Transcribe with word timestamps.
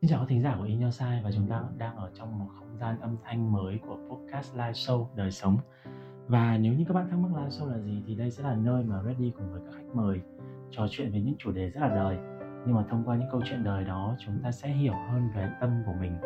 Xin 0.00 0.10
chào 0.10 0.20
các 0.20 0.26
thính 0.28 0.42
giả 0.42 0.56
của 0.58 0.64
In 0.64 0.80
Your 0.80 0.94
Side 0.94 1.20
và 1.24 1.30
chúng 1.32 1.48
ta 1.48 1.62
đang 1.78 1.96
ở 1.96 2.10
trong 2.14 2.38
một 2.38 2.46
không 2.58 2.76
gian 2.76 3.00
âm 3.00 3.16
thanh 3.24 3.52
mới 3.52 3.78
của 3.86 3.96
podcast 4.08 4.54
live 4.54 4.72
show 4.72 5.06
đời 5.16 5.30
sống. 5.30 5.58
Và 6.28 6.58
nếu 6.60 6.74
như 6.74 6.84
các 6.88 6.94
bạn 6.94 7.10
thắc 7.10 7.18
mắc 7.18 7.28
live 7.36 7.48
show 7.48 7.70
là 7.70 7.78
gì 7.78 8.02
thì 8.06 8.14
đây 8.14 8.30
sẽ 8.30 8.42
là 8.42 8.54
nơi 8.54 8.84
mà 8.84 9.02
Ready 9.02 9.32
cùng 9.36 9.52
với 9.52 9.60
các 9.64 9.76
khách 9.76 9.94
mời 9.94 10.20
trò 10.70 10.86
chuyện 10.90 11.12
về 11.12 11.20
những 11.20 11.34
chủ 11.38 11.52
đề 11.52 11.70
rất 11.70 11.80
là 11.80 11.88
đời. 11.88 12.16
Nhưng 12.66 12.74
mà 12.74 12.84
thông 12.90 13.04
qua 13.04 13.16
những 13.16 13.28
câu 13.30 13.40
chuyện 13.44 13.64
đời 13.64 13.84
đó 13.84 14.16
chúng 14.18 14.38
ta 14.42 14.52
sẽ 14.52 14.68
hiểu 14.68 14.94
hơn 15.10 15.28
về 15.36 15.48
tâm 15.60 15.82
của 15.86 15.94
mình, 16.00 16.16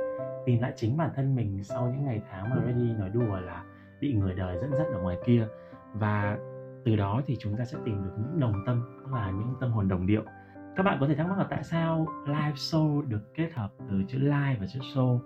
tìm 0.46 0.60
lại 0.60 0.72
chính 0.76 0.96
bản 0.96 1.10
thân 1.14 1.34
mình 1.34 1.64
sau 1.64 1.86
những 1.86 2.04
ngày 2.04 2.22
tháng 2.30 2.50
mà 2.50 2.56
Ready 2.66 2.92
nói 2.98 3.08
đùa 3.08 3.40
là 3.40 3.64
bị 4.00 4.14
người 4.14 4.34
đời 4.34 4.58
dẫn 4.60 4.70
dắt 4.72 4.86
ở 4.94 5.02
ngoài 5.02 5.16
kia 5.26 5.46
và 5.94 6.38
từ 6.84 6.96
đó 6.96 7.22
thì 7.26 7.36
chúng 7.40 7.56
ta 7.56 7.64
sẽ 7.64 7.78
tìm 7.84 8.04
được 8.04 8.12
những 8.18 8.40
đồng 8.40 8.54
tâm 8.66 8.82
tức 9.04 9.12
là 9.12 9.30
những 9.30 9.54
tâm 9.60 9.70
hồn 9.70 9.88
đồng 9.88 10.06
điệu 10.06 10.22
các 10.76 10.82
bạn 10.82 10.96
có 11.00 11.06
thể 11.06 11.14
thắc 11.14 11.28
mắc 11.28 11.38
là 11.38 11.46
tại 11.50 11.64
sao 11.64 12.06
live 12.26 12.52
show 12.54 13.02
được 13.02 13.34
kết 13.34 13.50
hợp 13.54 13.72
từ 13.90 14.02
chữ 14.08 14.18
live 14.18 14.56
và 14.60 14.66
chữ 14.66 14.80
show 14.80 15.18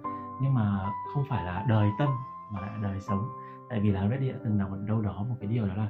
nhưng 0.42 0.54
mà 0.54 0.90
không 1.14 1.24
phải 1.28 1.44
là 1.44 1.64
đời 1.68 1.88
tâm 1.98 2.08
mà 2.52 2.60
là 2.60 2.78
đời 2.82 3.00
sống? 3.00 3.28
Tại 3.70 3.80
vì 3.80 3.90
là 3.90 4.08
Reddy 4.08 4.28
đã 4.28 4.38
từng 4.44 4.58
đọc 4.58 4.70
đâu 4.86 5.00
đó 5.00 5.24
một 5.28 5.34
cái 5.40 5.50
điều 5.50 5.66
đó 5.66 5.74
là 5.74 5.88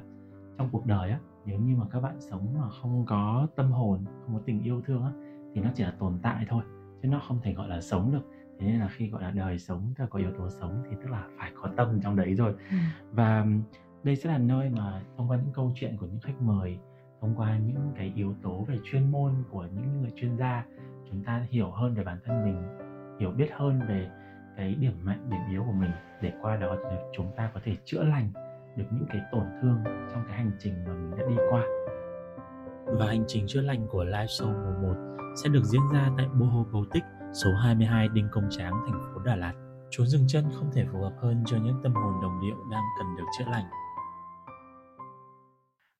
trong 0.57 0.69
cuộc 0.71 0.85
đời 0.85 1.11
á 1.11 1.19
nếu 1.45 1.59
như 1.59 1.75
mà 1.75 1.85
các 1.91 1.99
bạn 1.99 2.21
sống 2.21 2.55
mà 2.59 2.69
không 2.81 3.05
có 3.05 3.47
tâm 3.55 3.71
hồn 3.71 4.05
không 4.25 4.35
có 4.35 4.41
tình 4.45 4.63
yêu 4.63 4.81
thương 4.85 5.03
á 5.03 5.11
thì 5.53 5.61
nó 5.61 5.69
chỉ 5.75 5.83
là 5.83 5.93
tồn 5.99 6.19
tại 6.21 6.45
thôi 6.49 6.63
chứ 7.01 7.07
nó 7.07 7.21
không 7.27 7.39
thể 7.43 7.53
gọi 7.53 7.67
là 7.67 7.81
sống 7.81 8.11
được. 8.11 8.31
Thế 8.59 8.67
nên 8.67 8.79
là 8.79 8.87
khi 8.87 9.09
gọi 9.09 9.21
là 9.21 9.31
đời 9.31 9.59
sống 9.59 9.93
tức 9.97 10.03
là 10.03 10.07
có 10.09 10.19
yếu 10.19 10.31
tố 10.37 10.49
sống 10.49 10.83
thì 10.89 10.95
tức 11.01 11.09
là 11.09 11.27
phải 11.37 11.51
có 11.61 11.69
tâm 11.77 11.99
trong 12.01 12.15
đấy 12.15 12.33
rồi. 12.35 12.55
Ừ. 12.71 12.77
và 13.11 13.45
đây 14.03 14.15
sẽ 14.15 14.29
là 14.29 14.37
nơi 14.37 14.69
mà 14.69 15.01
thông 15.17 15.29
qua 15.29 15.37
những 15.37 15.53
câu 15.53 15.71
chuyện 15.75 15.97
của 15.97 16.05
những 16.05 16.19
khách 16.19 16.41
mời 16.41 16.79
thông 17.21 17.35
qua 17.35 17.57
những 17.57 17.91
cái 17.95 18.13
yếu 18.15 18.33
tố 18.43 18.65
về 18.67 18.79
chuyên 18.83 19.11
môn 19.11 19.33
của 19.49 19.67
những 19.75 20.01
người 20.01 20.11
chuyên 20.15 20.37
gia 20.37 20.65
chúng 21.11 21.23
ta 21.23 21.45
hiểu 21.49 21.71
hơn 21.71 21.95
về 21.95 22.03
bản 22.03 22.19
thân 22.25 22.45
mình 22.45 22.77
hiểu 23.19 23.31
biết 23.31 23.49
hơn 23.53 23.81
về 23.87 24.09
cái 24.57 24.75
điểm 24.75 24.93
mạnh 25.03 25.29
điểm 25.29 25.39
yếu 25.51 25.63
của 25.63 25.71
mình 25.71 25.91
để 26.21 26.33
qua 26.41 26.55
đó 26.55 26.75
thì 26.89 26.95
chúng 27.13 27.31
ta 27.37 27.51
có 27.53 27.59
thể 27.63 27.77
chữa 27.85 28.03
lành 28.03 28.31
được 28.75 28.85
những 28.91 29.05
cái 29.09 29.21
tổn 29.31 29.45
thương 29.61 29.77
trong 29.85 30.23
cái 30.27 30.37
hành 30.37 30.51
trình 30.59 30.73
mà 30.87 30.93
mình 30.93 31.11
đã 31.17 31.25
đi 31.29 31.35
qua 31.49 31.63
và 32.85 33.07
hành 33.07 33.23
trình 33.27 33.45
chữa 33.47 33.61
lành 33.61 33.87
của 33.87 34.03
live 34.03 34.25
show 34.25 34.81
mùa 34.81 34.93
1 34.93 35.09
sẽ 35.35 35.49
được 35.49 35.63
diễn 35.63 35.81
ra 35.93 36.09
tại 36.17 36.27
Boho 36.27 36.63
Baltic 36.63 37.03
số 37.33 37.55
22 37.55 38.07
Đinh 38.07 38.27
Công 38.31 38.47
Tráng, 38.49 38.73
thành 38.85 39.13
phố 39.13 39.21
Đà 39.21 39.35
Lạt. 39.35 39.53
Chốn 39.89 40.07
dừng 40.07 40.27
chân 40.27 40.45
không 40.53 40.71
thể 40.73 40.85
phù 40.91 41.01
hợp 41.01 41.13
hơn 41.21 41.43
cho 41.45 41.57
những 41.57 41.79
tâm 41.83 41.93
hồn 41.93 42.13
đồng 42.21 42.41
điệu 42.41 42.55
đang 42.71 42.83
cần 42.97 43.15
được 43.17 43.25
chữa 43.37 43.45
lành. 43.51 43.65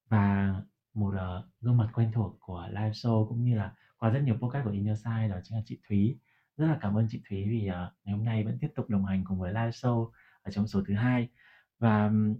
Và 0.10 0.54
một 0.94 1.14
uh, 1.16 1.46
gương 1.62 1.78
mặt 1.78 1.90
quen 1.94 2.12
thuộc 2.14 2.38
của 2.40 2.68
live 2.70 2.92
show 2.92 3.28
cũng 3.28 3.44
như 3.44 3.56
là 3.56 3.74
qua 3.98 4.10
rất 4.10 4.20
nhiều 4.20 4.36
podcast 4.36 4.66
của 4.66 4.72
In 4.72 4.86
Your 4.86 5.00
Side 5.00 5.28
đó 5.28 5.36
chính 5.44 5.58
là 5.58 5.64
chị 5.66 5.80
Thúy. 5.88 6.20
Rất 6.58 6.68
là 6.68 6.78
cảm 6.82 6.98
ơn 6.98 7.08
chị 7.10 7.22
Thúy 7.30 7.50
vì 7.50 7.70
uh, 7.70 7.74
ngày 8.04 8.16
hôm 8.16 8.26
nay 8.26 8.44
vẫn 8.44 8.58
tiếp 8.62 8.70
tục 8.76 8.90
đồng 8.90 9.06
hành 9.06 9.24
cùng 9.28 9.40
với 9.40 9.50
live 9.54 9.70
show 9.70 10.12
ở 10.42 10.52
trong 10.52 10.68
số 10.68 10.82
thứ 10.88 10.94
hai. 10.94 11.30
Và 11.80 12.06
um, 12.08 12.36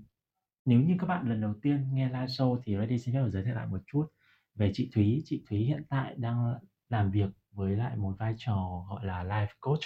nếu 0.66 0.82
như 0.82 0.96
các 1.00 1.08
bạn 1.08 1.30
lần 1.30 1.42
đầu 1.42 1.54
tiên 1.62 1.94
nghe 1.94 2.08
live 2.08 2.26
show 2.26 2.60
thì 2.64 2.78
Ready 2.78 3.00
xin 3.00 3.14
phép 3.14 3.30
giới 3.30 3.44
thiệu 3.44 3.56
lại 3.56 3.68
một 3.68 3.80
chút 3.88 4.06
về 4.56 4.72
chị 4.74 4.92
Thúy. 4.94 5.22
Chị 5.26 5.44
Thúy 5.50 5.60
hiện 5.60 5.84
tại 5.90 6.16
đang 6.18 6.54
làm 6.90 7.12
việc 7.12 7.30
với 7.52 7.76
lại 7.76 7.96
một 7.96 8.16
vai 8.20 8.36
trò 8.38 8.86
gọi 8.90 9.06
là 9.06 9.24
life 9.24 9.54
coach. 9.60 9.80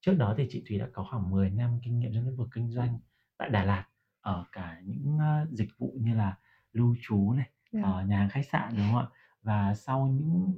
Trước 0.00 0.14
đó 0.14 0.34
thì 0.38 0.46
chị 0.50 0.64
Thúy 0.68 0.78
đã 0.78 0.88
có 0.92 1.06
khoảng 1.10 1.30
10 1.30 1.50
năm 1.50 1.78
kinh 1.82 1.98
nghiệm 1.98 2.12
trong 2.14 2.24
lĩnh 2.26 2.36
vực 2.36 2.48
kinh 2.54 2.70
doanh 2.70 2.98
tại 3.38 3.50
Đà 3.50 3.64
Lạt 3.64 3.84
ở 4.20 4.44
cả 4.52 4.80
những 4.84 5.16
uh, 5.16 5.50
dịch 5.50 5.68
vụ 5.78 5.98
như 6.00 6.14
là 6.14 6.36
lưu 6.72 6.96
trú 7.02 7.32
này 7.32 7.50
yeah. 7.74 7.86
Dạ. 7.86 7.92
ở 7.92 8.04
nhà 8.04 8.18
hàng 8.18 8.28
khách 8.28 8.46
sạn 8.46 8.74
đúng 8.76 8.86
không 8.92 8.98
ạ 8.98 9.06
và 9.42 9.74
sau 9.74 10.06
những 10.06 10.52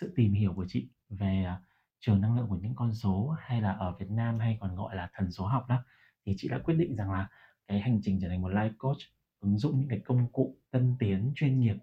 sự 0.00 0.12
tìm 0.16 0.32
hiểu 0.32 0.52
của 0.54 0.66
chị 0.68 0.88
về 1.08 1.46
uh, 1.52 1.62
trường 2.00 2.20
năng 2.20 2.36
lượng 2.36 2.46
của 2.48 2.56
những 2.56 2.74
con 2.74 2.94
số 2.94 3.36
hay 3.40 3.60
là 3.60 3.72
ở 3.72 3.96
Việt 3.98 4.10
Nam 4.10 4.38
hay 4.38 4.58
còn 4.60 4.76
gọi 4.76 4.96
là 4.96 5.10
thần 5.14 5.30
số 5.30 5.46
học 5.46 5.66
đó 5.68 5.84
thì 6.26 6.34
chị 6.36 6.48
đã 6.48 6.58
quyết 6.58 6.74
định 6.74 6.96
rằng 6.96 7.12
là 7.12 7.28
cái 7.66 7.80
hành 7.80 8.00
trình 8.02 8.18
trở 8.22 8.28
thành 8.28 8.42
một 8.42 8.48
life 8.48 8.72
coach 8.78 8.98
ứng 9.40 9.58
dụng 9.58 9.80
những 9.80 9.88
cái 9.88 10.00
công 10.04 10.32
cụ 10.32 10.56
tân 10.70 10.96
tiến 10.98 11.32
chuyên 11.34 11.60
nghiệp 11.60 11.76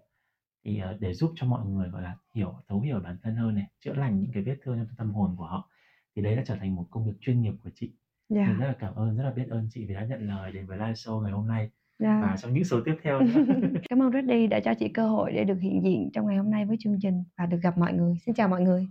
thì 0.64 0.82
uh, 0.94 1.00
để 1.00 1.14
giúp 1.14 1.32
cho 1.36 1.46
mọi 1.46 1.66
người 1.66 1.88
gọi 1.88 2.02
là 2.02 2.16
hiểu 2.34 2.54
thấu 2.68 2.80
hiểu 2.80 3.00
bản 3.00 3.18
thân 3.22 3.36
hơn 3.36 3.54
này 3.54 3.66
chữa 3.80 3.94
lành 3.94 4.20
những 4.20 4.32
cái 4.32 4.42
vết 4.42 4.56
thương 4.62 4.76
trong 4.76 4.96
tâm 4.96 5.14
hồn 5.14 5.34
của 5.36 5.46
họ 5.46 5.70
thì 6.16 6.22
đấy 6.22 6.36
đã 6.36 6.42
trở 6.46 6.56
thành 6.56 6.74
một 6.74 6.86
công 6.90 7.06
việc 7.06 7.16
chuyên 7.20 7.42
nghiệp 7.42 7.54
của 7.62 7.70
chị 7.74 7.92
yeah. 8.34 8.48
mình 8.48 8.58
rất 8.58 8.66
là 8.66 8.74
cảm 8.78 8.94
ơn 8.94 9.16
rất 9.16 9.22
là 9.24 9.30
biết 9.30 9.46
ơn 9.50 9.68
chị 9.70 9.86
vì 9.86 9.94
đã 9.94 10.04
nhận 10.04 10.28
lời 10.28 10.52
đến 10.52 10.66
với 10.66 10.78
live 10.78 10.92
show 10.92 11.20
ngày 11.20 11.32
hôm 11.32 11.48
nay 11.48 11.70
yeah. 11.98 12.22
và 12.22 12.36
trong 12.36 12.54
những 12.54 12.64
số 12.64 12.80
tiếp 12.84 12.96
theo 13.02 13.20
nữa. 13.20 13.44
Cảm 13.90 14.02
ơn 14.02 14.12
Reddy 14.12 14.46
đã 14.46 14.60
cho 14.60 14.74
chị 14.74 14.88
cơ 14.88 15.08
hội 15.08 15.32
để 15.32 15.44
được 15.44 15.58
hiện 15.60 15.82
diện 15.84 16.10
trong 16.12 16.26
ngày 16.26 16.36
hôm 16.36 16.50
nay 16.50 16.64
với 16.66 16.76
chương 16.80 16.98
trình 17.02 17.24
và 17.38 17.46
được 17.46 17.58
gặp 17.62 17.78
mọi 17.78 17.92
người. 17.92 18.16
Xin 18.26 18.34
chào 18.34 18.48
mọi 18.48 18.60
người. 18.62 18.88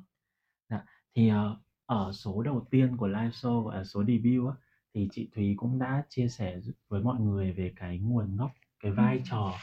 Dạ, 0.69 0.83
thì 1.15 1.31
uh, 1.31 1.57
ở 1.85 2.11
số 2.13 2.41
đầu 2.43 2.67
tiên 2.71 2.97
của 2.97 3.07
live 3.07 3.29
show 3.29 3.63
và 3.63 3.83
số 3.83 4.03
debut 4.03 4.47
á, 4.49 4.55
thì 4.93 5.09
chị 5.11 5.29
Thúy 5.35 5.53
cũng 5.57 5.79
đã 5.79 6.03
chia 6.09 6.27
sẻ 6.27 6.59
với 6.89 7.01
mọi 7.01 7.19
người 7.19 7.51
về 7.51 7.73
cái 7.75 7.99
nguồn 7.99 8.37
gốc, 8.37 8.51
cái 8.79 8.91
vai 8.91 9.21
trò 9.25 9.53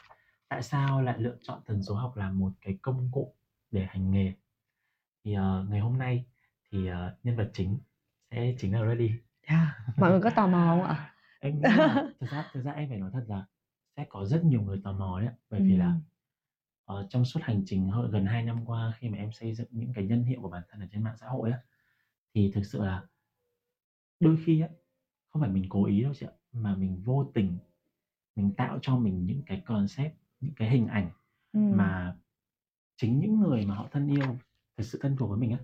tại 0.49 0.63
sao 0.63 1.03
lại 1.03 1.19
lựa 1.19 1.37
chọn 1.43 1.61
thần 1.67 1.83
số 1.83 1.95
học 1.95 2.17
là 2.17 2.31
một 2.31 2.51
cái 2.61 2.79
công 2.83 3.09
cụ 3.13 3.35
để 3.71 3.87
hành 3.89 4.11
nghề. 4.11 4.33
Thì 5.25 5.37
uh, 5.37 5.71
ngày 5.71 5.81
hôm 5.81 5.99
nay 5.99 6.25
thì 6.71 6.91
uh, 6.91 6.95
nhân 7.23 7.37
vật 7.37 7.51
chính 7.53 7.79
sẽ 8.31 8.55
chính 8.59 8.75
là 8.75 8.89
Reddy. 8.89 9.11
Yeah. 9.47 9.69
Mọi 9.97 10.11
người 10.11 10.21
có 10.21 10.31
tò 10.31 10.47
mò 10.47 10.67
không 10.67 10.83
ạ? 10.83 11.15
Em 11.41 11.61
nghĩ 11.61 11.79
là 11.81 12.03
thực 12.21 12.31
ra 12.31 12.45
thực 12.53 12.61
ra 12.61 12.73
em 12.73 12.89
phải 12.89 12.99
nói 12.99 13.11
thật 13.13 13.25
là 13.29 13.47
sẽ 13.97 14.05
có 14.09 14.25
rất 14.25 14.45
nhiều 14.45 14.63
người 14.63 14.81
tò 14.85 14.93
mò 14.93 15.21
đấy 15.21 15.31
bởi 15.51 15.63
vì 15.63 15.77
là 15.77 15.97
ở 16.85 17.07
trong 17.09 17.25
suốt 17.25 17.41
hành 17.43 17.63
trình 17.67 17.89
hơn 17.89 18.11
gần 18.11 18.25
2 18.27 18.43
năm 18.43 18.65
qua 18.67 18.93
khi 18.99 19.09
mà 19.09 19.19
em 19.19 19.33
xây 19.33 19.55
dựng 19.55 19.69
những 19.71 19.93
cái 19.95 20.05
nhân 20.05 20.25
hiệu 20.25 20.41
của 20.43 20.49
bản 20.49 20.63
thân 20.69 20.81
ở 20.81 20.87
trên 20.91 21.03
mạng 21.05 21.17
xã 21.21 21.27
hội 21.27 21.51
á 21.51 21.59
thì 22.35 22.51
thực 22.55 22.67
sự 22.67 22.85
là 22.85 23.07
đôi 24.21 24.37
khi 24.45 24.61
á 24.61 24.69
không 25.31 25.41
phải 25.43 25.51
mình 25.51 25.65
cố 25.69 25.85
ý 25.87 26.03
đâu 26.03 26.15
chị 26.15 26.27
ạ 26.27 26.33
mà 26.53 26.75
mình 26.77 27.01
vô 27.05 27.31
tình 27.35 27.59
mình 28.37 28.53
tạo 28.57 28.79
cho 28.83 28.97
mình 28.97 29.27
những 29.27 29.43
cái 29.47 29.63
concept 29.67 30.15
những 30.41 30.55
cái 30.57 30.71
hình 30.71 30.87
ảnh 30.87 31.11
Ừm. 31.53 31.91
mà 31.91 32.17
chính 32.97 33.21
những 33.21 33.41
người 33.41 33.65
mà 33.65 33.77
họ 33.77 33.89
thân 33.93 34.09
yêu 34.09 34.39
thật 34.79 34.85
sự 34.85 34.99
thân 35.03 35.17
thuộc 35.17 35.31
với 35.31 35.39
mình 35.39 35.53
á 35.53 35.59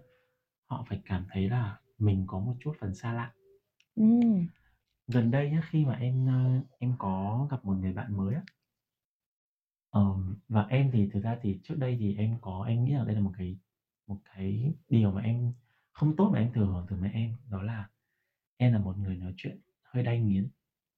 họ 0.71 0.85
phải 0.89 1.01
cảm 1.05 1.27
thấy 1.31 1.49
là 1.49 1.81
mình 1.99 2.25
có 2.29 2.41
một 2.41 2.55
chút 2.61 2.73
phần 2.81 2.95
xa 2.95 3.15
lạ 3.15 3.33
Ừm. 3.97 4.47
Gần 5.09 5.31
đây 5.31 5.51
nhá, 5.51 5.61
khi 5.71 5.85
mà 5.85 5.95
em, 5.95 6.27
ơ, 6.29 6.61
em 6.79 6.95
có 6.99 7.47
gặp 7.51 7.65
một 7.65 7.75
người 7.75 7.93
bạn 7.93 8.17
mới 8.17 8.35
á. 8.35 8.43
Ờm, 9.91 10.37
và 10.49 10.67
em 10.69 10.91
thì 10.93 11.09
thực 11.13 11.21
ra 11.23 11.37
thì 11.43 11.61
trước 11.63 11.75
đây 11.79 11.97
thì 12.01 12.17
em 12.17 12.39
có 12.41 12.65
em 12.69 12.85
nghĩ 12.85 12.93
là 12.93 13.05
đây 13.05 13.15
là 13.15 13.21
một 13.21 13.33
cái 13.39 13.59
một 14.07 14.19
cái 14.35 14.75
điều 14.89 15.11
mà 15.13 15.23
em 15.23 15.53
không 15.93 16.17
tốt 16.17 16.31
mà 16.33 16.39
em 16.39 16.53
thừa 16.53 16.65
hưởng 16.67 16.87
từ 16.89 16.97
mẹ 16.97 17.11
em, 17.15 17.37
đó 17.51 17.63
là 17.63 17.89
em 18.57 18.73
là 18.73 18.79
một 18.81 18.99
người 18.99 19.17
nói 19.17 19.35
chuyện 19.37 19.61
hơi 19.85 20.05
đay 20.05 20.21
nghiến. 20.21 20.51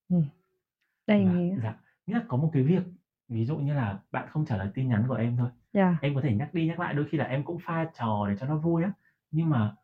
Ừm. 0.08 0.24
Đay 1.06 1.24
Và 1.24 1.24
nghiến 1.26 1.62
dạ, 1.62 1.80
nghĩa 2.06 2.14
là 2.14 2.24
có 2.28 2.36
một 2.36 2.50
cái 2.52 2.62
việc, 2.62 2.82
ví 3.28 3.44
dụ 3.44 3.58
như 3.58 3.74
là 3.74 4.02
bạn 4.10 4.28
không 4.30 4.44
trả 4.44 4.56
lời 4.56 4.70
tin 4.74 4.88
nhắn 4.88 5.04
của 5.08 5.14
em 5.14 5.36
thôi, 5.36 5.50
Yeah. 5.72 5.92
Dạ. 5.92 5.98
em 6.00 6.14
có 6.14 6.20
thể 6.20 6.34
nhắc 6.34 6.54
đi 6.54 6.66
nhắc 6.66 6.80
lại, 6.80 6.94
đôi 6.94 7.06
khi 7.10 7.18
là 7.18 7.24
em 7.24 7.44
cũng 7.44 7.58
pha 7.60 7.90
trò 7.94 8.26
để 8.28 8.36
cho 8.40 8.46
nó 8.46 8.56
vui 8.58 8.82
á, 8.82 8.92
nhưng 9.30 9.50
mà 9.50 9.76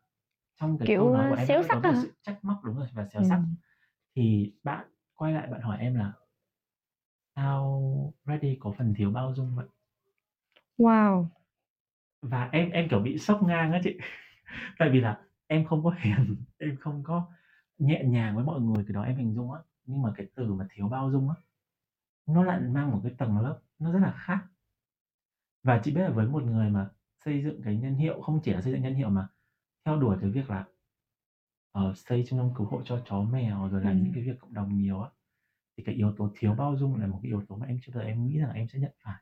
trong 0.55 0.77
cái 0.79 0.91
câu 0.95 1.09
Kiểu, 1.09 1.11
nói 1.11 1.25
ơ, 1.25 1.29
của 1.29 1.35
em 1.35 1.47
xéo 1.47 1.61
vẫn 1.61 1.69
có 1.69 1.79
sắc 1.79 1.83
một 1.85 1.93
hả? 1.93 2.03
sự 2.03 2.13
trách 2.21 2.39
móc 2.43 2.63
đúng 2.65 2.77
rồi, 2.77 2.87
và 2.93 3.05
xéo 3.13 3.23
sắc. 3.23 3.41
Ừm. 3.41 3.55
Thì 4.15 4.53
bạn 4.63 4.87
quay 5.15 5.33
lại 5.33 5.47
bạn 5.47 5.61
hỏi 5.61 5.77
em 5.79 5.95
là 5.95 6.13
"Sao 7.35 8.13
Reddy 8.25 8.57
có 8.59 8.71
phần 8.77 8.93
thiếu 8.97 9.11
bao 9.11 9.33
dung 9.35 9.55
vậy?" 9.55 9.65
Wow! 10.77 11.31
Và 12.21 12.49
em 12.51 12.69
em, 12.71 12.87
kiểu, 12.89 12.99
bị 12.99 13.17
sốc 13.17 13.43
ngang 13.43 13.71
á 13.71 13.79
chị. 13.83 13.97
Tại 14.79 14.89
vì 14.89 14.99
là 15.01 15.21
em 15.47 15.65
không 15.65 15.83
có 15.83 15.93
hiền, 15.99 16.35
em 16.57 16.77
không 16.79 17.03
có 17.03 17.27
nhẹ 17.77 18.03
nhàng 18.05 18.35
với 18.35 18.43
mọi 18.45 18.61
người, 18.61 18.83
cái 18.87 18.93
đó 18.93 19.01
em 19.03 19.15
hình 19.17 19.33
dung 19.35 19.51
á. 19.53 19.59
Nhưng 19.85 20.01
mà 20.01 20.11
cái 20.17 20.27
từ 20.35 20.53
mà 20.53 20.67
thiếu 20.69 20.89
bao 20.89 21.11
dung 21.11 21.29
á, 21.29 21.35
nó 22.27 22.43
lại 22.43 22.61
mang 22.61 22.91
một 22.91 23.01
cái 23.03 23.13
tầng 23.19 23.39
lớp 23.39 23.59
nó 23.79 23.93
rất 23.93 23.99
là 23.99 24.11
khác. 24.17 24.39
Và 25.63 25.81
chị 25.83 25.91
biết 25.91 26.01
là 26.01 26.09
với 26.09 26.27
một 26.27 26.43
người 26.43 26.69
mà 26.69 26.89
xây 27.25 27.43
dựng 27.43 27.61
cái 27.63 27.75
nhân 27.75 27.95
hiệu, 27.95 28.21
không 28.21 28.39
chỉ 28.43 28.53
là 28.53 28.61
xây 28.61 28.71
dựng 28.73 28.81
nhân 28.81 28.93
hiệu 28.95 29.09
mà 29.09 29.27
theo 29.85 29.97
đuổi 29.97 30.17
cái 30.21 30.29
việc 30.29 30.49
là 30.49 30.65
ờ, 31.75 31.93
xây 31.95 32.23
trung 32.27 32.39
tâm 32.39 32.49
cứu 32.57 32.67
hộ 32.67 32.81
cho 32.85 33.01
chó 33.05 33.21
mèo 33.21 33.69
rồi 33.71 33.81
làm 33.83 34.03
những 34.03 34.13
cái 34.13 34.23
việc 34.23 34.39
cộng 34.39 34.53
đồng 34.53 34.77
nhiều 34.77 35.01
á 35.01 35.09
thì 35.77 35.83
cái 35.83 35.95
yếu 35.95 36.13
tố 36.17 36.31
thiếu 36.35 36.53
bao 36.53 36.75
dung 36.77 36.95
là 36.95 37.07
một 37.07 37.19
cái 37.23 37.29
yếu 37.29 37.41
tố 37.47 37.55
mà 37.55 37.65
em 37.65 37.79
chưa 37.81 37.91
bao 37.95 38.03
giờ 38.03 38.09
em 38.09 38.27
nghĩ 38.27 38.37
rằng 38.37 38.51
em 38.53 38.67
sẽ 38.67 38.79
nhận 38.79 38.91
phải 39.03 39.15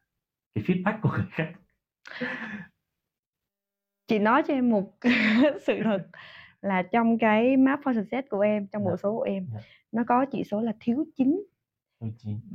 cái 0.55 0.63
feedback 0.63 1.00
của 1.01 1.09
người 1.09 1.25
khác 1.31 1.53
chị 4.07 4.19
nói 4.19 4.44
cho 4.47 4.53
em 4.53 4.69
một 4.69 4.94
sự 5.65 5.79
thật 5.83 6.07
là 6.61 6.81
trong 6.81 7.17
cái 7.17 7.57
map 7.57 7.79
for 7.79 7.94
success 7.94 8.27
của 8.29 8.39
em 8.39 8.67
trong 8.67 8.83
bộ 8.83 8.91
dạ. 8.91 8.97
số 8.97 9.17
của 9.17 9.23
em 9.23 9.47
dạ. 9.53 9.59
nó 9.91 10.03
có 10.07 10.25
chỉ 10.31 10.44
số 10.44 10.61
là 10.61 10.73
thiếu 10.79 11.06
chín 11.15 11.44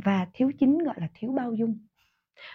và 0.04 0.26
thiếu 0.32 0.50
chín 0.58 0.78
gọi 0.78 0.94
là 0.98 1.08
thiếu 1.14 1.32
bao 1.32 1.52
dung 1.52 1.78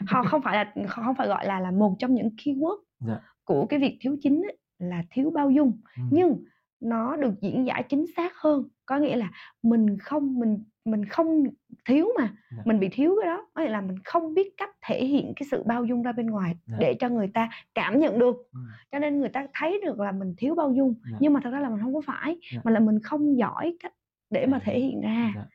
họ 0.07 0.23
không 0.23 0.41
phải 0.41 0.55
là 0.55 0.87
không 0.87 1.15
phải 1.15 1.27
gọi 1.27 1.45
là 1.45 1.59
là 1.59 1.71
một 1.71 1.95
trong 1.99 2.13
những 2.13 2.29
keyword 2.37 2.77
dạ. 2.99 3.19
của 3.43 3.65
cái 3.65 3.79
việc 3.79 3.97
thiếu 4.01 4.17
chín 4.21 4.41
ấy, 4.41 4.57
là 4.79 5.03
thiếu 5.09 5.31
bao 5.31 5.49
dung 5.49 5.81
ừ. 5.97 6.03
nhưng 6.11 6.43
nó 6.83 7.15
được 7.15 7.33
diễn 7.41 7.67
giải 7.67 7.83
chính 7.89 8.05
xác 8.15 8.31
hơn 8.37 8.63
có 8.85 8.97
nghĩa 8.97 9.15
là 9.15 9.31
mình 9.63 9.97
không 9.97 10.39
mình 10.39 10.63
mình 10.85 11.05
không 11.05 11.43
thiếu 11.85 12.07
mà 12.19 12.29
Dạ. 12.57 12.63
mình 12.65 12.79
bị 12.79 12.89
thiếu 12.91 13.15
cái 13.21 13.29
đó 13.29 13.47
có 13.53 13.61
nghĩa 13.61 13.69
là 13.69 13.81
mình 13.81 13.95
không 14.05 14.33
biết 14.33 14.53
cách 14.57 14.69
thể 14.85 15.05
hiện 15.05 15.33
cái 15.35 15.47
sự 15.51 15.63
bao 15.65 15.85
dung 15.85 16.03
ra 16.03 16.11
bên 16.11 16.25
ngoài 16.25 16.55
Dạ. 16.67 16.77
để 16.79 16.93
cho 16.99 17.09
người 17.09 17.27
ta 17.33 17.49
cảm 17.75 17.99
nhận 17.99 18.19
được 18.19 18.35
Ừm. 18.53 18.67
cho 18.91 18.99
nên 18.99 19.19
người 19.19 19.29
ta 19.29 19.47
thấy 19.53 19.81
được 19.85 19.99
là 19.99 20.11
mình 20.11 20.33
thiếu 20.37 20.55
bao 20.55 20.73
dung 20.73 20.95
Dạ. 21.11 21.17
nhưng 21.21 21.33
mà 21.33 21.39
thật 21.43 21.49
ra 21.49 21.59
là 21.59 21.69
mình 21.69 21.79
không 21.81 21.93
có 21.93 22.01
phải 22.05 22.37
Dạ. 22.53 22.61
mà 22.63 22.71
là 22.71 22.79
mình 22.79 22.99
không 23.03 23.37
giỏi 23.37 23.77
cách 23.79 23.93
để 24.29 24.45
mà 24.45 24.59
Thể 24.63 24.79
hiện 24.79 25.01
ra 25.01 25.31
Dạ. 25.35 25.45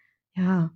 Ờ. 0.47 0.69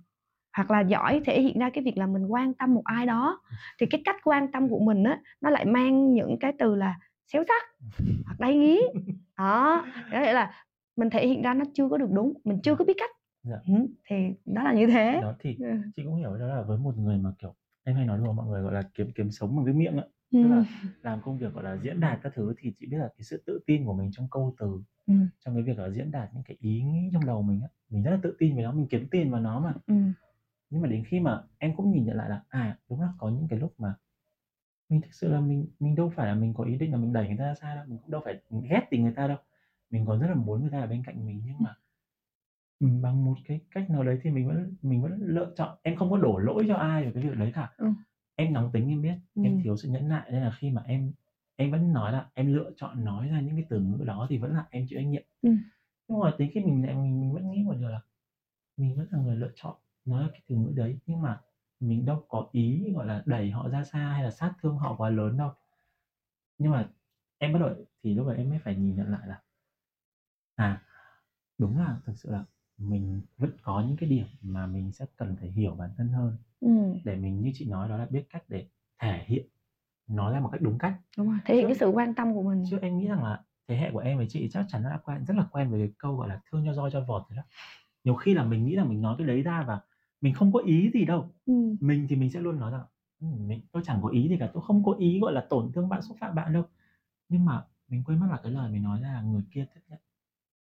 hoặc 0.57 0.71
là 0.71 0.81
giỏi 0.81 1.21
thể 1.25 1.41
hiện 1.41 1.59
ra 1.59 1.69
cái 1.69 1.83
việc 1.83 1.97
là 1.97 2.07
mình 2.07 2.25
quan 2.27 2.53
tâm 2.53 2.73
một 2.73 2.81
ai 2.85 3.05
đó 3.05 3.41
thì 3.79 3.85
cái 3.85 4.01
cách 4.05 4.15
quan 4.23 4.51
tâm 4.51 4.69
của 4.69 4.79
mình 4.79 5.03
á 5.03 5.19
nó 5.41 5.49
lại 5.49 5.65
mang 5.65 6.13
những 6.13 6.37
cái 6.39 6.53
từ 6.59 6.75
là 6.75 6.95
xéo 7.27 7.43
sắc 7.47 7.63
hoặc 8.25 8.35
đáy 8.39 8.57
nghĩ 8.57 8.81
đó 9.37 9.85
có 10.11 10.19
nghĩa 10.21 10.33
là 10.33 10.51
mình 10.95 11.09
thể 11.09 11.27
hiện 11.27 11.41
ra 11.41 11.53
nó 11.53 11.65
chưa 11.73 11.89
có 11.89 11.97
được 11.97 12.09
đúng 12.11 12.33
mình 12.43 12.59
chưa 12.63 12.75
có 12.75 12.85
biết 12.85 12.93
cách 12.97 13.09
Dạ. 13.43 13.55
ừ, 13.67 13.73
thì 14.09 14.15
đó 14.45 14.63
là 14.63 14.73
như 14.73 14.87
thế 14.87 15.19
đó 15.21 15.33
thì 15.39 15.57
Ừ. 15.59 15.65
chị 15.95 16.03
cũng 16.05 16.15
hiểu 16.15 16.35
đó 16.37 16.47
là 16.47 16.61
với 16.61 16.77
một 16.77 16.97
người 16.97 17.17
mà 17.17 17.31
kiểu 17.39 17.55
em 17.83 17.95
hay 17.95 18.05
nói 18.05 18.17
đùa 18.17 18.33
mọi 18.33 18.47
người 18.47 18.61
gọi 18.61 18.73
là 18.73 18.83
kiếm 18.93 19.11
kiếm 19.15 19.31
sống 19.31 19.55
bằng 19.55 19.65
cái 19.65 19.73
miệng 19.73 19.97
ạ 19.97 20.03
tức 20.31 20.47
là 20.47 20.57
Ừ. 20.57 20.63
làm 21.01 21.21
công 21.21 21.37
việc 21.37 21.53
gọi 21.53 21.63
là 21.63 21.77
diễn 21.83 21.99
đạt 21.99 22.19
các 22.23 22.31
thứ 22.35 22.53
thì 22.57 22.73
chị 22.79 22.85
biết 22.87 22.97
là 22.97 23.07
cái 23.17 23.23
sự 23.23 23.43
tự 23.45 23.59
tin 23.65 23.85
của 23.85 23.93
mình 23.93 24.09
trong 24.11 24.27
câu 24.31 24.55
từ 24.59 24.81
Ừ. 25.07 25.13
trong 25.45 25.53
cái 25.55 25.63
việc 25.63 25.77
là 25.79 25.89
diễn 25.89 26.11
đạt 26.11 26.29
những 26.33 26.43
cái 26.43 26.57
ý 26.59 26.83
nghĩ 26.83 27.09
trong 27.13 27.25
đầu 27.25 27.41
mình 27.41 27.61
á 27.61 27.67
mình 27.89 28.03
rất 28.03 28.11
là 28.11 28.17
tự 28.23 28.35
tin 28.39 28.55
về 28.57 28.63
nó 28.63 28.71
mình 28.71 28.87
kiếm 28.89 29.07
tiền 29.11 29.31
vào 29.31 29.41
nó 29.41 29.59
mà 29.59 29.73
Ừ. 29.87 29.93
nhưng 30.69 30.81
mà 30.81 30.87
đến 30.87 31.03
khi 31.07 31.19
mà 31.19 31.41
em 31.57 31.75
cũng 31.75 31.91
nhìn 31.91 32.05
nhận 32.05 32.17
lại 32.17 32.29
là 32.29 32.41
à 32.49 32.77
đúng 32.89 33.01
là 33.01 33.07
có 33.17 33.29
những 33.29 33.47
cái 33.49 33.59
lúc 33.59 33.73
mà 33.77 33.95
mình 34.93 35.01
thực 35.01 35.13
sự 35.13 35.27
là 35.33 35.39
mình 35.39 35.67
mình 35.79 35.95
đâu 35.95 36.11
phải 36.15 36.27
là 36.27 36.35
mình 36.35 36.53
có 36.53 36.63
ý 36.63 36.77
định 36.77 36.91
là 36.91 36.97
mình 36.97 37.13
đẩy 37.13 37.27
người 37.27 37.37
ta 37.37 37.43
ra 37.45 37.55
xa 37.55 37.75
đâu 37.75 37.85
mình 37.87 37.97
cũng 37.99 38.11
đâu 38.11 38.21
phải 38.25 38.35
mình 38.49 38.63
ghét 38.69 38.81
tình 38.91 39.03
người 39.03 39.13
ta 39.15 39.27
đâu 39.27 39.37
mình 39.89 40.05
còn 40.05 40.19
rất 40.19 40.27
là 40.27 40.35
muốn 40.35 40.61
người 40.61 40.71
ta 40.71 40.79
ở 40.79 40.87
bên 40.87 41.03
cạnh 41.05 41.25
mình 41.25 41.41
nhưng 41.45 41.57
mà 41.59 41.75
bằng 42.79 43.25
một 43.25 43.35
cái 43.45 43.59
cách 43.71 43.89
nào 43.89 44.03
đấy 44.03 44.19
thì 44.23 44.29
mình 44.31 44.47
vẫn 44.47 44.75
mình 44.81 45.01
vẫn 45.01 45.19
lựa 45.21 45.53
chọn 45.55 45.77
em 45.83 45.95
không 45.95 46.09
có 46.11 46.17
đổ 46.17 46.37
lỗi 46.37 46.65
cho 46.67 46.75
ai 46.75 47.05
về 47.05 47.11
cái 47.13 47.23
việc 47.23 47.37
đấy 47.37 47.51
cả 47.55 47.69
Ừ. 47.77 47.87
em 48.35 48.53
nóng 48.53 48.71
tính 48.71 48.89
em 48.89 49.01
biết 49.01 49.15
em 49.43 49.53
Ừ. 49.57 49.59
thiếu 49.63 49.77
sự 49.77 49.89
nhẫn 49.89 50.07
nại 50.09 50.31
nên 50.31 50.41
là 50.41 50.51
khi 50.59 50.69
mà 50.71 50.83
em 50.87 51.11
em 51.55 51.71
vẫn 51.71 51.93
nói 51.93 52.11
là 52.11 52.29
em 52.33 52.53
lựa 52.53 52.71
chọn 52.75 53.05
nói 53.05 53.27
ra 53.27 53.39
những 53.41 53.55
cái 53.55 53.65
từ 53.69 53.79
ngữ 53.79 54.03
đó 54.05 54.27
thì 54.29 54.37
vẫn 54.37 54.53
là 54.53 54.65
em 54.69 54.85
chịu 54.89 54.99
trách 54.99 55.07
nhiệm 55.07 55.23
Ừ. 55.41 55.49
nhưng 56.07 56.19
mà 56.19 56.33
đến 56.37 56.49
khi 56.53 56.59
mình 56.59 56.85
lại 56.85 56.95
mình, 56.95 57.19
mình 57.21 57.33
vẫn 57.33 57.51
nghĩ 57.51 57.63
một 57.63 57.73
điều 57.73 57.89
là 57.89 58.01
mình 58.77 58.95
vẫn 58.97 59.07
là 59.11 59.19
người 59.19 59.35
lựa 59.35 59.51
chọn 59.55 59.75
nói 60.05 60.29
cái 60.31 60.41
từ 60.49 60.55
ngữ 60.55 60.71
đấy 60.75 60.99
nhưng 61.05 61.21
mà 61.21 61.39
mình 61.87 62.05
đâu 62.05 62.25
có 62.27 62.47
ý 62.51 62.91
gọi 62.95 63.05
là 63.05 63.23
đẩy 63.25 63.51
họ 63.51 63.69
ra 63.69 63.83
xa 63.83 63.99
hay 63.99 64.23
là 64.23 64.31
sát 64.31 64.53
thương 64.61 64.77
họ 64.77 64.95
quá 64.97 65.09
lớn 65.09 65.37
đâu. 65.37 65.51
Nhưng 66.57 66.71
mà 66.71 66.89
em 67.37 67.53
bắt 67.53 67.59
đầu 67.59 67.69
thì 68.03 68.13
lúc 68.13 68.27
đấy 68.27 68.37
em 68.37 68.49
mới 68.49 68.59
phải 68.59 68.75
nhìn 68.75 68.95
nhận 68.95 69.11
lại 69.11 69.27
là 69.27 69.41
à 70.55 70.81
đúng 71.57 71.77
là 71.77 71.97
thực 72.05 72.17
sự 72.17 72.31
là 72.31 72.43
mình 72.77 73.21
vẫn 73.37 73.51
có 73.61 73.83
những 73.87 73.97
cái 73.97 74.09
điểm 74.09 74.25
mà 74.41 74.65
mình 74.67 74.91
sẽ 74.91 75.05
cần 75.15 75.35
phải 75.39 75.49
hiểu 75.51 75.75
bản 75.75 75.89
thân 75.97 76.07
hơn. 76.09 76.37
Ừ. 76.59 76.69
để 77.03 77.15
mình 77.15 77.41
như 77.41 77.51
chị 77.53 77.65
nói 77.65 77.89
đó 77.89 77.97
là 77.97 78.05
biết 78.05 78.25
cách 78.29 78.43
để 78.47 78.67
thể 78.99 79.23
hiện 79.27 79.45
nói 80.07 80.33
ra 80.33 80.39
một 80.39 80.49
cách 80.51 80.61
đúng 80.61 80.77
cách. 80.77 80.93
Đúng 81.17 81.29
rồi 81.29 81.39
thể 81.45 81.55
hiện 81.55 81.63
Chứ- 81.63 81.67
cái 81.67 81.75
sự 81.75 81.87
quan 81.87 82.13
tâm 82.13 82.33
của 82.33 82.41
mình. 82.43 82.63
chứ 82.69 82.79
em 82.81 82.97
nghĩ 82.97 83.07
rằng 83.07 83.23
là 83.23 83.43
thế 83.67 83.77
hệ 83.77 83.91
của 83.91 83.99
em 83.99 84.17
với 84.17 84.27
chị 84.29 84.49
chắc 84.51 84.65
chắn 84.69 84.83
đã 84.83 84.99
quen 85.05 85.25
rất 85.25 85.37
là 85.37 85.47
quen 85.51 85.71
với 85.71 85.79
cái 85.79 85.93
câu 85.97 86.15
gọi 86.15 86.29
là 86.29 86.41
thương 86.51 86.63
cho 86.65 86.73
roi 86.73 86.89
cho 86.93 87.01
vọt 87.01 87.23
rồi 87.29 87.37
đó. 87.37 87.43
Nhiều 88.03 88.15
khi 88.15 88.33
là 88.33 88.43
mình 88.43 88.65
nghĩ 88.65 88.75
là 88.75 88.83
mình 88.83 89.01
nói 89.01 89.15
cái 89.17 89.27
đấy 89.27 89.41
ra 89.41 89.63
và 89.67 89.81
mình 90.23 90.33
không 90.33 90.51
có 90.53 90.59
ý 90.59 90.91
gì 90.93 91.05
đâu 91.05 91.29
ừ. 91.45 91.53
mình 91.81 92.05
thì 92.09 92.15
mình 92.15 92.29
sẽ 92.31 92.39
luôn 92.39 92.59
nói 92.59 92.71
rằng 92.71 92.81
"Ừ, 93.21 93.27
mình 93.47 93.61
tôi 93.71 93.83
chẳng 93.85 93.99
có 94.03 94.09
ý 94.09 94.29
gì 94.29 94.37
cả 94.39 94.49
tôi 94.53 94.63
không 94.63 94.83
có 94.83 94.93
ý 94.99 95.19
gọi 95.19 95.33
là 95.33 95.45
tổn 95.49 95.71
thương 95.73 95.89
bạn 95.89 96.01
xúc 96.01 96.17
phạm 96.19 96.35
bạn 96.35 96.53
đâu 96.53 96.63
nhưng 97.29 97.45
mà 97.45 97.63
mình 97.87 98.03
quên 98.05 98.19
mất 98.19 98.27
là 98.31 98.39
cái 98.43 98.51
lời 98.51 98.71
mình 98.71 98.83
nói 98.83 98.99
ra 99.01 99.13
là 99.13 99.21
người 99.21 99.41
kia 99.51 99.65
tiếp 99.75 99.81
nhận 99.89 99.99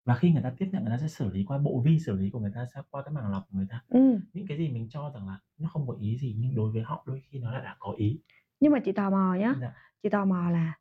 và 0.06 0.16
khi 0.16 0.32
người 0.32 0.42
ta 0.44 0.52
tiếp 0.58 0.70
nhận 0.72 0.84
người 0.84 0.92
ta 0.92 0.98
sẽ 0.98 1.08
xử 1.08 1.30
lý 1.34 1.44
qua 1.46 1.58
bộ 1.58 1.82
vi 1.86 2.00
xử 2.00 2.16
lý 2.16 2.30
của 2.30 2.40
người 2.40 2.52
ta 2.56 2.66
sẽ 2.76 2.82
qua 2.92 3.04
cái 3.04 3.14
màng 3.14 3.32
lọc 3.32 3.44
của 3.52 3.58
người 3.58 3.68
ta 3.70 3.82
Ừ. 3.88 4.20
những 4.34 4.48
cái 4.48 4.58
gì 4.58 4.70
mình 4.70 4.88
cho 4.90 5.12
rằng 5.14 5.28
là 5.28 5.40
nó 5.58 5.70
không 5.70 5.88
có 5.88 5.96
ý 6.02 6.18
gì 6.18 6.36
nhưng 6.40 6.56
đối 6.56 6.72
với 6.72 6.82
họ 6.82 7.04
đôi 7.08 7.22
khi 7.30 7.40
nó 7.40 7.52
lại 7.52 7.62
đã 7.64 7.76
có 7.80 7.94
ý 7.98 8.20
nhưng 8.60 8.72
mà 8.72 8.80
chị 8.80 8.92
tò 8.92 9.10
mò 9.10 9.36
nhá 9.40 9.56
Dạ. 9.62 9.74
chị 10.04 10.10
tò 10.10 10.26
mò 10.26 10.50
là 10.50 10.78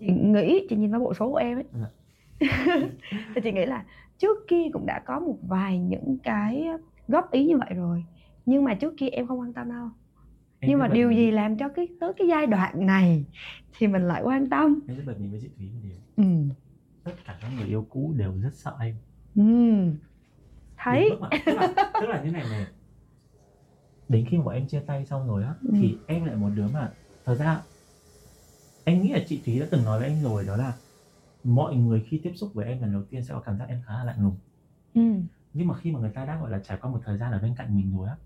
chị 0.00 0.06
nghĩ 0.12 0.66
chị 0.70 0.76
nhìn 0.76 0.90
vào 0.90 1.00
bộ 1.00 1.14
số 1.14 1.30
của 1.30 1.36
em 1.36 1.58
ấy 1.58 1.64
Dạ. 1.72 1.88
thì 3.34 3.40
chị 3.44 3.52
nghĩ 3.52 3.66
là 3.66 3.84
trước 4.18 4.36
kia 4.48 4.62
cũng 4.72 4.86
đã 4.86 5.02
có 5.06 5.20
một 5.20 5.38
vài 5.48 5.78
những 5.78 6.18
cái 6.22 6.64
góp 7.08 7.30
ý 7.32 7.46
như 7.46 7.58
vậy 7.58 7.70
rồi 7.74 8.04
nhưng 8.44 8.64
mà 8.64 8.74
trước 8.74 8.94
kia 8.98 9.08
em 9.08 9.26
không 9.26 9.40
quan 9.40 9.54
tâm 9.54 9.68
đâu 9.70 9.88
Em 10.60 10.70
nhưng 10.70 10.78
mà 10.78 10.88
điều 10.88 11.12
gì 11.12 11.30
làm 11.30 11.58
cho 11.58 11.68
cái 11.68 11.88
tới 12.00 12.12
cái 12.18 12.28
giai 12.28 12.46
đoạn 12.46 12.86
này 12.86 13.26
thì 13.78 13.86
mình 13.86 14.02
lại 14.08 14.22
quan 14.24 14.50
tâm 14.50 14.80
em 14.88 14.96
rất 14.96 15.04
bật 15.06 15.20
mí 15.20 15.28
với 15.30 15.40
chị 15.42 15.48
Thúy 15.58 15.70
một 15.72 15.80
điều 15.82 15.98
ừ. 16.16 16.24
tất 17.02 17.12
cả 17.24 17.38
các 17.42 17.48
người 17.48 17.66
yêu 17.68 17.86
cũ 17.90 18.14
đều 18.18 18.40
rất 18.40 18.50
sợ 18.54 18.76
em 18.80 18.96
Ừ. 19.34 19.42
Thấy 20.76 21.10
mức 21.10 21.16
mà- 21.20 21.30
tức 21.46 21.54
là 21.54 21.74
tức 22.00 22.06
là 22.06 22.22
như 22.24 22.30
này 22.30 22.44
này 22.48 22.66
đến 24.08 24.26
khi 24.30 24.36
mà 24.38 24.44
bọn 24.44 24.54
em 24.54 24.68
chia 24.68 24.80
tay 24.86 25.06
xong 25.06 25.26
rồi 25.28 25.42
á 25.44 25.54
Ừ. 25.62 25.68
thì 25.80 26.04
em 26.06 26.24
lại 26.24 26.36
một 26.36 26.50
đứa 26.50 26.68
mà 26.68 26.94
thật 27.24 27.34
ra 27.38 27.62
em 28.84 29.02
nghĩ 29.02 29.12
là 29.12 29.24
chị 29.26 29.42
Thúy 29.46 29.60
đã 29.60 29.66
từng 29.70 29.84
nói 29.84 29.98
với 30.00 30.08
em 30.08 30.22
rồi 30.22 30.44
đó 30.44 30.56
là 30.56 30.78
mọi 31.44 31.76
người 31.76 32.06
khi 32.10 32.20
tiếp 32.24 32.32
xúc 32.36 32.50
với 32.54 32.66
em 32.66 32.82
lần 32.82 32.92
đầu 32.92 33.04
tiên 33.10 33.24
sẽ 33.24 33.34
có 33.34 33.40
cảm 33.40 33.58
giác 33.58 33.66
em 33.68 33.82
khá 33.86 33.94
là 33.94 34.04
lạnh 34.04 34.22
lùng 34.22 34.40
ừ. 34.94 35.00
Nhưng 35.52 35.66
mà 35.68 35.74
khi 35.74 35.92
mà 35.92 35.98
người 36.00 36.10
ta 36.10 36.24
đã 36.24 36.40
gọi 36.40 36.50
là 36.50 36.58
trải 36.58 36.78
qua 36.80 36.90
một 36.90 37.00
thời 37.04 37.18
gian 37.18 37.32
ở 37.32 37.38
bên 37.38 37.54
cạnh 37.54 37.76
mình 37.76 37.96
rồi 37.98 38.08
á 38.08 38.16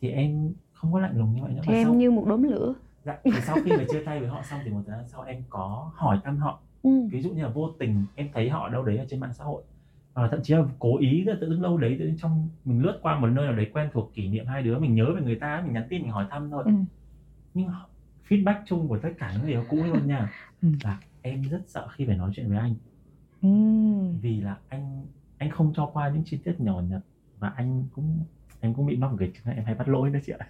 thì 0.00 0.10
em 0.10 0.52
không 0.72 0.92
có 0.92 1.00
lạnh 1.00 1.18
lùng 1.18 1.34
như 1.34 1.42
vậy 1.42 1.52
nữa 1.52 1.60
thì 1.64 1.74
em 1.74 1.84
sau, 1.84 1.94
như 1.94 2.10
một 2.10 2.24
đốm 2.28 2.42
lửa 2.42 2.74
dạ, 3.04 3.18
thì 3.24 3.32
sau 3.46 3.56
khi 3.64 3.72
mà 3.72 3.84
chia 3.90 4.02
tay 4.06 4.20
với 4.20 4.28
họ 4.28 4.42
xong 4.42 4.60
thì 4.64 4.70
một 4.70 4.82
thời 4.86 4.96
gian 4.96 5.08
sau 5.08 5.22
em 5.22 5.42
có 5.48 5.90
hỏi 5.94 6.20
thăm 6.24 6.36
họ 6.38 6.60
ừ. 6.82 6.90
ví 7.10 7.22
dụ 7.22 7.30
như 7.30 7.42
là 7.42 7.48
vô 7.48 7.70
tình 7.78 8.06
em 8.14 8.28
thấy 8.34 8.48
họ 8.50 8.68
đâu 8.68 8.84
đấy 8.84 8.98
ở 8.98 9.04
trên 9.08 9.20
mạng 9.20 9.34
xã 9.34 9.44
hội 9.44 9.62
hoặc 10.14 10.22
là 10.22 10.28
thậm 10.30 10.40
chí 10.42 10.54
là 10.54 10.64
cố 10.78 10.98
ý 10.98 11.24
tự 11.40 11.48
dưng 11.50 11.62
lâu 11.62 11.78
đấy 11.78 11.96
tự 11.98 12.06
dưng 12.06 12.16
trong 12.18 12.48
mình 12.64 12.82
lướt 12.82 12.98
qua 13.02 13.20
một 13.20 13.26
nơi 13.26 13.46
nào 13.46 13.56
đấy 13.56 13.70
quen 13.72 13.90
thuộc 13.92 14.10
kỷ 14.14 14.28
niệm 14.28 14.46
hai 14.46 14.62
đứa 14.62 14.78
mình 14.78 14.94
nhớ 14.94 15.14
về 15.14 15.20
người 15.22 15.36
ta 15.36 15.62
mình 15.64 15.72
nhắn 15.72 15.86
tin 15.90 16.02
mình 16.02 16.10
hỏi 16.10 16.26
thăm 16.30 16.50
thôi 16.50 16.62
Ừ. 16.66 16.72
nhưng 17.54 17.68
feedback 18.28 18.62
chung 18.66 18.88
của 18.88 18.98
tất 18.98 19.08
cả 19.18 19.32
những 19.32 19.42
người 19.42 19.50
yêu 19.50 19.64
cũ 19.68 19.76
luôn 19.84 20.06
nha 20.06 20.32
Ừ. 20.62 20.68
là 20.84 21.00
em 21.22 21.42
rất 21.42 21.62
sợ 21.66 21.88
khi 21.88 22.06
phải 22.06 22.16
nói 22.16 22.30
chuyện 22.34 22.48
với 22.48 22.58
anh 22.58 22.74
Ừ. 23.42 23.48
vì 24.20 24.40
là 24.40 24.56
anh 24.68 25.06
anh 25.38 25.50
không 25.50 25.72
cho 25.76 25.86
qua 25.86 26.08
những 26.08 26.22
chi 26.24 26.38
tiết 26.44 26.60
nhỏ 26.60 26.80
nhặt 26.80 27.00
và 27.38 27.48
anh 27.48 27.84
cũng 27.94 28.18
em 28.60 28.74
cũng 28.74 28.86
bị 28.86 28.96
mắc 28.96 29.10
một 29.10 29.16
cái 29.20 29.32
chứng 29.34 29.54
em 29.54 29.64
hay 29.64 29.74
bắt 29.74 29.88
lỗi 29.88 30.10
đó 30.10 30.18
chị 30.26 30.32
ạ 30.38 30.46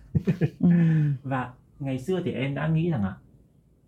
Ừ. 0.60 0.68
và 1.22 1.52
ngày 1.78 1.98
xưa 1.98 2.20
thì 2.24 2.30
em 2.32 2.54
đã 2.54 2.68
nghĩ 2.68 2.90
rằng 2.90 3.02
là 3.04 3.16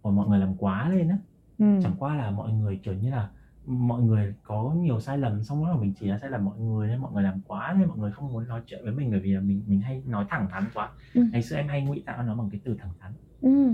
Ủa, 0.02 0.10
mọi 0.10 0.28
người 0.28 0.38
làm 0.38 0.54
quá 0.56 0.88
lên 0.88 1.08
á 1.08 1.18
Ừ. 1.58 1.66
chẳng 1.82 1.94
qua 1.98 2.14
là 2.14 2.30
mọi 2.30 2.52
người 2.52 2.80
kiểu 2.82 2.94
như 2.94 3.10
là 3.10 3.30
mọi 3.66 4.02
người 4.02 4.34
có 4.42 4.74
nhiều 4.76 5.00
sai 5.00 5.18
lầm 5.18 5.44
xong 5.44 5.64
đó 5.64 5.70
là 5.70 5.76
mình 5.76 5.92
chỉ 6.00 6.06
là 6.06 6.18
sai 6.18 6.30
lầm 6.30 6.44
mọi 6.44 6.58
người 6.58 6.88
nên 6.88 6.98
mọi 7.00 7.12
người 7.12 7.22
làm 7.22 7.40
quá 7.46 7.74
nên 7.78 7.88
mọi 7.88 7.98
người 7.98 8.12
không 8.12 8.32
muốn 8.32 8.48
nói 8.48 8.62
chuyện 8.66 8.80
với 8.84 8.92
mình 8.92 9.10
bởi 9.10 9.20
vì 9.20 9.32
là 9.32 9.40
mình 9.40 9.62
mình 9.66 9.80
hay 9.80 10.02
nói 10.06 10.26
thẳng 10.30 10.48
thắn 10.50 10.64
quá 10.74 10.90
Ừ. 11.14 11.22
ngày 11.32 11.42
xưa 11.42 11.56
em 11.56 11.68
hay 11.68 11.82
ngụy 11.84 12.02
tạo 12.06 12.22
nó 12.22 12.34
bằng 12.34 12.50
cái 12.50 12.60
từ 12.64 12.74
thẳng 12.80 12.90
thắn 13.00 13.12
Ừ. 13.40 13.72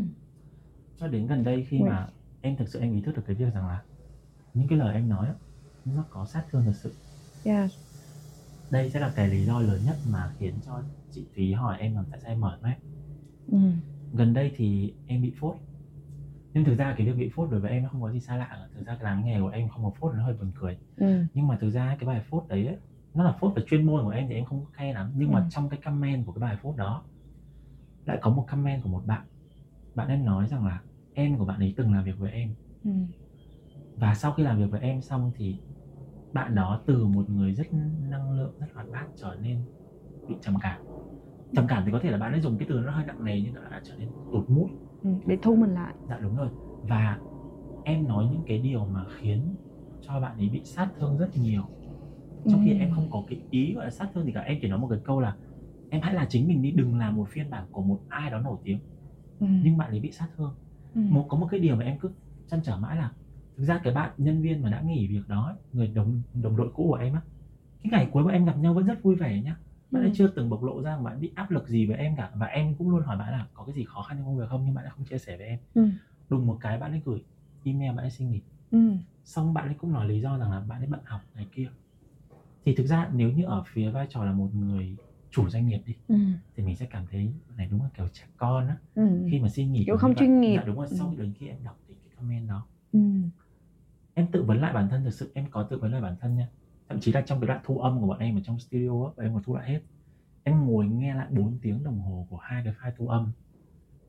cho 0.98 1.08
đến 1.08 1.26
gần 1.26 1.44
đây 1.44 1.66
khi 1.68 1.80
Ui. 1.80 1.88
mà 1.88 2.08
em 2.40 2.56
thực 2.56 2.68
sự 2.68 2.80
em 2.80 2.92
ý 2.92 3.00
thức 3.00 3.16
được 3.16 3.22
cái 3.26 3.36
việc 3.36 3.54
rằng 3.54 3.66
là 3.68 3.82
những 4.54 4.68
cái 4.68 4.78
lời 4.78 4.94
em 4.94 5.08
nói 5.08 5.28
nó 5.84 6.04
có 6.10 6.24
sát 6.24 6.44
thương 6.50 6.62
thật 6.64 6.72
sự 6.74 6.92
Yeah. 7.44 7.68
đây 8.70 8.90
sẽ 8.90 9.00
là 9.00 9.12
cái 9.16 9.28
lý 9.28 9.44
do 9.46 9.60
lớn 9.60 9.84
nhất 9.84 10.00
mà 10.04 10.34
khiến 10.38 10.60
cho 10.64 10.82
chị 11.10 11.28
Thúy 11.34 11.52
hỏi 11.52 11.78
em 11.78 11.94
là 11.96 12.02
tại 12.10 12.20
sao 12.22 12.32
em 12.32 12.40
mở 12.40 12.58
web 12.62 12.74
Ừ. 13.46 13.58
gần 14.12 14.32
đây 14.32 14.52
thì 14.56 14.94
em 15.04 15.22
bị 15.22 15.32
phốt 15.40 15.56
nhưng 16.54 16.64
thực 16.64 16.74
ra 16.76 16.94
cái 16.98 17.06
việc 17.06 17.12
bị 17.16 17.30
phốt 17.34 17.50
đối 17.50 17.60
với 17.60 17.70
em 17.70 17.82
nó 17.82 17.88
không 17.90 18.02
có 18.02 18.12
gì 18.12 18.20
xa 18.20 18.36
lạ 18.36 18.68
thực 18.74 18.82
ra 18.86 18.94
cái 18.94 19.04
làm 19.04 19.24
nghề 19.24 19.40
của 19.40 19.48
em 19.48 19.68
không 19.68 19.84
có 19.84 19.92
phốt 20.00 20.14
nó 20.14 20.24
hơi 20.24 20.34
buồn 20.34 20.52
cười 20.54 20.78
Ừ. 20.96 21.26
nhưng 21.34 21.48
mà 21.48 21.58
thực 21.60 21.70
ra 21.70 21.96
cái 22.00 22.06
bài 22.08 22.22
phốt 22.30 22.44
đấy 22.48 22.66
ấy, 22.66 22.76
nó 23.14 23.24
là 23.24 23.36
phốt 23.40 23.52
về 23.56 23.62
chuyên 23.66 23.86
môn 23.86 24.04
của 24.04 24.10
em 24.10 24.28
thì 24.28 24.34
em 24.34 24.44
không 24.44 24.66
hay 24.72 24.92
lắm 24.94 25.12
nhưng 25.16 25.32
mà 25.32 25.40
Ừ. 25.40 25.46
trong 25.50 25.68
cái 25.68 25.80
comment 25.84 26.26
của 26.26 26.32
cái 26.32 26.40
bài 26.40 26.56
phốt 26.62 26.76
đó 26.76 27.06
lại 28.04 28.18
có 28.22 28.30
một 28.30 28.46
comment 28.48 28.82
của 28.82 28.88
một 28.88 29.02
bạn 29.06 29.26
bạn 29.94 30.08
em 30.08 30.24
nói 30.24 30.48
rằng 30.48 30.66
là 30.66 30.84
em 31.12 31.38
của 31.38 31.44
bạn 31.46 31.60
ấy 31.60 31.74
từng 31.76 31.94
làm 31.94 32.04
việc 32.04 32.18
với 32.18 32.32
em 32.32 32.54
Ừ. 32.84 32.90
và 33.96 34.14
sau 34.14 34.32
khi 34.32 34.42
làm 34.42 34.58
việc 34.58 34.70
với 34.70 34.80
em 34.80 35.02
xong 35.02 35.32
thì 35.36 35.60
bạn 36.32 36.54
đó 36.54 36.82
từ 36.86 37.06
một 37.06 37.30
người 37.30 37.54
rất 37.54 37.66
năng 38.00 38.30
lượng 38.32 38.54
rất 38.58 38.66
hoạt 38.74 38.90
bát 38.90 39.08
trở 39.16 39.36
nên 39.40 39.66
bị 40.26 40.38
trầm 40.42 40.56
cảm 40.62 40.80
trầm 41.52 41.66
cảm 41.68 41.82
thì 41.86 41.92
có 41.92 42.00
thể 42.02 42.10
là 42.10 42.18
bạn 42.18 42.32
ấy 42.32 42.40
dùng 42.40 42.58
cái 42.58 42.68
từ 42.68 42.80
nó 42.80 42.92
hơi 42.92 43.06
nặng 43.06 43.24
nề 43.24 43.40
nhưng 43.42 43.54
nó 43.54 43.60
đã 43.70 43.80
trở 43.84 43.96
nên 43.98 44.12
tụt 44.30 44.50
mũi 44.50 44.70
Ừ. 45.02 45.10
để 45.26 45.38
thu 45.42 45.56
mình 45.56 45.74
lại 45.74 45.94
dạ 46.06 46.18
đúng 46.18 46.36
rồi 46.36 46.48
và 46.82 47.22
em 47.82 48.08
nói 48.08 48.26
những 48.32 48.44
cái 48.46 48.58
điều 48.58 48.86
mà 48.86 49.06
khiến 49.10 49.56
cho 50.00 50.20
bạn 50.20 50.38
ấy 50.38 50.48
bị 50.48 50.62
sát 50.64 50.92
thương 50.98 51.18
rất 51.18 51.30
nhiều 51.36 51.72
trong 52.46 52.60
khi 52.64 52.72
Ừ. 52.72 52.78
em 52.80 52.90
không 52.90 53.10
có 53.10 53.24
cái 53.28 53.42
ý 53.50 53.74
gọi 53.74 53.84
là 53.84 53.90
sát 53.90 54.10
thương 54.14 54.24
gì 54.26 54.32
cả 54.34 54.40
em 54.40 54.58
chỉ 54.62 54.68
nói 54.68 54.78
một 54.78 54.88
cái 54.90 55.00
câu 55.04 55.20
là 55.20 55.38
em 55.88 56.00
hãy 56.02 56.14
là 56.14 56.26
chính 56.30 56.48
mình 56.48 56.62
đi 56.62 56.70
đừng 56.72 56.98
là 56.98 57.10
một 57.10 57.28
phiên 57.30 57.50
bản 57.50 57.66
của 57.72 57.82
một 57.82 58.04
ai 58.08 58.30
đó 58.30 58.40
nổi 58.40 58.58
tiếng 58.64 58.80
Ừ. 59.38 59.46
nhưng 59.62 59.78
bạn 59.78 59.90
ấy 59.90 60.00
bị 60.00 60.12
sát 60.12 60.28
thương 60.36 60.56
Ừ. 60.94 61.00
một 61.10 61.26
có 61.30 61.38
một 61.38 61.48
cái 61.50 61.60
điều 61.60 61.76
mà 61.76 61.84
em 61.84 61.98
cứ 62.00 62.14
chăn 62.46 62.60
trở 62.64 62.76
mãi 62.78 62.96
là 62.96 63.14
thực 63.56 63.64
ra 63.64 63.80
cái 63.84 63.94
bạn 63.94 64.10
nhân 64.16 64.42
viên 64.42 64.62
mà 64.62 64.70
đã 64.70 64.80
nghỉ 64.80 65.06
việc 65.08 65.28
đó 65.28 65.54
người 65.72 65.86
đồng 65.88 66.22
đồng 66.42 66.56
đội 66.56 66.70
cũ 66.74 66.86
của 66.88 66.94
em 66.94 67.12
á 67.14 67.20
cái 67.82 67.90
ngày 67.90 68.08
cuối 68.12 68.24
mà 68.24 68.32
em 68.32 68.44
gặp 68.44 68.56
nhau 68.58 68.74
vẫn 68.74 68.86
rất 68.86 69.02
vui 69.02 69.14
vẻ 69.14 69.40
nhá 69.42 69.56
bạn 69.90 70.02
ấy 70.02 70.08
Ừ. 70.10 70.14
chưa 70.16 70.26
từng 70.36 70.50
bộc 70.50 70.62
lộ 70.62 70.82
ra 70.82 70.98
bạn 70.98 71.20
bị 71.20 71.32
áp 71.34 71.50
lực 71.50 71.68
gì 71.68 71.86
với 71.86 71.96
em 71.96 72.16
cả 72.16 72.30
và 72.34 72.46
em 72.46 72.74
cũng 72.74 72.90
luôn 72.90 73.02
hỏi 73.02 73.16
bạn 73.16 73.32
là 73.32 73.46
có 73.54 73.64
cái 73.64 73.74
gì 73.74 73.84
khó 73.84 74.02
khăn 74.02 74.16
trong 74.16 74.26
công 74.26 74.36
việc 74.38 74.48
không 74.48 74.62
nhưng 74.64 74.74
bạn 74.74 74.84
ấy 74.84 74.90
không 74.96 75.04
chia 75.04 75.18
sẻ 75.18 75.36
với 75.36 75.46
em 75.46 75.58
Ừ. 75.74 75.88
đùng 76.28 76.46
một 76.46 76.58
cái 76.60 76.78
bạn 76.78 76.90
ấy 76.90 77.02
gửi 77.04 77.22
email 77.64 77.90
bạn 77.90 78.04
ấy 78.04 78.10
xin 78.10 78.30
nghỉ 78.30 78.40
Ừ. 78.70 78.78
xong 79.24 79.54
bạn 79.54 79.66
ấy 79.66 79.74
cũng 79.74 79.92
nói 79.92 80.08
lý 80.08 80.20
do 80.20 80.38
rằng 80.38 80.50
là 80.50 80.60
bạn 80.60 80.80
ấy 80.80 80.86
bận 80.88 81.00
học 81.04 81.20
này 81.34 81.46
kia 81.52 81.68
thì 82.64 82.74
thực 82.74 82.86
ra 82.86 83.10
nếu 83.14 83.30
như 83.32 83.44
ở 83.44 83.62
phía 83.66 83.90
vai 83.90 84.06
trò 84.10 84.24
là 84.24 84.32
một 84.32 84.48
người 84.54 84.96
chủ 85.30 85.48
doanh 85.48 85.66
nghiệp 85.68 85.80
đi 85.86 85.94
ừ. 86.08 86.14
thì 86.56 86.62
mình 86.62 86.76
sẽ 86.76 86.86
cảm 86.86 87.06
thấy 87.10 87.32
này 87.56 87.66
đúng 87.70 87.82
là 87.82 87.88
kiểu 87.94 88.08
trẻ 88.12 88.24
con 88.36 88.68
á 88.68 88.76
Ừ. 88.94 89.02
khi 89.30 89.38
mà 89.38 89.48
xin 89.48 89.72
nghỉ 89.72 89.84
Kiểu 89.86 89.96
không 89.96 90.14
chuyên 90.14 90.40
nghiệp. 90.40 90.56
dạ, 90.56 90.64
đúng 90.66 90.76
rồi 90.76 90.86
Ừ. 90.90 90.96
sau 90.98 91.14
đến 91.18 91.32
khi 91.38 91.46
em 91.48 91.56
đọc 91.64 91.76
thì 91.88 91.94
cái 91.94 92.10
comment 92.16 92.48
đó 92.48 92.66
Ừ. 92.92 92.98
em 94.14 94.26
tự 94.32 94.42
vấn 94.42 94.60
lại 94.60 94.72
bản 94.72 94.88
thân 94.88 95.04
thực 95.04 95.10
sự 95.10 95.30
em 95.34 95.46
có 95.50 95.62
tự 95.62 95.78
vấn 95.78 95.92
lại 95.92 96.00
bản 96.00 96.16
thân 96.20 96.36
nha 96.36 96.48
thậm 96.88 97.00
chí 97.00 97.12
là 97.12 97.20
trong 97.20 97.40
cái 97.40 97.48
đoạn 97.48 97.60
thu 97.64 97.78
âm 97.78 98.00
của 98.00 98.06
bọn 98.06 98.18
em 98.18 98.36
ở 98.36 98.40
trong 98.44 98.58
studio 98.58 99.04
á 99.16 99.24
em 99.24 99.34
còn 99.34 99.42
thu 99.42 99.56
lại 99.56 99.70
hết 99.70 99.80
em 100.44 100.66
ngồi 100.66 100.86
nghe 100.86 101.14
lại 101.14 101.26
4 101.30 101.58
tiếng 101.62 101.84
đồng 101.84 102.00
hồ 102.00 102.26
của 102.30 102.36
hai 102.36 102.64
cái 102.64 102.72
file 102.80 102.92
thu 102.96 103.08
âm 103.08 103.32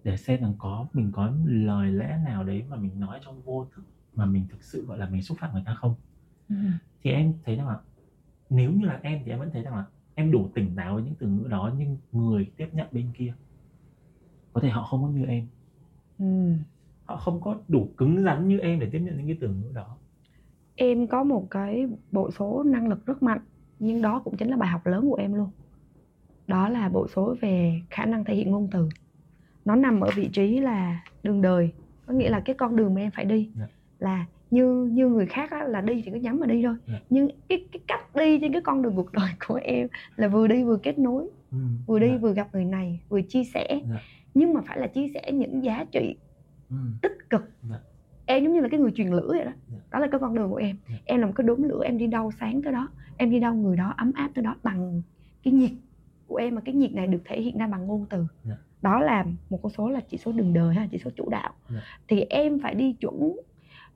để 0.04 0.18
xem 0.18 0.42
rằng 0.42 0.54
có 0.58 0.88
mình 0.94 1.12
có 1.12 1.32
lời 1.46 1.92
lẽ 1.92 2.18
nào 2.26 2.44
đấy 2.44 2.64
mà 2.70 2.78
mình 2.78 3.00
nói 3.00 3.20
trong 3.26 3.42
vô 3.42 3.66
thức 3.76 3.84
mà 4.14 4.26
mình 4.26 4.46
thực 4.50 4.64
sự 4.64 4.86
gọi 4.86 4.98
là 4.98 5.06
mình 5.10 5.22
xúc 5.22 5.38
phạm 5.42 5.54
người 5.54 5.64
ta 5.66 5.74
không 5.74 5.96
Ừ. 6.50 6.56
thì 7.04 7.12
em 7.12 7.34
thấy 7.46 7.56
rằng 7.56 7.68
là 7.68 7.80
nếu 8.50 8.72
như 8.72 8.86
là 8.86 9.00
em 9.04 9.22
thì 9.26 9.32
em 9.32 9.40
vẫn 9.40 9.50
thấy 9.54 9.64
rằng 9.64 9.76
là 9.76 9.86
em 10.16 10.32
đủ 10.32 10.50
tỉnh 10.56 10.76
táo 10.76 10.94
với 10.94 11.04
những 11.04 11.16
từ 11.20 11.28
ngữ 11.28 11.48
đó 11.48 11.72
nhưng 11.78 11.98
người 12.12 12.52
tiếp 12.58 12.68
nhận 12.74 12.88
bên 12.92 13.12
kia 13.14 13.34
có 14.54 14.62
thể 14.62 14.70
họ 14.70 14.84
không 14.84 15.02
có 15.02 15.08
như 15.08 15.26
em 15.26 15.48
Ừ. 16.20 16.26
họ 17.06 17.18
không 17.18 17.42
có 17.42 17.56
đủ 17.68 17.88
cứng 17.98 18.24
rắn 18.24 18.48
như 18.48 18.60
em 18.60 18.80
để 18.80 18.90
tiếp 18.92 19.00
nhận 19.00 19.18
những 19.18 19.28
cái 19.28 19.38
từ 19.42 19.48
ngữ 19.48 19.72
đó 19.74 19.98
Em 20.76 21.08
có 21.08 21.24
một 21.24 21.48
cái 21.50 21.88
bộ 22.12 22.32
số 22.32 22.64
năng 22.64 22.88
lực 22.88 23.06
rất 23.06 23.24
mạnh 23.24 23.40
nhưng 23.80 24.02
đó 24.02 24.22
cũng 24.24 24.38
chính 24.38 24.50
là 24.50 24.58
bài 24.58 24.70
học 24.70 24.88
lớn 24.88 25.10
của 25.10 25.16
em 25.16 25.34
luôn. 25.34 25.50
Đó 26.48 26.70
là 26.70 26.90
bộ 26.90 27.08
số 27.08 27.36
về 27.42 27.82
khả 27.90 28.06
năng 28.06 28.24
thể 28.24 28.36
hiện 28.36 28.52
ngôn 28.52 28.68
từ. 28.72 28.90
Nó 29.66 29.76
nằm 29.76 30.02
ở 30.02 30.10
vị 30.16 30.30
trí 30.34 30.60
là 30.60 31.04
đường 31.24 31.42
đời, 31.42 31.72
có 32.06 32.14
nghĩa 32.14 32.30
là 32.30 32.40
cái 32.40 32.56
con 32.56 32.76
đường 32.76 32.94
mà 32.94 33.02
em 33.02 33.12
phải 33.12 33.26
đi 33.26 33.50
Dạ. 33.56 33.68
là 34.00 34.26
như 34.52 34.90
như 34.92 35.08
người 35.08 35.26
khác 35.26 35.52
á, 35.52 35.64
là 35.64 35.82
đi 35.82 36.02
thì 36.06 36.12
cứ 36.12 36.18
nhắm 36.20 36.40
mà 36.40 36.48
đi 36.48 36.64
thôi. 36.64 36.76
Dạ. 36.88 37.00
Nhưng 37.10 37.30
cái 37.50 37.66
cái 37.72 37.80
cách 37.88 38.16
đi 38.16 38.40
trên 38.40 38.54
cái 38.54 38.62
con 38.62 38.82
đường 38.82 38.96
cuộc 38.96 39.12
đời 39.12 39.30
của 39.48 39.60
em 39.64 39.88
là 40.16 40.28
vừa 40.28 40.48
đi 40.48 40.64
vừa 40.64 40.78
kết 40.78 41.00
nối, 41.00 41.30
ừ. 41.52 41.58
vừa 41.86 42.00
đi 42.00 42.10
dạ, 42.10 42.18
vừa 42.18 42.34
gặp 42.34 42.48
người 42.54 42.66
này, 42.66 43.00
vừa 43.10 43.22
chia 43.22 43.44
sẻ. 43.44 43.82
Dạ. 43.90 43.96
Nhưng 44.34 44.54
mà 44.54 44.62
phải 44.68 44.80
là 44.80 44.88
chia 44.88 45.08
sẻ 45.14 45.32
những 45.32 45.64
giá 45.64 45.86
trị 45.92 46.16
ừ. 46.70 46.76
tích 47.02 47.18
cực 47.30 47.44
Dạ. 47.70 47.76
em 48.26 48.44
giống 48.44 48.54
như 48.54 48.60
là 48.62 48.68
cái 48.72 48.80
người 48.80 48.92
truyền 48.96 49.08
lửa 49.08 49.28
vậy 49.28 49.46
đó 49.46 49.52
Dạ. 49.68 49.78
đó 49.92 50.00
là 50.00 50.08
cái 50.12 50.20
con 50.20 50.36
đường 50.36 50.50
của 50.50 50.56
em 50.56 50.78
Dạ. 50.90 50.96
em 51.06 51.20
là 51.20 51.26
một 51.28 51.34
cái 51.36 51.48
đốm 51.48 51.64
lửa 51.64 51.82
em 51.86 51.98
đi 51.98 52.08
đâu 52.08 52.32
sáng 52.40 52.62
tới 52.62 52.74
đó 52.74 52.88
em 53.18 53.32
đi 53.32 53.40
đâu 53.40 53.54
người 53.54 53.78
đó 53.78 53.94
ấm 53.98 54.12
áp 54.16 54.30
tới 54.36 54.44
đó 54.44 54.56
bằng 54.64 55.02
cái 55.44 55.54
nhiệt 55.54 55.72
của 56.28 56.36
em 56.36 56.56
mà 56.56 56.62
cái 56.66 56.76
nhiệt 56.76 56.92
này 56.94 57.08
được 57.08 57.22
thể 57.26 57.42
hiện 57.42 57.58
ra 57.58 57.68
bằng 57.68 57.88
ngôn 57.88 58.06
từ 58.10 58.26
Dạ. 58.44 58.56
đó 58.82 59.00
là 59.00 59.26
một 59.50 59.60
con 59.64 59.72
số 59.72 59.90
là 59.90 60.00
chỉ 60.10 60.18
số 60.18 60.32
đường 60.32 60.54
đời 60.54 60.76
ha 60.76 60.88
chỉ 60.92 60.98
số 60.98 61.10
chủ 61.16 61.30
đạo 61.30 61.54
Dạ. 61.70 61.82
thì 62.08 62.22
em 62.22 62.60
phải 62.60 62.76
đi 62.76 62.94
chuẩn 62.94 63.36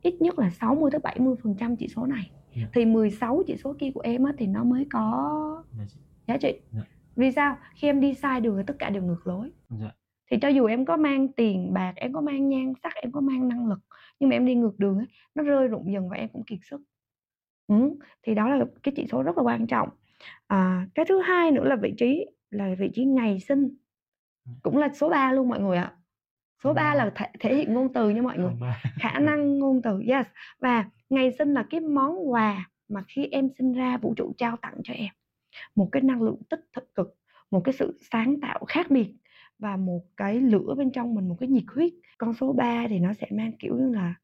ít 0.01 0.21
nhất 0.21 0.39
là 0.39 0.49
60 0.49 0.91
tới 0.91 0.99
70 1.03 1.35
phần 1.43 1.55
trăm 1.59 1.75
chỉ 1.75 1.87
số 1.87 2.05
này 2.05 2.31
Dạ. 2.55 2.67
thì 2.73 2.85
16 2.85 3.43
chỉ 3.47 3.57
số 3.57 3.75
kia 3.79 3.91
của 3.93 4.01
em 4.01 4.23
á, 4.23 4.33
thì 4.37 4.47
nó 4.47 4.63
mới 4.63 4.85
có 4.91 5.63
giá 6.27 6.37
trị 6.37 6.59
vì 7.15 7.31
sao 7.31 7.57
khi 7.75 7.87
em 7.87 7.99
đi 8.01 8.13
sai 8.13 8.41
đường 8.41 8.57
thì 8.57 8.63
tất 8.67 8.75
cả 8.79 8.89
đều 8.89 9.03
ngược 9.03 9.27
lối. 9.27 9.51
Thì 10.31 10.37
cho 10.41 10.47
dù 10.47 10.65
em 10.65 10.85
có 10.85 10.97
mang 10.97 11.27
tiền 11.27 11.73
bạc 11.73 11.93
em 11.95 12.13
có 12.13 12.21
mang 12.21 12.49
nhan 12.49 12.73
sắc 12.83 12.95
em 12.95 13.11
có 13.11 13.21
mang 13.21 13.47
năng 13.47 13.67
lực 13.67 13.79
nhưng 14.19 14.29
mà 14.29 14.35
em 14.35 14.45
đi 14.45 14.55
ngược 14.55 14.79
đường 14.79 14.97
ấy 14.97 15.07
nó 15.35 15.43
rơi 15.43 15.67
rụng 15.67 15.93
dần 15.93 16.09
và 16.09 16.17
em 16.17 16.29
cũng 16.29 16.43
kiệt 16.43 16.59
sức. 16.61 16.81
Ừ. 17.67 17.75
thì 18.23 18.35
đó 18.35 18.49
là 18.49 18.65
cái 18.83 18.93
chỉ 18.95 19.07
số 19.11 19.23
rất 19.23 19.37
là 19.37 19.43
quan 19.43 19.67
trọng. 19.67 19.89
À, 20.47 20.87
cái 20.95 21.05
thứ 21.05 21.19
hai 21.19 21.51
nữa 21.51 21.63
là 21.63 21.75
vị 21.75 21.93
trí 21.97 22.25
là 22.49 22.75
vị 22.79 22.89
trí 22.93 23.05
ngày 23.05 23.39
sinh. 23.39 23.69
Ừ. 24.45 24.51
cũng 24.63 24.77
là 24.77 24.89
số 24.93 25.09
3 25.09 25.31
luôn 25.31 25.49
mọi 25.49 25.59
người 25.59 25.77
ạ. 25.77 25.93
Số 26.63 26.73
3 26.73 26.95
là 26.95 27.11
thể, 27.15 27.25
thể 27.39 27.55
hiện 27.55 27.73
ngôn 27.73 27.93
từ 27.93 28.09
nha 28.09 28.21
mọi 28.21 28.37
người. 28.37 28.53
Khả 28.99 29.19
năng 29.19 29.59
ngôn 29.59 29.81
từ 29.81 30.03
yes. 30.07 30.25
Và 30.59 30.89
ngày 31.09 31.31
sinh 31.37 31.53
là 31.53 31.65
cái 31.69 31.79
món 31.79 32.31
quà 32.31 32.69
mà 32.89 33.03
khi 33.07 33.25
em 33.31 33.49
sinh 33.57 33.73
ra 33.73 33.97
vũ 33.97 34.13
trụ 34.17 34.33
trao 34.37 34.57
tặng 34.57 34.75
cho 34.83 34.93
em. 34.93 35.13
Một 35.75 35.89
cái 35.91 36.01
năng 36.01 36.21
lượng 36.21 36.41
tích 36.49 36.65
thực 36.73 36.95
cực 36.95 37.17
một 37.51 37.61
cái 37.63 37.73
sự 37.73 37.97
sáng 38.11 38.39
tạo 38.41 38.65
khác 38.65 38.87
biệt 38.89 39.13
và 39.59 39.77
một 39.77 40.01
cái 40.17 40.39
lửa 40.39 40.75
bên 40.77 40.91
trong 40.91 41.15
mình 41.15 41.29
một 41.29 41.35
cái 41.39 41.49
nhiệt 41.49 41.63
huyết 41.75 41.93
con 42.17 42.33
số 42.33 42.53
3 42.53 42.85
thì 42.89 42.99
nó 42.99 43.13
sẽ 43.13 43.27
mang 43.31 43.51
kiểu 43.59 43.75
như 43.77 43.93
là 43.93 44.15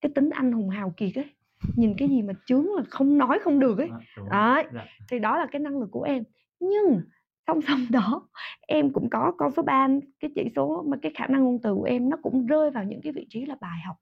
cái 0.00 0.12
tính 0.14 0.30
anh 0.30 0.52
hùng 0.52 0.68
hào 0.68 0.90
kiệt 0.96 1.14
ấy 1.14 1.30
nhìn 1.76 1.94
cái 1.98 2.08
gì 2.08 2.22
mà 2.22 2.32
chướng 2.46 2.66
là 2.76 2.82
không 2.90 3.18
nói 3.18 3.38
không 3.42 3.58
được 3.58 3.78
ấy 3.78 3.88
đấy 4.30 4.64
Dạ. 4.74 4.84
thì 5.10 5.18
đó 5.18 5.36
là 5.36 5.46
cái 5.46 5.60
năng 5.60 5.78
lực 5.78 5.88
của 5.90 6.02
em 6.02 6.24
nhưng 6.60 7.00
song 7.46 7.60
song 7.68 7.80
đó 7.90 8.28
em 8.66 8.92
cũng 8.92 9.10
có 9.10 9.32
con 9.38 9.50
số 9.56 9.62
3 9.62 9.88
cái 10.20 10.30
chỉ 10.34 10.48
số 10.56 10.84
mà 10.88 10.96
cái 11.02 11.12
khả 11.14 11.26
năng 11.26 11.44
ngôn 11.44 11.58
từ 11.62 11.74
của 11.74 11.84
em 11.84 12.08
nó 12.10 12.16
cũng 12.22 12.46
rơi 12.46 12.70
vào 12.70 12.84
những 12.84 13.00
cái 13.02 13.12
vị 13.12 13.26
trí 13.30 13.44
là 13.46 13.56
bài 13.60 13.78
học 13.86 13.96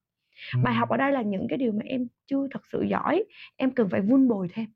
bài 0.63 0.75
học 0.75 0.89
ở 0.89 0.97
đây 0.97 1.13
là 1.13 1.23
những 1.23 1.47
cái 1.49 1.59
điều 1.59 1.73
mà 1.73 1.83
em 1.85 2.07
chưa 2.27 2.47
thật 2.51 2.61
sự 2.73 2.83
giỏi 2.83 3.25
em 3.57 3.71
cần 3.71 3.89
phải 3.89 4.01
vun 4.01 4.29
bồi 4.29 4.49
thêm 4.53 4.67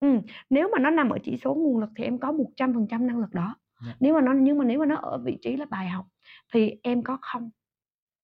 ừ. 0.00 0.08
nếu 0.50 0.68
mà 0.72 0.78
nó 0.78 0.90
nằm 0.90 1.10
ở 1.10 1.18
chỉ 1.24 1.36
số 1.36 1.54
nguồn 1.54 1.78
lực 1.78 1.90
thì 1.96 2.04
em 2.04 2.18
có 2.18 2.32
100% 2.56 3.06
năng 3.06 3.18
lực 3.18 3.34
đó. 3.34 3.56
Nếu 4.00 4.14
mà 4.14 4.20
nó 4.20 4.32
nhưng 4.32 4.58
mà 4.58 4.64
nếu 4.64 4.78
mà 4.78 4.86
nó 4.86 4.96
ở 4.96 5.18
vị 5.18 5.38
trí 5.42 5.56
là 5.56 5.64
bài 5.70 5.88
học 5.88 6.06
thì 6.52 6.76
em 6.82 7.02
có 7.02 7.18
không 7.20 7.50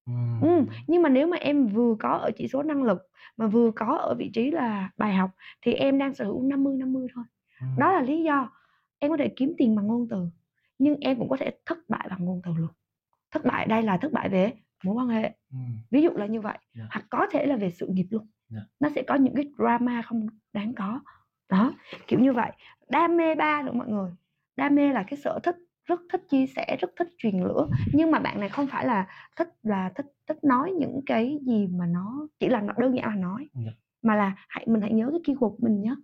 Ừ. 0.07 0.13
ừ. 0.49 0.65
nhưng 0.87 1.03
mà 1.03 1.09
nếu 1.09 1.27
mà 1.27 1.37
em 1.37 1.67
vừa 1.67 1.95
có 1.99 2.09
ở 2.09 2.31
chỉ 2.37 2.49
số 2.49 2.63
năng 2.63 2.83
lực 2.83 2.99
mà 3.37 3.47
vừa 3.47 3.71
có 3.77 3.97
ở 3.97 4.15
vị 4.19 4.31
trí 4.35 4.51
là 4.51 4.91
bài 4.97 5.15
học 5.15 5.31
thì 5.63 5.73
em 5.73 5.99
đang 5.99 6.15
sở 6.15 6.25
hữu 6.25 6.43
50 6.43 6.77
50 6.77 7.07
thôi 7.15 7.25
Ừ. 7.61 7.67
đó 7.79 7.93
là 7.93 8.01
lý 8.03 8.23
do 8.23 8.51
em 8.99 9.11
có 9.11 9.17
thể 9.17 9.29
kiếm 9.37 9.55
tiền 9.59 9.77
bằng 9.77 9.87
ngôn 9.87 10.07
từ 10.11 10.27
nhưng 10.79 10.97
em 11.01 11.19
cũng 11.19 11.29
có 11.29 11.37
thể 11.37 11.51
thất 11.67 11.79
bại 11.89 12.07
bằng 12.11 12.25
ngôn 12.25 12.41
từ 12.45 12.53
luôn 12.57 12.69
thất 13.31 13.45
bại 13.45 13.67
đây 13.67 13.83
là 13.83 13.97
thất 13.97 14.13
bại 14.13 14.29
về 14.29 14.53
mối 14.85 14.95
quan 14.95 15.09
hệ 15.09 15.33
Ừ. 15.53 15.59
ví 15.91 16.03
dụ 16.03 16.11
là 16.11 16.27
như 16.27 16.41
vậy 16.41 16.59
Dạ. 16.75 16.85
hoặc 16.91 17.05
có 17.11 17.27
thể 17.31 17.47
là 17.47 17.57
về 17.57 17.71
sự 17.71 17.87
nghiệp 17.91 18.07
luôn 18.11 18.27
Dạ. 18.49 18.61
nó 18.81 18.89
sẽ 18.95 19.03
có 19.03 19.15
những 19.15 19.35
cái 19.35 19.45
drama 19.59 20.03
không 20.03 20.27
đáng 20.53 20.75
có 20.75 21.01
đó 21.49 21.73
kiểu 22.07 22.21
như 22.21 22.33
vậy 22.33 22.53
đam 22.89 23.17
mê 23.17 23.35
ba 23.35 23.63
nữa 23.63 23.73
mọi 23.73 23.89
người 23.89 24.11
đam 24.61 24.75
mê 24.75 24.93
là 24.93 25.03
cái 25.03 25.17
sở 25.17 25.39
thích 25.43 25.57
rất 25.85 26.01
thích 26.13 26.21
chia 26.31 26.47
sẻ 26.57 26.77
rất 26.81 26.91
thích 26.97 27.09
truyền 27.19 27.41
lửa 27.41 27.69
nhưng 27.93 28.11
mà 28.11 28.19
bạn 28.19 28.41
này 28.41 28.49
không 28.49 28.67
phải 28.67 28.87
là 28.87 29.07
thích 29.37 29.49
là 29.63 29.93
thích 29.95 30.07
thích 30.27 30.45
nói 30.45 30.73
những 30.79 31.01
cái 31.07 31.39
gì 31.47 31.67
mà 31.67 31.87
nó 31.87 32.27
chỉ 32.41 32.49
là 32.49 32.61
nó 32.61 32.73
đơn 32.79 32.97
giản 32.97 33.09
là 33.09 33.15
nói 33.17 33.49
Dạ. 33.55 33.71
mà 34.03 34.15
là 34.17 34.35
hãy 34.49 34.65
mình 34.69 34.81
hãy 34.81 34.93
nhớ 34.93 35.11
cái 35.13 35.35
keyword 35.37 35.57
mình 35.59 35.81
nhé 35.83 35.95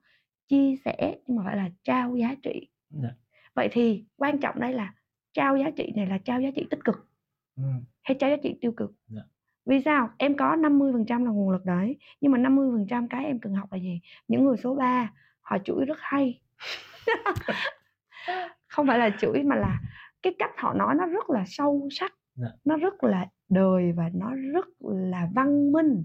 chia 0.48 0.74
sẻ 0.84 1.16
nhưng 1.26 1.36
mà 1.36 1.42
phải 1.46 1.56
là 1.56 1.68
trao 1.82 2.16
giá 2.16 2.34
trị 2.42 2.68
Dạ. 2.90 3.08
vậy 3.54 3.68
thì 3.72 4.04
quan 4.16 4.38
trọng 4.38 4.60
đây 4.60 4.72
là 4.72 4.94
trao 5.32 5.56
giá 5.56 5.70
trị 5.76 5.92
này 5.96 6.06
là 6.06 6.18
trao 6.18 6.40
giá 6.40 6.48
trị 6.56 6.66
tích 6.70 6.84
cực 6.84 7.08
Ừ. 7.56 7.62
hay 8.02 8.16
trao 8.20 8.30
giá 8.30 8.36
trị 8.42 8.54
tiêu 8.60 8.72
cực 8.72 8.92
Dạ. 9.08 9.22
vì 9.66 9.80
sao 9.84 10.08
em 10.18 10.36
có 10.36 10.56
50% 10.56 11.24
là 11.24 11.30
nguồn 11.30 11.50
lực 11.50 11.64
đấy 11.64 11.96
nhưng 12.20 12.32
mà 12.32 12.38
50% 12.38 13.08
cái 13.08 13.24
em 13.24 13.40
cần 13.40 13.54
học 13.54 13.72
là 13.72 13.78
gì 13.78 14.00
những 14.28 14.44
người 14.44 14.56
số 14.56 14.74
3 14.74 15.12
họ 15.40 15.58
chửi 15.64 15.84
rất 15.84 15.98
hay 16.00 16.40
không 18.68 18.86
phải 18.86 18.98
là 18.98 19.10
chửi 19.20 19.42
mà 19.42 19.56
là 19.56 19.78
cái 20.22 20.34
cách 20.38 20.50
họ 20.56 20.74
nói 20.74 20.94
nó 20.94 21.06
rất 21.06 21.30
là 21.30 21.44
sâu 21.46 21.88
sắc 21.90 22.12
Dạ. 22.38 22.46
nó 22.64 22.76
rất 22.76 23.04
là 23.04 23.26
đời 23.48 23.92
và 23.92 24.10
nó 24.14 24.30
rất 24.52 24.66
là 24.80 25.28
văn 25.34 25.72
minh 25.72 26.04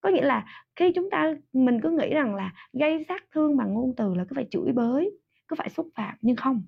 có 0.00 0.10
nghĩa 0.10 0.24
là 0.24 0.46
khi 0.76 0.92
chúng 0.92 1.10
ta 1.10 1.34
mình 1.52 1.80
cứ 1.80 1.90
nghĩ 1.90 2.14
rằng 2.14 2.34
là 2.34 2.52
gây 2.72 3.04
sát 3.08 3.24
thương 3.34 3.56
bằng 3.56 3.74
ngôn 3.74 3.94
từ 3.96 4.14
là 4.14 4.24
cứ 4.24 4.34
phải 4.34 4.46
chửi 4.50 4.72
bới 4.72 5.10
cứ 5.48 5.56
phải 5.56 5.68
xúc 5.70 5.88
phạm 5.94 6.14
nhưng 6.20 6.36
không 6.36 6.62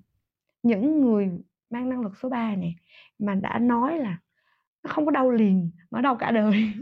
những 0.63 1.01
người 1.01 1.29
mang 1.69 1.89
năng 1.89 2.01
lực 2.01 2.17
số 2.17 2.29
3 2.29 2.55
này 2.55 2.75
mà 3.19 3.35
đã 3.35 3.59
nói 3.59 3.97
là 3.99 4.17
nó 4.83 4.89
không 4.93 5.05
có 5.05 5.11
đau 5.11 5.31
liền 5.31 5.71
mà 5.91 5.97
nó 5.99 6.01
đau 6.01 6.15
cả 6.15 6.31
đời 6.31 6.73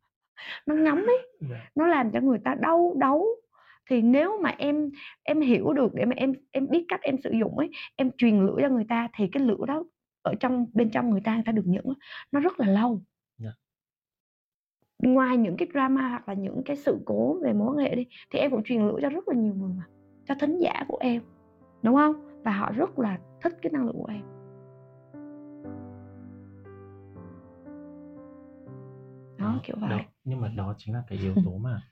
nó 0.66 0.74
ngấm 0.74 0.96
ấy 0.98 1.26
Dạ. 1.40 1.70
nó 1.74 1.86
làm 1.86 2.10
cho 2.12 2.20
người 2.20 2.38
ta 2.44 2.54
đau 2.54 2.94
đấu 2.98 3.26
thì 3.88 4.02
nếu 4.02 4.40
mà 4.42 4.54
em 4.58 4.90
em 5.22 5.40
hiểu 5.40 5.72
được 5.72 5.94
để 5.94 6.04
mà 6.04 6.12
em 6.16 6.32
em 6.50 6.68
biết 6.70 6.84
cách 6.88 7.00
em 7.02 7.16
sử 7.24 7.30
dụng 7.40 7.58
ấy 7.58 7.70
em 7.96 8.10
truyền 8.18 8.40
lửa 8.40 8.56
cho 8.62 8.68
người 8.68 8.86
ta 8.88 9.08
thì 9.16 9.28
cái 9.32 9.42
lửa 9.42 9.64
đó 9.66 9.84
ở 10.22 10.34
trong 10.40 10.66
bên 10.72 10.90
trong 10.90 11.10
người 11.10 11.20
ta 11.20 11.34
người 11.34 11.44
ta 11.46 11.52
được 11.52 11.66
những 11.66 11.92
nó 12.32 12.40
rất 12.40 12.60
là 12.60 12.66
lâu. 12.66 13.02
Dạ. 13.38 13.50
ngoài 14.98 15.36
những 15.36 15.56
cái 15.56 15.68
drama 15.72 16.08
hoặc 16.08 16.28
là 16.28 16.34
những 16.34 16.62
cái 16.64 16.76
sự 16.76 16.98
cố 17.04 17.38
về 17.42 17.52
mối 17.52 17.68
quan 17.68 17.86
hệ 17.86 17.94
đi 17.94 18.06
thì 18.30 18.38
em 18.38 18.50
cũng 18.50 18.62
truyền 18.64 18.86
lửa 18.86 18.98
cho 19.02 19.08
rất 19.08 19.28
là 19.28 19.34
nhiều 19.34 19.54
người 19.54 19.72
mà 19.78 19.84
cho 20.28 20.34
thính 20.40 20.58
giả 20.58 20.84
của 20.88 20.98
em 21.00 21.22
đúng 21.82 21.94
không? 21.96 22.42
Và 22.44 22.52
họ 22.52 22.72
rất 22.72 22.98
là 22.98 23.18
thích 23.42 23.52
cái 23.62 23.72
năng 23.72 23.86
lượng 23.86 23.96
của 23.96 24.10
em. 24.10 24.22
Đó 29.38 29.60
kiểu 29.64 29.76
vậy. 29.80 29.90
Đó, 29.90 30.00
nhưng 30.24 30.40
mà 30.40 30.48
đó 30.48 30.74
chính 30.78 30.94
là 30.94 31.02
cái 31.08 31.18
yếu 31.18 31.34
tố 31.44 31.58
mà 31.58 31.82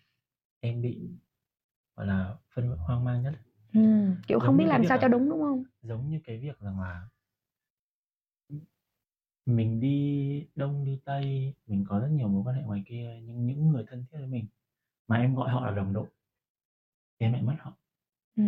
em 0.61 0.83
bị 0.83 1.11
gọi 1.97 2.07
là 2.07 2.35
phân 2.55 2.77
hoang 2.77 3.05
mang 3.05 3.23
nhất. 3.23 3.35
Ừ, 3.75 3.81
kiểu 4.27 4.39
Giống 4.39 4.47
không 4.47 4.57
biết 4.57 4.67
làm 4.67 4.85
sao 4.85 4.99
cho 5.01 5.09
đúng 5.09 5.31
đúng 5.31 5.41
không? 5.43 5.65
giống 5.83 6.11
như 6.11 6.21
cái 6.25 6.39
việc 6.39 6.61
rằng 6.61 6.81
là 6.81 7.09
mình 9.47 9.81
đi 9.81 10.47
đông 10.55 10.85
đi 10.85 11.01
tây 11.05 11.55
mình 11.67 11.85
có 11.89 11.99
rất 12.01 12.09
nhiều 12.11 12.29
mối 12.29 12.43
quan 12.45 12.57
hệ 12.57 12.63
ngoài 12.63 12.83
kia 12.87 13.21
nhưng 13.23 13.47
những 13.47 13.69
người 13.69 13.85
thân 13.89 14.05
thiết 14.11 14.19
với 14.19 14.27
mình 14.27 14.47
mà 15.09 15.17
em 15.17 15.35
gọi 15.35 15.51
họ 15.51 15.67
là 15.67 15.77
đồng 15.77 15.93
đội 15.93 16.07
thì 17.19 17.27
em 17.27 17.33
lại 17.33 17.43
mất 17.43 17.57
họ. 17.61 17.73
Ừ. 18.37 18.43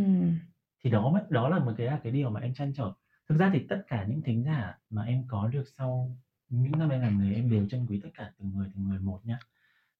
thì 0.84 0.90
đó 0.90 1.20
đó 1.30 1.48
là 1.48 1.58
một 1.58 1.72
cái 1.76 1.86
là 1.86 2.00
cái 2.02 2.12
điều 2.12 2.30
mà 2.30 2.40
em 2.40 2.54
chăn 2.54 2.72
trở. 2.74 2.92
Thực 3.28 3.38
ra 3.38 3.50
thì 3.54 3.66
tất 3.68 3.82
cả 3.86 4.04
những 4.08 4.22
thính 4.22 4.44
giả 4.44 4.78
mà 4.90 5.02
em 5.02 5.24
có 5.28 5.48
được 5.48 5.64
sau 5.78 6.16
những 6.48 6.72
năm 6.72 6.88
em 6.88 7.00
làm 7.00 7.18
nghề 7.18 7.34
em 7.34 7.50
đều 7.50 7.68
trân 7.68 7.86
quý 7.86 8.00
tất 8.02 8.08
cả 8.14 8.32
từng 8.38 8.52
người 8.54 8.70
từng 8.74 8.88
người 8.88 8.98
một 8.98 9.20
nhá 9.24 9.38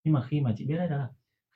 nhưng 0.05 0.14
mà 0.14 0.23
khi 0.28 0.40
mà 0.40 0.55
chị 0.57 0.64
biết 0.67 0.76
đấy 0.76 0.88
đó 0.88 0.97
là 0.97 1.09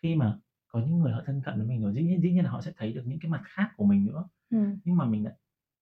khi 0.02 0.14
mà 0.14 0.38
có 0.72 0.80
những 0.80 0.98
người 0.98 1.12
họ 1.12 1.22
thân 1.26 1.42
cận 1.44 1.56
với 1.58 1.66
mình 1.66 1.82
rồi 1.82 1.94
dĩ 1.94 2.02
nhiên 2.02 2.22
dĩ 2.22 2.32
nhiên 2.32 2.44
là 2.44 2.50
họ 2.50 2.60
sẽ 2.60 2.72
thấy 2.76 2.92
được 2.92 3.02
những 3.06 3.18
cái 3.20 3.30
mặt 3.30 3.42
khác 3.44 3.70
của 3.76 3.84
mình 3.84 4.04
nữa 4.06 4.28
Ừm. 4.50 4.78
nhưng 4.84 4.96
mà 4.96 5.06
mình 5.06 5.24
lại 5.24 5.34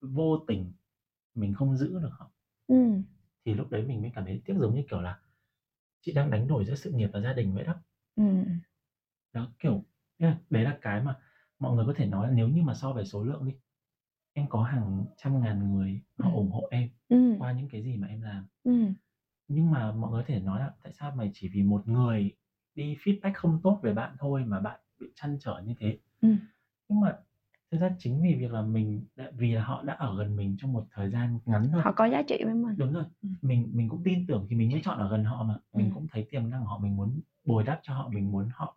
vô 0.02 0.38
tình 0.48 0.72
mình 1.34 1.54
không 1.54 1.76
giữ 1.76 2.00
được 2.00 2.10
họ 2.12 2.32
Ừm. 2.68 3.02
thì 3.46 3.54
lúc 3.54 3.70
đấy 3.70 3.82
mình 3.82 4.00
mới 4.02 4.10
cảm 4.14 4.24
thấy 4.24 4.42
tiếc 4.44 4.54
giống 4.58 4.74
như 4.74 4.82
kiểu 4.90 5.00
là 5.00 5.18
chị 6.02 6.12
đang 6.14 6.30
đánh 6.30 6.48
đổi 6.48 6.64
giữa 6.64 6.74
sự 6.76 6.90
nghiệp 6.92 7.10
và 7.12 7.20
gia 7.20 7.32
đình 7.34 7.54
vậy 7.54 7.64
đó 7.64 7.74
Ừm. 8.16 8.60
đó 9.32 9.48
kiểu 9.58 9.84
đấy 10.50 10.64
là 10.64 10.78
cái 10.80 11.00
mà 11.00 11.18
mọi 11.58 11.74
người 11.74 11.84
có 11.86 11.92
thể 11.96 12.06
nói 12.06 12.28
là 12.28 12.34
nếu 12.34 12.48
như 12.48 12.62
mà 12.62 12.74
so 12.74 12.92
về 12.92 13.04
số 13.04 13.22
lượng 13.22 13.44
đi 13.44 13.52
em 14.34 14.46
có 14.50 14.62
hàng 14.62 15.06
trăm 15.16 15.40
ngàn 15.40 15.72
người 15.72 16.02
họ 16.18 16.30
Ừm. 16.30 16.34
ủng 16.34 16.50
hộ 16.50 16.68
em 16.70 16.88
Ừm. 17.08 17.38
qua 17.38 17.52
những 17.52 17.68
cái 17.68 17.82
gì 17.82 17.96
mà 17.96 18.06
em 18.08 18.22
làm 18.22 18.46
Ừm. 18.64 18.94
nhưng 19.48 19.70
mà 19.70 19.92
mọi 19.92 20.10
người 20.10 20.22
có 20.22 20.26
thể 20.28 20.40
nói 20.40 20.60
là 20.60 20.70
tại 20.82 20.92
sao 20.92 21.10
mày 21.10 21.30
chỉ 21.32 21.48
vì 21.52 21.62
một 21.62 21.88
người 21.88 22.32
đi 22.80 22.96
feedback 23.04 23.32
không 23.34 23.60
tốt 23.62 23.80
về 23.82 23.92
bạn 23.94 24.16
thôi 24.18 24.44
mà 24.46 24.60
bạn 24.60 24.80
bị 25.00 25.06
chăn 25.14 25.36
trở 25.40 25.62
như 25.66 25.74
thế 25.78 25.98
Ừm. 26.20 26.38
nhưng 26.88 27.00
mà 27.00 27.18
thực 27.70 27.78
ra 27.80 27.90
chính 27.98 28.22
vì 28.22 28.34
việc 28.34 28.52
là 28.52 28.62
mình 28.62 29.06
đã, 29.16 29.30
vì 29.36 29.52
là 29.52 29.64
họ 29.64 29.82
đã 29.82 29.94
ở 29.94 30.16
gần 30.18 30.36
mình 30.36 30.56
trong 30.58 30.72
một 30.72 30.86
thời 30.92 31.10
gian 31.10 31.38
ngắn 31.46 31.68
thôi 31.72 31.82
Họ 31.84 31.92
có 31.92 32.04
giá 32.06 32.22
trị 32.22 32.44
với 32.44 32.54
mình. 32.54 32.76
đúng 32.78 32.92
rồi 32.92 33.04
Ừm. 33.22 33.34
mình 33.42 33.70
mình 33.74 33.88
cũng 33.88 34.02
tin 34.04 34.26
tưởng 34.26 34.46
thì 34.50 34.56
mình 34.56 34.70
mới 34.72 34.80
chọn 34.84 34.98
ở 34.98 35.10
gần 35.10 35.24
họ 35.24 35.42
mà 35.42 35.54
mình 35.72 35.86
Ừm. 35.86 35.94
cũng 35.94 36.06
thấy 36.12 36.26
tiềm 36.30 36.50
năng 36.50 36.60
của 36.60 36.66
họ 36.66 36.78
mình 36.78 36.96
muốn 36.96 37.20
bồi 37.44 37.64
đắp 37.64 37.80
cho 37.82 37.94
họ 37.94 38.08
mình 38.08 38.32
muốn 38.32 38.48
họ 38.54 38.76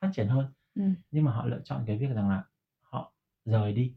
phát 0.00 0.10
triển 0.14 0.28
hơn 0.28 0.46
Ừm. 0.74 0.94
nhưng 1.10 1.24
mà 1.24 1.32
họ 1.32 1.46
lựa 1.46 1.60
chọn 1.64 1.84
cái 1.86 1.98
việc 1.98 2.10
rằng 2.14 2.28
là 2.28 2.44
họ 2.82 3.12
rời 3.44 3.72
đi 3.72 3.94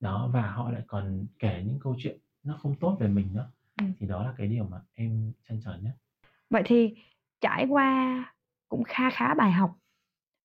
đó 0.00 0.30
và 0.32 0.50
họ 0.50 0.70
lại 0.70 0.82
còn 0.86 1.26
kể 1.38 1.62
những 1.66 1.78
câu 1.80 1.94
chuyện 1.98 2.18
nó 2.42 2.56
không 2.62 2.74
tốt 2.80 2.96
về 3.00 3.08
mình 3.08 3.32
nữa 3.34 3.50
Ừm. 3.80 3.92
thì 3.98 4.06
đó 4.06 4.22
là 4.24 4.34
cái 4.38 4.46
điều 4.46 4.64
mà 4.64 4.80
em 4.94 5.32
chăn 5.48 5.60
trở 5.64 5.76
nhất 5.82 5.96
Vậy 6.50 6.62
thì 6.66 6.94
trải 7.40 7.66
qua 7.66 8.24
cũng 8.68 8.84
kha 8.84 9.10
khá 9.10 9.34
bài 9.34 9.52
học 9.52 9.78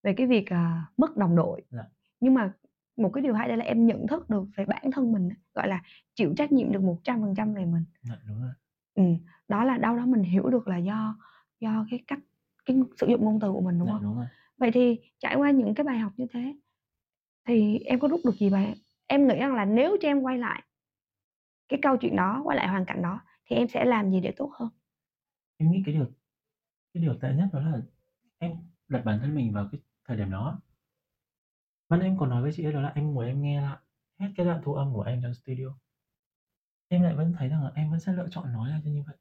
về 0.03 0.13
cái 0.17 0.27
việc, 0.27 0.47
à, 0.53 0.85
mất 0.97 1.17
đồng 1.17 1.35
đội. 1.35 1.62
Dạ. 1.69 1.83
Nhưng 2.19 2.33
mà 2.33 2.53
một 2.97 3.12
cái 3.13 3.21
điều 3.23 3.33
hay 3.33 3.47
đây 3.47 3.57
là 3.57 3.65
em 3.65 3.88
nhận 3.88 4.07
thức 4.07 4.29
được 4.29 4.45
về 4.57 4.65
bản 4.65 4.91
thân 4.91 5.12
mình 5.13 5.29
gọi 5.55 5.67
là, 5.67 5.81
chịu 6.15 6.33
trách 6.38 6.51
nhiệm 6.51 6.71
được 6.71 6.81
100% 6.83 7.53
về 7.55 7.65
mình. 7.65 7.85
dạ 8.01 8.15
đúng 8.27 8.41
rồi 8.41 8.51
Ừm, 8.95 9.17
đó 9.47 9.63
là 9.63 9.77
đâu 9.77 9.97
đó 9.97 10.05
mình 10.05 10.23
hiểu 10.23 10.50
được 10.50 10.67
là 10.67 10.77
do 10.77 11.17
do 11.59 11.85
cái 11.91 12.00
cách 12.07 12.19
cái 12.65 12.77
sử 12.97 13.07
dụng 13.07 13.25
ngôn 13.25 13.39
từ 13.39 13.51
của 13.51 13.62
mình, 13.62 13.79
đúng 13.79 13.88
dạ 13.88 13.93
không? 13.93 14.01
đúng 14.01 14.15
rồi 14.15 14.25
Vậy 14.57 14.71
thì 14.73 15.00
trải 15.19 15.35
qua 15.35 15.51
những 15.51 15.75
cái 15.75 15.83
bài 15.83 16.00
học 16.00 16.12
như 16.17 16.25
thế 16.33 16.55
thì 17.47 17.79
em 17.79 18.00
có 18.00 18.07
rút 18.07 18.21
được 18.25 18.35
gì 18.39 18.50
bài 18.50 18.75
em 19.07 19.27
nghĩ 19.27 19.35
rằng 19.39 19.55
là 19.55 19.65
nếu 19.65 19.97
cho 20.01 20.09
em 20.09 20.21
quay 20.21 20.38
lại 20.38 20.63
cái 21.69 21.79
câu 21.83 21.97
chuyện 21.97 22.15
đó, 22.15 22.41
quay 22.43 22.57
lại 22.57 22.67
hoàn 22.67 22.85
cảnh 22.85 23.01
đó 23.01 23.19
thì 23.45 23.55
em 23.55 23.67
sẽ 23.67 23.85
làm 23.85 24.12
gì 24.12 24.19
để 24.21 24.31
tốt 24.38 24.51
hơn? 24.53 24.69
em 25.57 25.71
nghĩ 25.71 25.83
cái 25.85 25.93
điều 25.95 26.05
cái 26.93 27.03
điều 27.03 27.15
tệ 27.21 27.33
nhất 27.33 27.50
đó 27.53 27.59
là 27.59 27.77
em 28.38 28.51
đặt 28.88 29.05
bản 29.05 29.19
thân 29.19 29.35
mình 29.35 29.53
vào 29.53 29.69
cái 29.71 29.81
thời 30.07 30.17
điểm 30.17 30.31
đó 30.31 30.62
Ban 31.89 32.00
em 32.00 32.17
còn 32.17 32.29
nói 32.29 32.41
với 32.41 32.51
chị 32.55 32.63
ấy 32.63 32.73
đó 32.73 32.81
là 32.81 32.91
em 32.95 33.13
ngồi 33.13 33.27
em 33.27 33.41
nghe 33.41 33.62
lại 33.62 33.77
hết 34.19 34.27
cái 34.35 34.45
đoạn 34.45 34.62
thu 34.63 34.73
âm 34.73 34.93
của 34.93 35.01
em 35.01 35.21
trong 35.23 35.33
studio. 35.33 35.67
Em 36.88 37.01
lại 37.01 37.15
vẫn 37.15 37.33
thấy 37.38 37.50
rằng 37.50 37.63
là 37.63 37.71
em 37.75 37.91
vẫn 37.91 38.00
sẽ 38.00 38.13
lựa 38.13 38.27
chọn 38.31 38.53
nói 38.53 38.69
ra 38.69 38.81
như 38.83 39.03
vậy. 39.07 39.17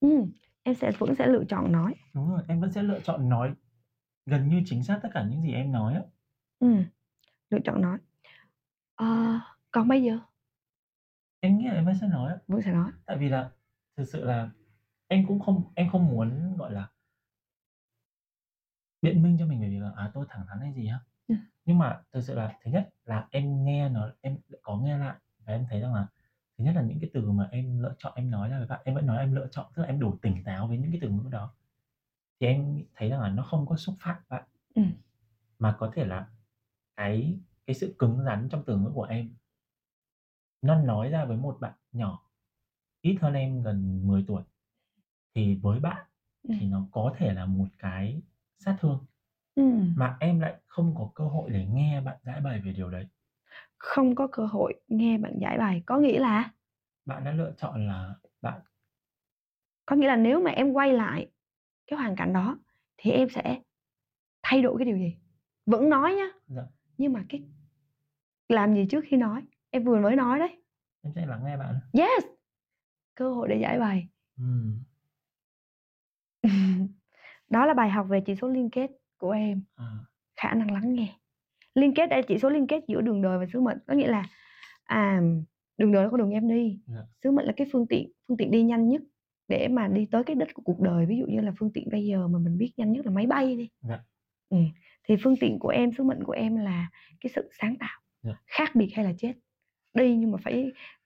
Ừm, 0.00 0.30
em 0.62 0.74
sẽ 0.74 0.92
vẫn 0.98 1.14
sẽ 1.14 1.26
lựa 1.26 1.44
chọn 1.48 1.72
nói. 1.72 1.94
Đúng 2.14 2.30
rồi, 2.30 2.42
em 2.48 2.60
vẫn 2.60 2.72
sẽ 2.72 2.82
lựa 2.82 3.00
chọn 3.00 3.28
nói 3.28 3.54
gần 4.26 4.48
như 4.48 4.62
chính 4.66 4.84
xác 4.84 4.98
tất 5.02 5.08
cả 5.14 5.26
những 5.30 5.42
gì 5.42 5.52
em 5.52 5.72
nói 5.72 5.94
á. 5.94 6.02
Ừm, 6.58 6.84
lựa 7.50 7.58
chọn 7.64 7.82
nói. 7.82 7.98
Ờ, 8.94 9.40
còn 9.70 9.88
bây 9.88 10.02
giờ? 10.02 10.18
Em 11.40 11.58
nghĩ 11.58 11.66
là 11.66 11.74
em 11.74 11.84
vẫn 11.84 11.94
sẽ 12.00 12.06
nói. 12.08 12.32
Vẫn 12.48 12.62
sẽ 12.62 12.72
nói. 12.72 12.90
Tại 13.06 13.16
vì 13.18 13.28
là 13.28 13.50
thực 13.96 14.04
sự 14.04 14.24
là 14.24 14.50
em 15.08 15.26
cũng 15.26 15.40
không 15.40 15.72
em 15.74 15.90
không 15.90 16.06
muốn, 16.06 16.56
gọi 16.56 16.72
là 16.72 16.88
biện 19.02 19.22
minh 19.22 19.36
cho 19.38 19.46
mình 19.46 19.60
về 19.60 19.68
việc 19.68 19.78
là, 19.80 19.92
à, 19.96 20.10
tôi 20.14 20.24
thẳng 20.28 20.46
thắn 20.48 20.60
hay 20.60 20.72
gì 20.72 20.86
á. 20.88 21.00
Ừm. 21.28 21.38
Nhưng 21.66 21.78
mà 21.78 22.02
thực 22.12 22.20
sự 22.22 22.34
là 22.34 22.52
thứ 22.64 22.70
nhất 22.70 22.90
là 23.04 23.28
em 23.30 23.64
nghe 23.64 23.88
nó 23.88 24.10
em 24.22 24.38
có 24.62 24.78
nghe 24.78 24.98
lại 24.98 25.16
và 25.46 25.54
em 25.54 25.66
thấy 25.70 25.80
rằng 25.80 25.94
là 25.94 26.06
thứ 26.58 26.64
nhất 26.64 26.76
là 26.76 26.82
những 26.82 27.00
cái 27.00 27.10
từ 27.14 27.32
mà 27.32 27.48
em 27.50 27.78
lựa 27.80 27.94
chọn 27.98 28.12
em 28.16 28.30
nói 28.30 28.48
ra 28.50 28.58
với 28.58 28.66
bạn, 28.66 28.80
em 28.84 28.94
vẫn 28.94 29.06
nói 29.06 29.18
em 29.18 29.32
lựa 29.32 29.46
chọn, 29.50 29.66
tức 29.76 29.82
là 29.82 29.88
em 29.88 30.00
đủ 30.00 30.16
tỉnh 30.22 30.44
táo 30.44 30.68
với 30.68 30.78
những 30.78 30.90
cái 30.92 30.98
từ 31.02 31.10
ngữ 31.10 31.28
đó. 31.30 31.52
Thì 32.40 32.46
em 32.48 32.84
thấy 32.94 33.10
rằng 33.10 33.20
là 33.20 33.28
nó 33.30 33.42
không 33.44 33.66
có 33.66 33.76
xúc 33.76 33.96
phạm 34.00 34.16
bạn. 34.28 34.44
Ừm. 34.74 34.92
Mà 35.58 35.74
có 35.78 35.90
thể 35.94 36.04
là 36.04 36.28
cái 36.96 37.40
cái 37.66 37.74
sự 37.74 37.96
cứng 37.98 38.24
rắn 38.24 38.48
trong 38.50 38.62
từ 38.66 38.76
ngữ 38.78 38.90
của 38.94 39.02
em 39.04 39.36
nó 40.62 40.74
nói 40.74 41.08
ra 41.10 41.24
với 41.24 41.36
một 41.36 41.56
bạn 41.60 41.74
nhỏ 41.92 42.22
ít 43.02 43.16
hơn 43.20 43.34
em 43.34 43.62
gần 43.62 44.06
10 44.08 44.24
tuổi, 44.28 44.42
thì 45.34 45.54
với 45.54 45.80
bạn 45.80 46.06
thì 46.58 46.66
Ừm. 46.66 46.68
nó 46.68 46.88
có 46.92 47.12
thể 47.16 47.32
là 47.34 47.46
một 47.46 47.68
cái 47.78 48.22
sát 48.58 48.76
thương. 48.80 49.06
Ừm. 49.54 49.94
Mà 49.96 50.16
em 50.20 50.40
lại 50.40 50.54
không 50.66 50.94
có 50.98 51.10
cơ 51.14 51.24
hội 51.24 51.50
để 51.50 51.66
nghe 51.66 52.00
bạn 52.00 52.16
giãi 52.22 52.40
bày 52.40 52.60
về 52.60 52.72
điều 52.72 52.90
đấy. 52.90 53.06
Không 53.78 54.14
có 54.14 54.26
cơ 54.32 54.46
hội 54.46 54.80
nghe 54.88 55.18
bạn 55.18 55.38
giải 55.40 55.58
bày, 55.58 55.82
có 55.86 55.98
nghĩa 55.98 56.18
là? 56.20 56.50
Bạn 57.04 57.24
đã 57.24 57.32
lựa 57.32 57.52
chọn 57.56 57.86
là 57.88 58.14
bạn 58.42 58.60
Có 59.86 59.96
nghĩa 59.96 60.06
là 60.08 60.16
nếu 60.16 60.40
mà 60.40 60.50
em 60.50 60.72
quay 60.72 60.92
lại 60.92 61.30
cái 61.86 61.98
hoàn 61.98 62.16
cảnh 62.16 62.32
đó 62.32 62.58
thì 62.96 63.10
em 63.10 63.28
sẽ 63.28 63.60
thay 64.42 64.62
đổi 64.62 64.78
cái 64.78 64.86
điều 64.86 64.98
gì? 64.98 65.16
Vẫn 65.66 65.90
nói 65.90 66.14
nhá, 66.14 66.26
Dạ. 66.48 66.62
nhưng 66.98 67.12
mà 67.12 67.24
cái 67.28 67.42
làm 68.48 68.74
gì 68.74 68.86
trước 68.90 69.04
khi 69.08 69.16
nói? 69.16 69.42
Em 69.70 69.84
vừa 69.84 70.00
mới 70.00 70.16
nói 70.16 70.38
đấy. 70.38 70.62
Em 71.02 71.12
sẽ 71.14 71.26
lắng 71.26 71.44
nghe 71.44 71.56
bạn. 71.56 71.80
Yes! 71.92 72.24
Cơ 73.14 73.30
hội 73.34 73.48
để 73.48 73.58
giải 73.62 73.78
bày. 73.78 74.08
Ừm. 74.38 74.78
Đó 77.50 77.66
là 77.66 77.74
bài 77.74 77.90
học 77.90 78.06
về 78.08 78.20
chỉ 78.20 78.34
số 78.34 78.48
liên 78.48 78.70
kết 78.70 78.90
của 79.18 79.30
em. 79.30 79.62
À. 79.76 79.86
Khả 80.36 80.54
năng 80.54 80.70
lắng 80.72 80.94
nghe. 80.94 81.08
Liên 81.74 81.94
kết 81.94 82.06
đây 82.06 82.22
chỉ 82.22 82.38
số 82.38 82.50
liên 82.50 82.66
kết 82.66 82.84
giữa 82.88 83.00
đường 83.00 83.22
đời 83.22 83.38
và 83.38 83.46
sứ 83.52 83.60
mệnh, 83.60 83.78
có 83.86 83.94
nghĩa 83.94 84.08
là, 84.08 84.24
à, 84.84 85.20
đường 85.78 85.92
đời 85.92 86.08
con 86.10 86.20
đường 86.20 86.30
em 86.30 86.48
đi, 86.48 86.80
Dạ. 86.86 87.00
sứ 87.24 87.30
mệnh 87.30 87.46
là 87.46 87.52
cái 87.56 87.66
phương 87.72 87.86
tiện 87.86 88.12
phương 88.28 88.36
tiện 88.36 88.50
đi 88.50 88.62
nhanh 88.62 88.88
nhất 88.88 89.02
để 89.48 89.68
mà 89.68 89.88
đi 89.88 90.06
tới 90.10 90.24
cái 90.24 90.36
đích 90.36 90.54
của 90.54 90.62
cuộc 90.62 90.80
đời. 90.80 91.06
Ví 91.06 91.18
dụ 91.18 91.26
như 91.26 91.40
là 91.40 91.52
phương 91.58 91.72
tiện 91.74 91.88
bây 91.92 92.04
giờ 92.06 92.28
mà 92.28 92.38
mình 92.38 92.58
biết 92.58 92.72
nhanh 92.76 92.92
nhất 92.92 93.06
là 93.06 93.12
máy 93.12 93.26
bay 93.26 93.56
đi. 93.56 93.68
Dạ. 93.82 93.98
Ừm, 94.48 94.68
thì 95.08 95.16
phương 95.22 95.34
tiện 95.40 95.58
của 95.58 95.68
em, 95.68 95.92
sứ 95.92 96.04
mệnh 96.04 96.24
của 96.24 96.32
em 96.32 96.56
là 96.56 96.90
cái 97.20 97.30
sự 97.34 97.48
sáng 97.60 97.76
tạo, 97.78 98.00
Dạ. 98.22 98.32
khác 98.46 98.74
biệt 98.74 98.88
hay 98.94 99.04
là 99.04 99.12
chết. 99.18 99.32
Đi 99.94 100.16
nhưng 100.16 100.30
mà 100.32 100.38
phải 100.44 100.54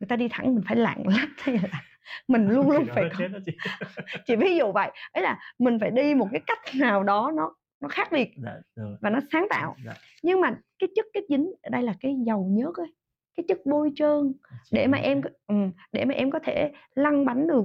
người 0.00 0.06
ta 0.08 0.16
đi 0.16 0.28
thẳng 0.30 0.54
mình 0.54 0.64
phải 0.66 0.76
lạng 0.76 1.06
lách 1.08 1.28
hay 1.36 1.58
là 1.58 1.82
mình 2.28 2.48
luôn 2.48 2.70
luôn 2.70 2.86
phải 2.94 3.04
có 3.18 3.38
chị. 3.46 3.52
chỉ 4.26 4.36
ví 4.36 4.56
dụ 4.56 4.72
vậy, 4.72 4.90
ấy 5.12 5.22
là 5.22 5.38
mình 5.58 5.78
phải 5.80 5.90
đi 5.90 6.14
một 6.14 6.28
cái 6.32 6.40
cách 6.46 6.58
nào 6.80 7.02
đó 7.02 7.32
nó 7.36 7.54
nó 7.80 7.88
khác 7.88 8.08
biệt 8.12 8.30
Dạ, 8.36 8.54
rồi. 8.76 8.96
và 9.00 9.10
nó 9.10 9.20
sáng 9.32 9.46
tạo. 9.50 9.76
Dạ. 9.86 9.92
Nhưng 10.22 10.40
mà 10.40 10.54
cái 10.78 10.88
chất 10.96 11.04
kết 11.14 11.20
dính 11.28 11.52
ở 11.62 11.70
đây 11.70 11.82
là 11.82 11.94
cái 12.00 12.14
dầu 12.26 12.44
nhớt 12.50 12.74
ấy, 12.74 12.94
cái 13.36 13.44
chất 13.48 13.58
bôi 13.64 13.92
trơn 13.96 14.32
Chỉ 14.64 14.70
để 14.76 14.86
mà 14.86 14.98
em 14.98 15.20
ừm, 15.46 15.72
để 15.92 16.04
mà 16.04 16.14
em 16.14 16.30
có 16.30 16.38
thể 16.38 16.72
lăn 16.94 17.24
bánh 17.24 17.46
được, 17.48 17.64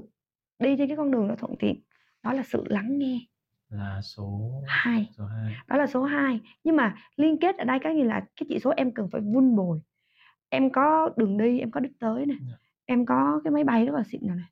đi 0.59 0.75
trên 0.77 0.87
cái 0.87 0.97
con 0.97 1.11
đường 1.11 1.27
nó 1.27 1.35
thuận 1.35 1.55
tiện. 1.59 1.81
Đó 2.23 2.33
là 2.33 2.43
sự 2.45 2.63
lắng 2.67 2.97
nghe. 2.99 3.19
Là 3.69 3.99
số 4.03 4.51
2. 4.67 5.07
số 5.17 5.25
2. 5.25 5.53
Đó 5.67 5.77
là 5.77 5.87
số 5.87 6.03
2. 6.03 6.39
Nhưng 6.63 6.75
mà 6.75 6.95
liên 7.15 7.37
kết 7.39 7.57
ở 7.57 7.65
đây 7.65 7.79
có 7.83 7.89
nghĩa 7.89 8.03
là 8.03 8.19
cái 8.19 8.45
chỉ 8.49 8.59
số 8.59 8.73
em 8.77 8.91
cần 8.91 9.09
phải 9.11 9.21
vun 9.21 9.55
bồi. 9.55 9.79
Em 10.49 10.69
có 10.69 11.09
đường 11.17 11.37
đi, 11.37 11.59
em 11.59 11.71
có 11.71 11.79
đích 11.79 11.99
tới 11.99 12.25
nè, 12.25 12.35
Dạ. 12.49 12.55
Em 12.85 13.05
có 13.05 13.41
cái 13.43 13.51
máy 13.51 13.63
bay 13.63 13.85
rất 13.85 13.95
là 13.95 14.03
xịn 14.03 14.27
rồi 14.27 14.35
nè. 14.37 14.43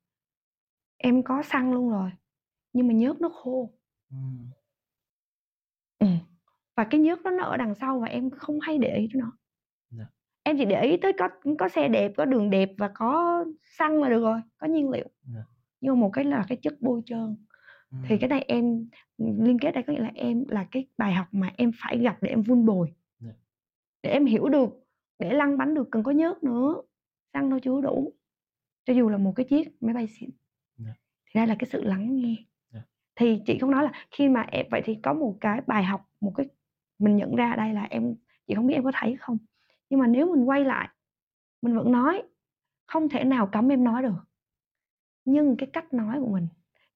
Em 0.97 1.23
có 1.23 1.43
xăng 1.43 1.73
luôn 1.73 1.89
rồi, 1.89 2.11
nhưng 2.73 2.87
mà 2.87 2.93
nhớt 2.93 3.21
nó 3.21 3.29
khô. 3.29 3.71
Ừm. 4.11 4.47
Ừm, 5.99 6.17
và 6.77 6.83
cái 6.83 6.99
nhớt 7.01 7.21
đó 7.23 7.31
nó 7.31 7.43
ở 7.43 7.57
đằng 7.57 7.75
sau 7.75 7.99
và 7.99 8.07
em 8.07 8.29
không 8.29 8.59
hay 8.59 8.77
để 8.77 8.95
ý 8.97 9.09
tới 9.13 9.21
nó. 9.21 9.31
Dạ. 9.91 10.05
Em 10.43 10.57
chỉ 10.57 10.65
để 10.65 10.81
ý 10.81 10.97
tới 10.97 11.13
có 11.19 11.29
có 11.59 11.69
xe 11.69 11.87
đẹp, 11.87 12.11
có 12.17 12.25
đường 12.25 12.49
đẹp 12.49 12.69
và 12.77 12.91
có 12.95 13.45
xăng 13.63 14.01
là 14.03 14.09
được 14.09 14.21
rồi, 14.21 14.41
có 14.57 14.67
nhiên 14.67 14.89
liệu. 14.89 15.07
Dạ. 15.35 15.43
Nhưng 15.81 15.93
mà 15.95 16.01
một 16.01 16.09
cái 16.13 16.25
là 16.25 16.45
cái 16.49 16.57
chất 16.61 16.73
bôi 16.81 17.01
trơn. 17.05 17.35
Thì 18.03 18.09
Ừm. 18.09 18.19
cái 18.19 18.29
này 18.29 18.45
em 18.47 18.89
liên 19.17 19.59
kết 19.61 19.71
đây 19.71 19.83
có 19.87 19.93
nghĩa 19.93 19.99
là 19.99 20.11
em 20.15 20.45
là 20.47 20.67
cái 20.71 20.87
bài 20.97 21.13
học 21.13 21.27
mà 21.31 21.51
em 21.57 21.71
phải 21.83 21.97
gặp 21.99 22.17
để 22.21 22.29
em 22.29 22.41
vun 22.41 22.65
bồi. 22.65 22.93
Dạ. 23.19 23.31
Để 24.03 24.09
em 24.09 24.25
hiểu 24.25 24.49
được, 24.49 24.69
để 25.19 25.33
lăn 25.33 25.57
bánh 25.57 25.73
được 25.73 25.87
cần 25.91 26.03
có 26.03 26.11
nhớt 26.11 26.43
nữa, 26.43 26.75
xăng 27.33 27.49
đâu 27.49 27.59
chưa 27.59 27.81
đủ. 27.81 28.13
Cho 28.85 28.93
dù 28.93 29.09
là 29.09 29.17
một 29.17 29.33
cái 29.35 29.45
chiếc 29.49 29.83
máy 29.83 29.93
bay 29.93 30.07
xịn. 30.07 30.29
Dạ. 30.77 30.93
Thì 31.25 31.31
đây 31.39 31.47
là 31.47 31.55
cái 31.59 31.67
sự 31.71 31.83
lắng 31.83 32.15
nghe. 32.15 32.35
Dạ. 32.71 32.81
Thì 33.15 33.41
chị 33.45 33.57
không 33.59 33.71
nói 33.71 33.83
là 33.83 33.91
khi 34.11 34.29
mà 34.29 34.41
em 34.41 34.65
vậy 34.71 34.81
thì 34.85 34.97
có 35.03 35.13
một 35.13 35.37
cái 35.41 35.61
bài 35.67 35.83
học, 35.83 36.09
một 36.21 36.33
cái 36.35 36.47
mình 36.99 37.15
nhận 37.15 37.35
ra 37.35 37.55
đây 37.55 37.73
là 37.73 37.83
em 37.83 38.15
chị 38.47 38.53
không 38.55 38.67
biết 38.67 38.73
em 38.73 38.83
có 38.83 38.91
thấy 38.93 39.15
không? 39.19 39.37
Nhưng 39.89 39.99
mà 39.99 40.07
nếu 40.07 40.35
mình 40.35 40.49
quay 40.49 40.63
lại, 40.63 40.89
mình 41.61 41.75
vẫn 41.75 41.91
nói, 41.91 42.23
không 42.85 43.09
thể 43.09 43.23
nào 43.23 43.47
cấm 43.47 43.71
em 43.71 43.83
nói 43.83 44.03
được. 44.03 44.23
Nhưng 45.25 45.55
cái 45.57 45.69
cách 45.73 45.93
nói 45.93 46.19
của 46.19 46.31
mình, 46.31 46.47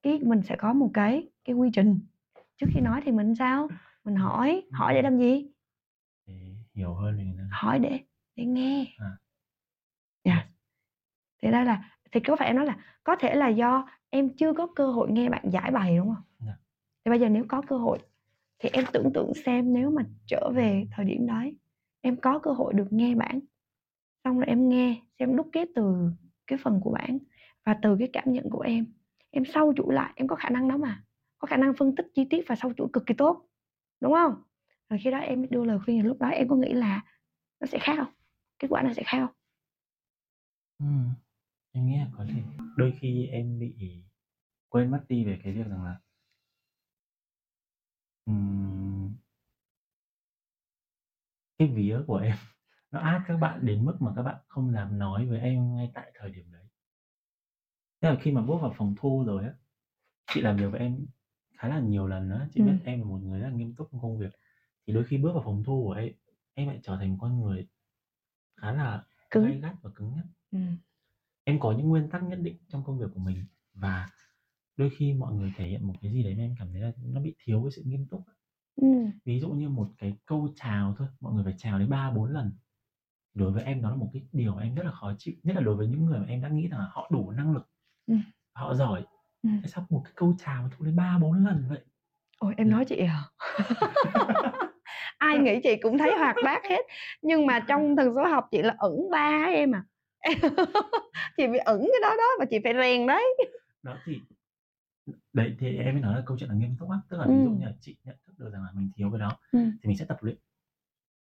cái 0.02 0.20
mình 0.24 0.42
sẽ 0.42 0.56
có 0.56 0.74
một 0.74 0.92
cái 0.94 1.30
cái 1.44 1.56
quy 1.56 1.70
trình. 1.74 2.00
Trước 2.58 2.68
khi 2.74 2.82
nói 2.82 3.02
thì 3.06 3.12
mình 3.12 3.36
sao? 3.36 3.68
Mình 4.04 4.16
hỏi, 4.16 4.64
hỏi 4.72 4.94
để 4.94 5.02
làm 5.02 5.18
gì? 5.18 5.48
Để 6.26 6.56
hiểu 6.74 6.94
hơn 6.94 7.36
ta. 7.38 7.44
Hỏi 7.52 7.80
để 7.80 8.00
để 8.36 8.46
nghe. 8.46 8.86
À. 8.98 9.18
Yeah. 11.42 11.42
Thì 11.42 11.52
đây 11.52 11.66
là 11.66 11.92
thì 12.12 12.20
có 12.20 12.36
phải 12.36 12.48
em 12.48 12.56
nói 12.56 12.66
là 12.66 12.78
có 13.04 13.16
thể 13.16 13.36
là 13.36 13.48
do 13.48 13.88
em 14.10 14.30
chưa 14.38 14.54
có 14.54 14.68
cơ 14.76 14.92
hội 14.92 15.12
nghe 15.12 15.30
bạn 15.30 15.50
giải 15.52 15.72
bày, 15.72 15.98
đúng 15.98 16.08
không? 16.08 16.24
Dạ. 16.40 16.54
Thì 17.06 17.10
bây 17.10 17.20
giờ 17.20 17.30
nếu 17.30 17.46
có 17.48 17.62
cơ 17.62 17.78
hội 17.78 18.00
thì 18.60 18.70
em 18.74 18.86
tưởng 18.94 19.14
tượng 19.14 19.32
xem 19.46 19.74
nếu 19.74 19.90
mà 19.90 20.04
trở 20.26 20.52
về 20.56 20.88
thời 20.92 21.06
điểm 21.06 21.28
đấy 21.28 21.56
em 22.02 22.18
có 22.18 22.40
cơ 22.40 22.52
hội 22.52 22.74
được 22.74 22.88
nghe 22.90 23.16
bản 23.16 23.40
xong 24.24 24.38
rồi 24.38 24.46
em 24.48 24.70
nghe 24.70 25.02
xem 25.20 25.36
đúc 25.36 25.50
kết 25.54 25.70
từ 25.76 26.12
cái 26.48 26.60
phần 26.64 26.80
của 26.84 26.92
bản 26.92 27.20
và 27.66 27.80
từ 27.82 27.96
cái 28.00 28.10
cảm 28.14 28.34
nhận 28.34 28.50
của 28.50 28.60
em 28.60 28.86
em 29.32 29.44
sâu 29.46 29.74
chuỗi 29.78 29.94
lại 29.94 30.14
em 30.16 30.28
có 30.28 30.36
khả 30.36 30.50
năng 30.50 30.68
đó 30.68 30.78
mà 30.78 31.04
có 31.38 31.46
khả 31.46 31.58
năng 31.58 31.74
phân 31.74 31.96
tích 31.96 32.06
chi 32.14 32.26
tiết 32.30 32.46
và 32.48 32.56
sâu 32.56 32.74
chuỗi 32.78 32.88
cực 32.94 33.06
kỳ 33.06 33.14
tốt 33.14 33.46
đúng 34.02 34.14
không 34.14 34.34
rồi 34.90 35.00
khi 35.04 35.12
đó 35.12 35.18
em 35.18 35.50
đưa 35.50 35.66
lời 35.66 35.80
khuyên 35.86 36.06
lúc 36.06 36.20
đó 36.20 36.28
em 36.28 36.48
có 36.48 36.56
nghĩ 36.56 36.74
là 36.74 37.02
nó 37.60 37.68
sẽ 37.68 37.80
khác 37.80 37.96
không 37.98 38.14
kết 38.60 38.68
quả 38.72 38.82
nó 38.82 38.94
sẽ 38.94 39.04
khác 39.06 39.18
không 39.20 39.36
ừ. 40.80 40.86
Em 41.72 41.86
nghĩ 41.86 41.98
là 41.98 42.08
có 42.18 42.26
thể 42.26 42.44
đôi 42.78 42.94
khi 43.00 43.26
em 43.28 43.60
bị 43.60 44.04
quên 44.70 44.92
mất 44.92 45.06
đi 45.10 45.26
về 45.26 45.40
cái 45.44 45.54
việc 45.54 45.68
rằng 45.68 45.84
là 45.84 46.00
cái 51.58 51.68
vía 51.68 52.00
của 52.08 52.18
em 52.18 52.36
nó 52.92 53.00
át 53.00 53.22
các 53.28 53.38
bạn 53.38 53.66
đến 53.66 53.86
mức 53.86 53.98
mà 54.00 54.14
các 54.16 54.24
bạn 54.24 54.36
không 54.48 54.72
dám 54.74 55.00
nói 55.00 55.26
với 55.26 55.40
em 55.40 55.76
ngay 55.76 55.92
tại 55.94 56.12
thời 56.16 56.32
điểm 56.32 56.52
đấy 56.52 56.66
Thế 58.02 58.10
là 58.10 58.16
khi 58.20 58.32
mà 58.32 58.42
bước 58.42 58.58
vào 58.62 58.74
phòng 58.78 58.94
thu 58.98 59.24
rồi 59.28 59.44
á, 59.44 59.54
chị 60.34 60.42
làm 60.42 60.58
việc 60.58 60.68
với 60.72 60.80
em 60.80 61.06
khá 61.58 61.68
là 61.68 61.80
nhiều 61.80 62.08
lần 62.08 62.30
á, 62.30 62.48
chị 62.54 62.62
biết 62.62 62.72
Ừm. 62.72 62.80
em 62.86 63.00
là 63.00 63.06
một 63.06 63.20
người 63.24 63.40
rất 63.40 63.48
là 63.50 63.54
nghiêm 63.56 63.76
túc 63.76 63.88
trong 63.92 64.02
công 64.02 64.20
việc. 64.20 64.32
Thì 64.88 64.94
đôi 64.94 65.04
khi 65.04 65.18
bước 65.18 65.34
vào 65.34 65.44
phòng 65.46 65.64
thu 65.64 65.84
của 65.86 65.94
em, 65.94 66.14
em 66.54 66.68
lại 66.68 66.80
trở 66.84 66.98
thành 66.98 67.12
một 67.12 67.18
con 67.22 67.42
người 67.42 67.68
khá 68.62 68.72
là 68.72 69.06
Cứng. 69.32 69.46
gay 69.46 69.60
gắt 69.62 69.76
và 69.82 69.90
cứng 69.96 70.16
nhắc. 70.16 70.26
Ừm. 70.52 70.78
Em 71.48 71.60
có 71.60 71.72
những 71.72 71.90
nguyên 71.90 72.10
tắc 72.10 72.24
nhất 72.24 72.40
định 72.42 72.58
trong 72.70 72.84
công 72.84 73.00
việc 73.00 73.06
của 73.14 73.20
mình 73.20 73.46
và 73.74 74.06
đôi 74.78 74.90
khi 74.98 75.14
mọi 75.14 75.34
người 75.34 75.54
thể 75.58 75.68
hiện 75.68 75.88
một 75.88 75.94
cái 76.02 76.12
gì 76.12 76.24
đấy 76.24 76.36
mà 76.36 76.44
em 76.44 76.56
cảm 76.60 76.68
thấy 76.72 76.82
là 76.82 76.92
nó 77.04 77.22
bị 77.22 77.36
thiếu 77.44 77.62
cái 77.64 77.72
sự 77.72 77.84
nghiêm 77.86 78.08
túc 78.12 78.22
Ừm. 78.76 79.12
Ví 79.26 79.40
dụ 79.40 79.50
như 79.50 79.70
một 79.70 79.88
cái 79.98 80.18
câu 80.26 80.50
chào 80.56 80.96
thôi, 80.98 81.08
mọi 81.20 81.34
người 81.34 81.44
phải 81.44 81.54
chào 81.58 81.80
đến 81.80 81.90
ba 81.90 82.12
bốn 82.12 82.32
lần. 82.34 82.52
Đối 83.34 83.52
với 83.52 83.64
em 83.64 83.82
đó 83.82 83.90
là 83.90 83.96
một 83.96 84.10
cái 84.14 84.24
điều 84.32 84.56
mà 84.56 84.62
em 84.64 84.76
rất 84.76 84.84
là 84.86 84.92
khó 84.92 85.14
chịu, 85.20 85.34
nhất 85.44 85.56
là 85.56 85.62
đối 85.62 85.76
với 85.76 85.88
những 85.88 86.06
người 86.06 86.20
mà 86.20 86.26
em 86.28 86.42
đã 86.42 86.50
nghĩ 86.50 86.68
rằng 86.68 86.80
là 86.80 86.88
họ 86.92 87.10
đủ 87.14 87.32
năng 87.32 87.54
lực 87.54 87.70
Ừm. 88.08 88.22
họ 88.54 88.76
giỏi 88.76 89.06
Ừm. 89.44 89.60
tại 89.62 89.70
sao 89.72 89.86
một 89.90 90.02
cái 90.06 90.14
câu 90.16 90.36
chào 90.40 90.64
mà 90.64 90.70
thu 90.78 90.86
đến 90.86 90.96
ba 90.96 91.18
bốn 91.22 91.46
lần 91.46 91.66
vậy 91.70 91.80
Ôi, 92.40 92.54
em 92.58 92.70
nói 92.70 92.86
chị 92.86 92.98
à? 92.98 93.24
Ai 95.18 95.40
nghĩ 95.40 95.60
chị 95.64 95.76
cũng 95.82 95.98
thấy 95.98 96.18
hoạt 96.18 96.36
bát 96.44 96.62
hết, 96.70 96.82
nhưng 97.22 97.46
mà 97.46 97.60
trong 97.68 97.96
thần 97.96 98.14
số 98.16 98.24
học 98.26 98.48
chị 98.52 98.62
là 98.62 98.76
ẩn 98.78 99.10
ba 99.12 99.46
em 99.54 99.76
à. 99.76 99.84
Chị 101.38 101.48
bị 101.48 101.58
ẩn 101.58 101.80
cái 101.94 102.02
đó 102.02 102.16
đó 102.18 102.26
và 102.40 102.46
chị 102.46 102.60
phải 102.64 102.74
rèn 102.74 103.08
đấy. 103.08 103.38
Đó 103.84 104.00
thì 104.06 104.22
đấy, 105.34 105.56
thì 105.60 105.78
em 105.78 105.94
mới 105.96 106.02
nói 106.02 106.16
là 106.16 106.24
câu 106.26 106.38
chuyện 106.40 106.50
là 106.50 106.56
nghiêm 106.56 106.76
túc 106.80 106.90
á, 106.90 106.98
tức 107.10 107.18
là 107.18 107.28
ví 107.30 107.42
dụ 107.44 107.52
như 107.52 107.66
là 107.66 107.74
chị 107.82 107.98
nhận 108.04 108.16
thức 108.28 108.34
được 108.40 108.50
rằng 108.54 108.64
là 108.64 108.72
mình 108.74 108.92
thiếu 108.96 109.12
cái 109.12 109.20
đó, 109.20 109.40
Ừm. 109.54 109.78
thì 109.84 109.88
mình 109.88 109.98
sẽ 109.98 110.06
tập 110.06 110.18
luyện. 110.22 110.38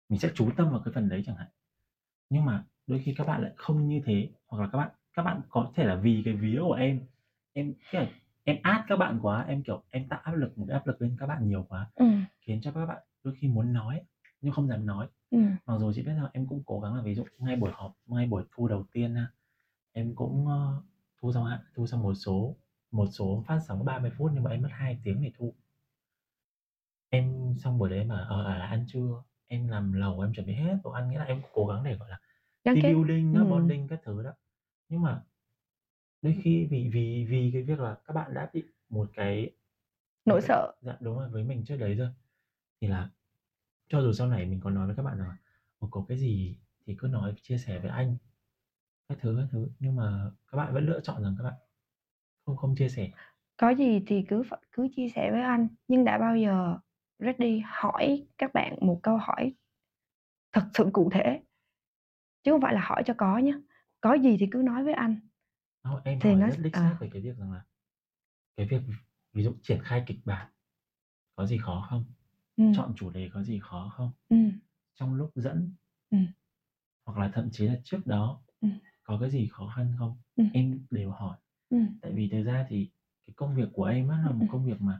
Mình 0.09 0.19
sẽ 0.19 0.31
chú 0.35 0.51
tâm 0.57 0.71
vào 0.71 0.81
cái 0.85 0.93
phần 0.95 1.09
đấy 1.09 1.23
chẳng 1.25 1.35
hạn. 1.37 1.47
Nhưng 2.29 2.45
mà 2.45 2.65
đôi 2.87 3.01
khi 3.05 3.15
các 3.17 3.27
bạn 3.27 3.41
lại 3.43 3.53
không 3.57 3.87
như 3.89 4.01
thế, 4.05 4.29
hoặc 4.47 4.61
là 4.61 4.69
các 4.71 4.77
bạn 4.79 4.91
các 5.13 5.23
bạn 5.23 5.41
có 5.49 5.71
thể 5.75 5.85
là 5.85 5.95
vì 5.95 6.23
cái 6.25 6.35
vía 6.35 6.59
của 6.61 6.73
em, 6.73 7.01
em 7.53 7.73
là 7.91 8.07
em 8.43 8.57
át 8.63 8.85
các 8.89 8.97
bạn 8.97 9.19
quá, 9.23 9.45
em, 9.49 9.63
kiểu, 9.63 9.83
em 9.91 10.09
tạo 10.09 10.21
áp 10.23 10.33
lực 10.35 10.57
một 10.57 10.65
cái 10.69 10.73
áp 10.79 10.87
lực 10.87 11.01
lên 11.01 11.17
các 11.19 11.27
bạn 11.27 11.47
nhiều 11.49 11.65
quá, 11.69 11.91
Ừm. 11.95 12.25
khiến 12.41 12.61
cho 12.61 12.71
các 12.73 12.87
bạn 12.87 13.03
đôi 13.23 13.35
khi 13.39 13.47
muốn 13.49 13.73
nói 13.73 14.01
nhưng 14.47 14.53
không 14.55 14.67
dám 14.69 14.87
nói. 14.87 15.09
Ừm. 15.31 15.57
Mặc 15.67 15.77
dù 15.79 15.93
chị 15.93 16.03
biết 16.03 16.13
là 16.13 16.31
em 16.33 16.47
cũng 16.47 16.63
cố 16.67 16.81
gắng 16.81 16.95
là 16.95 17.01
ví 17.03 17.15
dụ 17.15 17.23
ngay 17.39 17.57
buổi 17.57 17.71
họp, 17.73 17.93
ngay 18.07 18.27
buổi 18.27 18.43
thu 18.51 18.69
đầu 18.69 18.85
tiên 18.93 19.15
em 19.93 20.15
cũng, 20.15 20.47
ơ, 20.47 20.83
thu 21.21 21.33
xong 21.33 21.45
ha 21.45 21.63
thu 21.75 21.87
xong 21.87 22.03
một 22.03 22.13
số 22.15 22.57
một 22.91 23.07
số 23.11 23.43
phát 23.47 23.59
sóng 23.67 23.85
30 23.85 24.11
phút 24.17 24.31
nhưng 24.35 24.43
mà 24.43 24.51
em 24.51 24.63
mất 24.63 24.69
2 24.71 24.99
tiếng 25.03 25.21
để 25.23 25.31
thu. 25.39 25.55
Em 27.09 27.53
xong 27.57 27.77
buổi 27.77 27.89
đấy 27.89 27.97
em 27.99 28.07
bảo, 28.07 28.23
ờ, 28.29 28.43
ở 28.43 28.57
lại 28.57 28.67
ăn 28.69 28.85
trưa, 28.87 29.23
em 29.47 29.67
làm 29.67 29.93
lẩu, 29.93 30.19
em 30.21 30.33
chuẩn 30.33 30.45
bị 30.47 30.53
hết 30.53 30.77
đồ 30.83 30.91
ăn, 30.91 31.09
nghĩa 31.09 31.17
là 31.17 31.23
em 31.25 31.41
cũng 31.41 31.51
cố 31.53 31.67
gắng 31.67 31.83
để, 31.83 31.95
gọi 31.95 32.09
là, 32.09 32.19
Gắn 32.63 32.75
team 32.75 32.81
kết. 32.81 32.93
building 32.93 33.33
Ừm. 33.33 33.49
bonding 33.49 33.87
các 33.87 33.99
thứ 34.03 34.23
đó. 34.23 34.33
Nhưng 34.89 35.01
mà 35.01 35.23
đôi 36.21 36.37
khi 36.43 36.67
vì 36.71 36.89
vì 36.93 37.25
vì 37.29 37.51
cái 37.53 37.63
việc 37.63 37.79
là 37.79 37.97
các 38.05 38.13
bạn 38.13 38.33
đã 38.33 38.49
bị 38.53 38.63
một 38.89 39.09
cái 39.15 39.51
Nỗi 40.25 40.41
sợ. 40.41 40.71
dạ, 40.81 40.97
đúng 41.01 41.17
rồi, 41.17 41.29
với 41.29 41.43
mình 41.43 41.65
trước 41.65 41.75
đấy 41.77 41.95
rồi, 41.95 42.09
thì 42.81 42.87
là 42.87 43.09
cho 43.89 44.01
dù 44.01 44.13
sau 44.13 44.27
này 44.27 44.45
mình 44.45 44.59
có 44.63 44.69
nói 44.69 44.87
với 44.87 44.95
các 44.95 45.03
bạn 45.03 45.17
rằng 45.17 45.27
là 45.27 45.37
"Ờ, 45.79 45.87
có 45.91 46.05
cái 46.07 46.17
gì 46.17 46.59
thì 46.85 46.95
cứ 46.99 47.07
nói, 47.07 47.33
chia 47.41 47.57
sẻ 47.57 47.79
với 47.79 47.89
anh." 47.91 48.17
Các 49.09 49.17
thứ, 49.21 49.37
các 49.41 49.47
thứ, 49.51 49.69
nhưng 49.79 49.95
mà 49.95 50.31
các 50.51 50.57
bạn 50.57 50.73
vẫn 50.73 50.85
lựa 50.85 50.99
chọn 51.03 51.23
rằng 51.23 51.35
các 51.37 51.43
bạn 51.43 51.53
không 52.45 52.57
không 52.57 52.75
chia 52.75 52.89
sẻ. 52.89 53.11
Có 53.57 53.69
gì 53.69 54.03
thì 54.07 54.25
cứ 54.29 54.43
cứ 54.71 54.87
chia 54.95 55.09
sẻ 55.15 55.31
với 55.31 55.41
anh, 55.41 55.67
nhưng 55.87 56.05
đã 56.05 56.17
bao 56.17 56.37
giờ 56.37 56.77
Reddy 57.19 57.61
hỏi 57.65 58.27
các 58.37 58.53
bạn 58.53 58.75
một 58.81 58.99
câu 59.03 59.17
hỏi 59.17 59.53
thật 60.53 60.63
sự 60.73 60.89
cụ 60.93 61.09
thể, 61.13 61.41
chứ 62.43 62.51
không 62.51 62.61
phải 62.61 62.73
là 62.73 62.81
hỏi 62.83 63.03
cho 63.05 63.13
có 63.17 63.37
nhá, 63.37 63.53
có 64.01 64.13
gì 64.13 64.37
thì 64.39 64.47
cứ 64.51 64.61
nói 64.65 64.83
với 64.83 64.93
anh. 64.93 65.19
Đó, 65.83 66.01
em 66.05 66.19
Thì 66.21 66.35
nó 66.35 66.49
rất 66.49 66.69
xác 66.73 66.97
về 67.01 67.09
cái 67.13 67.21
việc 67.21 67.37
rằng 67.37 67.51
là 67.51 67.65
cái 68.57 68.67
việc 68.67 68.81
ví 69.33 69.43
dụ 69.43 69.53
triển 69.63 69.79
khai 69.83 70.03
kịch 70.07 70.19
bản 70.25 70.51
có 71.35 71.45
gì 71.45 71.57
khó 71.57 71.87
không? 71.89 72.05
Ừm. 72.57 72.73
Chọn 72.73 72.93
chủ 72.95 73.09
đề 73.09 73.29
có 73.33 73.43
gì 73.43 73.59
khó 73.61 73.89
không? 73.93 74.11
Ừm. 74.29 74.59
Trong 74.95 75.13
lúc 75.13 75.31
dẫn 75.35 75.75
Ừm. 76.11 76.27
hoặc 77.05 77.17
là 77.17 77.29
thậm 77.33 77.49
chí 77.51 77.67
là 77.67 77.75
trước 77.83 78.05
đó 78.07 78.41
Ừm. 78.61 78.79
có 79.03 79.17
cái 79.21 79.29
gì 79.29 79.47
khó 79.51 79.67
khăn 79.75 79.93
không? 79.99 80.17
Ừm. 80.35 80.49
Em 80.51 80.85
đều 80.91 81.11
hỏi. 81.11 81.37
Ừm. 81.69 81.97
Tại 82.01 82.13
vì 82.15 82.29
thực 82.31 82.43
ra 82.43 82.65
thì 82.69 82.89
cái 83.27 83.33
công 83.37 83.55
việc 83.55 83.69
của 83.73 83.85
em 83.85 84.09
á 84.09 84.19
là 84.25 84.31
một 84.31 84.45
Ừm. 84.45 84.47
công 84.49 84.65
việc 84.65 84.81
mà, 84.81 84.99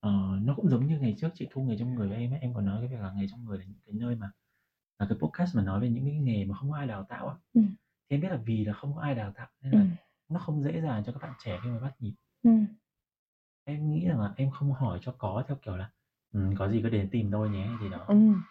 ờ, 0.00 0.38
nó 0.42 0.54
cũng 0.54 0.68
giống 0.70 0.86
như 0.86 0.98
ngày 0.98 1.14
trước 1.18 1.28
chị 1.34 1.46
thu 1.50 1.62
nghề 1.62 1.76
trong 1.78 1.94
người 1.94 2.08
với 2.08 2.18
em 2.18 2.30
á, 2.32 2.38
em 2.42 2.54
có 2.54 2.62
nói 2.62 2.80
cái 2.80 2.88
việc 2.88 3.00
là 3.02 3.12
nghề 3.16 3.26
trong 3.28 3.44
người 3.44 3.58
là 3.58 3.64
những 3.64 3.80
cái 3.86 3.94
nơi 3.94 4.16
mà 4.16 4.30
là 5.00 5.06
cái 5.10 5.18
podcast 5.22 5.56
mà 5.56 5.62
nói 5.62 5.80
về 5.80 5.90
những 5.90 6.04
cái 6.06 6.14
nghề 6.18 6.44
mà 6.44 6.54
không 6.56 6.70
có 6.70 6.76
ai 6.76 6.86
đào 6.86 7.04
tạo 7.08 7.28
á. 7.28 7.36
Ừm. 7.54 7.74
Thì 8.10 8.14
em 8.16 8.20
biết 8.20 8.28
là 8.30 8.38
vì 8.46 8.64
là 8.64 8.74
không 8.74 8.94
có 8.94 9.00
ai 9.02 9.14
đào 9.14 9.32
tạo 9.34 9.48
nên 9.62 9.74
là 9.74 9.80
Ừm. 9.80 9.94
nó 10.30 10.40
không 10.40 10.62
dễ 10.62 10.80
dàng 10.80 11.04
cho 11.04 11.12
các 11.12 11.22
bạn 11.22 11.32
trẻ 11.38 11.58
khi 11.64 11.70
mà 11.70 11.80
bắt 11.80 11.94
nhịp. 12.00 12.14
Ừm. 12.42 12.66
Em 13.64 13.90
nghĩ 13.90 14.06
rằng 14.06 14.20
là 14.20 14.32
em 14.36 14.50
không 14.50 14.72
hỏi 14.72 14.98
cho 15.00 15.12
có 15.18 15.42
theo 15.46 15.56
kiểu 15.62 15.76
là, 15.76 15.90
ừm, 16.32 16.54
có 16.56 16.68
gì 16.68 16.80
cứ 16.82 16.88
đến 16.88 17.08
tìm 17.12 17.30
tôi 17.32 17.50
nhé 17.50 17.70
gì 17.80 17.88
đó. 17.90 18.08
Ừm. 18.08 18.42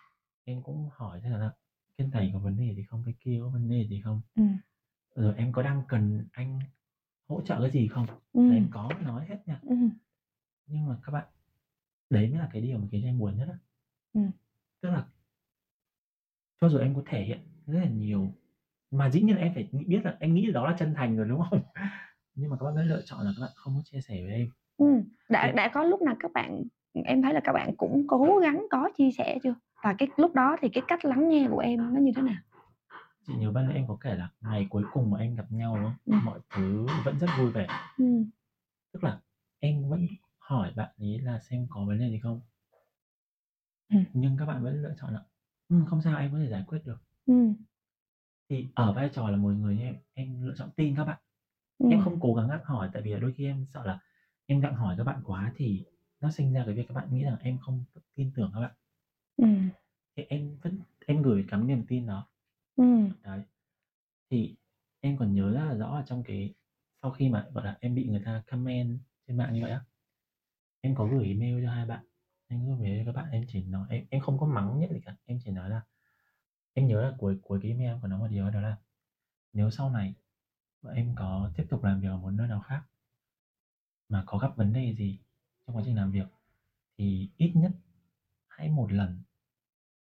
Em 0.46 0.64
cũng 0.64 0.90
hỏi 0.94 1.22
xem 1.24 1.32
là 1.34 1.52
cái 1.98 2.08
này 2.08 2.32
có 2.34 2.40
vấn 2.40 2.58
đề 2.58 2.76
gì 2.76 2.84
không, 2.84 3.04
cái 3.06 3.16
kia 3.20 3.40
có 3.44 3.50
vấn 3.50 3.70
đề 3.70 3.88
gì 3.90 4.02
không? 4.06 4.22
Ừm. 4.36 4.58
Rồi 5.16 5.36
em 5.38 5.54
có 5.54 5.64
đang 5.64 5.84
cần 5.90 6.28
anh 6.32 6.60
hỗ 7.30 7.42
trợ 7.42 7.62
cái 7.62 7.72
gì 7.72 7.88
không? 7.88 8.06
Là 8.08 8.16
Ừm. 8.34 8.56
em 8.56 8.70
có 8.72 8.90
nói 9.06 9.26
hết 9.30 9.38
nha. 9.48 9.62
Ừm. 9.62 9.92
Nhưng 10.66 10.86
mà 10.88 10.98
các 11.04 11.12
bạn 11.12 11.28
đấy 12.12 12.30
mới 12.30 12.40
là 12.40 12.50
cái 12.54 12.62
điều 12.64 12.80
mà 12.80 12.88
khiến 12.92 13.02
cho 13.04 13.10
em 13.10 13.20
buồn 13.20 13.38
nhất 13.38 13.50
á. 13.52 13.60
Ừm. 14.14 14.32
Tức 14.82 14.90
là 14.90 15.08
cho 16.62 16.70
dù 16.70 16.78
em 16.78 16.96
có 16.96 17.02
thể 17.06 17.24
hiện 17.24 17.40
rất 17.68 17.80
là 17.80 17.90
nhiều, 17.90 18.34
mà 18.92 19.10
dĩ 19.10 19.22
nhiên 19.22 19.36
là 19.36 19.42
em 19.42 19.54
phải 19.56 19.70
nghĩ 19.72 19.86
biết 19.88 20.02
là 20.06 20.18
em 20.20 20.34
nghĩ 20.36 20.52
đó 20.52 20.68
là 20.72 20.76
chân 20.80 20.94
thành 20.96 21.18
rồi, 21.18 21.28
đúng 21.30 21.42
không? 21.50 21.62
Nhưng 22.36 22.50
mà 22.52 22.58
các 22.60 22.66
bạn 22.66 22.76
vẫn 22.76 22.88
lựa 22.88 23.02
chọn 23.06 23.26
là 23.26 23.34
các 23.38 23.42
bạn 23.42 23.52
không 23.56 23.76
có 23.76 23.82
chia 23.86 24.02
sẻ 24.02 24.16
với 24.24 24.34
em. 24.34 24.50
Ừm, 24.78 25.04
đã 25.30 25.48
Thì 25.48 25.52
đã 25.52 25.68
có 25.74 25.84
lúc 25.84 26.02
nào 26.02 26.16
các 26.20 26.32
bạn 26.34 26.64
em 27.04 27.22
thấy 27.22 27.34
là 27.34 27.40
các 27.40 27.54
bạn 27.54 27.76
cũng 27.78 28.06
cố 28.08 28.38
gắng 28.44 28.66
có 28.70 28.90
chia 28.98 29.12
sẻ 29.12 29.38
chưa? 29.44 29.54
Và 29.84 29.94
cái 29.98 30.08
lúc 30.18 30.36
đó 30.36 30.58
thì 30.62 30.70
cái 30.70 30.84
cách 30.88 31.06
lắng 31.06 31.30
nghe 31.30 31.48
của 31.52 31.60
em 31.60 31.94
nó 31.94 32.00
như 32.00 32.12
thế 32.16 32.22
nào? 32.22 32.36
Chị 33.28 33.34
nhớ 33.40 33.52
ban 33.52 33.66
nãy 33.68 33.76
em 33.76 33.88
có 33.88 33.98
kể 34.02 34.16
là 34.16 34.30
ngày 34.42 34.68
cuối 34.70 34.84
cùng 34.94 35.12
mà 35.12 35.20
em 35.20 35.36
gặp 35.36 35.46
nhau, 35.52 35.76
đúng 35.76 35.84
không? 35.86 35.96
Ừm. 36.06 36.26
Mọi 36.26 36.40
thứ 36.56 36.88
vẫn 37.06 37.20
rất 37.20 37.28
vui 37.40 37.52
vẻ. 37.52 37.68
Ừm. 37.98 38.26
Tức 38.94 39.04
là 39.04 39.20
em 39.60 39.90
vẫn 39.90 40.08
hỏi 40.40 40.74
bạn 40.76 40.90
ấy 41.00 41.20
là 41.20 41.40
xem 41.40 41.68
có 41.70 41.86
vấn 41.86 42.00
đề 42.00 42.10
gì 42.10 42.20
không. 42.20 42.42
Ừm. 43.90 44.04
Nhưng 44.14 44.38
các 44.38 44.46
bạn 44.46 44.64
vẫn 44.64 44.82
lựa 44.82 44.94
chọn 45.02 45.14
là 45.14 45.22
"Ừm, 45.70 45.86
không 45.86 46.02
sao, 46.02 46.18
em 46.18 46.32
có 46.32 46.38
thể 46.40 46.50
giải 46.50 46.64
quyết 46.68 46.80
được." 46.86 46.98
Ừm. 47.26 47.54
Thì 48.50 48.68
ở 48.76 48.94
vai 48.94 49.10
trò 49.14 49.30
là 49.30 49.38
một 49.38 49.50
người 49.54 49.76
như 49.76 49.84
em, 49.84 49.96
em 50.14 50.42
lựa 50.42 50.54
chọn 50.58 50.70
tin 50.76 50.96
các 50.96 51.04
bạn. 51.06 51.18
Em 51.90 52.00
Ừm. 52.00 52.00
không 52.00 52.20
cố 52.22 52.34
gắng 52.34 52.50
gặng 52.50 52.64
hỏi, 52.66 52.90
tại 52.94 53.02
vì 53.02 53.16
đôi 53.20 53.34
khi 53.38 53.46
em 53.46 53.66
sợ 53.70 53.84
là 53.86 54.00
em 54.46 54.60
gặng 54.60 54.76
hỏi 54.76 54.96
các 54.98 55.04
bạn 55.04 55.22
quá 55.24 55.52
thì 55.56 55.86
nó 56.22 56.32
sinh 56.32 56.54
ra 56.54 56.64
cái 56.66 56.76
việc 56.76 56.86
các 56.88 56.94
bạn 56.96 57.08
nghĩ 57.12 57.24
rằng 57.24 57.38
em 57.42 57.58
không 57.58 57.84
tin 58.16 58.32
tưởng 58.36 58.52
các 58.54 58.60
bạn. 58.60 58.72
Ừm. 59.38 59.70
Thì 60.16 60.24
em 60.30 60.58
vẫn 60.62 60.80
em 61.08 61.22
gửi 61.22 61.46
cắm 61.48 61.68
niềm 61.68 61.84
tin 61.88 62.08
đó. 62.08 62.28
Ừm. 62.76 63.10
Đấy. 63.24 63.42
Thì 64.32 64.56
em 65.02 65.18
còn 65.18 65.34
nhớ 65.34 65.52
rất 65.54 65.66
là 65.66 65.76
rõ 65.76 65.88
ở 65.88 66.04
trong 66.08 66.24
cái 66.24 66.56
sau 67.02 67.12
khi 67.12 67.30
mà, 67.30 67.48
gọi 67.54 67.66
là, 67.66 67.78
em 67.82 67.96
bị 67.96 68.08
người 68.08 68.22
ta 68.26 68.44
comment 68.48 69.00
trên 69.28 69.38
mạng 69.38 69.54
như 69.54 69.62
vậy 69.62 69.72
á, 69.72 69.82
em 70.82 70.96
có 70.96 71.08
gửi 71.08 71.28
email 71.28 71.66
cho 71.66 71.72
hai 71.72 71.86
bạn, 71.86 72.06
em 72.48 72.68
gửi 72.68 72.78
mail 72.78 73.00
cho 73.06 73.14
các 73.14 73.22
bạn, 73.22 73.32
em 73.32 73.44
chỉ 73.48 73.64
nói 73.64 73.88
em 73.90 74.06
em 74.10 74.22
không 74.22 74.40
có 74.40 74.48
mắng 74.48 74.80
nhiếc 74.80 74.92
gì 74.92 75.02
cả, 75.06 75.16
em 75.26 75.40
chỉ 75.46 75.52
nói 75.52 75.70
là 75.70 75.82
em 76.74 76.88
nhớ 76.88 77.02
là 77.02 77.16
cuối 77.20 77.40
cuối 77.44 77.60
cái 77.64 77.72
email 77.72 77.90
em 77.90 78.00
có 78.02 78.08
nói 78.08 78.20
một 78.20 78.28
điều 78.28 78.50
đó 78.52 78.62
là 78.62 78.78
nếu 79.54 79.72
sau 79.72 79.92
này 79.92 80.16
em 80.96 81.16
có 81.16 81.52
tiếp 81.58 81.66
tục 81.70 81.84
làm 81.84 82.02
việc 82.02 82.08
ở 82.10 82.18
một 82.18 82.32
nơi 82.32 82.48
nào 82.48 82.62
khác 82.62 82.84
mà 84.10 84.24
có 84.26 84.38
gặp 84.38 84.58
vấn 84.58 84.74
đề 84.74 84.94
gì 84.94 85.20
trong 85.68 85.76
quá 85.76 85.84
trình 85.86 85.96
làm 85.96 86.12
việc 86.12 86.28
thì 86.98 87.30
ít 87.38 87.52
nhất 87.56 87.72
hãy 88.50 88.70
một 88.70 88.92
lần 88.94 89.22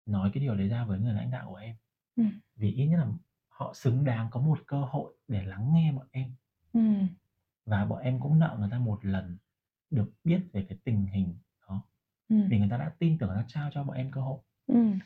nói 0.06 0.32
cái 0.34 0.44
điều 0.44 0.56
đấy 0.56 0.68
ra 0.70 0.86
với 0.86 1.00
người 1.00 1.14
lãnh 1.14 1.32
đạo 1.32 1.50
của 1.50 1.56
em. 1.56 1.76
Ừm. 2.18 2.32
Vì 2.56 2.72
ít 2.72 2.86
nhất 2.88 2.98
là 2.98 3.08
họ 3.50 3.74
xứng 3.76 4.06
đáng 4.06 4.28
có 4.32 4.40
một 4.42 4.60
cơ 4.68 4.86
hội 4.90 5.16
để 5.28 5.44
lắng 5.46 5.74
nghe 5.74 5.92
bọn 5.92 6.08
em. 6.12 6.36
Ừm. 6.74 7.08
Và 7.66 7.86
bọn 7.86 8.00
em 8.02 8.20
cũng 8.20 8.40
nợ 8.40 8.58
người 8.60 8.70
ta 8.72 8.80
một 8.80 9.06
lần 9.06 9.38
được 9.92 10.12
biết 10.24 10.42
về 10.54 10.66
cái 10.70 10.78
tình 10.84 11.08
hình 11.08 11.38
đó. 11.68 11.82
Ừm. 12.30 12.48
vì 12.50 12.60
người 12.60 12.70
ta 12.70 12.78
đã 12.78 12.94
tin 13.00 13.18
tưởng 13.18 13.30
đã 13.36 13.46
trao 13.48 13.70
cho 13.74 13.84
bọn 13.84 13.98
em 13.98 14.12
cơ 14.12 14.22
hội. 14.22 14.40
Ừm. 14.68 15.00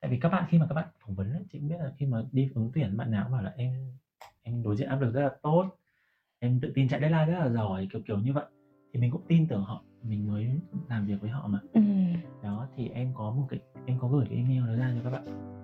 Tại 0.00 0.10
vì 0.10 0.18
các 0.20 0.28
bạn 0.28 0.46
khi 0.48 0.58
mà 0.58 0.66
các 0.68 0.74
bạn 0.74 0.88
phỏng 1.00 1.14
vấn 1.14 1.32
ấy, 1.32 1.44
chị 1.52 1.58
cũng 1.58 1.68
biết 1.68 1.76
là 1.80 1.92
khi 1.98 2.06
mà 2.06 2.22
đi 2.32 2.50
ứng 2.54 2.70
tuyển 2.74 2.96
bạn 2.96 3.10
nào 3.10 3.24
cũng 3.24 3.32
bảo 3.32 3.42
là 3.42 3.50
"Em 3.56 3.98
em 4.42 4.62
đối 4.62 4.76
diện 4.76 4.88
áp 4.88 5.00
lực 5.00 5.12
rất 5.14 5.22
là 5.22 5.30
tốt, 5.42 5.78
em 6.40 6.60
tự 6.60 6.72
tin 6.74 6.88
chạy 6.88 7.00
deadline 7.00 7.26
rất 7.26 7.38
là 7.40 7.50
giỏi", 7.50 7.88
kiểu, 7.92 8.02
kiểu 8.06 8.18
như 8.20 8.32
vậy. 8.32 8.46
Thì 8.94 9.00
mình 9.00 9.10
cũng 9.10 9.24
tin 9.28 9.48
tưởng 9.48 9.64
họ, 9.64 9.86
mình 10.02 10.28
mới 10.28 10.50
làm 10.88 11.06
việc 11.06 11.20
với 11.20 11.30
họ 11.30 11.48
mà. 11.48 11.60
Ừm. 11.72 12.14
Đó, 12.42 12.66
thì 12.76 12.88
em 12.88 13.12
có 13.14 13.30
một 13.30 13.46
cái 13.48 13.60
em 13.86 13.98
có 14.00 14.08
gửi 14.08 14.26
cái 14.28 14.36
email 14.36 14.66
đó 14.66 14.74
ra 14.74 14.92
cho 14.96 15.00
các 15.04 15.10
bạn. 15.10 15.56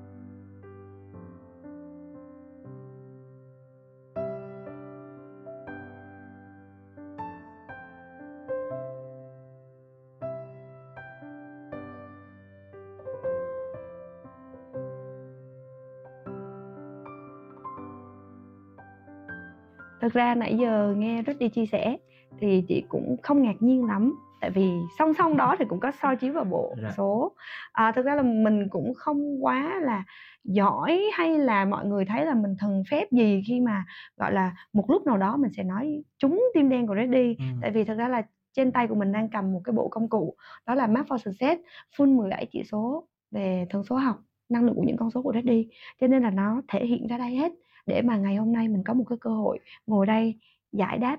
Thực 20.00 20.12
ra 20.12 20.34
nãy 20.34 20.56
giờ 20.60 20.94
nghe 20.98 21.22
Reddy 21.26 21.48
chia 21.48 21.66
sẻ 21.66 21.96
thì 22.40 22.64
chị 22.68 22.84
cũng 22.88 23.16
không 23.22 23.42
ngạc 23.42 23.56
nhiên 23.60 23.84
lắm, 23.84 24.14
tại 24.46 24.50
vì 24.50 24.70
song 24.98 25.12
song 25.18 25.36
đó 25.36 25.56
thì 25.58 25.64
cũng 25.68 25.80
có 25.80 25.90
soi 26.02 26.16
chiếu 26.16 26.32
vào 26.32 26.44
bộ 26.44 26.74
Dạ. 26.82 26.90
số. 26.96 27.32
À, 27.72 27.92
thực 27.92 28.04
ra 28.06 28.14
là 28.14 28.22
mình 28.22 28.68
cũng 28.70 28.94
không 28.94 29.44
quá 29.44 29.80
là 29.82 30.04
giỏi 30.44 31.02
hay 31.14 31.38
là 31.38 31.64
mọi 31.64 31.86
người 31.86 32.04
thấy 32.04 32.26
là 32.26 32.34
mình 32.34 32.54
thần 32.58 32.82
phép 32.90 33.12
gì 33.12 33.42
khi 33.46 33.60
mà, 33.60 33.84
gọi 34.16 34.32
là, 34.32 34.56
một 34.72 34.90
lúc 34.90 35.06
nào 35.06 35.16
đó 35.16 35.36
mình 35.36 35.50
sẽ 35.56 35.62
nói 35.62 36.02
trúng 36.18 36.42
tim 36.54 36.68
đen 36.68 36.86
của 36.86 36.94
Reddy. 36.94 37.36
Ừm. 37.38 37.60
Tại 37.62 37.70
vì 37.70 37.84
thực 37.84 37.98
ra 37.98 38.08
là 38.08 38.22
trên 38.52 38.72
tay 38.72 38.86
của 38.86 38.94
mình 38.94 39.12
đang 39.12 39.28
cầm 39.28 39.52
một 39.52 39.60
cái 39.64 39.72
bộ 39.72 39.88
công 39.88 40.08
cụ 40.08 40.34
đó 40.66 40.74
là 40.74 40.86
Map 40.86 41.06
for 41.06 41.16
Success, 41.18 41.60
full 41.96 42.16
17 42.16 42.46
chỉ 42.52 42.62
số 42.64 43.08
về 43.30 43.66
thần 43.70 43.84
số 43.84 43.96
học, 43.96 44.16
năng 44.48 44.64
lượng 44.64 44.74
của 44.74 44.84
những 44.86 44.96
con 44.96 45.10
số 45.10 45.22
của 45.22 45.32
Reddy, 45.32 45.68
cho 46.00 46.06
nên 46.06 46.22
là 46.22 46.30
nó 46.30 46.62
thể 46.68 46.86
hiện 46.86 47.06
ra 47.06 47.18
đây 47.18 47.36
hết 47.36 47.52
để 47.86 48.02
mà 48.02 48.16
ngày 48.16 48.36
hôm 48.36 48.52
nay 48.52 48.68
mình 48.68 48.82
có 48.84 48.94
một 48.94 49.04
cái 49.08 49.18
cơ 49.20 49.30
hội 49.30 49.58
ngồi 49.86 50.06
đây 50.06 50.38
giải 50.72 50.98
đáp 50.98 51.18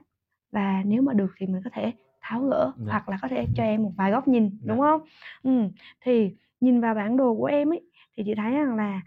và 0.51 0.81
nếu 0.85 1.01
mà 1.01 1.13
được 1.13 1.31
thì 1.37 1.45
mình 1.47 1.61
có 1.63 1.69
thể 1.73 1.91
tháo 2.27 2.41
gỡ 2.41 2.71
Dạ. 2.77 2.91
hoặc 2.91 3.09
là 3.09 3.17
có 3.21 3.27
thể 3.27 3.47
cho 3.55 3.63
em 3.63 3.83
một 3.83 3.91
vài 3.97 4.11
góc 4.11 4.27
nhìn, 4.27 4.49
Dạ. 4.49 4.57
đúng 4.73 4.79
không? 4.79 5.01
Ừm, 5.43 5.71
thì 6.01 6.31
nhìn 6.61 6.81
vào 6.81 6.95
bản 6.95 7.17
đồ 7.17 7.35
của 7.35 7.45
em 7.45 7.69
ấy, 7.73 7.81
thì 8.17 8.23
chị 8.25 8.33
thấy 8.35 8.51
rằng 8.51 8.75
là 8.75 9.01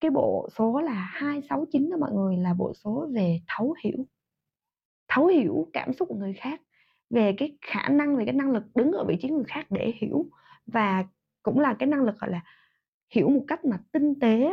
cái 0.00 0.10
bộ 0.10 0.48
số 0.56 0.80
là 0.80 0.92
269 0.92 1.90
đó 1.90 1.96
mọi 2.00 2.12
người, 2.12 2.36
là 2.36 2.54
bộ 2.54 2.72
số 2.74 3.08
về 3.14 3.40
thấu 3.48 3.74
hiểu. 3.84 4.06
Thấu 5.08 5.26
hiểu 5.26 5.68
cảm 5.72 5.92
xúc 5.92 6.08
của 6.08 6.14
người 6.16 6.32
khác, 6.32 6.60
về 7.10 7.32
cái 7.38 7.56
khả 7.62 7.88
năng, 7.88 8.16
về 8.16 8.24
cái 8.24 8.34
năng 8.34 8.50
lực 8.50 8.62
đứng 8.74 8.92
ở 8.92 9.04
vị 9.04 9.16
trí 9.20 9.28
người 9.28 9.44
khác 9.48 9.66
để 9.70 9.92
hiểu 10.00 10.26
và 10.66 11.04
cũng 11.42 11.60
là 11.60 11.74
cái 11.78 11.86
năng 11.86 12.02
lực, 12.02 12.18
gọi 12.20 12.30
là, 12.30 12.40
hiểu 13.14 13.28
một 13.28 13.44
cách 13.48 13.64
mà 13.64 13.78
tinh 13.92 14.20
tế. 14.20 14.50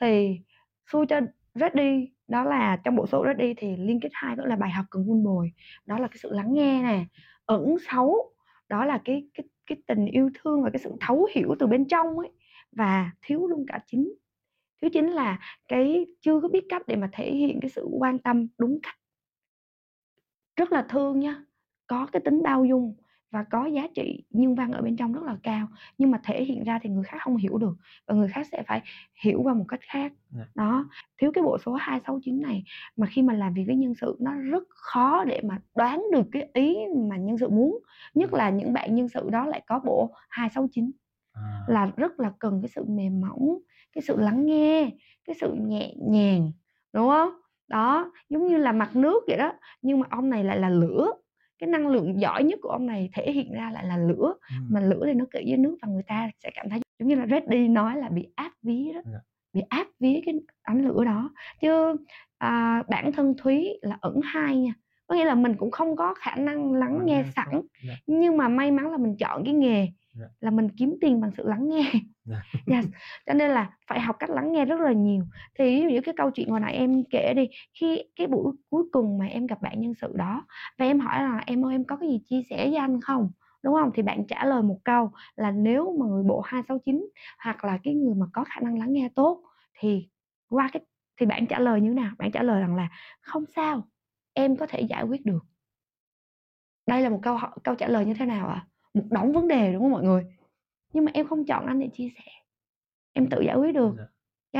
Thì 0.00 0.40
xui 0.92 1.06
cho 1.06 1.20
Reddy 1.54 2.08
đó 2.30 2.44
là 2.44 2.76
trong 2.84 2.96
bộ 2.96 3.06
số 3.06 3.24
đi 3.38 3.54
thì 3.56 3.76
liên 3.76 4.00
kết 4.00 4.08
hai 4.12 4.36
đó 4.36 4.44
là 4.46 4.56
bài 4.56 4.70
học 4.70 4.84
cần 4.90 5.04
vun 5.06 5.24
bồi, 5.24 5.52
đó 5.86 5.98
là 5.98 6.08
cái 6.08 6.18
sự 6.22 6.30
lắng 6.32 6.52
nghe 6.52 6.82
nè. 6.82 7.04
Ẩn 7.46 7.76
xấu 7.90 8.32
đó 8.68 8.84
là 8.84 9.00
cái 9.04 9.28
cái 9.34 9.46
cái 9.66 9.78
tình 9.86 10.06
yêu 10.06 10.30
thương 10.34 10.62
và 10.62 10.70
cái 10.70 10.80
sự 10.84 10.92
thấu 11.00 11.28
hiểu 11.34 11.54
từ 11.58 11.66
bên 11.66 11.88
trong 11.88 12.18
ấy, 12.18 12.28
và 12.72 13.10
thiếu 13.22 13.46
luôn 13.46 13.64
cả 13.68 13.80
chính. 13.86 14.12
Thiếu 14.82 14.90
chính 14.92 15.10
là 15.10 15.38
cái 15.68 16.06
chưa 16.20 16.40
có 16.40 16.48
biết 16.48 16.64
cách 16.68 16.82
để 16.86 16.96
mà 16.96 17.08
thể 17.12 17.32
hiện 17.34 17.58
cái 17.62 17.70
sự 17.70 17.86
quan 18.00 18.18
tâm 18.18 18.46
đúng 18.58 18.78
cách. 18.82 18.96
Rất 20.56 20.72
là 20.72 20.86
thương 20.88 21.20
nha, 21.20 21.44
có 21.86 22.06
cái 22.12 22.22
tính 22.24 22.42
bao 22.42 22.64
dung 22.64 22.94
và 23.30 23.44
có 23.50 23.66
giá 23.66 23.86
trị 23.94 24.24
nhân 24.30 24.54
văn 24.54 24.72
ở 24.72 24.82
bên 24.82 24.96
trong 24.96 25.12
rất 25.12 25.22
là 25.22 25.36
cao, 25.42 25.68
nhưng 25.98 26.10
mà 26.10 26.20
thể 26.24 26.44
hiện 26.44 26.64
ra 26.64 26.78
thì 26.82 26.90
người 26.90 27.04
khác 27.04 27.18
hông 27.22 27.36
hiểu 27.36 27.58
được 27.58 27.76
và 28.06 28.14
người 28.14 28.28
khác 28.28 28.46
sẽ 28.52 28.62
phải 28.66 28.82
hiểu 29.24 29.40
qua 29.42 29.54
một 29.54 29.64
cách 29.68 29.80
khác. 29.82 30.12
Dạ. 30.30 30.44
Đó, 30.54 30.88
thiếu 31.18 31.32
cái 31.34 31.44
bộ 31.44 31.58
số 31.58 31.72
269 31.74 32.42
này 32.42 32.64
mà 32.96 33.06
khi 33.06 33.22
mà 33.22 33.34
làm 33.34 33.54
việc 33.54 33.64
với 33.66 33.76
nhân 33.76 33.94
sự 33.94 34.16
nó 34.20 34.32
rất 34.34 34.62
khó 34.68 35.24
để 35.24 35.40
mà 35.44 35.58
đoán 35.76 36.02
được 36.12 36.26
cái 36.32 36.48
ý 36.54 36.76
mà 37.10 37.16
nhân 37.16 37.38
sự 37.38 37.48
muốn, 37.48 37.78
nhất 38.14 38.34
là 38.34 38.50
những 38.50 38.72
bạn 38.72 38.94
nhân 38.94 39.08
sự 39.08 39.30
đó 39.30 39.46
lại 39.46 39.62
có 39.66 39.80
bộ 39.84 40.14
269 40.28 40.90
À. 41.32 41.64
là 41.68 41.90
rất 41.96 42.20
là 42.20 42.32
cần 42.38 42.60
cái 42.62 42.68
sự 42.68 42.84
mềm 42.88 43.20
mỏng, 43.20 43.58
cái 43.92 44.02
sự 44.02 44.16
lắng 44.16 44.46
nghe, 44.46 44.90
cái 45.24 45.36
sự 45.40 45.54
nhẹ 45.54 45.94
nhàng, 45.96 46.52
đúng 46.92 47.06
hông? 47.08 47.30
Đó, 47.68 48.12
giống 48.28 48.48
như 48.48 48.56
là 48.56 48.72
mặt 48.72 48.96
nước 48.96 49.24
vậy 49.26 49.36
đó, 49.36 49.52
nhưng 49.82 50.00
mà 50.00 50.06
ông 50.10 50.30
này 50.30 50.44
lại 50.44 50.58
là 50.58 50.68
lửa, 50.68 51.12
cái 51.60 51.68
năng 51.68 51.88
lượng 51.88 52.20
giỏi 52.20 52.44
nhất 52.44 52.58
của 52.62 52.68
ông 52.68 52.86
này 52.86 53.10
thể 53.14 53.32
hiện 53.32 53.52
ra 53.52 53.70
lại 53.74 53.84
là 53.86 53.96
lửa, 53.96 54.34
Ừm. 54.58 54.66
mà 54.70 54.80
lửa 54.80 55.02
thì 55.06 55.12
nó 55.14 55.24
kỵ 55.32 55.44
với 55.48 55.56
nước 55.56 55.76
và 55.82 55.88
người 55.88 56.02
ta 56.06 56.30
sẽ 56.42 56.50
cảm 56.54 56.68
thấy 56.70 56.80
giống 56.98 57.08
như 57.08 57.14
là 57.14 57.26
Reddy 57.30 57.68
nói 57.68 57.96
là 57.96 58.08
bị 58.08 58.26
áp 58.34 58.52
vía 58.62 58.92
đó, 58.94 59.00
Dạ. 59.12 59.18
bị 59.52 59.60
áp 59.68 59.86
vía 60.00 60.20
cái 60.26 60.34
ánh 60.62 60.84
lửa 60.84 61.04
đó. 61.04 61.30
Chứ, 61.60 61.96
à, 62.38 62.82
bản 62.88 63.12
thân 63.12 63.34
Thúy 63.38 63.68
là 63.82 63.98
ẩn 64.00 64.20
hai 64.24 64.56
nha, 64.56 64.72
có 65.06 65.14
nghĩa 65.16 65.24
là 65.24 65.34
mình 65.34 65.54
cũng 65.58 65.70
không 65.70 65.96
có 65.96 66.14
khả 66.14 66.36
năng 66.36 66.72
lắng 66.72 67.00
nghe 67.04 67.24
sẵn, 67.36 67.48
tốt. 67.52 67.62
Dạ. 67.88 67.94
nhưng 68.06 68.36
mà 68.36 68.48
may 68.48 68.70
mắn 68.70 68.90
là 68.90 68.98
mình 68.98 69.16
chọn 69.16 69.44
cái 69.44 69.54
nghề 69.54 69.88
Dạ. 70.14 70.26
là 70.40 70.50
mình 70.50 70.68
kiếm 70.78 70.94
tiền 71.00 71.20
bằng 71.20 71.30
sự 71.36 71.42
lắng 71.48 71.68
nghe. 71.68 71.92
Dạ. 72.24 72.42
Yes, 72.66 72.84
cho 73.26 73.34
nên 73.34 73.50
là 73.50 73.70
phải 73.88 74.00
học 74.00 74.16
cách 74.18 74.30
lắng 74.30 74.52
nghe 74.52 74.64
rất 74.64 74.80
là 74.80 74.92
nhiều. 74.92 75.24
Thì 75.58 75.64
ví 75.64 75.82
dụ 75.82 75.88
như 75.88 76.00
cái 76.00 76.14
câu 76.16 76.30
chuyện 76.30 76.50
hồi 76.50 76.60
nãy 76.60 76.74
em 76.74 77.04
kể 77.10 77.34
đi, 77.36 77.48
khi 77.80 78.02
cái 78.16 78.26
buổi 78.26 78.52
cuối 78.70 78.84
cùng 78.92 79.18
mà 79.18 79.26
em 79.26 79.46
gặp 79.46 79.62
bạn 79.62 79.80
nhân 79.80 79.94
sự 79.94 80.12
đó 80.16 80.46
và 80.78 80.84
em 80.84 81.00
hỏi 81.00 81.22
là 81.22 81.42
"Em 81.46 81.64
ơi, 81.66 81.74
em 81.74 81.84
có 81.84 81.96
cái 81.96 82.08
gì 82.08 82.20
chia 82.26 82.42
sẻ 82.50 82.56
với 82.66 82.76
anh 82.76 83.00
không?" 83.00 83.30
Đúng 83.62 83.74
hông? 83.74 83.90
Thì 83.94 84.02
bạn 84.02 84.26
trả 84.28 84.44
lời 84.44 84.62
một 84.62 84.78
câu 84.84 85.10
là 85.36 85.50
nếu 85.50 85.96
mà 86.00 86.06
người 86.06 86.22
bộ 86.24 86.40
269 86.40 87.08
hoặc 87.44 87.64
là 87.64 87.78
cái 87.82 87.94
người 87.94 88.14
mà 88.14 88.26
có 88.32 88.44
khả 88.44 88.60
năng 88.60 88.78
lắng 88.78 88.92
nghe 88.92 89.08
tốt 89.14 89.42
thì 89.78 90.08
qua 90.50 90.68
cái 90.72 90.82
thì 91.20 91.26
bạn 91.26 91.46
trả 91.46 91.58
lời 91.58 91.80
như 91.80 91.88
thế 91.88 91.94
nào? 91.94 92.12
Bạn 92.18 92.30
trả 92.32 92.42
lời 92.42 92.60
rằng 92.60 92.74
là 92.76 92.88
"Không 93.20 93.44
sao, 93.56 93.88
em 94.34 94.56
có 94.56 94.66
thể 94.66 94.80
giải 94.80 95.02
quyết 95.04 95.26
được." 95.26 95.40
Đây 96.86 97.02
là 97.02 97.08
một 97.08 97.18
câu 97.22 97.38
câu 97.64 97.74
trả 97.74 97.88
lời 97.88 98.06
như 98.06 98.14
thế 98.14 98.26
nào 98.26 98.48
ạ? 98.48 98.66
Một 98.94 99.02
đống 99.10 99.32
vấn 99.32 99.48
đề, 99.48 99.72
đúng 99.72 99.82
hông 99.82 99.90
mọi 99.92 100.02
người? 100.04 100.24
Nhưng 100.92 101.04
mà 101.04 101.10
em 101.14 101.26
không 101.28 101.44
chọn 101.46 101.66
anh 101.66 101.80
để 101.80 101.88
chia 101.92 102.08
sẻ, 102.16 102.24
em 103.14 103.28
tự 103.30 103.40
giải 103.42 103.56
quyết 103.56 103.72
được. 103.74 103.94
Dạ. 103.98 104.04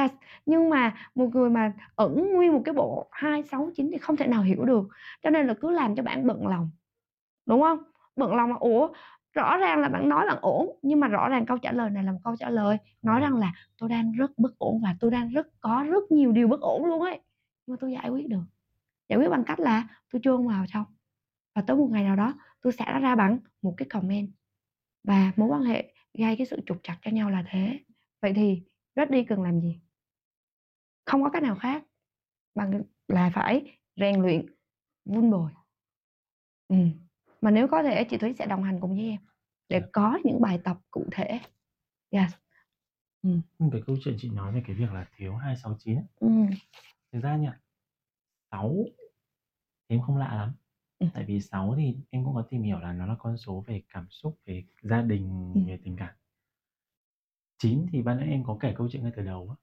Yes, 0.02 0.12
nhưng 0.46 0.70
mà 0.70 0.94
một 1.14 1.26
người 1.34 1.50
mà 1.50 1.72
ẩn 1.96 2.32
nguyên 2.34 2.52
một 2.52 2.62
cái 2.64 2.74
bộ 2.74 3.08
269 3.12 3.90
thì 3.92 3.98
không 3.98 4.16
thể 4.16 4.26
nào 4.26 4.42
hiểu 4.42 4.64
được, 4.64 4.88
cho 5.22 5.30
nên 5.30 5.46
là 5.46 5.54
cứ 5.60 5.70
làm 5.70 5.96
cho 5.96 6.02
bạn 6.02 6.26
bận 6.26 6.48
lòng, 6.48 6.70
đúng 7.46 7.62
hông? 7.62 7.78
Bận 8.16 8.34
lòng 8.36 8.50
là 8.50 8.56
"Ủa, 8.60 8.88
rõ 9.34 9.58
ràng 9.58 9.80
là 9.80 9.88
bạn 9.90 10.10
nói 10.10 10.26
bạn 10.28 10.38
ổn, 10.42 10.78
nhưng 10.82 11.00
mà 11.00 11.08
rõ 11.08 11.28
ràng 11.28 11.46
câu 11.46 11.58
trả 11.58 11.72
lời 11.72 11.90
này 11.90 12.04
là 12.04 12.12
một 12.12 12.20
câu 12.24 12.36
trả 12.40 12.50
lời 12.50 12.78
nói 13.02 13.20
rằng 13.20 13.36
là 13.36 13.52
tôi 13.80 13.88
đang 13.90 14.12
rất 14.12 14.32
bất 14.38 14.58
ổn 14.58 14.80
và 14.84 14.96
tôi 15.00 15.12
đang 15.12 15.30
rất 15.30 15.48
có 15.60 15.86
rất 15.90 16.12
nhiều 16.12 16.32
điều 16.32 16.48
bất 16.48 16.60
ổn 16.60 16.86
luôn 16.86 17.02
ấy, 17.02 17.20
nhưng 17.66 17.74
mà 17.74 17.78
tôi 17.80 17.92
giải 17.92 18.10
quyết 18.10 18.28
được." 18.28 18.42
Giải 19.08 19.18
quyết 19.20 19.28
bằng 19.30 19.44
cách 19.44 19.60
là 19.60 19.84
tôi 20.12 20.20
chôn 20.24 20.48
vào 20.48 20.64
trong 20.68 20.84
và 21.56 21.62
tới 21.62 21.76
một 21.78 21.88
ngày 21.92 22.04
nào 22.04 22.16
đó 22.16 22.34
tôi 22.62 22.72
nó 22.94 23.00
ra 23.00 23.16
bằng 23.16 23.38
một 23.62 23.74
cái 23.76 23.88
comment 23.88 24.30
và 25.04 25.32
mối 25.36 25.48
quan 25.48 25.62
hệ 25.62 25.94
gây 26.18 26.36
cái 26.36 26.46
sự 26.46 26.56
trục 26.66 26.76
trặc 26.82 26.98
cho 27.02 27.10
nhau 27.10 27.30
là 27.30 27.44
thế. 27.50 27.80
Vậy 28.22 28.32
thì 28.36 28.62
Reddy 28.96 29.24
cần 29.24 29.42
làm 29.42 29.60
gì? 29.60 29.80
Không 31.04 31.22
có 31.22 31.30
cách 31.30 31.42
nào 31.42 31.56
khác 31.56 31.84
bằng 32.54 32.82
là 33.08 33.30
phải 33.34 33.78
rèn 33.96 34.22
luyện, 34.22 34.46
vun 35.04 35.30
bồi. 35.30 35.50
Ừm, 36.68 36.90
mà 37.40 37.50
nếu 37.50 37.68
có 37.68 37.82
thể 37.82 38.04
chị 38.04 38.16
Thúy 38.16 38.34
sẽ 38.38 38.46
đồng 38.46 38.62
hành 38.62 38.80
cùng 38.80 38.94
với 38.94 39.04
em 39.04 39.20
để 39.68 39.80
Dạ. 39.80 39.86
có 39.92 40.18
những 40.24 40.40
bài 40.40 40.60
tập 40.64 40.76
cụ 40.90 41.04
thể. 41.12 41.40
Yes. 42.10 42.30
Ừm, 43.22 43.40
cái 43.72 43.82
câu 43.86 43.96
chuyện 44.04 44.16
chị 44.18 44.30
nói 44.30 44.52
về 44.52 44.62
cái 44.66 44.76
việc 44.76 44.92
là 44.92 45.06
thiếu 45.16 45.34
269 45.36 45.96
ấy, 45.96 46.04
Ừm. 46.20 46.46
thực 47.12 47.20
ra 47.22 47.36
nha, 47.36 47.60
6 48.50 48.74
thì 49.88 49.96
em 49.96 50.02
không 50.02 50.16
lạ 50.16 50.34
lắm. 50.34 50.52
Ừm. 51.00 51.10
Tại 51.12 51.24
vì 51.24 51.40
6 51.40 51.74
thì 51.76 51.96
em 52.10 52.24
cũng 52.24 52.34
có 52.34 52.42
tìm 52.50 52.62
hiểu 52.62 52.78
là 52.78 52.92
nó 52.92 53.06
là 53.06 53.14
con 53.18 53.36
số 53.36 53.64
về 53.66 53.82
cảm 53.88 54.06
xúc, 54.10 54.38
về 54.46 54.64
gia 54.82 55.02
đình, 55.02 55.28
Ừm. 55.54 55.64
về 55.66 55.78
tình 55.84 55.96
cảm. 55.96 56.14
9 57.58 57.86
thì 57.92 58.02
ban 58.02 58.16
nãy 58.18 58.28
em 58.28 58.44
có 58.44 58.56
kể 58.60 58.72
câu 58.76 58.88
chuyện 58.90 59.02
ngay 59.02 59.12
từ 59.16 59.22
đầu 59.22 59.48
á, 59.50 59.56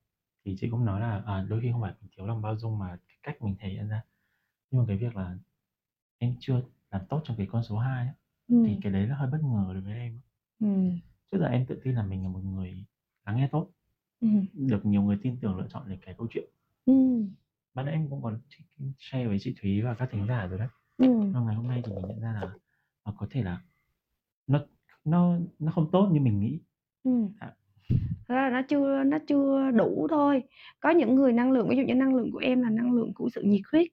thì 0.45 0.55
chị 0.59 0.69
cũng 0.71 0.85
nói 0.85 0.99
là, 1.01 1.23
à, 1.25 1.41
đôi 1.49 1.61
khi 1.61 1.71
không 1.71 1.81
phải 1.81 1.93
mình 2.01 2.09
thiếu 2.17 2.25
lòng 2.25 2.41
bao 2.41 2.57
dung 2.57 2.79
mà 2.79 2.97
cái 3.07 3.17
cách 3.23 3.41
mình 3.41 3.55
thể 3.59 3.69
hiện 3.69 3.87
ra. 3.89 4.03
Nhưng 4.71 4.81
mà 4.81 4.85
cái 4.87 4.97
việc 4.97 5.15
là 5.17 5.37
em 6.19 6.35
chưa 6.39 6.61
làm 6.91 7.01
tốt 7.09 7.21
trong 7.25 7.37
cái 7.37 7.47
con 7.51 7.63
số 7.63 7.77
2 7.79 8.07
á, 8.07 8.15
thì 8.63 8.77
Ừm. 8.77 8.81
cái 8.83 8.93
đấy 8.93 9.07
nó 9.07 9.15
hơi 9.17 9.31
bất 9.31 9.39
ngờ 9.43 9.71
đối 9.73 9.81
với 9.83 9.93
em 9.93 10.13
á. 10.15 10.21
Ừm. 10.59 10.99
Trước 11.31 11.37
giờ 11.39 11.45
em 11.45 11.65
tự 11.65 11.79
tin 11.83 11.95
là 11.95 12.03
mình 12.03 12.23
là 12.23 12.29
một 12.29 12.39
người 12.43 12.85
lắng 13.25 13.35
nghe 13.37 13.47
tốt, 13.51 13.71
Ừm. 14.21 14.47
được 14.53 14.85
nhiều 14.85 15.03
người 15.03 15.19
tin 15.23 15.37
tưởng 15.41 15.57
lựa 15.57 15.67
chọn 15.69 15.89
để 15.89 15.97
kể 16.01 16.13
câu 16.17 16.27
chuyện. 16.31 16.49
Ừm. 16.85 17.35
Ban 17.73 17.85
nãy 17.85 17.93
em 17.95 18.09
cũng 18.09 18.21
có 18.21 18.31
ch 18.49 18.61
share 18.97 19.27
với 19.27 19.37
chị 19.39 19.55
Thúy 19.61 19.81
và 19.81 19.93
các 19.95 20.09
thính 20.11 20.27
giả 20.27 20.47
rồi 20.47 20.59
đấy. 20.59 20.67
Ừm. 20.97 21.33
Ngày 21.45 21.55
hôm 21.55 21.67
nay 21.67 21.81
thì 21.85 21.91
mình 21.93 22.05
nhận 22.07 22.19
ra 22.19 22.33
là, 22.41 22.47
ờ, 23.03 23.13
có 23.17 23.27
thể 23.31 23.43
là 23.43 23.57
nó 24.47 24.59
nó 25.05 25.37
nó 25.59 25.71
không 25.71 25.91
tốt 25.91 26.09
như 26.11 26.19
mình 26.21 26.39
nghĩ. 26.39 26.59
Ừm. 27.03 27.29
Thật 28.27 28.35
ra 28.35 28.41
là 28.41 28.49
nó 28.49 28.61
chưa 28.69 29.03
nó 29.03 29.17
chưa 29.27 29.71
đủ 29.71 30.07
thôi. 30.09 30.43
Có 30.79 30.89
những 30.89 31.15
người 31.15 31.33
năng 31.33 31.51
lượng 31.51 31.69
ví 31.69 31.77
dụ 31.77 31.83
như 31.83 31.93
năng 31.95 32.15
lượng 32.15 32.31
của 32.31 32.37
em 32.39 32.61
là 32.61 32.69
năng 32.69 32.91
lượng 32.93 33.13
của 33.15 33.29
sự 33.35 33.41
nhiệt 33.45 33.61
huyết, 33.71 33.87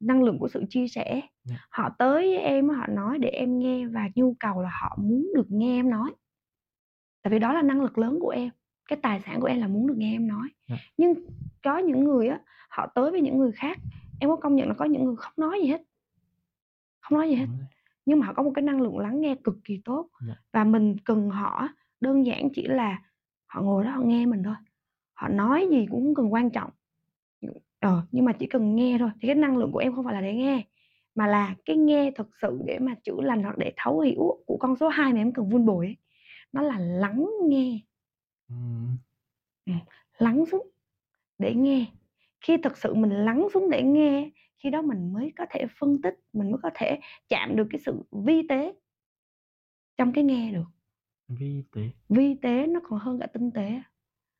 năng 0.00 0.22
lượng 0.22 0.38
của 0.38 0.48
sự 0.48 0.64
chia 0.70 0.88
sẻ 0.88 1.20
Dạ. 1.44 1.56
họ 1.70 1.88
tới 1.98 2.26
với 2.26 2.36
em 2.38 2.68
họ 2.68 2.86
nói 2.86 3.18
để 3.18 3.28
em 3.28 3.58
nghe 3.58 3.86
và 3.86 4.08
nhu 4.14 4.34
cầu 4.40 4.62
là 4.62 4.70
họ 4.82 4.96
muốn 5.00 5.26
được 5.36 5.46
nghe 5.50 5.78
em 5.78 5.90
nói 5.90 6.10
tại 7.22 7.30
vì 7.30 7.38
đó 7.38 7.52
là 7.52 7.62
năng 7.62 7.82
lực 7.82 7.98
lớn 7.98 8.18
của 8.20 8.28
em 8.28 8.50
cái 8.88 8.98
tài 9.02 9.20
sản 9.20 9.40
của 9.40 9.46
em 9.46 9.60
là 9.60 9.68
muốn 9.68 9.86
được 9.86 9.94
nghe 9.98 10.14
em 10.16 10.28
nói 10.28 10.48
Dạ. 10.68 10.76
nhưng 10.96 11.14
có 11.64 11.78
những 11.78 12.04
người 12.04 12.28
á 12.28 12.40
họ 12.70 12.86
tới 12.94 13.10
với 13.10 13.20
những 13.20 13.38
người 13.38 13.52
khác 13.52 13.78
em 14.20 14.30
có 14.30 14.36
công 14.36 14.54
nhận 14.56 14.68
là 14.68 14.74
có 14.74 14.84
những 14.84 15.04
người 15.04 15.16
không 15.16 15.32
nói 15.36 15.60
gì 15.62 15.68
hết 15.68 15.82
không 17.10 17.18
nói 17.18 17.28
gì 17.28 17.34
hết. 17.34 17.46
Nhưng 18.06 18.18
mà 18.20 18.26
họ 18.26 18.32
có 18.32 18.42
một 18.42 18.52
cái 18.54 18.62
năng 18.62 18.80
lượng 18.80 18.98
lắng 18.98 19.20
nghe 19.20 19.34
cực 19.44 19.56
kỳ 19.64 19.80
tốt. 19.84 20.08
Dạ. 20.28 20.34
và 20.52 20.64
mình 20.64 20.96
cần 21.04 21.30
họ 21.30 21.68
đơn 22.00 22.26
giản 22.26 22.48
chỉ 22.54 22.66
là 22.66 23.02
họ 23.46 23.62
ngồi 23.62 23.84
đó 23.84 23.90
họ 23.90 24.02
nghe 24.02 24.26
mình 24.26 24.42
thôi. 24.42 24.54
Họ 25.14 25.28
nói 25.28 25.68
gì 25.70 25.86
cũng 25.90 26.04
không 26.04 26.14
cần 26.14 26.32
quan 26.32 26.50
trọng. 26.50 26.70
Ờ, 27.80 28.02
nhưng 28.12 28.24
mà 28.24 28.32
chỉ 28.32 28.46
cần 28.46 28.76
nghe 28.76 28.96
thôi. 28.98 29.10
Thì 29.20 29.28
cái 29.28 29.34
năng 29.34 29.56
lượng 29.56 29.72
của 29.72 29.78
em 29.78 29.94
không 29.94 30.04
phải 30.04 30.14
là 30.14 30.20
để 30.20 30.34
nghe 30.34 30.64
mà 31.14 31.26
là 31.26 31.54
cái 31.64 31.76
nghe 31.76 32.10
thực 32.10 32.30
sự 32.42 32.60
để 32.66 32.78
mà 32.78 32.94
chữa 33.04 33.20
lành 33.20 33.42
hoặc 33.42 33.58
để 33.58 33.72
thấu 33.76 34.00
hiểu 34.00 34.38
của 34.46 34.56
con 34.60 34.76
số 34.76 34.88
2 34.88 35.12
mà 35.12 35.20
em 35.20 35.32
cần 35.32 35.48
vun 35.48 35.66
bồi 35.66 35.86
ấy. 35.86 35.96
nó 36.52 36.62
là 36.62 36.78
lắng 36.78 37.26
nghe. 37.44 37.80
Ừm. 38.48 38.96
lắng 40.18 40.44
xuống 40.46 40.68
để 41.38 41.54
nghe. 41.54 41.86
Khi 42.40 42.56
thực 42.56 42.78
sự 42.78 42.94
mình 42.94 43.10
lắng 43.10 43.48
xuống 43.54 43.70
để 43.70 43.82
nghe 43.82 44.30
khi 44.62 44.70
đó 44.70 44.82
mình 44.82 45.12
mới 45.12 45.32
có 45.38 45.46
thể 45.50 45.66
phân 45.80 46.02
tích 46.02 46.14
mình 46.32 46.50
mới 46.50 46.60
có 46.62 46.70
thể 46.74 47.00
chạm 47.28 47.56
được 47.56 47.66
cái 47.70 47.80
sự 47.86 48.02
vi 48.24 48.42
tế 48.48 48.72
trong 49.98 50.12
cái 50.12 50.24
nghe 50.24 50.52
được 50.52 50.64
Vi 51.28 51.64
tế. 51.74 51.82
vi 52.08 52.34
tế 52.42 52.66
nó 52.66 52.80
còn 52.88 52.98
hơn 52.98 53.18
cả 53.20 53.26
tinh 53.26 53.50
tế 53.50 53.80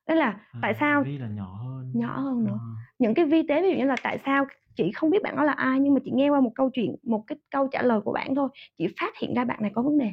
đó 0.09 0.15
là 0.15 0.41
tại 0.63 0.73
À, 0.73 0.77
sao 0.81 1.03
Vi 1.05 1.19
là 1.19 1.29
nhỏ 1.29 1.55
hơn. 1.65 1.93
Nhỏ 1.95 2.21
hơn 2.21 2.45
nữa. 2.45 2.59
Ờ. 2.61 2.67
những 2.99 3.15
cái 3.15 3.25
vi 3.25 3.43
tế 3.49 3.63
ví 3.63 3.71
dụ 3.71 3.77
như 3.77 3.85
là 3.85 3.97
tại 4.03 4.19
sao 4.25 4.45
chị 4.77 4.93
không 4.93 5.11
biết 5.11 5.23
bạn 5.23 5.37
đó 5.37 5.45
là 5.45 5.53
ai 5.53 5.81
nhưng 5.81 5.95
mà 5.95 6.01
chị 6.05 6.11
nghe 6.15 6.29
qua 6.31 6.41
một 6.41 6.53
câu 6.55 6.71
chuyện 6.75 6.97
một 7.03 7.25
cái 7.27 7.39
câu 7.51 7.69
trả 7.69 7.83
lời 7.83 8.01
của 8.05 8.13
bạn 8.13 8.35
thôi 8.35 8.49
chị 8.79 8.87
phát 9.01 9.17
hiện 9.19 9.35
ra 9.35 9.45
bạn 9.45 9.59
này 9.63 9.71
có 9.75 9.83
vấn 9.83 9.99
đề 9.99 10.11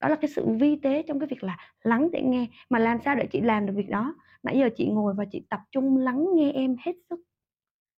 đó 0.00 0.08
là 0.08 0.16
cái 0.16 0.28
sự 0.30 0.46
vi 0.60 0.76
tế 0.76 1.02
trong 1.08 1.20
cái 1.20 1.26
việc 1.26 1.42
là 1.44 1.56
lắng 1.82 2.10
để 2.12 2.22
nghe 2.22 2.46
mà 2.70 2.78
làm 2.78 2.98
sao 3.04 3.14
để 3.14 3.26
chị 3.26 3.40
làm 3.40 3.66
được 3.66 3.72
việc 3.76 3.88
đó 3.88 4.14
nãy 4.42 4.58
giờ 4.58 4.68
chị 4.76 4.86
ngồi 4.88 5.14
và 5.14 5.24
chị 5.32 5.42
tập 5.50 5.60
trung 5.70 5.96
lắng 5.96 6.26
nghe 6.34 6.52
em 6.52 6.76
hết 6.86 6.92
sức 7.10 7.20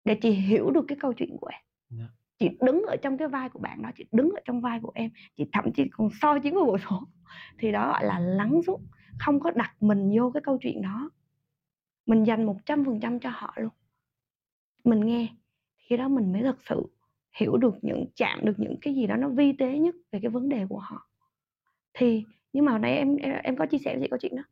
để 0.05 0.15
chị 0.15 0.31
hiểu 0.31 0.71
được 0.71 0.85
cái 0.89 0.99
câu 1.01 1.13
chuyện 1.13 1.37
của 1.41 1.47
em. 1.47 1.61
Dạ. 1.91 2.09
chị 2.39 2.49
đứng 2.61 2.83
ở 2.83 2.97
trong 2.97 3.19
cái 3.19 3.29
vai 3.29 3.49
của 3.49 3.59
bạn 3.59 3.83
đó 3.83 3.91
chị 3.97 4.05
đứng 4.13 4.31
ở 4.31 4.41
trong 4.45 4.61
vai 4.61 4.81
của 4.81 4.91
em 4.95 5.11
chị 5.37 5.45
thậm 5.53 5.73
chí 5.75 5.85
còn 5.93 6.09
soi 6.21 6.41
chiến 6.41 6.55
vào 6.55 6.65
bộ 6.65 6.79
số 6.91 7.03
thì 7.59 7.73
đó 7.73 7.93
gọi 7.93 8.05
là 8.05 8.19
lắng 8.19 8.61
xuống 8.67 8.87
không 9.21 9.41
có 9.41 9.51
đặt 9.51 9.75
mình 9.81 10.13
vô 10.17 10.31
cái 10.35 10.41
câu 10.45 10.59
chuyện 10.61 10.83
đó. 10.83 11.11
Mình 12.07 12.25
dành 12.25 12.47
một 12.47 12.57
trăm 12.67 12.85
phần 12.85 13.01
trăm 13.01 13.21
cho 13.21 13.31
họ 13.33 13.55
luôn. 13.57 13.73
Mình 14.85 15.07
nghe 15.07 15.29
khi 15.79 15.97
đó 15.97 16.09
mình 16.09 16.33
mới 16.33 16.43
thực 16.43 16.63
sự 16.69 16.83
hiểu 17.37 17.57
được 17.57 17.75
những 17.83 18.07
chạm 18.17 18.39
được 18.45 18.55
những 18.59 18.77
cái 18.81 18.95
gì 18.95 19.07
đó 19.07 19.17
nó 19.17 19.29
vi 19.29 19.53
tế 19.53 19.79
nhất 19.79 19.95
về 20.13 20.19
cái 20.23 20.31
vấn 20.31 20.49
đề 20.49 20.67
của 20.69 20.79
họ. 20.79 21.09
Thì 21.95 22.25
nhưng 22.53 22.65
mà 22.65 22.73
hồi 22.73 22.81
nãy 22.81 22.97
em 22.97 23.17
em, 23.17 23.41
em 23.43 23.57
có 23.57 23.67
chia 23.67 23.79
sẻ 23.79 23.95
với 23.95 24.03
chị 24.03 24.09
câu 24.11 24.19
chuyện 24.19 24.37
đó. 24.37 24.43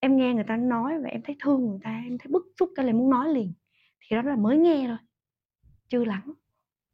Em 0.00 0.16
nghe 0.16 0.34
người 0.34 0.44
ta 0.44 0.56
nói 0.56 0.98
và 0.98 1.08
em 1.08 1.22
thấy 1.22 1.36
thương 1.40 1.66
người 1.66 1.80
ta 1.82 2.02
em 2.04 2.18
thấy 2.18 2.26
bức 2.30 2.46
xúc 2.60 2.70
cái 2.76 2.86
là 2.86 2.92
muốn 2.92 3.10
nói 3.10 3.34
liền 3.34 3.52
thì 4.08 4.16
đó 4.16 4.22
là 4.22 4.36
mới 4.36 4.58
nghe 4.58 4.84
thôi 4.88 4.96
chưa 5.88 6.04
lắng 6.04 6.32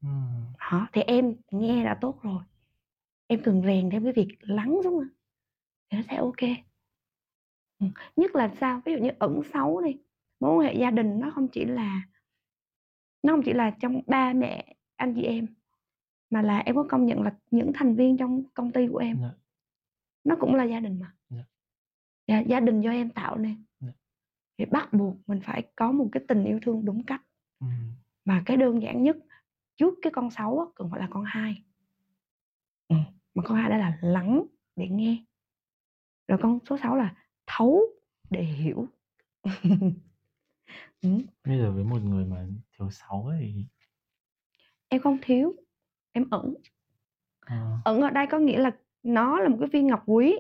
Ừm. 0.03 0.44
đó 0.71 0.88
thì 0.92 1.03
em 1.03 1.35
nghe 1.51 1.85
đã 1.85 1.99
tốt 2.01 2.23
rồi 2.23 2.42
em 3.27 3.40
cần 3.44 3.62
rèn 3.66 3.90
thêm 3.90 4.05
cái 4.05 4.12
việc 4.12 4.29
lắng 4.40 4.81
xuống 4.85 5.01
nữa 5.01 5.09
thì 5.90 5.97
nó 5.99 6.03
sẽ 6.11 6.16
ok 6.16 6.40
ừ. 7.81 7.87
nhất 8.16 8.35
là 8.37 8.49
sao 8.61 8.81
ví 8.85 8.92
dụ 8.92 8.99
như 8.99 9.11
ẩn 9.18 9.40
xấu 9.53 9.81
đi 9.81 9.97
mối 10.40 10.57
quan 10.57 10.66
hệ 10.66 10.81
gia 10.81 10.90
đình 10.90 11.21
nó 11.21 11.31
không 11.31 11.49
chỉ 11.49 11.64
là 11.64 12.03
nó 13.23 13.33
không 13.33 13.42
chỉ 13.44 13.53
là 13.53 13.71
trong 13.81 14.01
ba 14.07 14.33
mẹ 14.33 14.75
anh 14.97 15.14
chị 15.14 15.23
em 15.23 15.47
mà 16.31 16.42
là 16.42 16.59
em 16.59 16.75
có 16.75 16.87
công 16.88 17.07
nhận 17.07 17.23
là 17.23 17.35
những 17.51 17.71
thành 17.75 17.94
viên 17.97 18.16
trong 18.16 18.42
công 18.55 18.73
ty 18.73 18.87
của 18.92 18.99
em 18.99 19.18
Dạ. 19.23 19.31
nó 20.25 20.37
cũng 20.40 20.55
là 20.55 20.64
gia 20.64 20.81
đình 20.81 21.01
mà 21.01 21.12
Dạ. 21.31 21.44
Dạ, 22.27 22.40
gia 22.40 22.61
đình 22.61 22.81
do 22.81 22.90
em 22.90 23.11
tạo 23.11 23.37
nên. 23.38 23.64
Thì 24.59 24.64
bắt 24.64 24.92
buộc 24.92 25.16
mình 25.27 25.40
phải 25.44 25.62
có 25.77 25.92
một 25.92 26.09
cái 26.12 26.23
tình 26.29 26.44
yêu 26.44 26.59
thương 26.62 26.85
đúng 26.85 27.03
cách. 27.03 27.23
Ừm. 27.61 27.71
mà 28.25 28.42
cái 28.47 28.57
đơn 28.57 28.83
giản 28.83 29.03
nhất 29.03 29.16
trước 29.77 29.94
cái 30.03 30.12
con 30.14 30.31
sáu 30.31 30.59
á, 30.59 30.66
cần 30.75 30.90
phải 30.90 31.01
là 31.01 31.09
con 31.11 31.25
hai. 31.27 31.62
Ừ. 32.88 32.97
mà 33.35 33.42
con 33.42 33.57
hai 33.57 33.71
đó 33.71 33.77
là 33.77 33.99
lắng 34.01 34.42
để 34.77 34.88
nghe. 34.88 35.25
Rồi 36.29 36.38
con 36.42 36.59
số 36.68 36.79
6 36.79 36.97
là 36.97 37.14
thấu 37.47 37.83
để 38.31 38.42
hiểu. 38.42 38.87
Ừ. 41.03 41.09
Bây 41.44 41.59
giờ 41.59 41.73
với 41.73 41.85
một 41.85 41.99
người 42.03 42.25
mà 42.25 42.47
thiếu 42.79 42.90
sáu 42.90 43.31
thì 43.40 43.64
em 44.88 45.01
không 45.01 45.18
thiếu 45.23 45.55
em 46.12 46.31
ẩn. 46.31 46.55
Ờ, 47.40 47.79
ẩn 47.85 48.01
ở 48.01 48.11
đây 48.11 48.27
có 48.31 48.38
nghĩa 48.38 48.59
là 48.59 48.71
nó 49.03 49.40
là 49.40 49.49
một 49.49 49.57
cái 49.61 49.68
viên 49.68 49.87
ngọc 49.87 50.03
quý 50.07 50.35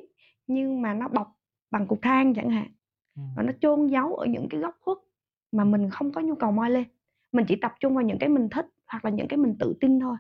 nhưng 0.46 0.82
mà 0.82 0.94
nó 0.94 1.08
bọc 1.08 1.38
bằng 1.70 1.86
cục 1.86 2.02
than 2.02 2.34
chẳng 2.34 2.50
hạn 2.50 2.72
và 3.36 3.42
nó 3.42 3.52
chôn 3.60 3.86
giấu 3.86 4.14
ở 4.14 4.26
những 4.26 4.48
cái 4.48 4.60
góc 4.60 4.76
khuất 4.80 4.98
mà 5.52 5.64
mình 5.64 5.90
không 5.90 6.12
có 6.12 6.20
nhu 6.20 6.34
cầu 6.34 6.52
moi 6.52 6.70
lên. 6.70 6.84
Mình 7.32 7.44
chỉ 7.48 7.56
tập 7.56 7.74
trung 7.80 7.94
vào 7.94 8.04
những 8.04 8.18
cái 8.18 8.28
mình 8.28 8.48
thích 8.48 8.66
hoặc 8.86 9.04
là 9.04 9.10
những 9.10 9.28
cái 9.28 9.36
mình 9.36 9.56
tự 9.58 9.74
tin 9.80 10.00
thôi. 10.00 10.16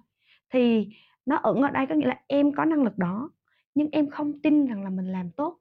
Thì 0.50 0.88
nó 1.26 1.36
ẩn 1.36 1.62
ở 1.62 1.70
đây 1.70 1.86
có 1.86 1.94
nghĩa 1.94 2.06
là 2.06 2.20
em 2.26 2.52
có 2.52 2.64
năng 2.64 2.82
lực 2.82 2.98
đó 2.98 3.30
nhưng 3.74 3.88
em 3.92 4.10
không 4.10 4.40
tin 4.42 4.66
rằng 4.66 4.84
là 4.84 4.90
mình 4.90 5.12
làm 5.12 5.30
tốt 5.30 5.58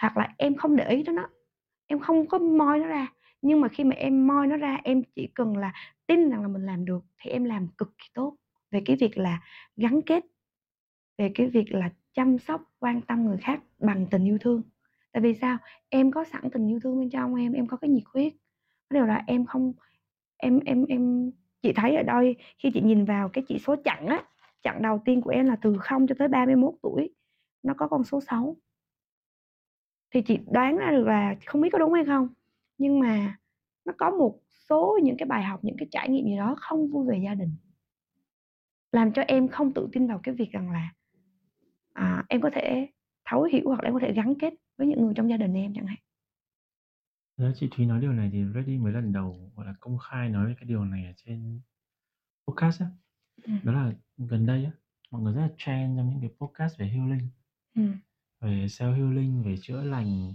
hoặc 0.00 0.16
là 0.16 0.34
em 0.38 0.56
không 0.56 0.76
để 0.76 0.88
ý 0.88 1.02
đến 1.02 1.14
nó. 1.14 1.28
Em 1.86 2.00
không 2.00 2.26
có 2.26 2.38
moi 2.38 2.78
nó 2.78 2.86
ra 2.86 3.12
nhưng 3.42 3.60
mà 3.60 3.68
khi 3.68 3.84
mà 3.84 3.94
em 3.96 4.26
moi 4.26 4.46
nó 4.46 4.56
ra 4.56 4.78
em 4.84 5.02
chỉ 5.14 5.26
cần 5.34 5.56
là 5.56 5.72
tin 6.06 6.30
rằng 6.30 6.42
là 6.42 6.48
mình 6.48 6.66
làm 6.66 6.84
được 6.84 7.04
thì 7.18 7.30
em 7.30 7.44
làm 7.44 7.68
cực 7.68 7.94
kỳ 7.98 8.04
tốt. 8.14 8.36
Về 8.70 8.82
cái 8.84 8.96
việc 8.96 9.18
là 9.18 9.40
gắn 9.76 10.02
kết 10.02 10.24
về 11.18 11.32
cái 11.34 11.46
việc 11.46 11.72
là 11.72 11.90
chăm 12.14 12.38
sóc 12.38 12.62
quan 12.78 13.00
tâm 13.00 13.24
người 13.24 13.36
khác 13.36 13.60
bằng 13.78 14.06
tình 14.10 14.24
yêu 14.24 14.38
thương 14.40 14.62
tại 15.16 15.22
vì 15.22 15.34
sao? 15.34 15.58
Em 15.88 16.10
có 16.10 16.24
sẵn 16.24 16.50
tình 16.52 16.68
yêu 16.68 16.80
thương 16.82 17.00
bên 17.00 17.10
trong 17.10 17.34
em 17.34 17.52
em 17.52 17.66
có 17.66 17.76
cái 17.76 17.90
nhiệt 17.90 18.02
huyết. 18.14 18.32
Cái 18.90 19.00
điều 19.00 19.06
là 19.06 19.24
em 19.26 19.46
không 19.46 19.72
em 20.36 20.60
em 20.64 20.84
em 20.84 21.30
chị 21.62 21.72
thấy 21.76 21.96
ở 21.96 22.02
đây 22.02 22.36
khi 22.58 22.70
chị 22.74 22.80
nhìn 22.80 23.04
vào 23.04 23.28
cái 23.28 23.44
chỉ 23.48 23.58
số 23.58 23.76
chặn 23.84 24.06
á 24.06 24.24
chặn 24.62 24.82
đầu 24.82 25.02
tiên 25.04 25.20
của 25.20 25.30
em 25.30 25.46
là 25.46 25.56
từ 25.62 25.76
0 25.80 26.06
cho 26.06 26.14
tới 26.18 26.28
31 26.28 26.74
tuổi 26.82 27.10
nó 27.62 27.74
có 27.76 27.88
con 27.88 28.04
số 28.04 28.20
6 28.20 28.56
thì 30.14 30.22
chị 30.22 30.38
đoán 30.50 30.76
ra 30.76 30.90
được 30.90 31.04
là 31.06 31.34
không 31.46 31.60
biết 31.60 31.68
có 31.72 31.78
đúng 31.78 31.92
hay 31.92 32.04
không 32.04 32.28
nhưng 32.78 33.00
mà 33.00 33.38
nó 33.84 33.92
có 33.98 34.10
một 34.10 34.40
số 34.68 34.98
những 35.02 35.16
cái 35.16 35.26
bài 35.26 35.42
học 35.42 35.60
những 35.62 35.76
cái 35.78 35.88
trải 35.90 36.08
nghiệm 36.08 36.24
gì 36.24 36.36
đó 36.36 36.54
không 36.58 36.88
vui 36.88 37.06
về 37.06 37.20
gia 37.24 37.34
đình. 37.34 37.50
Làm 38.92 39.12
cho 39.12 39.22
em 39.22 39.48
không 39.48 39.72
tự 39.72 39.88
tin 39.92 40.06
vào 40.06 40.20
cái 40.22 40.34
việc 40.34 40.52
rằng 40.52 40.70
là 40.70 40.92
à, 41.92 42.24
em 42.28 42.40
có 42.40 42.50
thể 42.52 42.88
thấu 43.24 43.42
hiểu 43.42 43.62
hoặc 43.64 43.82
là 43.82 43.88
em 43.88 43.94
có 43.94 44.00
thể 44.00 44.12
gắn 44.12 44.34
kết 44.34 44.54
với 44.78 44.86
những 44.86 45.02
người 45.04 45.14
trong 45.16 45.30
gia 45.30 45.36
đình 45.36 45.54
em 45.54 45.74
chẳng 45.74 45.86
hạn 45.86 45.98
Đấy, 47.36 47.52
chị 47.56 47.68
Thúy 47.70 47.86
nói 47.86 48.00
điều 48.00 48.12
này 48.12 48.30
thì 48.32 48.44
Reddy 48.54 48.78
mới 48.78 48.92
lần 48.92 49.12
đầu 49.12 49.52
gọi 49.56 49.66
là 49.66 49.74
công 49.80 49.98
khai 49.98 50.28
nói 50.28 50.46
về 50.46 50.54
cái 50.60 50.68
điều 50.68 50.84
này 50.84 51.06
ở 51.06 51.12
trên 51.16 51.60
podcast 52.46 52.80
á. 52.80 52.86
Ừ. 53.42 53.52
Đó 53.64 53.72
là 53.72 53.92
gần 54.16 54.46
đây 54.46 54.64
á, 54.64 54.70
mọi 55.10 55.22
người 55.22 55.34
rất 55.34 55.40
là 55.40 55.50
trend 55.58 55.98
trong 55.98 56.10
những 56.10 56.20
cái 56.20 56.30
podcast 56.38 56.78
về 56.78 56.88
healing, 56.88 57.28
ừ. 57.74 57.82
về 58.40 58.66
self 58.66 58.94
healing, 58.94 59.42
về 59.42 59.56
chữa 59.62 59.82
lành. 59.82 60.34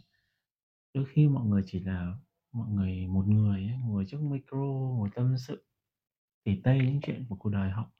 Đôi 0.94 1.06
khi 1.06 1.28
mọi 1.28 1.46
người 1.46 1.64
chỉ 1.66 1.80
là 1.80 2.14
mọi 2.52 2.70
người 2.70 3.08
một 3.08 3.28
người 3.28 3.60
ấy, 3.68 3.78
ngồi 3.86 4.06
trước 4.08 4.22
micro 4.22 4.58
ngồi 4.58 5.10
tâm 5.16 5.38
sự 5.38 5.66
tỉ 6.44 6.62
tê 6.64 6.78
những 6.78 7.00
chuyện 7.02 7.26
của 7.30 7.36
cuộc 7.36 7.50
đời 7.50 7.72
họ. 7.72 7.92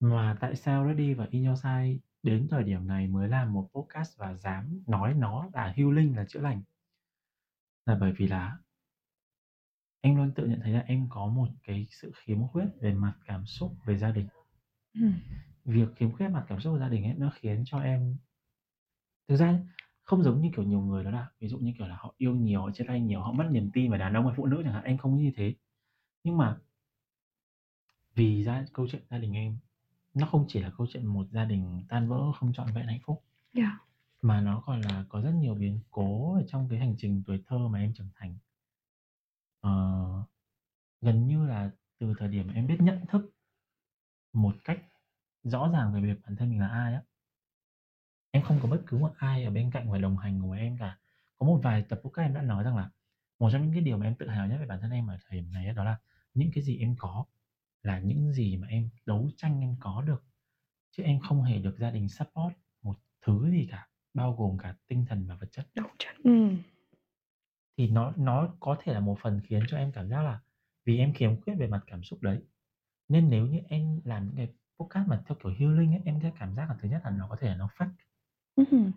Mà 0.00 0.36
tại 0.40 0.56
sao 0.56 0.86
Reddy 0.88 1.14
và 1.14 1.28
In 1.30 1.44
Your 1.44 1.62
Sight 1.62 2.02
đến 2.24 2.48
thời 2.50 2.62
điểm 2.64 2.86
này 2.86 3.06
mới 3.06 3.28
làm 3.28 3.52
một 3.52 3.68
podcast 3.74 4.18
và 4.18 4.34
dám 4.34 4.82
nói 4.86 5.14
nó 5.14 5.48
là 5.52 5.72
healing 5.76 6.16
là 6.16 6.24
chữa 6.28 6.40
lành? 6.40 6.62
Là 7.86 7.96
bởi 8.00 8.12
vì 8.12 8.26
là 8.26 8.58
em 10.00 10.16
luôn 10.16 10.32
tự 10.34 10.46
nhận 10.46 10.60
thấy 10.60 10.72
là 10.72 10.80
em 10.86 11.06
có 11.10 11.26
một 11.26 11.48
cái 11.62 11.86
sự 11.90 12.12
khiếm 12.14 12.46
khuyết 12.48 12.66
về 12.80 12.94
mặt 12.94 13.14
cảm 13.26 13.46
xúc 13.46 13.76
về 13.86 13.98
gia 13.98 14.10
đình. 14.10 14.28
Ừ. 14.94 15.06
Việc 15.64 15.88
khiếm 15.96 16.12
khuyết 16.12 16.28
mặt 16.28 16.44
cảm 16.48 16.60
xúc 16.60 16.72
của 16.72 16.78
gia 16.78 16.88
đình 16.88 17.04
ấy 17.04 17.14
nó 17.14 17.32
khiến 17.34 17.62
cho 17.66 17.80
em 17.80 18.16
thực 19.28 19.36
ra 19.36 19.58
không 20.02 20.22
giống 20.22 20.40
như 20.40 20.50
kiểu 20.56 20.64
nhiều 20.64 20.80
người 20.80 21.04
đó 21.04 21.10
là 21.10 21.30
ví 21.40 21.48
dụ 21.48 21.58
như 21.58 21.72
kiểu 21.78 21.86
là 21.86 21.96
họ 21.96 22.14
yêu 22.18 22.34
nhiều, 22.34 22.60
họ 22.60 22.70
chia 22.70 22.84
tay 22.88 23.00
nhiều, 23.00 23.20
họ 23.20 23.32
mất 23.32 23.48
niềm 23.50 23.70
tin 23.74 23.90
vào 23.90 23.98
đàn 23.98 24.14
ông 24.14 24.26
hay 24.26 24.34
phụ 24.36 24.46
nữ 24.46 24.60
chẳng 24.64 24.72
hạn, 24.72 24.84
em 24.84 24.98
không 24.98 25.16
như 25.16 25.32
thế. 25.36 25.54
Nhưng 26.24 26.36
mà 26.36 26.58
vì 28.14 28.44
gia 28.44 28.64
câu 28.72 28.86
chuyện 28.90 29.02
gia 29.10 29.18
đình 29.18 29.32
em 29.32 29.58
nó 30.14 30.26
không 30.26 30.44
chỉ 30.48 30.60
là 30.60 30.70
câu 30.78 30.86
chuyện 30.90 31.06
một 31.06 31.26
gia 31.30 31.44
đình 31.44 31.84
tan 31.88 32.08
vỡ 32.08 32.32
không 32.32 32.52
trọn 32.52 32.66
vẹn 32.74 32.86
hạnh 32.86 33.00
phúc 33.04 33.24
Dạ. 33.52 33.78
mà 34.22 34.40
nó 34.40 34.62
còn 34.66 34.80
là 34.80 35.04
có 35.08 35.20
rất 35.20 35.32
nhiều 35.34 35.54
biến 35.54 35.80
cố 35.90 36.34
ở 36.34 36.42
trong 36.48 36.68
cái 36.68 36.78
hành 36.78 36.94
trình 36.98 37.22
tuổi 37.26 37.42
thơ 37.46 37.68
mà 37.68 37.78
em 37.78 37.94
trưởng 37.94 38.10
thành. 38.14 38.36
Ờ, 39.60 39.70
gần 41.00 41.26
như 41.26 41.46
là 41.46 41.70
từ 41.98 42.14
thời 42.18 42.28
điểm 42.28 42.48
em 42.54 42.66
biết 42.66 42.76
nhận 42.80 43.06
thức 43.06 43.34
một 44.32 44.56
cách 44.64 44.80
rõ 45.42 45.70
ràng 45.72 45.94
về 45.94 46.00
việc 46.00 46.20
bản 46.22 46.36
thân 46.36 46.50
mình 46.50 46.60
là 46.60 46.68
ai 46.68 46.94
á. 46.94 47.02
Em 48.30 48.42
không 48.42 48.58
có 48.62 48.68
bất 48.68 48.82
cứ 48.86 48.98
một 48.98 49.12
ai 49.16 49.44
ở 49.44 49.50
bên 49.50 49.70
cạnh 49.70 49.90
và 49.90 49.98
đồng 49.98 50.16
hành 50.16 50.40
cùng 50.40 50.50
với 50.50 50.60
em 50.60 50.76
cả. 50.78 50.98
Có 51.38 51.46
một 51.46 51.60
vài 51.62 51.82
tập 51.82 52.00
podcast 52.04 52.26
em 52.26 52.34
đã 52.34 52.42
nói 52.42 52.64
rằng 52.64 52.76
là 52.76 52.90
một 53.38 53.50
trong 53.52 53.62
những 53.62 53.72
cái 53.72 53.80
điều 53.82 53.96
mà 53.98 54.06
em 54.06 54.14
tự 54.14 54.28
hào 54.28 54.46
nhất 54.48 54.56
về 54.60 54.66
bản 54.66 54.80
thân 54.80 54.90
em 54.90 55.06
ở 55.06 55.18
thời 55.28 55.40
điểm 55.40 55.52
này 55.52 55.66
á, 55.66 55.72
đó 55.72 55.84
là 55.84 55.98
những 56.34 56.50
cái 56.54 56.64
gì 56.64 56.78
em 56.78 56.96
có 56.98 57.24
là 57.84 57.98
những 57.98 58.32
gì 58.32 58.56
mà 58.56 58.66
em 58.68 58.88
đấu 59.06 59.30
tranh 59.36 59.60
em 59.60 59.76
có 59.80 60.02
được 60.06 60.24
chứ 60.90 61.02
em 61.02 61.20
không 61.20 61.42
hề 61.42 61.58
được 61.58 61.76
gia 61.78 61.90
đình 61.90 62.08
support 62.08 62.54
một 62.82 62.94
thứ 63.26 63.50
gì 63.50 63.66
cả 63.70 63.88
bao 64.14 64.32
gồm 64.32 64.58
cả 64.58 64.74
tinh 64.86 65.04
thần 65.08 65.26
và 65.26 65.34
vật 65.34 65.48
chất 65.52 65.66
Đúng. 65.74 65.86
Ừm. 66.24 66.56
thì 67.76 67.88
nó 67.88 68.12
nó 68.16 68.48
có 68.60 68.76
thể 68.82 68.92
là 68.94 69.00
một 69.00 69.18
phần 69.22 69.40
khiến 69.44 69.62
cho 69.68 69.76
em 69.76 69.92
cảm 69.92 70.08
giác 70.08 70.22
là 70.22 70.40
vì 70.84 70.98
em 70.98 71.12
khiếm 71.14 71.40
khuyết 71.40 71.54
về 71.54 71.66
mặt 71.66 71.84
cảm 71.86 72.02
xúc 72.02 72.22
đấy 72.22 72.42
nên 73.08 73.30
nếu 73.30 73.46
như 73.46 73.58
em 73.68 74.00
làm 74.04 74.26
những 74.26 74.36
cái 74.36 74.48
podcast 74.78 75.08
mà 75.08 75.22
theo 75.26 75.36
kiểu 75.42 75.52
healing 75.58 75.92
ấy, 75.92 76.00
em 76.04 76.18
sẽ 76.22 76.32
cảm 76.38 76.54
giác 76.54 76.68
là 76.70 76.76
thứ 76.82 76.88
nhất 76.88 77.00
là 77.04 77.10
nó 77.10 77.26
có 77.28 77.36
thể 77.40 77.48
là 77.48 77.56
nó 77.56 77.68
fake 77.76 77.90
Ừm. 78.56 78.92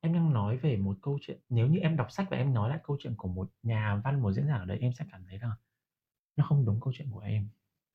em 0.00 0.12
đang 0.12 0.32
nói 0.32 0.56
về 0.56 0.76
một 0.76 0.96
câu 1.02 1.18
chuyện 1.22 1.40
nếu 1.48 1.66
như 1.66 1.78
em 1.78 1.96
đọc 1.96 2.12
sách 2.12 2.26
và 2.30 2.36
em 2.36 2.54
nói 2.54 2.70
lại 2.70 2.78
câu 2.82 2.96
chuyện 3.00 3.14
của 3.16 3.28
một 3.28 3.50
nhà 3.62 4.00
văn 4.04 4.20
một 4.22 4.32
diễn 4.32 4.46
giả 4.46 4.54
ở 4.54 4.64
đấy 4.64 4.78
em 4.80 4.92
sẽ 4.92 5.04
cảm 5.12 5.24
thấy 5.26 5.38
rằng 5.38 5.52
nó 6.36 6.44
không 6.48 6.64
đúng 6.64 6.80
câu 6.80 6.92
chuyện 6.96 7.10
của 7.10 7.20
em 7.20 7.48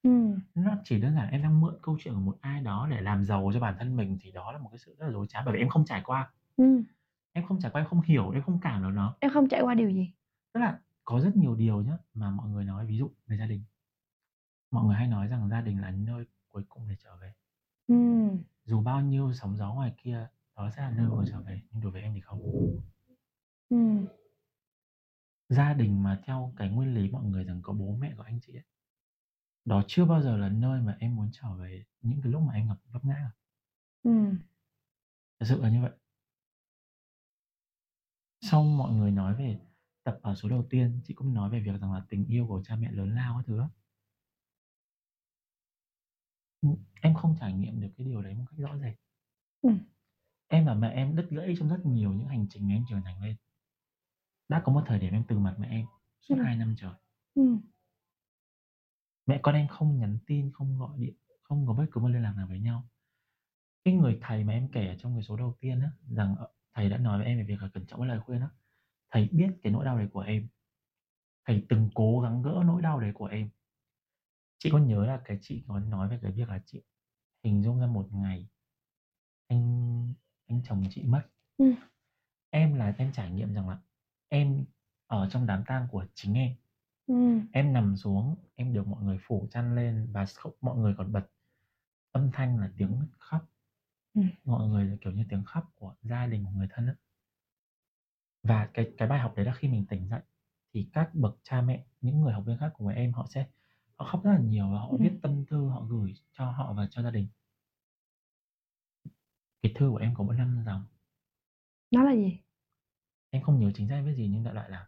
Ừm. 0.04 0.40
nó 0.56 0.76
chỉ 0.84 1.00
đơn 1.02 1.16
giản 1.16 1.30
em 1.32 1.42
đang 1.44 1.62
mượn 1.62 1.76
câu 1.82 1.98
chuyện 2.00 2.14
của 2.14 2.20
một 2.20 2.38
ai 2.42 2.62
đó 2.62 2.88
để 2.92 3.02
làm 3.02 3.24
giàu 3.26 3.52
cho 3.54 3.60
bản 3.60 3.76
thân 3.80 3.96
mình 3.96 4.18
thì 4.22 4.32
đó 4.32 4.52
là 4.52 4.58
một 4.60 4.70
cái 4.72 4.78
sự 4.78 4.96
rất 5.00 5.06
là 5.06 5.12
dối 5.12 5.26
trá 5.30 5.42
bởi 5.46 5.54
vì 5.54 5.60
em 5.60 5.70
không 5.70 5.86
trải 5.86 6.02
qua 6.06 6.32
Ừm. 6.58 6.84
em 7.34 7.46
không 7.48 7.60
trải 7.62 7.72
qua 7.72 7.82
em 7.82 7.88
không 7.90 8.02
hiểu 8.02 8.30
em 8.32 8.44
không 8.44 8.60
cảm 8.62 8.84
được 8.84 8.90
nó 8.94 9.16
Em 9.20 9.32
không 9.32 9.50
trải 9.50 9.62
qua 9.62 9.74
điều 9.74 9.90
gì? 9.92 10.12
tức 10.54 10.60
là 10.60 10.80
có 11.06 11.20
rất 11.20 11.36
nhiều 11.38 11.56
điều 11.56 11.82
nhá 11.82 11.98
mà 12.14 12.30
mọi 12.32 12.50
người 12.50 12.64
nói 12.66 12.86
ví 12.86 12.98
dụ 12.98 13.12
về 13.28 13.38
gia 13.38 13.46
đình 13.46 13.64
mọi 14.72 14.86
người 14.86 14.96
hay 14.96 15.08
nói 15.08 15.28
rằng 15.28 15.50
gia 15.50 15.62
đình 15.62 15.82
là 15.82 15.92
nơi 15.92 16.26
cuối 16.50 16.64
cùng 16.70 16.88
để 16.90 16.96
trở 17.04 17.16
về 17.18 17.34
Ừm. 17.88 18.38
dù 18.66 18.82
bao 18.82 19.02
nhiêu 19.02 19.34
sóng 19.34 19.58
gió 19.58 19.74
ngoài 19.74 19.94
kia 19.98 20.28
đó 20.56 20.70
sẽ 20.76 20.82
là 20.82 20.90
nơi 20.92 21.10
vừa 21.10 21.26
trở 21.32 21.42
về 21.42 21.62
nhưng 21.72 21.82
đối 21.82 21.92
với 21.92 22.02
em 22.02 22.14
thì 22.14 22.20
không 22.22 22.40
Ừm. 23.70 24.06
gia 25.50 25.74
đình 25.74 26.04
mà 26.04 26.22
theo 26.26 26.54
cái 26.58 26.70
nguyên 26.70 26.94
lý 26.96 27.10
mọi 27.12 27.24
người 27.26 27.44
rằng 27.44 27.60
có 27.62 27.74
bố 27.74 27.96
mẹ 28.00 28.14
của 28.18 28.24
anh 28.24 28.40
chị 28.42 28.54
ấy 28.56 28.64
đó 29.68 29.84
chưa 29.88 30.06
bao 30.06 30.22
giờ 30.22 30.38
là 30.38 30.50
nơi 30.50 30.82
mà 30.82 30.98
em 31.00 31.16
muốn 31.16 31.30
trở 31.34 31.56
về 31.56 31.86
những 32.02 32.22
cái 32.24 32.32
lúc 32.32 32.42
mà 32.42 32.54
em 32.54 32.68
gặp 32.68 32.78
vấp 32.92 33.06
ngã 33.06 33.32
Ừm. 34.04 34.38
thật 35.40 35.46
sự 35.50 35.62
là 35.62 35.70
như 35.70 35.82
vậy 35.82 35.92
sau 38.42 38.64
mọi 38.64 38.92
người 38.94 39.12
nói 39.12 39.34
về 39.36 39.60
tập 40.04 40.20
ở 40.22 40.36
số 40.36 40.50
đầu 40.50 40.64
tiên 40.70 41.00
chị 41.04 41.14
cũng 41.14 41.34
nói 41.34 41.50
về 41.50 41.60
việc 41.60 41.82
rằng 41.82 41.94
là 41.94 42.06
tình 42.10 42.26
yêu 42.26 42.48
của 42.48 42.64
cha 42.66 42.76
mẹ 42.76 42.92
lớn 42.92 43.16
lao 43.16 43.36
các 43.38 43.44
thứ 43.48 43.62
em 47.02 47.14
không 47.14 47.36
trải 47.40 47.54
nghiệm 47.54 47.82
được 47.82 47.88
cái 47.98 48.06
điều 48.08 48.22
đấy 48.22 48.36
một 48.36 48.44
cách 48.50 48.60
rõ 48.60 48.78
rệt. 48.78 48.94
Ừm. 49.62 49.80
Em 50.48 50.66
và 50.66 50.74
mẹ 50.74 50.90
em 50.90 51.16
đứt 51.16 51.28
gãy 51.30 51.56
trong 51.60 51.70
rất 51.70 51.86
nhiều 51.86 52.14
những 52.14 52.28
hành 52.28 52.46
trình 52.50 52.70
em 52.70 52.84
trưởng 52.90 53.02
thành 53.06 53.22
lên. 53.22 53.36
Đã 54.50 54.62
có 54.66 54.72
một 54.74 54.84
thời 54.86 55.00
điểm 55.00 55.14
em 55.14 55.24
từ 55.28 55.40
mặt 55.40 55.56
mẹ 55.60 55.68
em 55.70 55.86
suốt 56.22 56.36
Ừm. 56.36 56.46
2 56.46 56.56
năm 56.58 56.76
trời. 56.78 56.94
Ừm. 57.36 57.62
Mẹ 59.28 59.40
con 59.44 59.56
em 59.56 59.68
không 59.68 60.00
nhắn 60.00 60.18
tin, 60.28 60.52
không 60.54 60.80
gọi 60.80 60.98
điện, 60.98 61.14
không 61.44 61.68
có 61.68 61.74
bất 61.74 61.86
cứ 61.92 62.02
một 62.02 62.08
liên 62.08 62.22
lạc 62.22 62.34
nào 62.38 62.48
với 62.48 62.60
nhau. 62.60 62.88
Cái 63.86 63.94
người 63.94 64.20
thầy 64.22 64.44
mà 64.44 64.54
em 64.54 64.70
kể 64.72 64.88
ở 64.88 64.96
trong 65.00 65.16
cái 65.16 65.24
số 65.24 65.38
đầu 65.38 65.56
tiên 65.62 65.82
á, 65.82 65.92
rằng, 66.12 66.36
ờ, 66.40 66.50
thầy 66.76 66.90
đã 66.90 66.98
nói 66.98 67.18
với 67.18 67.28
em 67.28 67.38
về 67.38 67.44
việc 67.44 67.62
là 67.62 67.70
cẩn 67.74 67.86
trọng 67.86 68.00
với 68.00 68.10
lời 68.10 68.20
khuyên 68.20 68.42
á. 68.42 68.50
Thầy 69.12 69.30
biết 69.34 69.50
cái 69.64 69.74
nỗi 69.74 69.86
đau 69.86 69.98
đấy 69.98 70.08
của 70.14 70.22
em. 70.22 70.48
Thầy 71.48 71.66
từng 71.70 71.90
cố 71.96 72.20
gắng 72.22 72.42
gỡ 72.44 72.64
nỗi 72.66 72.82
đau 72.82 73.00
đấy 73.00 73.12
của 73.16 73.26
em. 73.26 73.50
Chị 74.60 74.70
có 74.72 74.78
nhớ 74.78 75.06
là 75.06 75.22
cái 75.26 75.38
chị 75.42 75.64
có 75.68 75.80
nói 75.80 76.10
về 76.10 76.20
cái 76.22 76.32
việc 76.32 76.50
là 76.50 76.60
chị 76.66 76.82
hình 77.44 77.64
dung 77.64 77.80
ra 77.80 77.88
một 77.88 78.08
ngày 78.14 78.48
anh 79.50 80.14
anh 80.48 80.62
chồng 80.64 80.84
chị 80.90 81.04
mất. 81.04 81.22
Ừm. 81.58 81.76
Em 82.50 82.76
là 82.76 82.94
em 82.98 83.12
trải 83.14 83.32
nghiệm 83.32 83.54
rằng 83.54 83.70
là 83.70 83.78
em 84.30 84.66
ở 85.08 85.30
trong 85.32 85.48
đám 85.48 85.64
tang 85.68 85.88
của 85.92 86.06
chính 86.16 86.34
em. 86.34 86.52
Ừm. 87.08 87.48
Em 87.52 87.74
nằm 87.74 87.96
xuống, 87.96 88.36
em 88.56 88.74
được 88.74 88.88
mọi 88.88 89.04
người 89.04 89.18
phủ 89.22 89.48
chăn 89.52 89.76
lên 89.76 90.08
và 90.14 90.26
mọi 90.62 90.78
người 90.78 90.94
còn 90.98 91.12
bật 91.12 91.28
âm 92.12 92.32
thanh 92.34 92.60
là 92.60 92.72
tiếng 92.78 93.00
khóc. 93.20 93.50
Ừm. 94.16 94.32
Mọi 94.46 94.70
người 94.70 94.86
là, 94.86 94.98
kiểu 95.02 95.14
như, 95.14 95.26
tiếng 95.30 95.44
khóc 95.46 95.72
của 95.76 95.96
gia 96.02 96.28
đình, 96.28 96.46
của 96.46 96.52
người 96.52 96.68
thân 96.72 96.88
á. 96.88 96.96
Và 98.44 98.70
cái 98.74 98.94
cái 98.98 99.08
bài 99.08 99.20
học 99.20 99.34
đấy 99.36 99.46
là 99.46 99.54
khi 99.54 99.68
mình 99.68 99.86
tỉnh 99.90 100.08
dậy 100.10 100.22
thì 100.74 100.90
các 100.94 101.10
bậc 101.16 101.38
cha 101.44 101.62
mẹ, 101.62 101.86
những 102.02 102.22
người 102.22 102.34
học 102.34 102.44
viên 102.46 102.58
khác 102.58 102.74
với 102.80 102.96
em 102.96 103.14
họ 103.14 103.26
sẽ 103.30 103.46
họ 103.96 104.06
khóc 104.06 104.24
rất 104.24 104.32
là 104.32 104.40
nhiều 104.40 104.70
và 104.72 104.80
họ 104.80 104.90
Ừm. 104.90 105.00
viết 105.02 105.20
tâm 105.22 105.46
thư 105.46 105.68
họ 105.70 105.82
gửi 105.90 106.14
cho 106.32 106.46
họ 106.52 106.74
và 106.74 106.88
cho 106.92 107.02
gia 107.04 107.12
đình. 107.12 107.28
Cái 109.62 109.72
thư 109.76 109.90
của 109.92 109.98
em 109.98 110.14
có 110.18 110.24
mỗi 110.24 110.36
5 110.36 110.64
dòng. 110.66 110.86
Nó 111.92 112.04
là 112.04 112.12
gì? 112.16 112.40
Em 113.32 113.42
không 113.42 113.60
nhớ 113.60 113.72
chính 113.76 113.88
xác 113.90 114.02
viết 114.06 114.14
gì 114.14 114.28
nhưng 114.28 114.44
đại 114.44 114.54
loại 114.54 114.70
là 114.70 114.88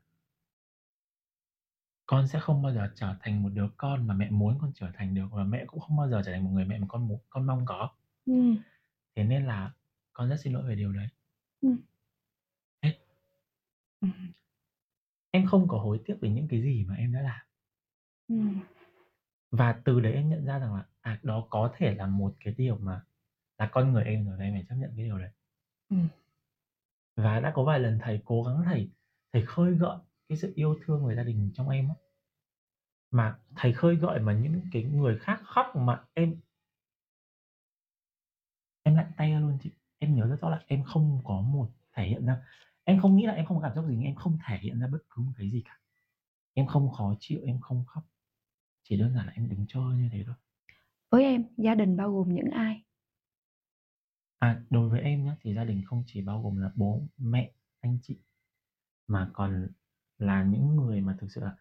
"Con 2.09 2.27
sẽ 2.27 2.39
không 2.39 2.61
bao 2.61 2.73
giờ 2.73 2.89
trở 2.95 3.15
thành 3.21 3.43
một 3.43 3.49
đứa 3.49 3.69
con 3.77 4.07
mà 4.07 4.13
mẹ 4.13 4.29
muốn 4.29 4.57
con 4.61 4.71
trở 4.75 4.91
thành 4.93 5.13
được 5.13 5.27
và 5.31 5.43
mẹ 5.43 5.65
cũng 5.67 5.79
không 5.79 5.97
bao 5.97 6.09
giờ 6.09 6.21
trở 6.25 6.31
thành 6.31 6.43
một 6.43 6.49
người 6.49 6.65
mẹ 6.65 6.77
mà 6.79 6.87
con 6.89 7.07
muốn 7.07 7.19
con 7.29 7.47
mong 7.47 7.65
có. 7.65 7.89
Ừm. 8.25 8.57
Thế 9.15 9.23
nên 9.23 9.45
là 9.45 9.71
con 10.13 10.29
rất 10.29 10.35
xin 10.43 10.53
lỗi 10.53 10.63
về 10.69 10.75
điều 10.75 10.93
đấy." 10.93 11.07
Ừm. 11.61 11.77
Hết. 12.83 12.93
Ừm. 14.01 14.11
Em 15.31 15.45
không 15.45 15.67
có 15.67 15.77
hối 15.77 16.01
tiếc 16.05 16.15
về 16.21 16.29
những 16.29 16.47
cái 16.47 16.61
gì 16.61 16.85
mà 16.89 16.95
em 16.95 17.13
đã 17.13 17.21
làm. 17.21 17.41
Ừm. 18.27 18.59
Và 19.51 19.81
từ 19.85 19.99
đấy 19.99 20.13
em 20.13 20.29
nhận 20.29 20.45
ra 20.45 20.59
rằng 20.59 20.75
là, 20.75 20.85
à, 21.01 21.19
đó 21.23 21.47
có 21.49 21.71
thể 21.77 21.95
là 21.95 22.07
một 22.07 22.35
cái 22.45 22.53
điều 22.57 22.77
mà 22.77 23.01
là 23.57 23.69
con 23.71 23.93
người 23.93 24.03
em 24.03 24.25
rồi 24.25 24.37
và 24.37 24.43
em 24.43 24.53
phải 24.53 24.65
chấp 24.69 24.75
nhận 24.75 24.93
cái 24.95 25.05
điều 25.05 25.19
đấy. 25.19 25.31
Ừm. 25.89 26.07
Và 27.15 27.39
đã 27.39 27.51
có 27.55 27.63
vài 27.63 27.79
lần 27.79 27.99
thầy 28.01 28.21
cố 28.25 28.43
gắng 28.43 28.61
thầy 28.65 28.91
thầy 29.33 29.45
khơi 29.45 29.73
gợi 29.73 29.97
cái 30.29 30.37
sự 30.37 30.53
yêu 30.55 30.75
thương 30.85 31.05
về 31.05 31.15
gia 31.15 31.23
đình 31.23 31.51
trong 31.53 31.69
em 31.69 31.89
á. 31.89 31.95
Mà 33.11 33.39
thầy 33.55 33.73
khơi 33.73 33.95
gợi 33.95 34.19
mà 34.19 34.33
những 34.33 34.61
cái 34.71 34.83
người 34.83 35.17
khác 35.19 35.41
khóc 35.45 35.65
mà 35.75 36.03
em 36.13 36.39
Em 38.83 38.95
lạnh 38.95 39.11
tay 39.17 39.41
luôn 39.41 39.57
chị. 39.61 39.71
Em 39.99 40.15
nhớ 40.15 40.27
rất 40.27 40.41
rõ 40.41 40.49
là 40.49 40.63
em 40.67 40.83
không 40.83 41.21
có 41.23 41.41
một 41.41 41.69
thể 41.93 42.07
hiện 42.07 42.25
ra 42.25 42.41
em 42.89 43.01
không 43.01 43.15
nghĩ 43.15 43.25
là 43.25 43.33
em 43.33 43.45
không 43.45 43.57
có 43.57 43.63
cảm 43.63 43.75
xúc 43.75 43.85
gì 43.87 43.95
nhưng 43.95 44.05
em 44.05 44.15
không 44.15 44.37
thể 44.47 44.57
hiện 44.57 44.79
ra 44.79 44.87
bất 44.87 44.99
cứ 45.09 45.21
một 45.21 45.31
cái 45.37 45.49
gì 45.49 45.61
cả. 45.65 45.79
Em 46.53 46.67
không 46.67 46.91
khó 46.91 47.15
chịu, 47.19 47.41
em 47.45 47.59
không 47.59 47.85
khóc. 47.85 48.03
Chỉ 48.83 48.97
đơn 48.97 49.13
giản 49.13 49.25
là 49.25 49.31
em 49.35 49.49
đứng 49.49 49.65
trơ 49.67 49.79
như 49.79 50.09
thế 50.11 50.23
thôi. 50.25 50.35
Với 51.09 51.23
em, 51.23 51.45
gia 51.57 51.75
đình 51.75 51.97
bao 51.97 52.13
gồm 52.13 52.33
những 52.33 52.49
ai? 52.51 52.83
À, 54.39 54.63
đối 54.69 54.89
với 54.89 55.01
em 55.01 55.25
nhá, 55.25 55.35
thì 55.41 55.53
gia 55.53 55.63
đình 55.63 55.83
không 55.85 56.03
chỉ 56.07 56.21
bao 56.21 56.41
gồm 56.41 56.57
là 56.57 56.71
bố, 56.75 57.01
mẹ, 57.17 57.51
anh 57.81 57.97
chị, 58.01 58.19
mà 59.07 59.29
còn 59.33 59.67
là 60.19 60.43
những 60.43 60.75
người 60.75 61.01
mà 61.01 61.15
thực 61.19 61.31
sự 61.31 61.41
là 61.41 61.55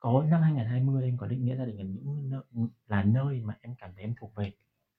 có 0.00 0.24
năm 0.30 0.42
2020 0.42 1.04
em 1.04 1.16
có 1.18 1.26
định 1.26 1.44
nghĩa 1.44 1.56
gia 1.56 1.64
đình 1.64 1.78
là 1.78 1.84
những 1.84 2.30
nơi 2.30 2.42
là 2.88 3.02
nơi 3.04 3.40
mà 3.44 3.58
em 3.62 3.74
cảm 3.78 3.90
thấy 3.94 4.04
em 4.04 4.14
thuộc 4.20 4.34
về. 4.36 4.52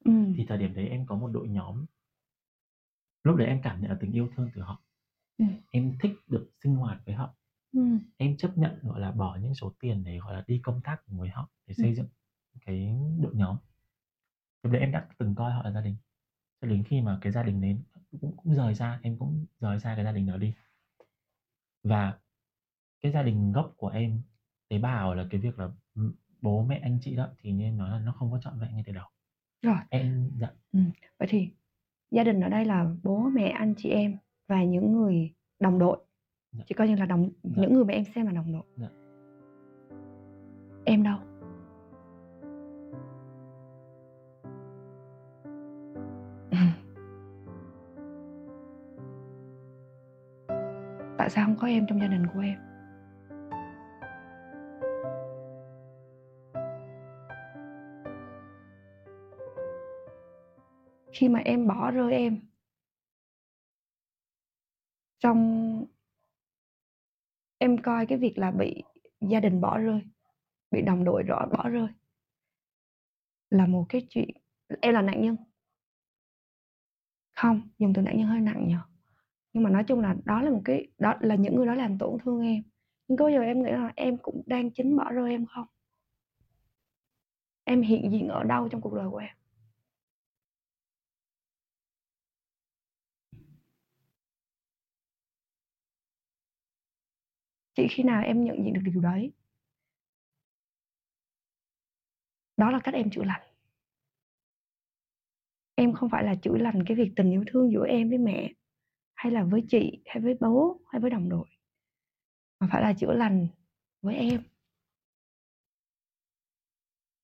Ừm. 0.05 0.33
Thì 0.37 0.45
thời 0.49 0.57
điểm 0.57 0.73
đấy 0.75 0.87
em 0.89 1.05
có 1.05 1.15
một 1.15 1.27
đội 1.27 1.49
nhóm. 1.49 1.85
Lúc 3.23 3.35
đấy 3.35 3.47
em 3.47 3.61
cảm 3.63 3.81
nhận 3.81 3.89
được 3.91 3.97
tình 3.99 4.11
yêu 4.11 4.29
thương 4.35 4.49
từ 4.55 4.61
họ. 4.61 4.83
Ừm. 5.37 5.49
Em 5.71 5.93
thích 6.01 6.11
được 6.27 6.49
sinh 6.63 6.75
hoạt 6.75 7.01
với 7.05 7.15
họ. 7.15 7.35
Ừm. 7.73 7.99
Em 8.17 8.37
chấp 8.37 8.57
nhận, 8.57 8.79
gọi 8.83 8.99
là, 8.99 9.11
bỏ 9.11 9.37
những 9.41 9.55
số 9.55 9.73
tiền 9.79 10.03
để, 10.03 10.19
gọi 10.19 10.33
là, 10.33 10.43
đi 10.47 10.59
công 10.63 10.81
tác 10.81 11.01
cùng 11.07 11.19
với 11.19 11.29
họ 11.29 11.49
để 11.67 11.73
xây 11.73 11.95
dựng 11.95 12.07
cái 12.65 12.95
đội 13.21 13.35
nhóm. 13.35 13.57
Lúc 14.63 14.73
đấy 14.73 14.81
em 14.81 14.91
đã 14.91 15.07
từng 15.17 15.35
coi 15.35 15.51
họ 15.51 15.63
là 15.63 15.71
gia 15.71 15.81
đình. 15.81 15.95
Cho 16.61 16.67
đến 16.67 16.83
khi 16.83 17.01
mà 17.01 17.17
cái 17.21 17.31
gia 17.31 17.43
đình 17.43 17.61
đấy 17.61 17.77
cũng 18.21 18.37
cũng 18.37 18.55
rời 18.55 18.75
xa, 18.75 18.99
em 19.03 19.17
cũng 19.17 19.45
rời 19.59 19.79
xa 19.79 19.95
cái 19.95 20.05
gia 20.05 20.11
đình 20.11 20.27
đó 20.27 20.37
đi. 20.37 20.53
Và 21.83 22.19
cái 23.01 23.11
gia 23.11 23.23
đình 23.23 23.51
gốc 23.51 23.73
của 23.77 23.87
em, 23.87 24.21
tế 24.69 24.77
bào 24.79 25.15
là 25.15 25.25
cái 25.29 25.41
việc 25.41 25.59
là, 25.59 25.69
ừm, 25.95 26.13
bố 26.41 26.63
mẹ, 26.63 26.79
anh 26.83 26.97
chị 27.01 27.15
đó, 27.15 27.27
thì 27.41 27.61
em 27.63 27.77
nói 27.77 27.89
là 27.89 27.99
nó 27.99 28.11
không 28.11 28.31
có 28.31 28.39
trọn 28.41 28.59
vẹn 28.59 28.73
ngay 28.73 28.83
từ 28.87 28.93
đầu. 28.93 29.05
Rồi. 29.61 29.75
Em 29.89 30.31
dạ. 30.39 30.47
Ừm, 30.71 30.91
vậy 31.19 31.27
thì 31.31 31.49
gia 32.11 32.23
đình 32.23 32.41
ở 32.41 32.49
đây 32.49 32.65
là 32.65 32.95
bố 33.03 33.19
mẹ, 33.19 33.49
anh 33.49 33.73
chị 33.77 33.89
em 33.89 34.17
và 34.47 34.63
những 34.63 34.91
người 34.93 35.33
đồng 35.59 35.79
đội. 35.79 35.97
Dạ. 36.51 36.63
Chỉ 36.67 36.75
coi 36.75 36.87
như 36.87 36.95
là 36.95 37.05
đồng 37.05 37.29
Dạ. 37.43 37.61
những 37.61 37.73
người 37.73 37.85
mà 37.85 37.93
em 37.93 38.03
xem 38.15 38.25
là 38.25 38.31
đồng 38.31 38.53
đội. 38.53 38.63
Dạ. 38.77 38.89
Em 40.85 41.03
đâu? 41.03 41.17
Tại 51.17 51.29
sao 51.29 51.45
hông 51.45 51.55
có 51.59 51.67
em 51.67 51.85
trong 51.87 51.99
gia 52.01 52.07
đình 52.07 52.27
của 52.33 52.39
em? 52.39 52.57
Khi 61.19 61.29
mà 61.29 61.39
em 61.39 61.67
bỏ 61.67 61.91
rơi 61.91 62.13
em 62.13 62.39
trong 65.19 65.85
em 67.57 67.77
coi 67.77 68.05
cái 68.05 68.17
việc 68.17 68.37
là 68.37 68.51
bị 68.51 68.83
gia 69.21 69.39
đình 69.39 69.61
bỏ 69.61 69.77
rơi, 69.77 70.01
bị 70.71 70.81
đồng 70.81 71.03
đội 71.03 71.23
rõ 71.23 71.45
bỏ 71.57 71.69
rơi 71.69 71.87
là 73.49 73.67
một 73.67 73.85
cái 73.89 74.07
chuyện 74.09 74.29
em 74.81 74.93
là 74.93 75.01
nạn 75.01 75.21
nhân. 75.21 75.35
Không, 77.35 77.61
dùng 77.77 77.93
từ 77.93 78.01
nạn 78.01 78.17
nhân 78.17 78.27
hơi 78.27 78.39
nặng 78.39 78.67
nhở 78.67 78.81
Nhưng 79.53 79.63
mà 79.63 79.69
nói 79.69 79.83
chung 79.83 79.99
là 79.99 80.15
đó 80.25 80.41
là 80.41 80.51
một 80.51 80.61
cái 80.65 80.87
đó 80.97 81.13
là 81.19 81.35
những 81.35 81.55
người 81.55 81.65
đó 81.65 81.73
làm 81.73 81.97
tổn 81.97 82.17
thương 82.23 82.41
em. 82.41 82.63
Nhưng 83.07 83.17
có 83.17 83.25
bao 83.25 83.31
giờ 83.31 83.41
em 83.41 83.63
nghĩ 83.63 83.71
là 83.71 83.93
em 83.95 84.17
cũng 84.17 84.43
đang 84.45 84.71
chính 84.71 84.97
bỏ 84.97 85.11
rơi 85.11 85.31
em 85.31 85.45
không? 85.45 85.67
em 87.63 87.81
hiện 87.81 88.11
diện 88.11 88.27
ở 88.27 88.43
đâu 88.43 88.69
trong 88.69 88.81
cuộc 88.81 88.93
đời 88.93 89.09
của 89.09 89.17
em 89.17 89.38
chỉ 97.79 97.87
khi 97.95 98.03
nào 98.03 98.23
em 98.23 98.43
nhận 98.43 98.63
diện 98.63 98.73
được 98.73 98.81
điều 98.85 99.01
đấy. 99.01 99.31
Đó 102.57 102.71
là 102.71 102.79
cách 102.83 102.93
em 102.93 103.09
chữa 103.11 103.23
lành. 103.23 103.41
Em 105.75 105.93
không 105.93 106.09
phải 106.09 106.23
là 106.23 106.35
chữa 106.35 106.57
lành 106.57 106.83
cái 106.87 106.97
việc 106.97 107.11
tình 107.15 107.31
yêu 107.31 107.43
thương 107.47 107.71
giữa 107.71 107.85
em 107.87 108.09
với 108.09 108.17
mẹ, 108.17 108.53
hay 109.15 109.31
là 109.31 109.43
với 109.43 109.63
chị, 109.69 110.01
hay 110.05 110.23
với 110.23 110.33
bố, 110.39 110.81
hay 110.87 111.01
với 111.01 111.09
đồng 111.11 111.29
đội, 111.29 111.47
mà 112.59 112.67
phải 112.71 112.81
là 112.81 112.93
chữa 112.99 113.13
lành 113.13 113.47
với 114.01 114.15
em. 114.15 114.43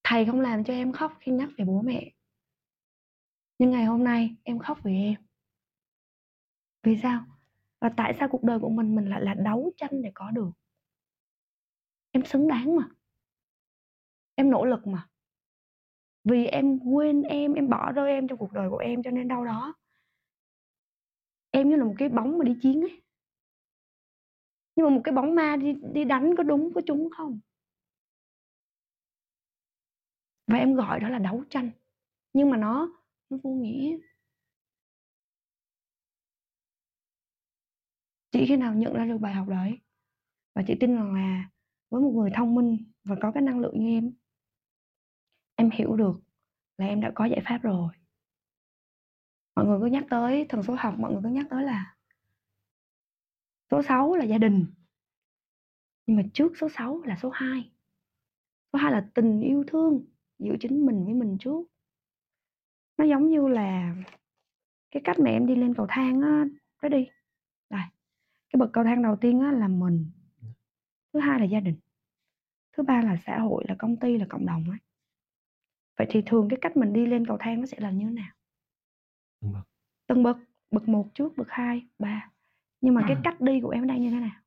Thầy 0.04 0.26
không 0.26 0.40
làm 0.40 0.64
cho 0.64 0.74
em 0.74 0.92
khóc 0.92 1.18
khi 1.20 1.32
nhắc 1.32 1.50
về 1.58 1.66
bố 1.66 1.82
mẹ. 1.82 2.12
Nhưng 3.60 3.72
ngày 3.72 3.86
hôm 3.86 4.04
nay 4.04 4.36
em 4.44 4.60
khóc 4.60 4.80
vì 4.84 4.94
em. 4.94 5.16
Vì 6.84 6.98
sao? 7.02 7.35
Và 7.86 7.92
tại 7.98 8.14
sao 8.20 8.28
cuộc 8.32 8.44
đời 8.44 8.60
của 8.60 8.70
mình 8.70 8.96
mình 8.96 9.10
lại 9.10 9.22
là 9.22 9.34
đấu 9.34 9.72
tranh 9.78 10.02
để 10.02 10.12
có 10.16 10.32
được? 10.32 10.52
Em 12.12 12.26
xứng 12.26 12.48
đáng 12.48 12.76
mà. 12.76 12.90
Em 14.36 14.50
nỗ 14.50 14.66
lực 14.66 14.88
mà. 14.88 15.08
Vì 16.24 16.46
em 16.46 16.80
quên 16.80 17.22
em 17.22 17.54
em 17.54 17.70
bỏ 17.70 17.92
rơi 17.92 18.12
em 18.12 18.28
trong 18.28 18.38
cuộc 18.38 18.52
đời 18.52 18.70
của 18.70 18.78
em 18.78 19.04
cho 19.04 19.12
nên 19.12 19.28
đâu 19.28 19.46
đó. 19.46 19.76
Em 21.52 21.70
như 21.70 21.76
là 21.76 21.86
một 21.86 21.96
cái 21.98 22.10
bóng 22.10 22.38
mà 22.38 22.46
đi 22.46 22.58
chiến 22.62 22.82
ấy. 22.82 23.02
Nhưng 24.76 24.86
mà 24.86 24.90
một 24.96 25.02
cái 25.04 25.14
bóng 25.14 25.36
ma 25.36 25.56
đi 25.56 25.74
đi 25.94 26.04
đánh 26.04 26.36
có 26.38 26.44
đúng 26.44 26.74
có 26.74 26.82
trúng 26.86 27.10
không? 27.18 27.40
Và 30.48 30.58
em 30.58 30.74
gọi 30.76 31.00
đó 31.00 31.10
là 31.10 31.20
đấu 31.20 31.44
tranh. 31.50 31.72
Nhưng 32.34 32.50
mà 32.50 32.58
nó 32.58 32.90
nó 33.30 33.38
vô 33.44 33.50
nghĩa. 33.50 33.98
Chỉ 38.36 38.46
khi 38.46 38.56
nào 38.58 38.74
nhận 38.74 38.94
ra 38.94 39.06
được 39.06 39.18
bài 39.18 39.34
học 39.34 39.48
đấy. 39.48 39.80
Và 40.56 40.64
chị 40.68 40.76
tin 40.80 40.96
rằng 40.96 41.14
là 41.14 41.50
với 41.90 42.02
một 42.02 42.12
người 42.16 42.30
thông 42.36 42.56
minh 42.56 42.78
và 43.04 43.16
có 43.22 43.32
cái 43.32 43.44
năng 43.44 43.60
lượng 43.60 43.80
như 43.80 43.88
em 43.88 44.14
em 45.56 45.70
hiểu 45.74 45.96
được 45.96 46.22
là 46.78 46.86
em 46.86 47.02
đã 47.02 47.12
có 47.16 47.26
giải 47.26 47.42
pháp 47.46 47.60
rồi. 47.62 47.94
Mọi 49.56 49.66
người 49.66 49.80
cứ 49.82 49.86
nhắc 49.86 50.06
tới 50.10 50.46
thần 50.50 50.64
số 50.64 50.76
học, 50.80 50.96
mọi 50.98 51.12
người 51.12 51.22
cứ 51.24 51.30
nhắc 51.30 51.46
tới 51.50 51.64
là 51.64 51.96
số 53.72 53.82
6 53.82 54.16
là 54.16 54.26
gia 54.26 54.38
đình. 54.38 54.66
Nhưng 56.06 56.18
mà 56.18 56.24
trước 56.34 56.54
số 56.58 56.70
6 56.70 57.02
là 57.02 57.18
số 57.22 57.30
2 57.30 57.72
số 58.74 58.80
2 58.80 58.92
là 58.92 59.10
tình 59.14 59.42
yêu 59.42 59.64
thương 59.68 60.06
giữa 60.40 60.56
chính 60.60 60.86
mình 60.86 61.06
với 61.06 61.14
mình 61.14 61.38
trước. 61.40 61.68
Nó 62.98 63.06
giống 63.06 63.30
như 63.30 63.48
là 63.48 63.96
cái 64.92 65.02
cách 65.06 65.20
mà 65.20 65.32
em 65.32 65.48
đi 65.48 65.56
lên 65.56 65.74
cầu 65.74 65.86
thang 65.90 66.22
á 66.22 66.46
đó 66.82 66.90
đi 66.90 67.08
đây 67.70 67.95
cái 68.56 68.60
bậc 68.60 68.70
cầu 68.74 68.84
thang 68.84 69.02
đầu 69.02 69.16
tiên 69.16 69.40
á 69.40 69.52
là 69.52 69.68
mình. 69.68 70.12
Thứ 71.14 71.20
hai 71.20 71.40
là 71.40 71.46
gia 71.46 71.60
đình. 71.60 71.76
Thứ 72.78 72.84
ba 72.84 73.02
là 73.02 73.18
xã 73.26 73.40
hội 73.40 73.66
là 73.68 73.76
công 73.80 73.98
ty 74.00 74.18
là 74.18 74.26
cộng 74.30 74.46
đồng 74.46 74.70
ấy 74.70 74.78
vậy 75.98 76.08
thì 76.10 76.22
thường 76.26 76.48
cái 76.50 76.60
cách 76.62 76.78
mình 76.78 76.94
đi 76.94 77.06
lên 77.06 77.28
cầu 77.28 77.38
thang 77.40 77.60
nó 77.60 77.66
sẽ 77.66 77.80
là 77.80 77.92
như 77.92 78.06
thế 78.06 78.12
nào? 78.12 78.34
Từng 79.42 79.54
bậc 79.54 79.68
từng 80.08 80.24
bậc 80.24 80.38
bậc 80.72 80.88
một 80.88 81.10
trước 81.14 81.38
bậc 81.38 81.48
hai 81.50 81.88
ba. 82.00 82.32
Nhưng 82.82 82.94
mà 82.94 83.06
cái 83.08 83.18
cách 83.24 83.42
đi 83.42 83.62
của 83.62 83.70
em 83.70 83.88
đây 83.88 84.00
như 84.00 84.10
thế 84.10 84.20
nào? 84.20 84.42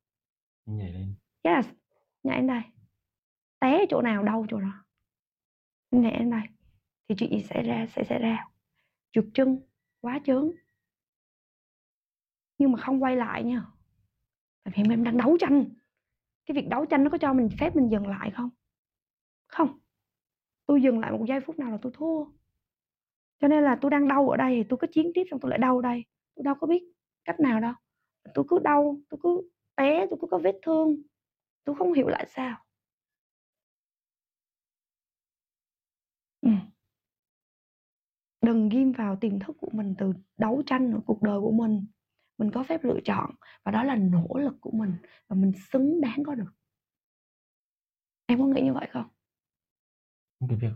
Nhảy 0.67 0.93
lên. 0.93 1.15
Yes 1.43 1.67
nhảy 2.23 2.37
lên 2.37 2.47
đây. 2.47 2.63
Té 3.61 3.87
chỗ 3.89 4.03
nào 4.03 4.23
đau 4.23 4.47
chỗ 4.49 4.61
đó. 4.61 4.85
Nhảy 5.91 6.19
lên 6.19 6.31
đây. 6.31 6.43
Thì 7.09 7.15
chuyện 7.19 7.31
gì 7.31 7.43
xảy 7.43 7.63
ra 7.63 7.87
sẽ 7.87 8.05
xảy 8.05 8.19
ra. 8.19 8.49
Trượt 9.13 9.25
chân 9.35 9.61
quá 10.01 10.21
chớn 10.25 10.53
nhưng 12.59 12.73
mà 12.73 12.79
không 12.81 13.03
quay 13.03 13.17
lại 13.17 13.45
nha 13.45 13.65
tại 14.65 14.75
vì 14.77 14.93
em 14.93 15.05
đang 15.05 15.17
đấu 15.17 15.37
tranh. 15.41 15.65
Cái 16.47 16.55
việc 16.55 16.69
đấu 16.69 16.87
tranh 16.87 17.05
nó 17.05 17.11
có 17.11 17.19
cho 17.19 17.33
mình 17.33 17.49
phép 17.61 17.77
mình 17.77 17.91
dừng 17.91 18.07
lại 18.07 18.31
không? 18.31 18.51
Không. 19.47 19.79
Tôi 20.67 20.83
dừng 20.83 21.01
lại 21.01 21.13
một 21.13 21.25
giây 21.29 21.41
phút 21.41 21.59
nào 21.59 21.71
là 21.71 21.79
tôi 21.83 21.93
thua. 21.95 22.25
Cho 23.41 23.49
nên 23.49 23.65
là 23.65 23.79
tôi 23.81 23.91
đang 23.91 24.09
đau 24.09 24.31
ở 24.31 24.37
đây 24.37 24.55
thì 24.57 24.69
tôi 24.69 24.79
cứ 24.81 24.87
chiến 24.93 25.11
tiếp 25.15 25.25
xong 25.31 25.41
tôi 25.41 25.51
lại 25.51 25.59
đau 25.59 25.81
đây. 25.81 26.05
Tôi 26.35 26.45
đâu 26.45 26.55
có 26.61 26.67
biết 26.67 26.83
cách 27.25 27.41
nào 27.41 27.61
đâu. 27.61 27.73
Tôi 28.35 28.45
cứ 28.49 28.59
đau, 28.59 28.97
tôi 29.09 29.21
cứ 29.23 29.51
té, 29.77 30.07
tôi 30.11 30.19
cứ 30.21 30.27
có 30.31 30.39
vết 30.39 30.59
thương. 30.63 31.03
Tôi 31.65 31.77
không 31.77 31.93
hiểu 31.93 32.09
lại 32.09 32.27
sao. 32.29 32.65
Ừ. 36.41 36.51
đừng 38.43 38.69
ghim 38.69 38.93
vào 38.93 39.17
tiềm 39.17 39.39
thức 39.39 39.57
của 39.61 39.71
mình 39.73 39.95
từ 39.99 40.13
đấu 40.37 40.63
tranh 40.67 40.93
ở 40.93 41.01
cuộc 41.07 41.23
đời 41.23 41.41
của 41.41 41.53
mình 41.53 41.87
mình 42.39 42.51
có 42.51 42.63
phép 42.63 42.85
lựa 42.85 43.01
chọn 43.05 43.31
và 43.65 43.73
đó 43.73 43.85
là 43.85 43.95
nỗ 43.95 44.29
lực 44.35 44.55
của 44.61 44.71
mình 44.71 44.93
và 45.29 45.37
mình 45.37 45.53
xứng 45.71 46.01
đáng 46.01 46.23
có 46.27 46.35
được. 46.35 46.53
Em 48.27 48.39
có 48.39 48.47
nghĩ 48.47 48.63
như 48.63 48.73
vậy 48.73 48.89
không? 48.93 49.09
Cái 50.49 50.59
việc 50.59 50.73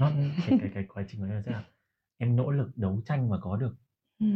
nó 0.00 0.10
cái 0.48 0.58
cái 0.60 0.70
cái 0.74 0.84
quá 0.88 1.04
trình 1.08 1.22
ấy 1.22 1.42
là 1.46 1.64
em 2.18 2.36
nỗ 2.36 2.50
lực 2.50 2.70
đấu 2.76 3.00
tranh 3.04 3.30
và 3.30 3.38
có 3.40 3.56
được. 3.56 3.74
Ừ. 4.18 4.26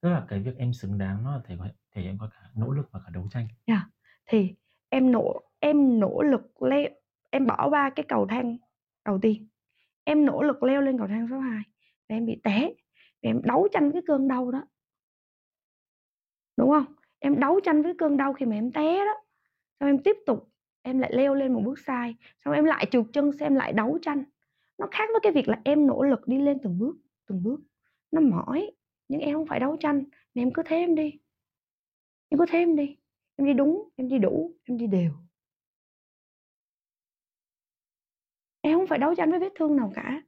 tức 0.00 0.08
là 0.08 0.26
cái 0.28 0.40
việc 0.40 0.56
em 0.58 0.72
xứng 0.72 0.98
đáng 0.98 1.24
nó 1.24 1.36
là 1.36 1.42
thể 1.44 1.56
thể 1.94 2.02
hiện 2.02 2.18
qua 2.18 2.28
cả 2.32 2.50
nỗ 2.54 2.70
lực 2.70 2.88
và 2.92 3.00
cả 3.04 3.10
đấu 3.10 3.28
tranh. 3.30 3.48
Yeah. 3.66 3.82
thì 4.26 4.54
em 4.88 5.12
nỗ 5.12 5.40
em 5.58 6.00
nỗ 6.00 6.22
lực 6.22 6.62
leo 6.62 6.88
em 7.30 7.46
bỏ 7.46 7.68
qua 7.70 7.90
cái 7.96 8.06
cầu 8.08 8.26
thang 8.26 8.56
đầu 9.04 9.18
tiên. 9.22 9.48
Em 10.04 10.24
nỗ 10.24 10.42
lực 10.42 10.62
leo 10.62 10.80
lên 10.80 10.98
cầu 10.98 11.06
thang 11.06 11.26
số 11.30 11.38
2 11.38 11.62
và 12.08 12.16
em 12.16 12.26
bị 12.26 12.40
té 12.44 12.70
và 13.22 13.30
em 13.30 13.42
đấu 13.42 13.68
tranh 13.72 13.92
cái 13.92 14.02
cơn 14.06 14.28
đau 14.28 14.50
đó 14.50 14.66
đúng 16.56 16.70
không? 16.70 16.84
Em 17.18 17.40
đấu 17.40 17.60
tranh 17.60 17.82
với 17.82 17.94
cơn 17.98 18.16
đau 18.16 18.32
khi 18.32 18.46
mà 18.46 18.56
em 18.56 18.72
té 18.72 19.04
đó. 19.04 19.14
Xong 19.80 19.88
em 19.88 20.02
tiếp 20.02 20.16
tục, 20.26 20.48
em 20.82 20.98
lại 20.98 21.10
leo 21.14 21.34
lên 21.34 21.52
một 21.52 21.60
bước 21.64 21.78
sai, 21.78 22.14
xong 22.44 22.54
em 22.54 22.64
lại 22.64 22.86
trượt 22.90 23.04
chân 23.12 23.32
xem 23.32 23.54
lại 23.54 23.72
đấu 23.72 23.98
tranh. 24.02 24.24
Nó 24.78 24.88
khác 24.90 25.08
với 25.12 25.20
cái 25.22 25.32
việc 25.32 25.48
là 25.48 25.60
em 25.64 25.86
nỗ 25.86 26.02
lực 26.02 26.28
đi 26.28 26.38
lên 26.38 26.58
từng 26.62 26.78
bước 26.78 26.96
từng 27.26 27.42
bước. 27.42 27.60
Nó 28.12 28.20
mỏi, 28.20 28.70
nhưng 29.08 29.20
em 29.20 29.34
không 29.34 29.46
phải 29.46 29.60
đấu 29.60 29.76
tranh, 29.80 30.04
mà 30.34 30.42
em 30.42 30.52
cứ 30.52 30.62
thế 30.66 30.76
em 30.76 30.94
đi. 30.94 31.12
Em 32.28 32.38
cứ 32.38 32.44
thế 32.48 32.58
em 32.58 32.76
đi. 32.76 32.96
Em 33.36 33.46
đi 33.46 33.52
đúng, 33.52 33.88
em 33.96 34.08
đi 34.08 34.18
đủ, 34.18 34.52
em 34.64 34.78
đi 34.78 34.86
đều. 34.86 35.10
Em 38.60 38.78
không 38.78 38.86
phải 38.86 38.98
đấu 38.98 39.14
tranh 39.14 39.30
với 39.30 39.40
vết 39.40 39.52
thương 39.54 39.76
nào 39.76 39.92
cả. 39.94 40.22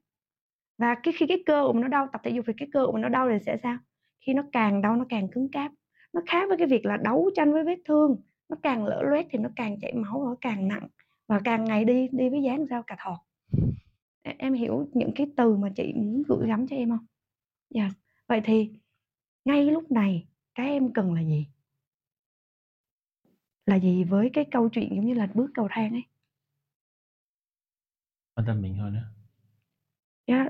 Và 0.79 0.95
cái 1.03 1.15
khi 1.17 1.27
cái 1.27 1.43
cơ 1.47 1.65
của 1.67 1.73
mình 1.73 1.83
nó 1.83 1.89
đau, 1.89 2.09
tập 2.13 2.21
thể 2.25 2.31
dục 2.31 2.45
thì 2.49 2.53
cái 2.57 2.69
cơ 2.73 2.87
của 2.87 2.93
mình 2.93 3.03
nó 3.03 3.09
đau 3.09 3.29
thì 3.31 3.39
sẽ 3.47 3.57
sao? 3.63 3.79
Khi 4.27 4.35
nó 4.35 4.43
càng 4.53 4.83
đau, 4.83 4.97
nó 4.97 5.07
càng 5.09 5.29
cứng 5.29 5.49
cáp 5.51 5.73
nó 6.19 6.23
khác 6.27 6.49
với 6.49 6.59
cái 6.59 6.67
việc 6.67 6.87
là 6.87 6.97
đấu 6.97 7.31
tranh 7.35 7.53
với 7.53 7.65
vết 7.65 7.79
thương. 7.85 8.17
Nó 8.49 8.57
càng 8.63 8.85
lỡ 8.85 9.03
loét 9.03 9.27
thì 9.31 9.39
nó 9.39 9.49
càng 9.57 9.81
chảy 9.81 9.93
máu 9.95 10.21
và 10.21 10.35
càng 10.41 10.69
nặng 10.69 10.89
và 11.27 11.41
càng 11.45 11.65
ngày 11.65 11.85
đi 11.85 12.09
đi 12.13 12.29
với 12.29 12.43
dáng 12.43 12.67
sao 12.71 12.83
cà 12.83 12.97
thọt. 12.99 13.19
Em 14.23 14.53
hiểu 14.53 14.89
những 14.95 15.13
cái 15.15 15.27
từ 15.37 15.57
mà 15.57 15.69
chị 15.77 15.93
muốn 15.97 16.23
gửi 16.29 16.49
gắm 16.49 16.67
cho 16.67 16.77
em 16.77 16.91
không? 16.91 17.07
Dạ. 17.71 17.91
Vậy 18.27 18.41
thì 18.45 18.71
ngay 19.45 19.71
lúc 19.71 19.91
này 19.91 20.27
cái 20.55 20.71
em 20.71 20.93
cần 20.93 21.15
là 21.15 21.21
gì? 21.21 21.47
Là 23.67 23.77
gì 23.77 24.05
với 24.05 24.31
cái 24.33 24.45
câu 24.51 24.69
chuyện 24.69 24.97
giống 24.97 25.07
như 25.07 25.15
là 25.15 25.29
bước 25.35 25.51
cầu 25.55 25.69
thang 25.71 25.93
ấy? 25.93 26.03
Quan 28.35 28.47
tâm 28.47 28.63
mình 28.63 28.75
hơn 28.75 28.95
á. 28.95 29.03
Dạ 30.27 30.49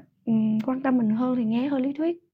quan 0.66 0.82
tâm 0.82 0.98
mình 0.98 1.10
hơn 1.10 1.36
thì 1.36 1.44
nghe 1.44 1.68
hơi 1.68 1.80
lý 1.80 1.92
thuyết 1.92 2.27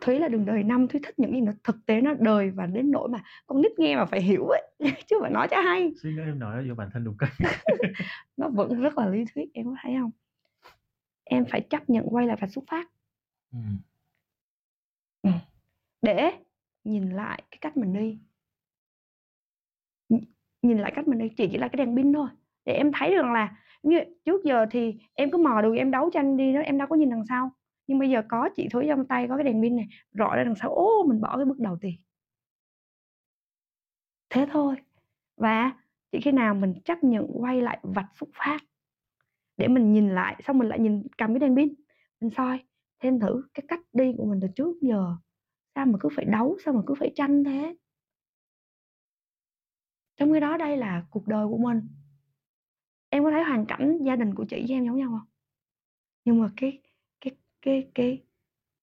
Thúy 0.00 0.18
là 0.18 0.28
đường 0.28 0.44
đời 0.44 0.62
năm 0.62 0.88
Thúy 0.88 1.00
thích 1.04 1.18
những 1.18 1.32
gì 1.32 1.40
nó 1.40 1.52
thực 1.64 1.86
tế 1.86 2.00
nó 2.00 2.14
đời 2.18 2.50
và 2.50 2.66
đến 2.66 2.90
nỗi 2.90 3.08
mà 3.08 3.22
con 3.46 3.62
nít 3.62 3.72
nghe 3.78 3.96
mà 3.96 4.04
phải 4.04 4.22
hiểu 4.22 4.46
ấy. 4.46 4.62
Chứ 5.06 5.16
phải 5.20 5.30
nói 5.30 5.48
cho 5.50 5.60
hay. 5.60 5.92
Suy 6.02 6.12
nghĩ 6.12 6.22
em 6.26 6.38
nói 6.38 6.62
yêu 6.62 6.74
bản 6.74 6.90
thân 6.92 7.04
đúng 7.04 7.16
cách 7.18 7.30
nó 8.36 8.48
vẫn 8.48 8.80
rất 8.80 8.98
là 8.98 9.08
lý 9.08 9.24
thuyết 9.34 9.52
em 9.54 9.66
có 9.66 9.74
thấy 9.82 9.94
không? 10.00 10.10
Em 11.24 11.44
phải 11.50 11.60
chấp 11.60 11.90
nhận 11.90 12.06
quay 12.06 12.26
lại 12.26 12.36
và 12.40 12.46
xuất 12.46 12.64
phát. 12.66 12.88
Ừ. 13.52 13.58
Ừ. 15.22 15.30
để 16.02 16.30
nhìn 16.84 17.10
lại 17.10 17.42
cái 17.50 17.58
cách 17.60 17.76
mình 17.76 17.92
đi. 17.92 18.18
Nhìn 20.62 20.78
lại 20.78 20.92
cách 20.94 21.08
mình 21.08 21.18
đi 21.18 21.28
chỉ 21.28 21.48
chỉ 21.52 21.58
là 21.58 21.68
cái 21.68 21.86
đèn 21.86 21.96
pin 21.96 22.12
thôi. 22.12 22.28
Để 22.64 22.72
em 22.72 22.92
thấy 22.92 23.14
rằng 23.14 23.32
là 23.32 23.56
như 23.82 23.98
trước 24.24 24.44
giờ 24.44 24.66
thì 24.70 24.96
em 25.14 25.30
cứ 25.30 25.38
mò 25.38 25.60
đường 25.62 25.74
em 25.74 25.90
đấu 25.90 26.10
tranh 26.12 26.36
đi 26.36 26.52
đó 26.52 26.60
em 26.60 26.78
đâu 26.78 26.88
có 26.88 26.96
nhìn 26.96 27.10
đằng 27.10 27.24
sau 27.28 27.50
nhưng 27.86 27.98
bây 27.98 28.10
giờ 28.10 28.22
có 28.28 28.48
chị 28.56 28.68
Thúy 28.68 28.84
trong 28.88 29.06
tay, 29.06 29.28
có 29.28 29.36
cái 29.36 29.44
đèn 29.44 29.62
pin 29.62 29.76
này, 29.76 29.86
rõ 30.12 30.36
ra 30.36 30.44
đằng 30.44 30.54
sau 30.54 30.74
ô 30.74 31.04
mình 31.08 31.20
bỏ 31.20 31.36
cái 31.36 31.44
bước 31.44 31.58
đầu 31.58 31.78
tiên 31.80 31.94
thế 34.34 34.46
thôi. 34.52 34.76
Và 35.36 35.72
chỉ 36.12 36.20
khi 36.20 36.32
nào 36.32 36.54
mình 36.54 36.74
chấp 36.84 37.04
nhận 37.04 37.26
quay 37.42 37.62
lại 37.62 37.78
vạch 37.82 38.10
xuất 38.14 38.28
phát, 38.34 38.58
để 39.56 39.68
mình 39.68 39.92
nhìn 39.92 40.08
lại, 40.08 40.42
xong 40.46 40.58
mình 40.58 40.68
lại 40.68 40.78
nhìn, 40.78 41.02
cầm 41.18 41.32
cái 41.32 41.38
đèn 41.38 41.56
pin, 41.56 41.74
mình 42.20 42.30
soi 42.30 42.64
thêm 43.00 43.20
thử 43.20 43.42
cái 43.54 43.64
cách 43.68 43.80
đi 43.92 44.14
của 44.18 44.24
mình 44.24 44.38
từ 44.42 44.48
trước 44.56 44.76
giờ. 44.80 45.16
Sao 45.74 45.86
mà 45.86 45.98
cứ 46.00 46.08
phải 46.16 46.24
đấu, 46.24 46.56
sao 46.64 46.74
mà 46.74 46.80
cứ 46.86 46.94
phải 46.98 47.12
tranh 47.14 47.44
thế? 47.44 47.76
Trong 50.16 50.32
khi 50.32 50.40
đó 50.40 50.56
đây 50.56 50.76
là 50.76 51.04
cuộc 51.10 51.26
đời 51.26 51.46
của 51.46 51.58
mình. 51.58 51.80
Em 53.08 53.24
có 53.24 53.30
thấy 53.30 53.44
hoàn 53.44 53.66
cảnh 53.66 53.98
gia 54.02 54.16
đình 54.16 54.34
của 54.34 54.44
chị 54.44 54.56
với 54.68 54.76
em 54.76 54.84
giống 54.84 54.96
nhau 54.96 55.08
không? 55.08 55.28
Nhưng 56.24 56.40
mà 56.40 56.50
cái 56.56 56.82
cái 57.64 57.88
cái 57.94 58.22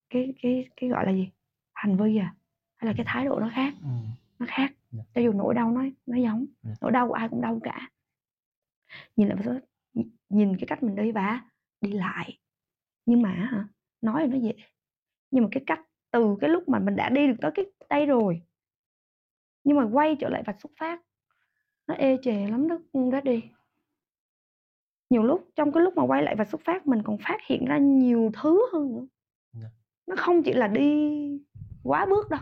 cái 0.09 0.33
cái 0.41 0.69
cái 0.75 0.89
gọi 0.89 1.05
là 1.05 1.11
gì? 1.11 1.29
Hành 1.73 1.97
vi 1.97 2.17
à? 2.17 2.35
Hay 2.77 2.87
là 2.87 2.93
cái 2.97 3.05
thái 3.09 3.25
độ 3.25 3.39
nó 3.39 3.49
khác? 3.53 3.73
Ừ. 3.81 3.89
nó 4.39 4.45
khác. 4.49 4.73
Dạ. 4.91 5.03
cho 5.13 5.21
dù 5.21 5.33
nỗi 5.33 5.53
đau 5.53 5.71
nó 5.71 5.83
nó 6.05 6.17
giống. 6.17 6.45
Dạ. 6.63 6.71
nỗi 6.81 6.91
đau 6.91 7.07
của 7.07 7.13
ai 7.13 7.29
cũng 7.29 7.41
đau 7.41 7.59
cả. 7.63 7.89
Nhìn 9.15 9.27
lại 9.27 9.37
số 9.45 9.53
nhìn 10.29 10.57
cái 10.57 10.67
cách 10.67 10.83
mình 10.83 10.95
đi 10.95 11.11
và 11.11 11.41
đi 11.81 11.91
lại. 11.91 12.39
Nhưng 13.05 13.21
mà 13.21 13.29
hả? 13.29 13.67
Nói 14.01 14.21
là 14.21 14.27
nó 14.27 14.37
dễ. 14.37 14.53
Nhưng 15.31 15.43
mà 15.43 15.49
cái 15.51 15.63
cách 15.65 15.79
từ 16.11 16.37
cái 16.41 16.49
lúc 16.49 16.69
mà 16.69 16.79
mình 16.79 16.95
đã 16.95 17.09
đi 17.09 17.27
được 17.27 17.35
tới 17.41 17.51
cái 17.55 17.65
đây 17.89 18.05
rồi 18.05 18.41
nhưng 19.63 19.77
mà 19.77 19.89
quay 19.91 20.15
trở 20.19 20.29
lại 20.29 20.43
vạch 20.45 20.61
xuất 20.61 20.71
phát 20.79 21.01
nó 21.87 21.95
ê 21.95 22.17
chề 22.23 22.47
lắm 22.47 22.67
đó 22.67 22.77
đó 23.11 23.21
đi 23.21 23.43
nhiều 25.11 25.23
lúc 25.23 25.49
trong 25.55 25.71
cái 25.71 25.83
lúc 25.83 25.93
mà 25.97 26.03
quay 26.03 26.23
lại 26.23 26.35
vạch 26.35 26.49
xuất 26.49 26.61
phát 26.65 26.87
mình 26.87 27.03
còn 27.03 27.17
phát 27.17 27.37
hiện 27.47 27.65
ra 27.65 27.77
nhiều 27.77 28.31
thứ 28.41 28.61
hơn 28.73 28.95
nữa. 28.95 29.07
Dạ. 29.53 29.69
nó 30.07 30.15
không 30.15 30.43
chỉ 30.43 30.53
là 30.53 30.67
đi 30.67 31.19
quá 31.83 32.05
bước 32.09 32.29
đâu. 32.29 32.39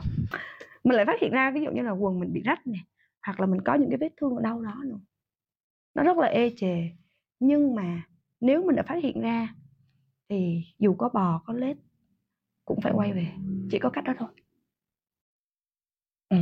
Mình 0.83 0.95
lại 0.95 1.05
phát 1.05 1.19
hiện 1.21 1.31
ra 1.31 1.51
ví 1.51 1.61
dụ 1.61 1.71
như 1.71 1.81
là 1.81 1.91
quần 1.91 2.19
mình 2.19 2.33
bị 2.33 2.41
rách 2.41 2.67
nè 2.67 2.79
hoặc 3.25 3.39
là 3.39 3.45
mình 3.45 3.61
có 3.61 3.75
những 3.75 3.89
cái 3.89 3.97
vết 3.97 4.09
thương 4.17 4.35
ở 4.35 4.41
đâu 4.41 4.61
đó 4.61 4.81
nữa. 4.85 4.99
Nó 5.95 6.03
rất 6.03 6.17
là 6.17 6.27
ê 6.27 6.53
chề. 6.57 6.89
Nhưng 7.39 7.75
mà 7.75 8.03
nếu 8.39 8.65
mình 8.65 8.75
đã 8.75 8.83
phát 8.83 9.03
hiện 9.03 9.21
ra 9.21 9.55
thì 10.29 10.63
dù 10.79 10.93
có 10.93 11.09
bò 11.09 11.41
có 11.45 11.53
lết 11.53 11.77
cũng 12.65 12.81
phải 12.81 12.93
quay 12.95 13.13
về. 13.13 13.27
Chỉ 13.71 13.79
có 13.79 13.89
cách 13.89 14.03
đó 14.03 14.13
thôi. 14.17 14.29
Ừ. 16.29 16.37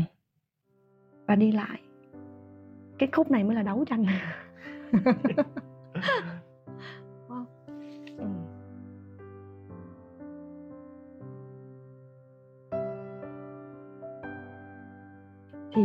và 1.27 1.35
đi 1.35 1.51
lại. 1.51 1.81
Cái 2.99 3.09
khúc 3.11 3.31
này 3.31 3.43
mới 3.43 3.55
là 3.55 3.63
đấu 3.63 3.85
tranh. 3.85 4.05
thì 15.75 15.81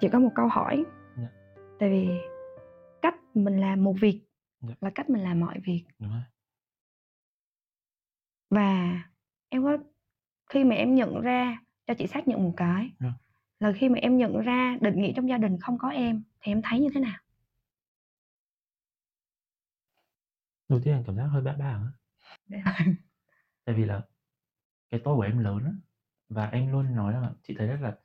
chỉ 0.00 0.08
có 0.12 0.18
một 0.18 0.30
câu 0.34 0.48
hỏi 0.48 0.84
Dạ. 1.16 1.28
tại 1.78 1.90
vì 1.90 2.08
cách 3.02 3.14
mình 3.34 3.60
làm 3.60 3.84
một 3.84 3.94
việc 4.00 4.20
Dạ. 4.60 4.74
là 4.80 4.90
cách 4.94 5.10
mình 5.10 5.22
làm 5.22 5.40
mọi 5.40 5.58
việc 5.64 5.84
đúng 5.98 6.10
rồi 6.10 6.22
và 8.50 8.98
em 9.48 9.64
có 9.64 9.78
khi 10.50 10.64
mà 10.64 10.74
em 10.74 10.94
nhận 10.94 11.20
ra 11.20 11.58
cho 11.86 11.94
chị 11.94 12.06
xác 12.06 12.28
nhận 12.28 12.42
một 12.44 12.52
cái 12.56 12.90
Dạ. 13.00 13.12
Là 13.60 13.72
khi 13.72 13.88
mà 13.88 13.98
em 13.98 14.16
nhận 14.16 14.40
ra 14.40 14.76
định 14.80 15.02
nghĩa 15.02 15.12
trong 15.16 15.28
gia 15.28 15.38
đình 15.38 15.58
không 15.60 15.78
có 15.78 15.88
em 15.88 16.22
thì 16.40 16.52
em 16.52 16.60
thấy 16.64 16.80
như 16.80 16.88
thế 16.94 17.00
nào? 17.00 17.16
Đầu 20.68 20.80
tiên 20.84 20.94
là 20.94 21.02
cảm 21.06 21.16
giác 21.16 21.24
hơi 21.24 21.42
bã 21.42 21.52
bàng 21.52 21.84
á 21.84 21.92
tại 23.64 23.74
vì 23.74 23.84
là 23.84 24.02
cái 24.90 25.00
tôi 25.04 25.16
của 25.16 25.22
em 25.22 25.38
lớn 25.38 25.64
á 25.64 25.72
và 26.28 26.46
em 26.46 26.72
luôn 26.72 26.96
nói 26.96 27.12
là 27.12 27.32
chị 27.42 27.54
thấy 27.58 27.66
rất 27.66 27.80
là 27.80 27.96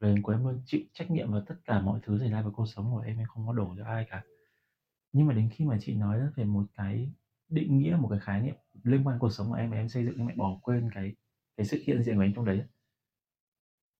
lời 0.00 0.14
của 0.22 0.32
em 0.32 0.44
luôn 0.44 0.62
chịu 0.66 0.80
trách 0.92 1.10
nhiệm 1.10 1.32
vào 1.32 1.42
tất 1.46 1.54
cả 1.64 1.80
mọi 1.80 2.00
thứ 2.02 2.18
xảy 2.18 2.30
ra 2.30 2.42
với 2.42 2.52
cuộc 2.52 2.66
sống 2.66 2.90
của 2.92 3.00
em 3.00 3.18
em 3.18 3.26
không 3.26 3.46
có 3.46 3.52
đổ 3.52 3.74
cho 3.78 3.84
ai 3.84 4.06
cả. 4.10 4.22
Nhưng 5.12 5.26
mà 5.26 5.34
đến 5.34 5.48
khi 5.52 5.64
mà 5.64 5.78
chị 5.80 5.94
nói 5.94 6.20
về 6.36 6.44
một 6.44 6.66
cái 6.74 7.12
định 7.48 7.78
nghĩa 7.78 7.96
một 8.00 8.08
cái 8.10 8.18
khái 8.18 8.40
niệm 8.40 8.54
liên 8.82 9.06
quan 9.06 9.18
cuộc 9.18 9.30
sống 9.30 9.48
của 9.48 9.54
em 9.54 9.70
và 9.70 9.76
em 9.76 9.88
xây 9.88 10.04
dựng 10.04 10.14
nhưng 10.16 10.26
lại 10.26 10.36
bỏ 10.36 10.58
quên 10.62 10.90
cái 10.94 11.14
cái 11.56 11.66
sự 11.66 11.82
hiện 11.86 12.02
diện 12.02 12.16
của 12.16 12.22
em 12.22 12.32
trong 12.34 12.44
đấy 12.44 12.64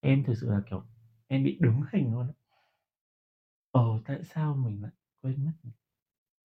em 0.01 0.25
thực 0.25 0.35
sự 0.41 0.51
là 0.51 0.61
kiểu 0.71 0.83
em 1.29 1.45
bị 1.45 1.59
đứng 1.61 1.83
hình 1.93 2.13
luôn 2.13 2.33
ờ 3.71 4.01
tại 4.05 4.25
sao 4.25 4.55
mình 4.55 4.83
lại 4.83 4.93
quên 5.23 5.45
mất 5.45 5.53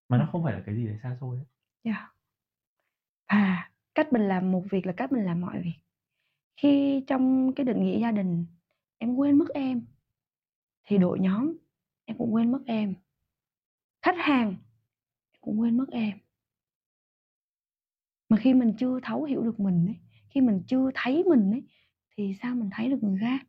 mà 0.10 0.18
nó 0.18 0.30
không 0.32 0.44
phải 0.44 0.54
là 0.54 0.64
cái 0.66 0.76
gì 0.76 0.86
đấy 0.88 0.98
xa 1.04 1.18
xôi 1.22 1.38
ấy. 1.38 1.46
Dạ. 1.84 2.14
Và 3.30 3.70
cách 3.96 4.14
mình 4.14 4.22
làm 4.22 4.52
một 4.52 4.64
việc 4.72 4.86
là 4.86 4.94
cách 4.98 5.12
mình 5.12 5.26
làm 5.26 5.42
mọi 5.42 5.62
việc. 5.62 5.80
Khi 6.58 7.04
trong 7.08 7.54
cái 7.56 7.66
định 7.66 7.84
nghĩa 7.86 8.00
gia 8.00 8.12
đình 8.12 8.46
em 8.98 9.16
quên 9.16 9.38
mất 9.38 9.50
em 9.54 9.86
thì 10.84 10.98
đội 10.98 11.20
nhóm 11.20 11.58
em 12.06 12.18
cũng 12.18 12.34
quên 12.34 12.52
mất 12.52 12.62
em. 12.66 12.94
Khách 14.02 14.16
hàng 14.18 14.48
em 15.32 15.42
cũng 15.42 15.60
quên 15.60 15.78
mất 15.78 15.90
em. 15.92 16.18
Mà 18.30 18.38
khi 18.38 18.54
mình 18.54 18.74
chưa 18.78 19.00
thấu 19.04 19.24
hiểu 19.24 19.44
được 19.44 19.60
mình 19.60 19.86
ấy, 19.88 19.96
khi 20.30 20.42
mình 20.42 20.64
chưa 20.68 20.90
thấy 20.94 21.24
mình 21.24 21.52
ấy 21.52 21.64
thì 22.18 22.36
sao 22.42 22.56
mình 22.56 22.70
thấy 22.74 22.90
được 22.90 23.04
người 23.04 23.18
khác? 23.20 23.48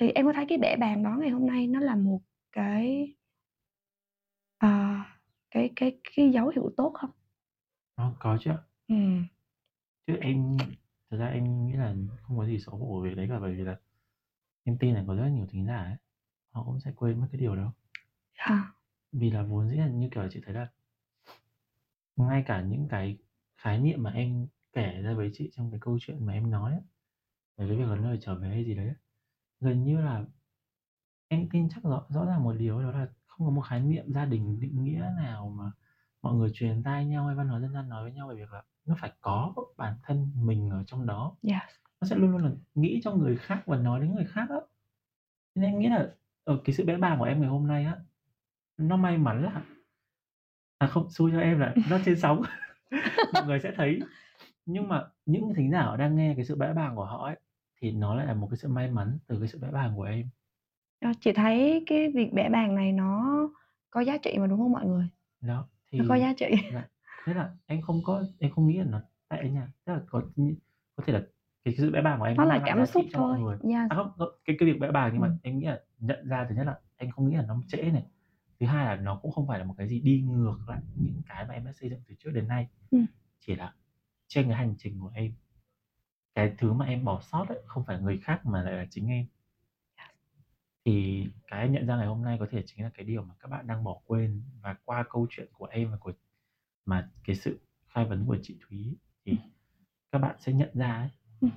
Thì 0.00 0.10
em 0.10 0.26
có 0.26 0.32
thấy 0.32 0.46
cái 0.48 0.58
bẻ 0.58 0.76
bàn 0.76 1.02
đó 1.02 1.16
ngày 1.20 1.30
hôm 1.30 1.46
nay 1.46 1.66
nó 1.66 1.80
là 1.80 1.96
một 1.96 2.20
cái 2.52 3.14
à, 4.58 5.04
cái 5.50 5.70
cái 5.76 5.98
cái 6.16 6.30
dấu 6.30 6.48
hiệu 6.48 6.70
tốt 6.76 6.90
không? 6.94 7.10
nó 7.96 8.12
có 8.20 8.38
chứ 8.40 8.50
ạ 8.50 8.58
Ừ. 8.88 8.94
chứ 10.06 10.16
em 10.20 10.56
thật 11.10 11.16
ra 11.16 11.26
em 11.26 11.66
nghĩ 11.66 11.72
là 11.72 11.94
không 12.22 12.38
có 12.38 12.46
gì 12.46 12.58
xấu 12.58 12.76
hổ 12.76 13.00
về 13.00 13.14
đấy 13.14 13.26
cả 13.30 13.38
bởi 13.40 13.54
vì 13.54 13.62
là 13.62 13.76
em 14.64 14.78
tin 14.78 14.94
là 14.94 15.04
có 15.06 15.14
rất 15.14 15.28
nhiều 15.28 15.46
thính 15.50 15.66
giả 15.66 15.76
ấy 15.76 15.96
họ 16.50 16.64
cũng 16.64 16.80
sẽ 16.80 16.92
quên 16.96 17.20
mất 17.20 17.26
cái 17.32 17.40
điều 17.40 17.56
đó 17.56 17.72
Dạ. 18.38 18.72
vì 19.12 19.30
là 19.30 19.42
vốn 19.42 19.68
dĩ 19.70 19.76
là 19.76 19.88
như 19.88 20.08
kiểu 20.14 20.28
chị 20.30 20.40
thấy 20.44 20.54
là 20.54 20.68
ngay 22.16 22.42
cả 22.46 22.62
những 22.62 22.88
cái 22.90 23.18
khái 23.56 23.78
niệm 23.78 24.02
mà 24.02 24.10
em 24.10 24.46
kể 24.72 25.00
ra 25.02 25.14
với 25.14 25.30
chị 25.34 25.50
trong 25.52 25.70
cái 25.70 25.80
câu 25.80 25.98
chuyện 26.00 26.26
mà 26.26 26.32
em 26.32 26.50
nói 26.50 26.72
ấy, 26.72 26.80
về 27.56 27.66
cái 27.68 27.76
việc 27.76 27.88
là 27.88 27.96
nơi 27.96 28.18
trở 28.22 28.34
về 28.34 28.48
hay 28.48 28.64
gì 28.64 28.74
đấy 28.74 28.86
ấy, 28.86 28.94
gần 29.60 29.84
như 29.84 30.00
là 30.00 30.24
em 31.28 31.48
tin 31.50 31.68
chắc 31.68 31.84
rõ 31.84 32.06
rõ 32.08 32.24
ràng 32.24 32.44
một 32.44 32.52
điều 32.52 32.82
đó 32.82 32.90
là 32.90 33.08
không 33.26 33.46
có 33.46 33.50
một 33.50 33.62
khái 33.62 33.80
niệm 33.80 34.12
gia 34.12 34.24
đình 34.24 34.60
định 34.60 34.84
nghĩa 34.84 35.12
nào 35.16 35.54
mà 35.58 35.72
mọi 36.22 36.34
người 36.34 36.50
truyền 36.54 36.82
tai 36.82 37.06
nhau 37.06 37.26
hay 37.26 37.34
văn 37.36 37.48
hóa 37.48 37.60
dân 37.60 37.72
gian 37.72 37.88
nói 37.88 38.02
với 38.02 38.12
nhau 38.12 38.28
về 38.28 38.34
việc 38.34 38.52
là 38.52 38.62
nó 38.84 38.94
phải 39.00 39.12
có 39.20 39.54
bản 39.76 39.94
thân 40.02 40.32
mình 40.36 40.70
ở 40.70 40.84
trong 40.86 41.06
đó. 41.06 41.36
Yes. 41.42 41.62
nó 42.00 42.08
sẽ 42.08 42.16
luôn 42.16 42.30
luôn 42.30 42.44
là 42.44 42.50
nghĩ 42.74 43.00
cho 43.04 43.14
người 43.14 43.36
khác 43.36 43.62
và 43.66 43.76
nói 43.76 44.00
đến 44.00 44.14
người 44.14 44.26
khác 44.26 44.46
á. 44.50 44.56
Nên 45.54 45.64
em 45.64 45.78
nghĩ 45.78 45.88
là 45.88 46.14
ở 46.44 46.60
cái 46.64 46.74
sự 46.74 46.84
bẽ 46.84 46.96
bàng 46.96 47.18
của 47.18 47.24
em 47.24 47.40
ngày 47.40 47.50
hôm 47.50 47.66
nay 47.66 47.84
á 47.84 47.96
nó 48.78 48.96
may 48.96 49.18
mắn 49.18 49.44
là 49.44 49.62
à 50.78 50.86
không 50.86 51.10
xui 51.10 51.32
cho 51.32 51.40
em 51.40 51.58
là 51.58 51.74
nó 51.90 51.98
trên 52.04 52.20
sóng. 52.20 52.42
Mọi 53.34 53.46
người 53.46 53.60
sẽ 53.60 53.72
thấy. 53.76 54.00
Nhưng 54.66 54.88
mà 54.88 55.04
những 55.26 55.54
thính 55.54 55.70
giả 55.70 55.82
họ 55.82 55.96
đang 55.96 56.16
nghe 56.16 56.34
cái 56.36 56.44
sự 56.44 56.56
bẽ 56.56 56.72
bàng 56.72 56.96
của 56.96 57.04
họ 57.04 57.26
ấy 57.26 57.39
thì 57.80 57.92
nó 57.92 58.14
lại 58.14 58.26
là 58.26 58.34
một 58.34 58.48
cái 58.50 58.56
sự 58.56 58.68
may 58.68 58.90
mắn 58.90 59.18
từ 59.26 59.38
cái 59.38 59.48
sự 59.48 59.58
bẽ 59.58 59.68
bàng 59.70 59.96
của 59.96 60.02
em 60.02 60.28
Ờ, 61.00 61.12
Chị 61.20 61.32
thấy 61.32 61.82
cái 61.86 62.08
việc 62.14 62.32
bẻ 62.32 62.48
bàn 62.48 62.74
này 62.74 62.92
nó 62.92 63.36
có 63.90 64.00
giá 64.00 64.16
trị 64.18 64.38
mà 64.38 64.46
đúng 64.46 64.58
không 64.58 64.72
mọi 64.72 64.86
người? 64.86 65.08
đó 65.40 65.68
thì 65.92 65.98
Nó 65.98 66.04
có 66.08 66.14
giá 66.14 66.32
trị. 66.36 66.46
thế 67.26 67.34
là 67.34 67.54
em 67.66 67.80
không 67.82 68.00
có 68.04 68.24
em 68.38 68.50
không 68.50 68.66
nghĩ 68.66 68.78
là 68.78 68.84
nó 68.84 69.00
tệ 69.28 69.50
nha 69.50 69.68
tức 69.84 69.92
là 69.92 70.00
có 70.10 70.22
có 70.96 71.02
thể 71.06 71.12
là 71.12 71.22
cái 71.64 71.74
sự 71.78 71.90
bẽ 71.90 72.02
bàng 72.02 72.18
của 72.18 72.24
em 72.24 72.36
Nó 72.36 72.44
là 72.44 72.62
cảm 72.66 72.86
xúc 72.86 73.02
trị 73.04 73.10
cho 73.12 73.18
mọi 73.20 73.38
thôi. 73.38 73.40
người 73.40 73.56
Yes. 73.74 73.90
à 73.90 73.96
không 73.96 74.12
cái 74.44 74.56
cái 74.58 74.72
việc 74.72 74.80
bẽ 74.80 74.90
bàng 74.90 75.10
nhưng 75.12 75.20
mà 75.22 75.28
Ừ. 75.28 75.34
em 75.42 75.58
nghĩ 75.58 75.66
là 75.66 75.80
nhận 75.98 76.28
ra 76.28 76.46
thứ 76.48 76.54
nhất 76.54 76.64
là 76.66 76.78
em 76.96 77.10
không 77.10 77.28
nghĩ 77.28 77.36
là 77.36 77.42
nó 77.46 77.62
trễ 77.68 77.82
này 77.82 78.04
thứ 78.60 78.66
hai 78.66 78.84
là 78.84 78.96
nó 79.02 79.18
cũng 79.22 79.32
không 79.32 79.46
phải 79.48 79.58
là 79.58 79.64
một 79.64 79.74
cái 79.78 79.88
gì 79.88 80.00
đi 80.00 80.20
ngược 80.20 80.58
lại 80.68 80.80
những 80.96 81.22
cái 81.28 81.44
mà 81.48 81.54
em 81.54 81.64
đã 81.64 81.72
xây 81.72 81.90
dựng 81.90 82.00
từ 82.08 82.14
trước 82.18 82.30
đến 82.30 82.48
nay 82.48 82.66
Ừ. 82.90 82.98
chỉ 83.40 83.54
là 83.54 83.74
trên 84.28 84.46
cái 84.46 84.54
hành 84.56 84.74
trình 84.78 85.00
của 85.00 85.10
em 85.14 85.32
cái 86.34 86.54
thứ 86.58 86.72
mà 86.72 86.86
em 86.86 87.04
bỏ 87.04 87.20
sót 87.20 87.48
ấy, 87.48 87.58
không 87.66 87.84
phải 87.84 88.00
người 88.00 88.18
khác 88.18 88.46
mà 88.46 88.62
lại 88.62 88.74
là 88.74 88.86
chính 88.90 89.08
em. 89.08 89.26
Thì 90.84 91.26
cái 91.46 91.68
nhận 91.68 91.86
ra 91.86 91.96
ngày 91.96 92.06
hôm 92.06 92.24
nay 92.24 92.36
có 92.40 92.46
thể 92.50 92.62
chính 92.66 92.84
là 92.84 92.90
cái 92.94 93.04
điều 93.04 93.22
mà 93.22 93.34
các 93.40 93.48
bạn 93.48 93.66
đang 93.66 93.84
bỏ 93.84 94.00
quên 94.06 94.42
và 94.60 94.76
qua 94.84 95.04
câu 95.10 95.26
chuyện 95.30 95.48
của 95.52 95.66
em 95.66 95.90
và 95.90 95.96
của 95.96 96.12
mà 96.84 97.10
cái 97.24 97.36
sự 97.36 97.60
khai 97.88 98.04
vấn 98.04 98.26
của 98.26 98.36
chị 98.42 98.58
Thúy 98.60 98.96
thì 99.24 99.38
các 100.12 100.18
bạn 100.18 100.36
sẽ 100.38 100.52
nhận 100.52 100.70
ra 100.74 100.94
ấy. 100.94 101.08
Ừ. 101.40 101.48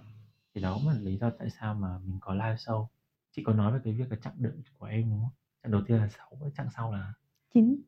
thì 0.54 0.62
đó 0.62 0.80
là 0.88 0.94
lý 0.94 1.18
do 1.18 1.30
tại 1.30 1.50
sao 1.50 1.74
mà 1.74 1.98
mình 1.98 2.18
có 2.22 2.34
live 2.34 2.56
show. 2.56 2.88
Chị 3.32 3.44
có 3.44 3.54
nói 3.54 3.74
về 3.74 3.80
cái 3.84 3.94
việc 3.94 4.12
là 4.12 4.18
chặng 4.22 4.34
đựng 4.38 4.62
của 4.78 4.86
em 4.86 5.10
đúng 5.10 5.20
không? 5.22 5.32
Chặng 5.64 5.72
đầu 5.72 5.82
tiên 5.88 5.98
là 5.98 6.10
6 6.10 6.52
chặng 6.58 6.68
sau 6.76 6.94
là 6.94 7.14
Chín. 7.54 7.82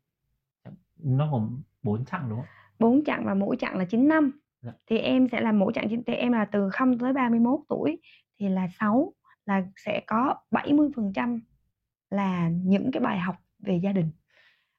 nó 0.97 1.31
gồm 1.31 1.61
4 1.83 2.05
chặng 2.05 2.29
đúng 2.29 2.39
không? 2.39 2.47
Bốn 2.79 3.03
chặng 3.05 3.25
và 3.25 3.33
mỗi 3.33 3.55
chặng 3.59 3.77
là 3.77 3.85
9 3.85 4.07
năm. 4.07 4.39
Dạ. 4.65 4.71
Thì 4.87 4.97
em 4.97 5.27
sẽ 5.31 5.41
là 5.41 5.51
mỗi 5.51 5.73
chặng 5.73 6.03
thì 6.07 6.13
em 6.13 6.31
là 6.31 6.45
từ 6.45 6.69
0 6.69 6.99
tới 6.99 7.13
31 7.13 7.59
tuổi 7.69 8.01
thì 8.39 8.49
là 8.49 8.67
6 8.79 9.13
là 9.45 9.63
sẽ 9.75 10.01
có 10.07 10.35
70% 10.51 11.39
là 12.09 12.49
những 12.49 12.91
cái 12.93 13.01
bài 13.01 13.19
học 13.19 13.35
về 13.59 13.79
gia 13.83 13.91
đình. 13.91 14.09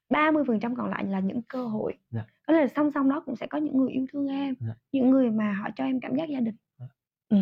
30% 0.09 0.75
còn 0.75 0.89
lại 0.89 1.05
là 1.05 1.19
những 1.19 1.41
cơ 1.41 1.67
hội. 1.67 1.93
Dạ. 2.09 2.25
Có 2.47 2.53
là 2.53 2.67
song 2.67 2.91
song 2.91 3.09
đó 3.09 3.23
cũng 3.25 3.35
sẽ 3.35 3.47
có 3.47 3.57
những 3.57 3.77
người 3.77 3.91
yêu 3.91 4.05
thương 4.13 4.27
em, 4.27 4.55
Dạ. 4.59 4.73
những 4.91 5.09
người 5.09 5.31
mà 5.31 5.53
họ 5.53 5.69
cho 5.75 5.83
em 5.83 5.99
cảm 5.99 6.15
giác 6.15 6.29
gia 6.29 6.39
đình. 6.39 6.55
Dạ. 6.79 6.85
Ừ. 7.29 7.37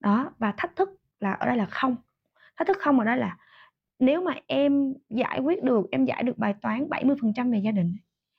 Đó 0.00 0.32
và 0.38 0.54
thách 0.56 0.76
thức 0.76 0.88
là 1.20 1.32
ở 1.32 1.46
đây 1.46 1.56
là 1.56 1.66
không. 1.66 1.96
Thách 2.56 2.68
thức 2.68 2.76
không 2.80 2.98
ở 2.98 3.04
đây 3.04 3.16
là 3.18 3.36
nếu 3.98 4.22
mà 4.22 4.34
em 4.46 4.94
giải 5.08 5.40
quyết 5.40 5.62
được, 5.62 5.86
em 5.90 6.04
giải 6.04 6.22
được 6.22 6.38
bài 6.38 6.54
toán 6.62 6.88
70% 6.88 7.52
về 7.52 7.58
gia 7.58 7.70
đình, 7.70 7.96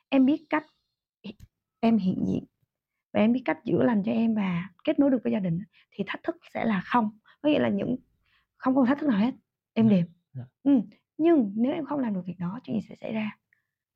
em 0.09 0.25
biết 0.25 0.45
cách 0.49 0.65
em 1.79 1.97
hiện 1.97 2.23
diện 2.27 2.43
và 3.13 3.19
em 3.19 3.33
biết 3.33 3.41
cách 3.45 3.57
chữa 3.65 3.83
lành 3.83 4.03
cho 4.05 4.11
em 4.11 4.35
và 4.35 4.69
kết 4.83 4.99
nối 4.99 5.09
được 5.09 5.17
với 5.23 5.33
gia 5.33 5.39
đình 5.39 5.59
thì 5.91 6.03
thách 6.07 6.23
thức 6.23 6.37
sẽ 6.53 6.65
là 6.65 6.81
không. 6.85 7.17
Có 7.41 7.49
nghĩa 7.49 7.59
là 7.59 7.69
những 7.69 7.95
không 8.57 8.75
có 8.75 8.85
thách 8.85 8.99
thức 8.99 9.09
nào 9.09 9.19
hết 9.19 9.31
em 9.73 9.89
dạ. 10.33 10.43
ừ. 10.63 10.71
nhưng 11.17 11.53
nếu 11.55 11.73
em 11.73 11.85
không 11.85 11.99
làm 11.99 12.13
được 12.13 12.21
việc 12.25 12.39
đó 12.39 12.59
chuyện 12.63 12.81
gì 12.81 12.87
sẽ 12.89 12.95
xảy 13.01 13.13
ra? 13.13 13.37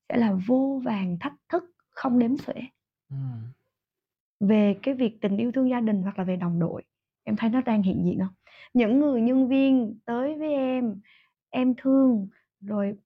Sẽ 0.10 0.18
là 0.18 0.34
vô 0.48 0.82
vàng 0.86 1.18
thách 1.20 1.34
thức 1.50 1.64
không 1.90 2.20
đếm 2.20 2.38
xuể. 2.38 2.56
Về 4.40 4.80
cái 4.84 4.94
việc 4.94 5.22
tình 5.22 5.38
yêu 5.38 5.52
thương 5.52 5.70
gia 5.70 5.80
đình 5.80 6.02
hoặc 6.02 6.18
là 6.18 6.24
về 6.24 6.36
đồng 6.36 6.60
đội 6.60 6.84
em 7.24 7.36
thấy 7.36 7.50
nó 7.50 7.62
đang 7.62 7.84
hiện 7.84 8.04
diện 8.06 8.20
không? 8.20 8.34
Những 8.74 9.00
người 9.00 9.22
nhân 9.22 9.48
viên 9.48 10.00
tới 10.06 10.36
với 10.36 10.54
em 10.54 11.02
em 11.50 11.74
thương 11.78 12.28
rồi 12.60 12.98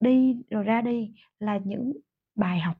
đi 0.00 0.36
rồi 0.50 0.64
ra 0.64 0.80
đi 0.80 1.14
là 1.38 1.56
những 1.64 1.92
bài 2.34 2.60
học 2.60 2.76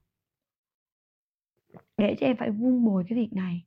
để 1.96 2.16
cho 2.20 2.26
em 2.26 2.36
phải 2.36 2.50
vun 2.50 2.84
bồi 2.84 3.04
cái 3.08 3.18
việc 3.18 3.32
này 3.32 3.64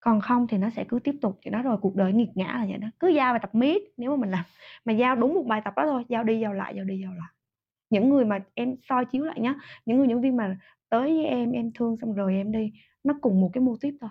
còn 0.00 0.20
không 0.20 0.46
thì 0.46 0.58
nó 0.58 0.70
sẽ 0.70 0.84
cứ 0.88 0.98
tiếp 0.98 1.14
tục 1.20 1.38
chuyện 1.42 1.52
đó 1.52 1.62
rồi 1.62 1.76
cuộc 1.80 1.96
đời 1.96 2.12
nghiệt 2.12 2.28
ngã 2.34 2.46
là 2.46 2.66
vậy 2.68 2.78
đó 2.78 2.88
cứ 3.00 3.08
giao 3.08 3.32
bài 3.32 3.40
tập 3.42 3.54
miết 3.54 3.82
nếu 3.96 4.10
mà 4.10 4.16
mình 4.16 4.30
làm 4.30 4.44
mà 4.84 4.92
giao 4.92 5.16
đúng 5.16 5.34
một 5.34 5.44
bài 5.46 5.60
tập 5.64 5.74
đó 5.76 5.86
thôi 5.86 6.04
giao 6.08 6.24
đi 6.24 6.40
giao 6.40 6.52
lại 6.52 6.72
giao 6.76 6.84
đi 6.84 7.00
giao 7.00 7.14
lại 7.14 7.32
những 7.90 8.08
người 8.08 8.24
mà 8.24 8.38
em 8.54 8.76
soi 8.88 9.04
chiếu 9.04 9.24
lại 9.24 9.40
nhá 9.40 9.54
những 9.86 9.98
người 9.98 10.06
nhân 10.06 10.20
viên 10.20 10.36
mà 10.36 10.58
tới 10.88 11.12
với 11.14 11.24
em 11.24 11.52
em 11.52 11.72
thương 11.74 11.96
xong 12.00 12.14
rồi 12.14 12.34
em 12.34 12.52
đi 12.52 12.72
nó 13.04 13.14
cùng 13.20 13.40
một 13.40 13.50
cái 13.52 13.60
mô 13.60 13.76
típ 13.80 13.94
thôi 14.00 14.10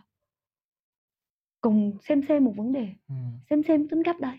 cùng 1.61 1.97
xem 2.01 2.21
xem 2.28 2.45
một 2.45 2.53
vấn 2.57 2.71
đề 2.71 2.88
ừ. 3.07 3.15
xem 3.49 3.63
xem 3.63 3.88
tính 3.88 4.03
cách 4.03 4.19
đây 4.19 4.38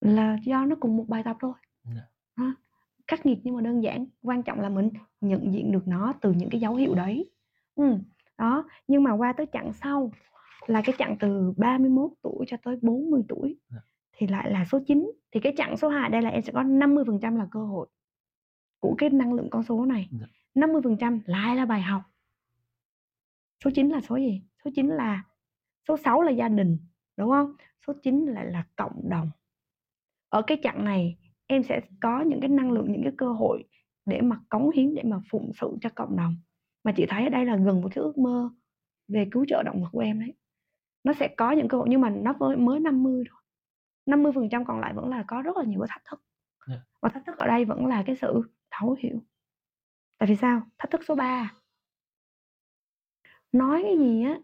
là 0.00 0.38
do 0.42 0.64
nó 0.64 0.76
cùng 0.80 0.96
một 0.96 1.04
bài 1.08 1.22
tập 1.24 1.36
thôi 1.40 1.52
yeah. 1.84 1.96
Dạ. 2.36 2.54
Khắc 3.10 3.26
nghiệt 3.26 3.38
nhưng 3.42 3.54
mà 3.54 3.60
đơn 3.60 3.82
giản 3.82 4.06
quan 4.22 4.42
trọng 4.42 4.60
là 4.60 4.68
mình 4.68 4.90
nhận 5.20 5.52
diện 5.52 5.72
được 5.72 5.88
nó 5.88 6.14
từ 6.20 6.32
những 6.32 6.50
cái 6.50 6.60
dấu 6.60 6.74
hiệu 6.74 6.94
đấy 6.94 7.30
ừ. 7.74 7.96
đó 8.38 8.68
nhưng 8.88 9.02
mà 9.02 9.12
qua 9.12 9.32
tới 9.32 9.46
chặng 9.52 9.72
sau 9.72 10.12
là 10.66 10.82
cái 10.84 10.94
chặng 10.98 11.16
từ 11.20 11.52
31 11.56 12.10
tuổi 12.22 12.44
cho 12.48 12.56
tới 12.62 12.76
40 12.82 13.22
tuổi. 13.28 13.56
Dạ. 13.70 13.78
thì 14.12 14.26
lại 14.26 14.50
là 14.50 14.64
số 14.64 14.78
9 14.86 15.10
thì 15.32 15.40
cái 15.40 15.54
chặng 15.56 15.76
số 15.76 15.88
2 15.88 16.10
đây 16.10 16.22
là 16.22 16.30
em 16.30 16.42
sẽ 16.42 16.52
có 16.52 16.62
50% 16.62 17.36
là 17.36 17.46
cơ 17.50 17.64
hội 17.64 17.88
của 18.80 18.94
cái 18.98 19.10
năng 19.10 19.32
lượng 19.32 19.50
con 19.50 19.62
số 19.62 19.84
này 19.84 20.08
yeah. 20.20 20.30
Dạ. 20.54 20.66
50% 20.66 21.20
lại 21.24 21.56
là 21.56 21.64
bài 21.66 21.82
học 21.82 22.02
số 23.64 23.70
9 23.74 23.88
là 23.88 24.00
số 24.00 24.16
gì 24.16 24.42
số 24.64 24.70
9 24.74 24.86
là 24.86 25.24
số 25.88 25.96
6 25.96 26.22
là 26.22 26.30
gia 26.30 26.48
đình 26.48 26.78
đúng 27.16 27.30
không 27.30 27.54
số 27.86 27.92
9 28.02 28.26
lại 28.26 28.46
là 28.46 28.64
cộng 28.76 29.08
đồng 29.08 29.30
ở 30.28 30.42
cái 30.42 30.58
chặng 30.62 30.84
này 30.84 31.16
em 31.50 31.62
sẽ 31.62 31.80
có 32.00 32.20
những 32.20 32.40
cái 32.40 32.48
năng 32.48 32.72
lượng 32.72 32.92
những 32.92 33.02
cái 33.02 33.12
cơ 33.18 33.32
hội 33.32 33.64
để 34.06 34.20
mà 34.20 34.40
cống 34.48 34.70
hiến 34.70 34.94
để 34.94 35.02
mà 35.04 35.20
phụng 35.30 35.52
sự 35.60 35.76
cho 35.80 35.90
cộng 35.94 36.16
đồng. 36.16 36.36
Mà 36.84 36.92
chị 36.96 37.06
thấy 37.08 37.24
ở 37.24 37.28
đây 37.28 37.44
là 37.44 37.56
gần 37.56 37.80
một 37.80 37.88
cái 37.94 38.02
ước 38.04 38.18
mơ 38.18 38.50
về 39.08 39.28
cứu 39.30 39.44
trợ 39.48 39.62
động 39.62 39.82
vật 39.82 39.88
của 39.92 40.00
em 40.00 40.20
đấy. 40.20 40.34
Nó 41.04 41.12
sẽ 41.12 41.28
có 41.36 41.52
những 41.52 41.68
cơ 41.68 41.78
hội 41.78 41.86
nhưng 41.90 42.00
mà 42.00 42.10
nó 42.10 42.32
mới 42.32 42.56
mới 42.56 42.80
50 42.80 43.24
thôi. 43.30 43.40
50 44.06 44.32
phần 44.32 44.48
trăm 44.50 44.64
còn 44.64 44.80
lại 44.80 44.94
vẫn 44.94 45.08
là 45.08 45.24
có 45.26 45.42
rất 45.42 45.56
là 45.56 45.64
nhiều 45.64 45.80
cái 45.80 45.88
thách 45.90 46.02
thức. 46.04 46.22
Yeah. 46.68 46.80
Dạ. 46.80 46.86
và 47.02 47.08
thách 47.08 47.26
thức 47.26 47.38
ở 47.38 47.46
đây 47.46 47.64
vẫn 47.64 47.86
là 47.86 48.02
cái 48.06 48.16
sự 48.16 48.42
thấu 48.70 48.96
hiểu. 48.98 49.18
Tại 50.18 50.28
vì 50.28 50.36
sao? 50.36 50.62
Thách 50.78 50.90
thức 50.90 51.00
số 51.04 51.14
3 51.14 51.54
nói 53.52 53.82
cái 53.82 53.98
gì 53.98 54.22
á 54.22 54.38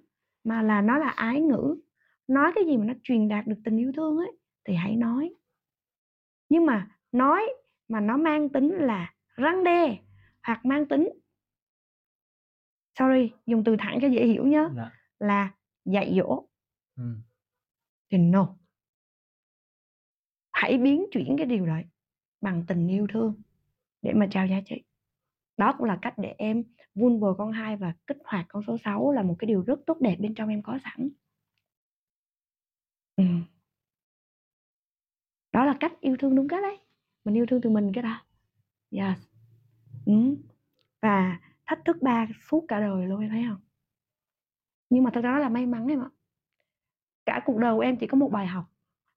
mà 0.45 0.63
là 0.63 0.83
nó 0.83 0.99
là 0.99 1.09
ái 1.09 1.41
ngữ 1.41 1.77
nói 2.29 2.53
cái 2.55 2.65
gì 2.65 2.77
mà 2.77 2.85
nó 2.85 2.95
truyền 3.03 3.29
đạt 3.29 3.47
được 3.47 3.57
tình 3.65 3.77
yêu 3.77 3.93
thương 3.97 4.17
ấy 4.17 4.33
thì 4.65 4.75
hãy 4.75 4.97
nói. 4.97 5.35
Nhưng 6.49 6.67
mà 6.67 6.96
nói 7.19 7.43
mà 7.89 8.01
nó 8.01 8.17
mang 8.17 8.49
tính 8.49 8.75
là 8.75 9.15
răng 9.37 9.65
đe 9.65 9.99
hoặc 10.43 10.65
mang 10.65 10.89
tính 10.89 11.09
sorry 12.99 13.33
dùng 13.47 13.65
từ 13.65 13.77
thẳng 13.79 13.99
cho 14.03 14.09
dễ 14.09 14.27
hiểu 14.27 14.47
nhé 14.47 14.69
dạ. 14.77 14.91
là 15.19 15.55
dạy 15.85 16.15
dỗ 16.17 16.49
ừ. 16.97 17.17
thì 18.11 18.19
no 18.19 18.57
hãy 20.53 20.79
biến 20.79 21.07
chuyển 21.13 21.35
cái 21.39 21.47
điều 21.47 21.67
đấy 21.67 21.85
bằng 22.41 22.65
tình 22.69 22.89
yêu 22.89 23.07
thương 23.13 23.43
để 24.03 24.13
mà 24.13 24.27
trao 24.31 24.47
giá 24.47 24.61
trị 24.67 24.83
đó 25.57 25.75
cũng 25.79 25.87
là 25.87 25.99
cách 26.03 26.15
để 26.17 26.35
em 26.39 26.65
vun 26.95 27.21
bồi 27.21 27.35
con 27.39 27.53
hai 27.53 27.77
và 27.77 27.95
kích 28.07 28.19
hoạt 28.25 28.47
con 28.49 28.63
số 28.67 28.77
6 28.85 29.13
là 29.13 29.23
một 29.23 29.37
cái 29.39 29.47
điều 29.47 29.63
rất 29.63 29.79
tốt 29.87 29.97
đẹp 30.01 30.17
bên 30.21 30.35
trong 30.35 30.49
em 30.49 30.63
có 30.63 30.79
sẵn 30.85 31.09
ừ. 33.17 33.25
đó 35.53 35.65
là 35.65 35.77
cách 35.81 35.93
yêu 36.01 36.17
thương 36.19 36.37
đúng 36.37 36.49
cách 36.49 36.63
đấy 36.63 36.79
mình 37.27 37.35
yêu 37.35 37.47
thương 37.47 37.61
từ 37.61 37.71
mình 37.71 37.93
cái 37.95 38.03
đó 38.03 38.21
yes. 38.91 39.19
Ừ. 40.07 40.13
và 41.03 41.39
thách 41.67 41.85
thức 41.85 41.97
ba 42.03 42.27
suốt 42.51 42.65
cả 42.69 42.81
đời 42.81 43.07
luôn 43.07 43.21
em 43.21 43.31
thấy 43.31 43.45
không? 43.49 43.61
Nhưng 44.91 45.05
mà 45.05 45.11
thật 45.15 45.21
ra 45.21 45.33
đó 45.33 45.39
là 45.39 45.49
may 45.49 45.67
mắn 45.67 45.87
em 45.87 46.01
ạ. 46.01 46.11
Cả 47.27 47.43
cuộc 47.45 47.59
đời 47.59 47.75
của 47.75 47.81
em 47.81 47.97
chỉ 47.97 48.07
có 48.07 48.17
một 48.17 48.29
bài 48.33 48.47
học. 48.47 48.65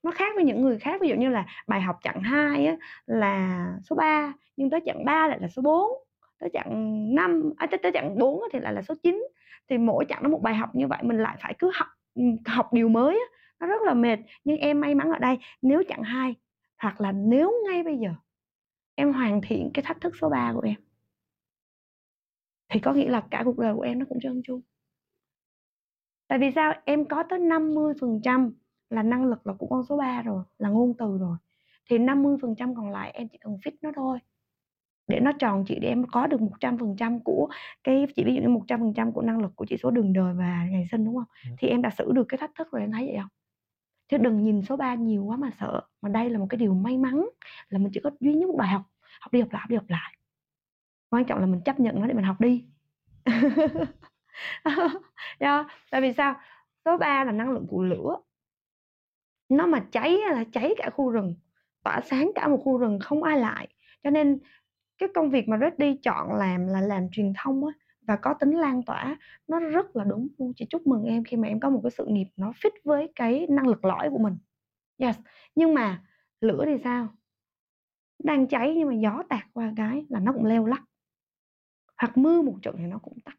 Nó 0.04 0.12
khác 0.12 0.32
với 0.36 0.44
những 0.44 0.62
người 0.62 0.80
khác 0.80 1.02
ví 1.02 1.10
dụ 1.10 1.16
như 1.16 1.30
là 1.30 1.46
bài 1.68 1.82
học 1.82 2.00
chặng 2.02 2.22
2 2.22 2.66
á, 2.66 2.78
là 3.06 3.66
số 3.84 3.96
3 3.96 4.34
nhưng 4.58 4.70
tới 4.70 4.80
chặng 4.86 5.06
3 5.06 5.28
lại 5.28 5.40
là 5.42 5.48
số 5.48 5.62
4 5.62 5.92
tới 6.40 6.50
chặng 6.54 7.16
5 7.16 7.54
à, 7.58 7.68
tới, 7.68 7.78
tới 7.84 7.92
chặng 7.92 8.20
4 8.20 8.42
thì 8.54 8.60
lại 8.60 8.74
là 8.74 8.82
số 8.82 8.96
9 9.04 9.24
thì 9.70 9.78
mỗi 9.78 10.06
chặng 10.10 10.24
nó 10.24 10.30
một 10.30 10.42
bài 10.42 10.56
học 10.56 10.70
như 10.76 10.88
vậy 10.88 11.00
mình 11.04 11.18
lại 11.18 11.38
phải 11.42 11.56
cứ 11.60 11.72
học 11.74 11.88
ừ, 12.16 12.24
học 12.46 12.74
điều 12.74 12.90
mới 12.90 13.14
á, 13.14 13.26
nó 13.60 13.68
rất 13.68 13.82
là 13.82 13.94
mệt 13.94 14.20
nhưng 14.44 14.58
em 14.58 14.82
may 14.82 14.96
mắn 14.96 15.12
ở 15.12 15.20
đây 15.20 15.38
nếu 15.62 15.84
chặng 15.90 16.04
2 16.04 16.36
hoặc 16.80 17.02
là 17.02 17.12
nếu 17.12 17.54
ngay 17.68 17.84
bây 17.84 17.98
giờ 17.98 18.10
em 18.96 19.14
hoàn 19.14 19.42
thiện 19.42 19.72
cái 19.74 19.84
thách 19.84 20.02
thức 20.02 20.14
số 20.22 20.30
3 20.30 20.54
của 20.54 20.62
em 20.62 20.76
thì 22.70 22.80
có 22.80 22.94
nghĩa 22.94 23.10
là 23.10 23.22
cả 23.32 23.42
cuộc 23.46 23.58
đời 23.58 23.76
của 23.76 23.82
em 23.82 24.00
nó 24.00 24.06
cũng 24.10 24.20
trơn 24.22 24.42
tru 24.44 24.62
tại 26.28 26.40
vì 26.40 26.52
sao 26.52 26.74
em 26.86 27.06
có 27.06 27.24
tới 27.30 27.40
50% 27.40 28.54
là 28.90 29.04
năng 29.04 29.26
lực 29.26 29.48
là 29.48 29.54
của 29.54 29.68
con 29.68 29.84
số 29.90 29.98
3 29.98 30.22
rồi 30.22 30.44
là 30.58 30.70
ngôn 30.70 30.94
từ 30.98 31.18
rồi 31.18 31.38
thì 31.90 31.98
50% 31.98 32.76
còn 32.76 32.90
lại 32.92 33.12
em 33.12 33.28
chỉ 33.32 33.38
cần 33.42 33.58
fit 33.66 33.72
nó 33.82 33.92
thôi 33.96 34.20
để 35.08 35.20
nó 35.20 35.32
tròn 35.40 35.64
chị 35.68 35.80
để 35.82 35.90
em 35.90 36.06
có 36.12 36.28
được 36.28 36.42
100% 36.42 37.20
của 37.26 37.50
cái 37.84 38.06
chỉ 38.16 38.24
ví 38.26 38.36
dụ 38.36 38.42
như 38.42 38.50
100% 38.50 39.14
của 39.14 39.22
năng 39.22 39.40
lực 39.42 39.52
của 39.56 39.66
chỉ 39.70 39.78
số 39.84 39.92
đường 39.92 40.14
đời 40.14 40.34
và 40.34 40.66
ngày 40.72 40.86
sinh 40.92 41.06
đúng 41.06 41.16
không? 41.16 41.26
Ừ. 41.46 41.52
Thì 41.60 41.68
em 41.68 41.82
đã 41.82 41.90
xử 41.98 42.12
được 42.14 42.26
cái 42.30 42.38
thách 42.38 42.52
thức 42.60 42.68
rồi 42.72 42.82
em 42.82 42.92
thấy 42.92 43.06
vậy 43.08 43.18
không? 43.22 43.30
Chứ 44.10 44.18
đừng 44.18 44.44
nhìn 44.44 44.62
số 44.62 44.78
3 44.78 44.96
nhiều 44.96 45.24
quá 45.24 45.38
mà 45.38 45.50
sợ. 45.60 45.82
Mà 46.02 46.10
đây 46.10 46.30
là 46.30 46.40
một 46.40 46.48
cái 46.50 46.58
điều 46.58 46.74
may 46.74 46.98
mắn 46.98 47.26
là 47.70 47.80
mình 47.80 47.92
chỉ 47.94 48.00
có 48.04 48.12
duy 48.20 48.34
nhất 48.34 48.50
một 48.50 48.56
bài 48.58 48.68
học, 48.68 48.82
học 49.22 49.34
đi 49.34 49.42
học 49.42 49.50
lại, 49.52 49.62
học 49.62 49.70
đi 49.70 49.76
học 49.76 49.86
lại. 49.90 50.16
Quan 51.10 51.26
trọng 51.26 51.40
là 51.40 51.46
mình 51.46 51.62
chấp 51.66 51.80
nhận 51.80 52.02
nó 52.02 52.08
để 52.08 52.14
mình 52.14 52.26
học 52.26 52.42
đi. 52.42 52.66
yeah. 55.40 55.68
Tại 55.92 56.02
vì 56.02 56.14
sao? 56.14 56.36
Số 56.86 56.98
3 56.98 57.24
là 57.24 57.32
năng 57.32 57.52
lượng 57.52 57.68
của 57.70 57.84
lửa. 57.84 58.16
Nó 59.50 59.66
mà 59.66 59.86
cháy 59.92 60.18
là 60.32 60.44
cháy 60.52 60.74
cả 60.78 60.90
khu 60.90 61.10
rừng, 61.10 61.36
tỏa 61.84 62.02
sáng 62.02 62.32
cả 62.36 62.48
một 62.48 62.62
khu 62.64 62.78
rừng 62.78 63.00
không 63.00 63.24
ai 63.24 63.40
lại. 63.40 63.68
Cho 64.04 64.10
nên 64.10 64.40
cái 64.98 65.10
công 65.16 65.30
việc 65.30 65.48
mà 65.48 65.58
Reddy 65.58 65.98
chọn 66.04 66.34
làm 66.34 66.68
là 66.68 66.82
làm 66.82 67.08
truyền 67.12 67.34
thông 67.44 67.66
á 67.66 67.74
và 68.10 68.16
có 68.16 68.34
tính 68.34 68.52
lan 68.52 68.84
tỏa 68.84 69.18
nó 69.48 69.60
rất 69.60 69.96
là 69.96 70.04
đúng. 70.04 70.28
Luôn 70.38 70.54
chị 70.56 70.66
chúc 70.70 70.88
mừng 70.88 71.04
em 71.04 71.24
khi 71.24 71.38
mà 71.38 71.48
em 71.48 71.60
có 71.60 71.70
một 71.70 71.80
cái 71.84 71.92
sự 71.92 72.06
nghiệp 72.06 72.28
nó 72.38 72.52
fit 72.52 72.72
với 72.84 73.12
cái 73.16 73.48
năng 73.50 73.68
lực 73.68 73.86
lõi 73.86 74.10
của 74.10 74.18
mình. 74.18 74.38
Yes. 74.98 75.16
Nhưng 75.56 75.74
mà 75.74 76.04
lửa 76.42 76.64
thì 76.66 76.78
sao? 76.84 77.08
Đang 78.24 78.48
cháy 78.48 78.74
nhưng 78.78 78.88
mà 78.88 78.94
gió 78.94 79.24
tạt 79.30 79.48
qua 79.54 79.74
cái 79.78 80.06
là 80.10 80.20
nó 80.20 80.34
cũng 80.34 80.46
leo 80.46 80.66
lắc. 80.66 80.82
Hoặc 81.98 82.18
mưa 82.18 82.42
một 82.42 82.56
trận 82.62 82.76
thì 82.78 82.86
nó 82.86 82.98
cũng 82.98 83.20
tắt. 83.26 83.36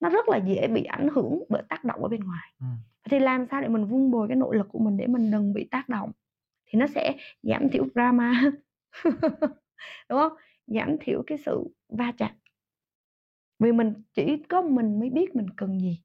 Nó 0.00 0.08
rất 0.08 0.28
là 0.28 0.36
dễ 0.36 0.68
bị 0.68 0.84
ảnh 0.84 1.08
hưởng 1.12 1.42
bởi 1.48 1.62
tác 1.68 1.84
động 1.84 2.02
ở 2.02 2.08
bên 2.08 2.20
ngoài. 2.20 2.52
Ừ. 2.60 2.66
thì 3.10 3.18
làm 3.18 3.46
sao 3.46 3.60
để 3.60 3.68
mình 3.68 3.84
vun 3.84 4.10
bồi 4.10 4.28
cái 4.28 4.36
nội 4.36 4.56
lực 4.56 4.66
của 4.68 4.78
mình 4.78 4.96
để 4.96 5.06
mình 5.06 5.30
đừng 5.30 5.52
bị 5.52 5.68
tác 5.70 5.88
động? 5.88 6.12
Thì 6.66 6.78
nó 6.78 6.86
sẽ 6.86 7.16
giảm 7.42 7.68
thiểu 7.68 7.86
drama. 7.94 8.52
Đúng 10.08 10.18
không? 10.18 10.32
Giảm 10.66 10.96
thiểu 11.00 11.22
cái 11.26 11.38
sự 11.38 11.64
va 11.88 12.12
chạm 12.18 12.30
vì 13.58 13.72
mình 13.72 13.92
chỉ 14.14 14.42
có 14.48 14.62
mình 14.62 15.00
mới 15.00 15.10
biết 15.10 15.36
mình 15.36 15.46
cần 15.56 15.80
gì. 15.80 16.00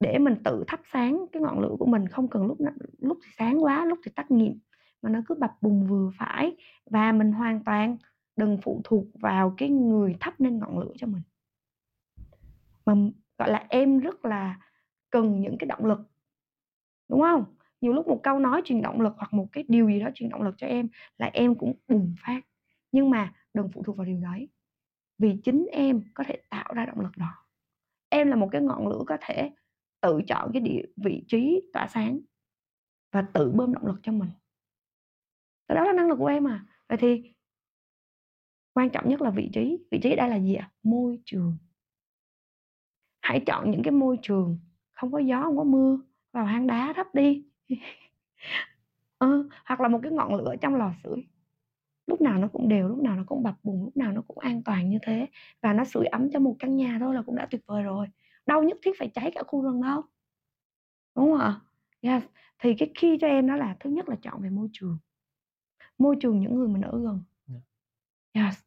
Để 0.00 0.18
mình 0.18 0.34
tự 0.44 0.64
thắp 0.66 0.80
sáng 0.92 1.26
cái 1.32 1.42
ngọn 1.42 1.60
lửa 1.60 1.76
của 1.78 1.86
mình, 1.86 2.08
không 2.08 2.28
cần 2.28 2.46
lúc 2.46 2.58
lúc 2.98 3.18
thì 3.24 3.30
sáng 3.38 3.64
quá, 3.64 3.84
lúc 3.84 3.98
thì 4.04 4.12
tắt 4.16 4.30
nhiệm 4.30 4.52
mà 5.02 5.10
nó 5.10 5.20
cứ 5.26 5.34
bập 5.34 5.62
bùng 5.62 5.86
vừa 5.86 6.10
phải. 6.18 6.56
Và 6.90 7.12
mình 7.12 7.32
hoàn 7.32 7.64
toàn 7.64 7.96
đừng 8.36 8.58
phụ 8.62 8.80
thuộc 8.84 9.04
vào 9.14 9.54
cái 9.56 9.68
người 9.68 10.16
thắp 10.20 10.40
lên 10.40 10.58
ngọn 10.58 10.78
lửa 10.78 10.92
cho 10.96 11.06
mình. 11.06 11.22
Mà 12.86 12.94
gọi 13.38 13.50
là, 13.50 13.66
em 13.68 13.98
rất 13.98 14.24
là 14.24 14.60
cần 15.10 15.40
những 15.40 15.58
cái 15.58 15.66
động 15.66 15.84
lực, 15.84 16.00
đúng 17.08 17.20
không? 17.20 17.44
Nhiều 17.80 17.92
lúc 17.92 18.08
một 18.08 18.20
câu 18.22 18.38
nói 18.38 18.62
truyền 18.64 18.82
động 18.82 19.00
lực 19.00 19.14
hoặc 19.16 19.34
một 19.34 19.46
cái 19.52 19.64
điều 19.68 19.88
gì 19.88 20.00
đó 20.00 20.08
truyền 20.14 20.30
động 20.30 20.42
lực 20.42 20.54
cho 20.58 20.66
em 20.66 20.88
là 21.18 21.30
em 21.32 21.54
cũng 21.54 21.74
bùng 21.88 22.14
phát. 22.26 22.40
Nhưng 22.92 23.10
mà 23.10 23.32
đừng 23.54 23.68
phụ 23.72 23.82
thuộc 23.82 23.96
vào 23.96 24.04
điều 24.06 24.20
đấy 24.20 24.48
vì 25.18 25.36
chính 25.44 25.66
em 25.72 26.02
có 26.14 26.24
thể 26.24 26.36
tạo 26.50 26.74
ra 26.74 26.86
động 26.86 27.00
lực 27.00 27.16
đó. 27.16 27.30
Em 28.08 28.28
là 28.28 28.36
một 28.36 28.48
cái 28.52 28.62
ngọn 28.62 28.88
lửa 28.88 29.02
có 29.06 29.16
thể 29.20 29.50
tự 30.00 30.20
chọn 30.26 30.50
cái 30.52 30.62
địa 30.62 30.82
vị 30.96 31.24
trí 31.28 31.62
tỏa 31.72 31.86
sáng 31.88 32.20
và 33.12 33.22
tự 33.34 33.50
bơm 33.50 33.74
động 33.74 33.86
lực 33.86 34.00
cho 34.02 34.12
mình. 34.12 34.30
Đó 35.68 35.84
là 35.84 35.92
năng 35.92 36.08
lực 36.08 36.16
của 36.18 36.26
em 36.26 36.48
à 36.48 36.66
vậy 36.88 36.98
thì 36.98 37.34
quan 38.74 38.90
trọng 38.90 39.08
nhất 39.08 39.22
là 39.22 39.30
vị 39.30 39.50
trí. 39.52 39.78
Vị 39.90 40.00
trí 40.02 40.16
đây 40.16 40.28
là 40.28 40.36
gì 40.36 40.54
ạ? 40.54 40.70
Môi 40.82 41.18
trường. 41.24 41.56
Hãy 43.20 43.40
chọn 43.46 43.70
những 43.70 43.82
cái 43.82 43.92
môi 43.92 44.18
trường 44.22 44.58
không 44.92 45.12
có 45.12 45.18
gió 45.18 45.42
không 45.42 45.56
có 45.56 45.64
mưa 45.64 45.98
vào 46.32 46.44
hang 46.44 46.66
đá 46.66 46.92
thấp 46.96 47.06
đi. 47.14 47.44
Ừ, 49.18 49.48
hoặc 49.64 49.80
là 49.80 49.88
một 49.88 50.00
cái 50.02 50.12
ngọn 50.12 50.34
lửa 50.34 50.54
trong 50.60 50.74
lò 50.74 50.92
sưởi 51.04 51.26
lúc 52.06 52.20
nào 52.20 52.38
nó 52.38 52.48
cũng 52.48 52.68
đều 52.68 52.88
lúc 52.88 52.98
nào 52.98 53.16
nó 53.16 53.24
cũng 53.26 53.42
bập 53.42 53.54
bùng 53.62 53.84
lúc 53.84 53.96
nào 53.96 54.12
nó 54.12 54.22
cũng 54.28 54.38
an 54.38 54.62
toàn 54.62 54.90
như 54.90 54.98
thế 55.02 55.26
và 55.60 55.72
nó 55.72 55.84
sưởi 55.84 56.06
ấm 56.06 56.30
cho 56.32 56.38
một 56.38 56.56
căn 56.58 56.76
nhà 56.76 56.96
thôi 57.00 57.14
là 57.14 57.22
cũng 57.22 57.36
đã 57.36 57.46
tuyệt 57.50 57.60
vời 57.66 57.82
rồi. 57.82 58.06
Đâu 58.46 58.62
nhất 58.62 58.78
thiết 58.82 58.92
phải 58.98 59.10
cháy 59.14 59.30
cả 59.34 59.42
khu 59.46 59.62
rừng 59.62 59.82
đâu. 59.82 60.02
Đúng 61.14 61.30
không 61.30 61.40
ạ? 61.40 61.60
Yes. 62.00 62.22
thì 62.58 62.74
cái 62.78 62.90
khi 62.94 63.18
cho 63.20 63.26
em 63.26 63.46
đó 63.46 63.56
là 63.56 63.76
thứ 63.80 63.90
nhất 63.90 64.08
là 64.08 64.16
chọn 64.22 64.42
về 64.42 64.50
môi 64.50 64.68
trường. 64.72 64.98
Môi 65.98 66.16
trường 66.20 66.40
những 66.40 66.54
người 66.54 66.68
mình 66.68 66.82
ở 66.82 67.00
gần 67.00 67.20
yeah. 68.32 68.46
yes. 68.46 68.64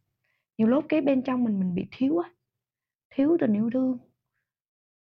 nhiều 0.58 0.68
lúc 0.68 0.86
cái 0.90 1.02
bên 1.02 1.22
trong 1.22 1.44
mình 1.44 1.60
mình 1.60 1.76
bị 1.76 1.88
thiếu 1.92 2.18
á. 2.18 2.30
Thiếu 3.10 3.38
tình 3.40 3.54
yêu 3.54 3.70
thương. 3.74 3.98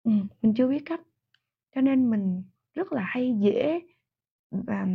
Ừ, 0.03 0.11
mình 0.41 0.53
chưa 0.53 0.67
biết 0.67 0.83
cách. 0.85 1.01
Cho 1.75 1.81
nên 1.81 2.09
mình 2.09 2.43
rất 2.73 2.91
là 2.91 3.01
hay 3.01 3.37
dễ 3.39 3.79
và 4.51 4.87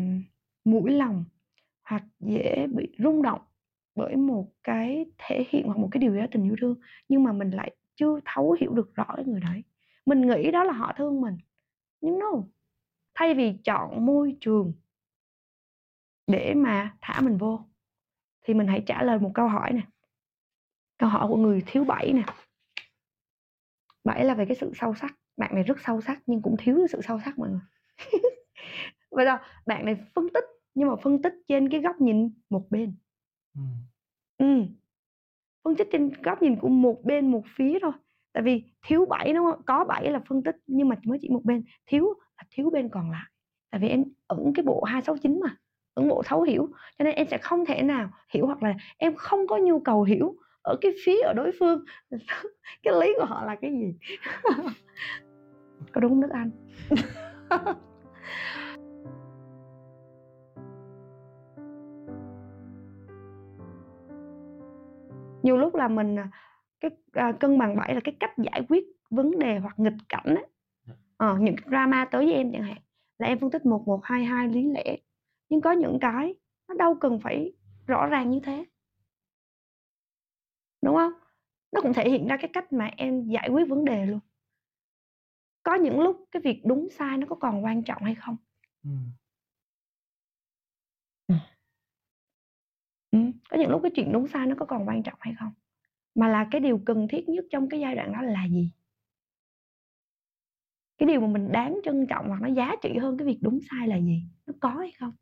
mũi 0.64 0.90
lòng 0.90 1.24
hoặc 1.88 2.04
dễ 2.20 2.66
bị 2.66 2.96
rung 2.98 3.22
động 3.22 3.40
bởi 3.94 4.16
một 4.16 4.48
cái 4.64 5.06
thể 5.18 5.44
hiện 5.50 5.66
hoặc 5.66 5.78
một 5.78 5.88
cái 5.92 6.00
điều 6.00 6.12
gì 6.12 6.18
đó 6.18 6.26
tình 6.30 6.44
yêu 6.44 6.56
thương, 6.60 6.74
nhưng 7.08 7.22
mà 7.22 7.32
mình 7.32 7.50
lại 7.50 7.76
chưa 7.94 8.20
thấu 8.24 8.56
hiểu 8.60 8.72
được 8.74 8.94
rõ 8.94 9.06
cái 9.16 9.24
người 9.24 9.40
đấy. 9.40 9.64
Mình 10.06 10.20
nghĩ 10.20 10.50
đó 10.50 10.64
là 10.64 10.72
họ 10.72 10.92
thương 10.96 11.20
mình, 11.20 11.36
nhưng 12.00 12.18
no. 12.18 12.32
Thay 13.14 13.34
vì 13.34 13.52
chọn 13.64 14.06
môi 14.06 14.36
trường 14.40 14.72
để 16.26 16.54
mà 16.54 16.96
thả 17.00 17.20
mình 17.20 17.36
vô, 17.36 17.60
thì 18.44 18.54
mình 18.54 18.66
hãy 18.66 18.82
trả 18.86 19.02
lời 19.02 19.18
một 19.18 19.30
câu 19.34 19.48
hỏi 19.48 19.72
nè. 19.72 19.82
Câu 20.98 21.08
hỏi 21.08 21.28
của 21.28 21.36
người 21.36 21.62
thiếu 21.66 21.84
bảy 21.84 22.12
nè. 22.12 22.24
Bảy 24.04 24.24
là 24.24 24.34
về 24.34 24.44
cái 24.44 24.56
sự 24.60 24.72
sâu 24.74 24.94
sắc. 24.94 25.14
Bạn 25.36 25.54
này 25.54 25.62
rất 25.62 25.80
sâu 25.84 26.00
sắc, 26.00 26.22
nhưng 26.26 26.42
cũng 26.42 26.56
thiếu 26.58 26.86
sự 26.90 27.00
sâu 27.02 27.20
sắc, 27.24 27.38
mọi 27.38 27.48
người. 27.48 27.60
Bây 29.10 29.26
giờ 29.26 29.38
bạn 29.66 29.84
này 29.84 29.96
phân 30.14 30.28
tích 30.34 30.44
nhưng 30.74 30.88
mà 30.88 30.96
phân 31.02 31.22
tích 31.22 31.34
trên 31.48 31.68
cái 31.68 31.80
góc 31.80 32.00
nhìn 32.00 32.30
một 32.50 32.70
bên. 32.70 32.94
Ừ. 33.54 33.60
ừ. 34.38 34.62
phân 35.64 35.76
tích 35.76 35.88
trên 35.92 36.10
góc 36.22 36.42
nhìn 36.42 36.56
của 36.56 36.68
một 36.68 37.04
bên 37.04 37.30
một 37.30 37.42
phía 37.56 37.78
thôi. 37.82 37.92
Tại 38.32 38.42
vì 38.42 38.62
thiếu 38.86 39.06
bảy 39.06 39.32
đúng 39.32 39.46
không? 39.46 39.62
Có 39.66 39.84
bảy 39.84 40.10
là 40.10 40.20
phân 40.28 40.42
tích 40.42 40.56
nhưng 40.66 40.88
mà 40.88 40.96
mới 41.04 41.18
chỉ 41.22 41.28
một 41.28 41.44
bên. 41.44 41.64
Thiếu 41.86 42.06
là 42.36 42.44
thiếu 42.50 42.70
bên 42.70 42.88
còn 42.88 43.10
lại. 43.10 43.30
Tại 43.70 43.80
vì 43.80 43.88
em 43.88 44.04
ẩn 44.26 44.52
cái 44.54 44.64
bộ 44.64 44.82
269 44.82 45.40
mà 45.40 45.56
ẩn 45.94 46.08
bộ 46.08 46.22
thấu 46.26 46.42
hiểu. 46.42 46.68
Cho 46.98 47.04
nên 47.04 47.14
em 47.14 47.26
sẽ 47.30 47.38
không 47.38 47.64
thể 47.66 47.82
nào 47.82 48.10
hiểu 48.34 48.46
hoặc 48.46 48.62
là 48.62 48.74
em 48.98 49.14
không 49.14 49.46
có 49.46 49.56
nhu 49.56 49.80
cầu 49.80 50.02
hiểu 50.02 50.36
ở 50.62 50.76
cái 50.80 50.92
phía 51.04 51.20
ở 51.20 51.32
đối 51.32 51.52
phương. 51.58 51.84
Cái 52.82 52.94
lý 53.00 53.14
của 53.18 53.24
họ 53.24 53.44
là 53.44 53.56
cái 53.56 53.70
gì? 53.70 53.94
Có 55.92 56.00
đúng 56.00 56.20
nước 56.20 56.30
anh 56.30 56.50
nhiều 65.42 65.56
lúc 65.56 65.74
là 65.74 65.88
mình 65.88 66.16
à, 66.18 66.28
cái 66.80 66.90
à, 67.12 67.32
cân 67.32 67.58
bằng 67.58 67.76
bảy 67.76 67.94
là 67.94 68.00
cái 68.04 68.14
cách 68.20 68.32
giải 68.38 68.62
quyết 68.68 68.84
vấn 69.10 69.38
đề 69.38 69.58
hoặc 69.58 69.78
nghịch 69.78 70.08
cảnh 70.08 70.24
ấy. 70.24 70.46
Dạ. 70.86 70.94
Ờ, 71.16 71.38
những 71.40 71.56
drama 71.66 72.04
tới 72.04 72.24
với 72.24 72.34
em 72.34 72.52
chẳng 72.52 72.62
hạn 72.62 72.78
là 73.18 73.26
em 73.26 73.38
phân 73.38 73.50
tích 73.50 73.66
một 73.66 73.82
một 73.86 74.04
hai 74.04 74.24
hai 74.24 74.48
lý 74.48 74.62
lẽ 74.62 74.96
nhưng 75.48 75.60
có 75.60 75.72
những 75.72 75.98
cái 76.00 76.34
nó 76.68 76.74
đâu 76.74 76.94
cần 76.94 77.20
phải 77.20 77.52
rõ 77.86 78.06
ràng 78.06 78.30
như 78.30 78.40
thế 78.40 78.64
đúng 80.82 80.96
không 80.96 81.12
nó 81.72 81.80
cũng 81.80 81.92
thể 81.94 82.10
hiện 82.10 82.26
ra 82.28 82.36
cái 82.36 82.50
cách 82.52 82.72
mà 82.72 82.90
em 82.96 83.28
giải 83.28 83.48
quyết 83.48 83.68
vấn 83.68 83.84
đề 83.84 84.06
luôn 84.06 84.20
có 85.62 85.74
những 85.74 86.00
lúc 86.00 86.24
cái 86.30 86.42
việc 86.42 86.62
đúng 86.64 86.88
sai 86.90 87.18
nó 87.18 87.26
có 87.30 87.36
còn 87.36 87.64
quan 87.64 87.82
trọng 87.82 88.02
hay 88.02 88.14
không 88.14 88.36
ừ. 88.84 88.90
Ừ, 93.10 93.18
có 93.48 93.58
những 93.58 93.70
lúc 93.70 93.82
cái 93.82 93.90
chuyện 93.94 94.12
đúng 94.12 94.28
sai 94.28 94.46
nó 94.46 94.54
có 94.58 94.66
còn 94.66 94.88
quan 94.88 95.02
trọng 95.02 95.18
hay 95.20 95.34
không? 95.40 95.52
Mà 96.14 96.28
là 96.28 96.48
cái 96.52 96.60
điều 96.60 96.80
cần 96.86 97.08
thiết 97.08 97.28
nhất 97.28 97.44
trong 97.50 97.68
cái 97.68 97.80
giai 97.80 97.96
đoạn 97.96 98.12
đó 98.12 98.22
là 98.22 98.48
gì? 98.48 98.72
Cái 100.98 101.06
điều 101.06 101.20
mà 101.20 101.26
mình 101.26 101.52
đáng 101.52 101.78
trân 101.84 102.06
trọng 102.06 102.28
hoặc 102.28 102.40
nó 102.42 102.48
giá 102.48 102.76
trị 102.82 102.96
hơn 102.98 103.18
cái 103.18 103.26
việc 103.26 103.38
đúng 103.42 103.58
sai 103.70 103.88
là 103.88 103.96
gì? 103.96 104.22
Nó 104.46 104.54
có 104.60 104.68
hay 104.70 104.92
không? 104.98 105.12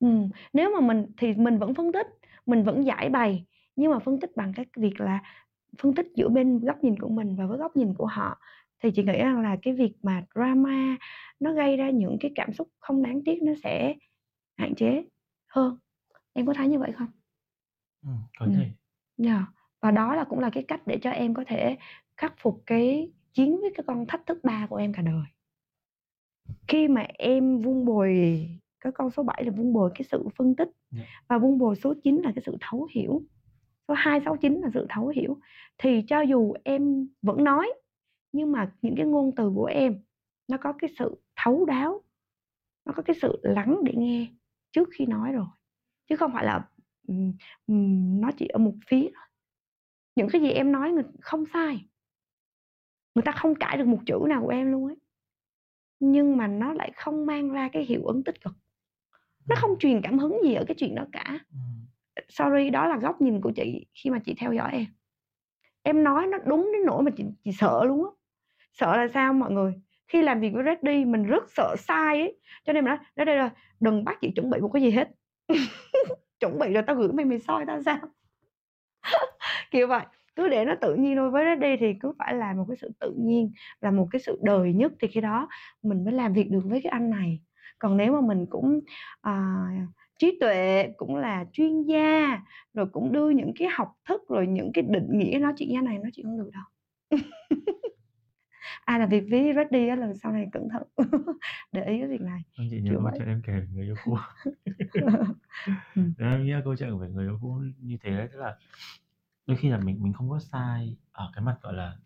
ừ. 0.00 0.08
nếu 0.52 0.70
mà 0.74 0.80
mình 0.80 1.06
thì 1.18 1.34
mình 1.34 1.58
vẫn 1.58 1.74
phân 1.74 1.92
tích, 1.92 2.06
mình 2.46 2.64
vẫn 2.64 2.84
giải 2.86 3.08
bày, 3.10 3.44
nhưng 3.76 3.90
mà 3.92 3.98
phân 3.98 4.20
tích 4.20 4.30
bằng 4.36 4.52
cái 4.56 4.66
việc 4.76 5.00
là 5.00 5.22
phân 5.78 5.94
tích 5.94 6.06
giữa 6.16 6.28
bên 6.28 6.60
góc 6.60 6.84
nhìn 6.84 6.98
của 7.00 7.08
mình 7.08 7.36
và 7.36 7.46
với 7.46 7.58
góc 7.58 7.76
nhìn 7.76 7.94
của 7.94 8.06
họ. 8.06 8.38
Thì 8.82 8.90
chị 8.94 9.02
nghĩ 9.04 9.18
rằng 9.18 9.40
là 9.40 9.56
cái 9.62 9.74
việc 9.74 9.92
mà 10.02 10.24
drama 10.34 10.96
nó 11.40 11.52
gây 11.54 11.76
ra 11.76 11.90
những 11.90 12.16
cái 12.20 12.32
cảm 12.34 12.52
xúc 12.52 12.68
không 12.80 13.02
đáng 13.02 13.22
tiếc 13.24 13.42
nó 13.42 13.52
sẽ 13.62 13.94
hạn 14.58 14.74
chế 14.74 15.04
hơn. 15.48 15.78
Em 16.34 16.46
có 16.46 16.54
thấy 16.54 16.68
như 16.68 16.78
vậy 16.78 16.92
không? 16.92 17.08
Ừm, 18.02 18.18
có 18.38 18.46
Ừm. 18.46 18.54
thể. 18.54 18.70
Yeah. 19.24 19.42
Và 19.80 19.90
đó 19.90 20.14
là 20.14 20.24
cũng 20.24 20.38
là 20.38 20.50
cái 20.50 20.62
cách 20.68 20.86
để 20.86 20.98
cho 21.02 21.10
em 21.10 21.34
có 21.34 21.44
thể 21.46 21.76
khắc 22.16 22.34
phục 22.38 22.62
cái 22.66 23.12
chiến 23.32 23.60
với 23.60 23.70
cái 23.76 23.84
con 23.86 24.06
thách 24.06 24.26
thức 24.26 24.38
ba 24.44 24.66
của 24.70 24.76
em 24.76 24.92
cả 24.92 25.02
đời. 25.02 25.22
Khi 26.68 26.88
mà 26.88 27.06
em 27.18 27.58
vun 27.58 27.84
bồi 27.84 28.40
cái 28.80 28.92
con 28.92 29.10
số 29.10 29.22
7 29.22 29.44
là 29.44 29.50
vun 29.56 29.72
bồi 29.72 29.90
cái 29.94 30.02
sự 30.10 30.28
phân 30.36 30.56
tích 30.56 30.68
Yeah. 30.96 31.08
và 31.28 31.38
vun 31.38 31.58
bồi 31.58 31.76
số 31.76 31.94
9 32.04 32.16
là 32.24 32.32
cái 32.34 32.42
sự 32.46 32.56
thấu 32.60 32.88
hiểu. 32.94 33.22
Số 33.88 33.94
269 33.94 34.60
là 34.60 34.70
sự 34.74 34.86
thấu 34.90 35.08
hiểu. 35.08 35.38
Thì 35.78 36.02
cho 36.08 36.20
dù 36.20 36.54
em 36.64 37.08
vẫn 37.22 37.44
nói, 37.44 37.72
nhưng 38.32 38.52
mà 38.52 38.72
những 38.82 38.96
cái 38.96 39.06
ngôn 39.06 39.34
từ 39.36 39.52
của 39.54 39.64
em 39.64 40.02
nó 40.48 40.56
có 40.56 40.72
cái 40.72 40.90
sự 40.98 41.22
thấu 41.36 41.64
đáo, 41.64 42.02
nó 42.86 42.92
có 42.96 43.02
cái 43.02 43.16
sự 43.22 43.40
lắng 43.42 43.80
để 43.84 43.92
nghe 43.96 44.26
trước 44.72 44.88
khi 44.92 45.06
nói 45.06 45.32
rồi 45.32 45.46
chứ 46.08 46.16
không 46.16 46.32
phải 46.34 46.44
là 46.44 46.68
nó 47.66 48.30
chỉ 48.36 48.46
ở 48.46 48.58
một 48.58 48.74
phía 48.86 49.08
những 50.16 50.28
cái 50.28 50.40
gì 50.40 50.50
em 50.50 50.72
nói 50.72 50.90
người 50.90 51.04
không 51.20 51.44
sai. 51.52 51.86
Người 53.14 53.22
ta 53.22 53.32
không 53.32 53.54
cãi 53.54 53.76
được 53.76 53.86
một 53.86 53.98
chữ 54.06 54.18
nào 54.28 54.42
của 54.42 54.48
em 54.48 54.72
luôn 54.72 54.86
ấy. 54.86 54.96
Nhưng 56.00 56.36
mà 56.36 56.46
nó 56.46 56.72
lại 56.72 56.92
không 56.96 57.26
mang 57.26 57.50
ra 57.50 57.68
cái 57.72 57.84
hiệu 57.84 58.04
ứng 58.04 58.24
tích 58.24 58.40
cực. 58.44 58.52
Nó 59.48 59.56
không 59.58 59.78
truyền 59.78 60.00
cảm 60.02 60.18
hứng 60.18 60.38
gì 60.44 60.54
ở 60.54 60.64
cái 60.68 60.74
chuyện 60.78 60.94
đó 60.94 61.04
cả. 61.12 61.38
Sorry 62.28 62.70
đó 62.70 62.86
là 62.86 62.96
góc 62.96 63.20
nhìn 63.20 63.40
của 63.40 63.52
chị 63.56 63.86
khi 63.94 64.10
mà 64.10 64.18
chị 64.24 64.34
theo 64.38 64.52
dõi 64.52 64.70
em. 64.72 64.86
Em 65.82 66.04
nói 66.04 66.26
nó 66.26 66.38
đúng 66.46 66.70
đến 66.72 66.82
nỗi 66.86 67.02
mà 67.02 67.10
chị, 67.16 67.24
chị 67.44 67.52
sợ 67.52 67.84
luôn 67.84 68.04
á. 68.04 68.10
Sợ 68.72 68.96
là 68.96 69.08
sao 69.08 69.32
mọi 69.32 69.50
người? 69.50 69.72
Khi 70.08 70.22
làm 70.22 70.40
việc 70.40 70.50
với 70.54 70.64
Reddy 70.64 71.04
mình 71.04 71.22
rất 71.22 71.44
sợ 71.50 71.76
sai 71.78 72.20
ấy. 72.20 72.40
Cho 72.64 72.72
nên 72.72 72.84
mình 72.84 72.94
nói 73.16 73.26
đây 73.26 73.36
là 73.36 73.50
đừng 73.80 74.04
bắt 74.04 74.18
chị 74.20 74.32
chuẩn 74.36 74.50
bị 74.50 74.60
một 74.60 74.70
cái 74.72 74.82
gì 74.82 74.90
hết 74.90 75.08
chuẩn 76.40 76.58
bị 76.58 76.72
rồi 76.72 76.82
tao 76.86 76.96
gửi 76.96 77.12
mày 77.12 77.24
mày 77.24 77.38
soi 77.38 77.64
tao 77.66 77.82
sao? 77.82 77.98
Kiểu 79.70 79.86
vậy. 79.86 80.02
Cứ 80.36 80.48
để 80.48 80.64
nó 80.64 80.74
tự 80.80 80.94
nhiên 80.94 81.16
thôi 81.16 81.30
với 81.30 81.44
nó 81.44 81.54
đi 81.54 81.76
thì 81.80 81.94
cứ 82.00 82.12
phải 82.18 82.34
là 82.34 82.52
một 82.52 82.64
cái 82.68 82.76
sự 82.76 82.90
tự 83.00 83.14
nhiên 83.18 83.52
là 83.80 83.90
một 83.90 84.08
cái 84.10 84.20
sự 84.20 84.38
đời 84.42 84.72
nhất 84.72 84.92
thì 85.00 85.08
khi 85.08 85.20
đó 85.20 85.48
mình 85.82 86.04
mới 86.04 86.14
làm 86.14 86.32
việc 86.32 86.50
được 86.50 86.60
với 86.64 86.80
cái 86.82 86.90
anh 86.90 87.10
này. 87.10 87.40
Còn 87.78 87.96
nếu 87.96 88.12
mà 88.12 88.20
mình 88.20 88.46
cũng 88.50 88.80
uh, 89.28 89.88
trí 90.18 90.38
tuệ 90.40 90.88
cũng 90.96 91.16
là 91.16 91.44
chuyên 91.52 91.82
gia 91.82 92.40
rồi 92.74 92.86
cũng 92.92 93.12
đưa 93.12 93.30
những 93.30 93.52
cái 93.58 93.68
học 93.72 93.92
thức 94.08 94.22
rồi 94.28 94.46
những 94.46 94.70
cái 94.74 94.84
định 94.88 95.08
nghĩa 95.18 95.38
nói 95.38 95.52
chuyện 95.56 95.68
gia 95.72 95.80
này 95.80 95.98
nó 95.98 96.08
chuyện 96.14 96.26
không 96.26 96.38
được 96.38 96.50
đâu. 96.52 96.64
ai 98.90 98.98
làm 98.98 99.08
việc 99.08 99.24
với 99.30 99.52
Reddy 99.56 99.88
á 99.88 99.96
là 99.96 100.12
sau 100.22 100.32
này 100.32 100.46
cẩn 100.52 100.68
thận 100.68 100.82
để 101.72 101.84
ý 101.84 101.98
cái 101.98 102.08
việc 102.08 102.20
này 102.20 102.40
Vâng, 102.58 102.66
chị 102.70 102.80
nhớ 102.80 102.96
câu 103.02 103.10
chuyện 103.18 103.28
em 103.28 103.42
kể 103.46 103.52
về 103.52 103.66
người 103.72 103.84
yêu 103.84 103.96
cũ. 104.04 104.16
Ừm. 105.94 106.12
em 106.18 106.44
nghĩ 106.44 106.52
là 106.52 106.60
câu 106.64 106.76
chuyện 106.76 106.98
về 106.98 107.08
người 107.08 107.26
yêu 107.26 107.38
cũ 107.42 107.62
như 107.78 107.98
thế 108.02 108.10
đấy, 108.10 108.28
tức 108.32 108.38
là 108.38 108.56
đôi 109.46 109.56
khi 109.56 109.68
là 109.70 109.78
mình 109.78 110.02
mình 110.02 110.12
không 110.12 110.30
có 110.30 110.38
sai 110.38 110.96
ở 111.12 111.30
cái 111.34 111.44
mặt, 111.44 111.58
gọi 111.62 111.74
là 111.74 111.96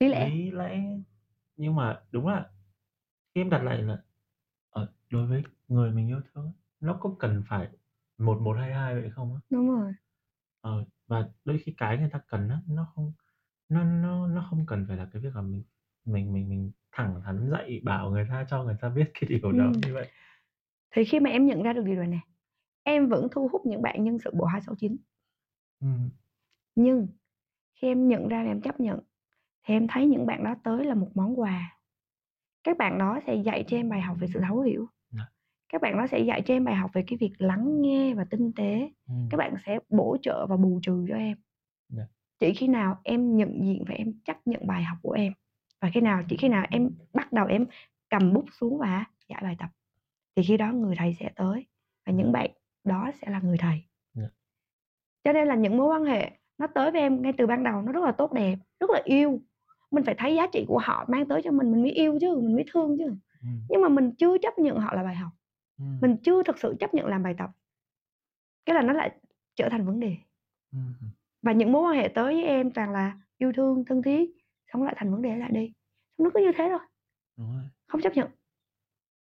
Lý 0.00 0.08
lẽ. 0.08 0.30
lý 0.30 0.50
lẽ, 0.50 0.82
nhưng 1.56 1.74
mà 1.76 2.00
đúng 2.12 2.26
là 2.28 2.50
khi 3.34 3.40
em 3.40 3.50
đặt 3.50 3.62
lại 3.64 3.82
là, 3.82 3.94
ở 3.94 4.82
ờ, 4.82 4.92
đối 5.10 5.26
với 5.26 5.44
người 5.68 5.92
mình 5.92 6.08
yêu 6.08 6.20
thương 6.34 6.52
nó 6.80 6.98
có 7.00 7.16
cần 7.18 7.42
phải 7.48 7.68
một 8.18 8.40
một 8.42 8.56
hai 8.60 8.74
hai 8.74 8.94
vậy 9.00 9.10
không 9.10 9.34
á? 9.34 9.40
Đúng 9.50 9.70
rồi. 9.70 9.92
Ờ, 10.60 10.84
và 11.06 11.28
đôi 11.44 11.58
khi 11.64 11.74
cái 11.76 11.98
người 11.98 12.10
ta 12.12 12.20
cần 12.28 12.48
á, 12.48 12.60
nó 12.68 12.84
không 12.94 13.12
nó 13.72 13.84
nó 13.84 14.26
nó 14.26 14.46
không 14.50 14.66
cần 14.66 14.84
phải 14.88 14.96
là 14.96 15.08
cái 15.12 15.22
việc 15.22 15.36
là 15.36 15.42
mình 15.42 15.62
mình 16.04 16.32
mình 16.32 16.48
mình 16.48 16.72
thẳng 16.92 17.20
thắn 17.24 17.50
dạy 17.50 17.80
bảo 17.84 18.10
người 18.10 18.26
ta 18.30 18.44
cho 18.48 18.64
người 18.64 18.76
ta 18.80 18.88
biết 18.88 19.10
cái 19.14 19.28
điều 19.28 19.52
đó 19.52 19.72
như 19.86 19.94
vậy. 19.94 20.08
Thì 20.94 21.04
khi 21.04 21.20
mà 21.20 21.30
em 21.30 21.46
nhận 21.46 21.62
ra 21.62 21.72
được 21.72 21.84
điều 21.84 21.96
này 21.96 22.06
nè, 22.06 22.18
em 22.82 23.08
vẫn 23.08 23.28
thu 23.32 23.48
hút 23.52 23.66
những 23.66 23.82
bạn 23.82 24.04
nhân 24.04 24.18
sự 24.18 24.30
bộ 24.34 24.44
269. 24.44 24.96
Ừm. 25.80 26.10
Nhưng 26.74 27.06
khi 27.82 27.88
em 27.88 28.08
nhận 28.08 28.28
ra 28.28 28.42
và 28.44 28.50
em 28.50 28.60
chấp 28.60 28.80
nhận, 28.80 29.00
thì 29.68 29.74
em 29.74 29.86
thấy 29.90 30.06
những 30.06 30.26
bạn 30.26 30.44
đó 30.44 30.54
tới 30.64 30.84
là 30.84 30.94
một 30.94 31.10
món 31.14 31.40
quà. 31.40 31.78
Các 32.64 32.78
bạn 32.78 32.98
đó 32.98 33.20
sẽ 33.26 33.34
dạy 33.34 33.64
cho 33.68 33.76
em 33.76 33.88
bài 33.88 34.00
học 34.00 34.16
về 34.20 34.26
sự 34.34 34.40
thấu 34.48 34.60
hiểu. 34.60 34.86
Dạ. 35.10 35.26
Các 35.72 35.82
bạn 35.82 35.96
đó 35.96 36.06
sẽ 36.06 36.20
dạy 36.20 36.42
cho 36.46 36.54
em 36.54 36.64
bài 36.64 36.74
học 36.74 36.90
về 36.94 37.04
cái 37.06 37.16
việc 37.20 37.32
lắng 37.38 37.82
nghe 37.82 38.14
và 38.14 38.24
tinh 38.30 38.52
tế. 38.56 38.90
Ừm. 39.08 39.28
Các 39.30 39.36
bạn 39.36 39.54
sẽ 39.66 39.78
bổ 39.88 40.16
trợ 40.22 40.46
và 40.46 40.56
bù 40.56 40.80
trừ 40.82 41.04
cho 41.08 41.14
em. 41.16 41.38
Chỉ 42.42 42.54
khi 42.54 42.68
nào 42.68 43.00
em 43.04 43.36
nhận 43.36 43.64
diện 43.64 43.84
và 43.88 43.94
em 43.94 44.12
chấp 44.24 44.36
nhận 44.44 44.66
bài 44.66 44.82
học 44.82 44.98
của 45.02 45.12
em 45.12 45.32
và 45.80 45.90
khi 45.94 46.00
nào 46.00 46.22
chỉ 46.28 46.36
khi 46.36 46.48
nào 46.48 46.66
em 46.70 46.90
bắt 47.12 47.32
đầu 47.32 47.46
em 47.46 47.66
cầm 48.10 48.32
bút 48.32 48.44
xuống 48.60 48.78
và 48.78 49.04
giải 49.28 49.40
bài 49.42 49.56
tập 49.58 49.68
thì 50.36 50.42
khi 50.42 50.56
đó 50.56 50.72
người 50.72 50.94
thầy 50.98 51.14
sẽ 51.20 51.30
tới 51.36 51.66
và 52.06 52.12
những 52.12 52.32
bạn 52.32 52.50
đó 52.84 53.10
sẽ 53.14 53.30
là 53.30 53.40
người 53.40 53.58
thầy 53.58 53.82
Dạ. 54.14 54.22
cho 55.24 55.32
nên 55.32 55.48
là 55.48 55.54
những 55.54 55.76
mối 55.76 55.86
quan 55.86 56.04
hệ 56.04 56.30
nó 56.58 56.66
tới 56.66 56.90
với 56.90 57.00
em 57.00 57.22
ngay 57.22 57.32
từ 57.38 57.46
ban 57.46 57.64
đầu 57.64 57.82
nó 57.82 57.92
rất 57.92 58.04
là 58.04 58.12
tốt 58.12 58.32
đẹp 58.32 58.56
rất 58.80 58.90
là 58.90 59.00
yêu 59.04 59.40
mình 59.90 60.04
phải 60.04 60.14
thấy 60.18 60.34
giá 60.36 60.46
trị 60.52 60.64
của 60.68 60.78
họ 60.78 61.04
mang 61.08 61.28
tới 61.28 61.42
cho 61.44 61.50
mình 61.50 61.72
mình 61.72 61.82
mới 61.82 61.90
yêu 61.90 62.18
chứ 62.20 62.36
mình 62.42 62.54
mới 62.54 62.64
thương 62.72 62.98
chứ 62.98 63.04
Ừm. 63.42 63.60
nhưng 63.68 63.82
mà 63.82 63.88
mình 63.88 64.10
chưa 64.18 64.38
chấp 64.42 64.58
nhận 64.58 64.78
họ 64.78 64.94
là 64.94 65.02
bài 65.02 65.14
học 65.14 65.30
Ừm. 65.78 65.98
mình 66.00 66.16
chưa 66.22 66.42
thực 66.42 66.58
sự 66.58 66.76
chấp 66.80 66.94
nhận 66.94 67.06
làm 67.06 67.22
bài 67.22 67.34
tập 67.38 67.50
cái 68.66 68.74
là 68.76 68.82
nó 68.82 68.92
lại 68.92 69.10
trở 69.56 69.68
thành 69.68 69.86
vấn 69.86 70.00
đề 70.00 70.16
Ừm. 70.72 70.94
Và 71.42 71.52
những 71.52 71.72
mối 71.72 71.82
quan 71.82 71.96
hệ 72.02 72.08
tới 72.08 72.34
với 72.34 72.44
em 72.44 72.70
toàn 72.70 72.90
là 72.92 73.18
yêu 73.38 73.52
thương 73.56 73.84
thân 73.86 74.02
thiết 74.02 74.30
xong 74.72 74.82
lại 74.82 74.94
thành 74.98 75.10
vấn 75.12 75.22
đề 75.22 75.36
lại 75.36 75.50
đi 75.52 75.72
xong 76.18 76.24
nó 76.24 76.30
cứ 76.34 76.40
như 76.40 76.52
thế 76.58 76.68
thôi 76.70 76.80
Đúng 77.36 77.52
rồi. 77.52 77.62
không 77.86 78.00
chấp 78.00 78.12
nhận 78.14 78.30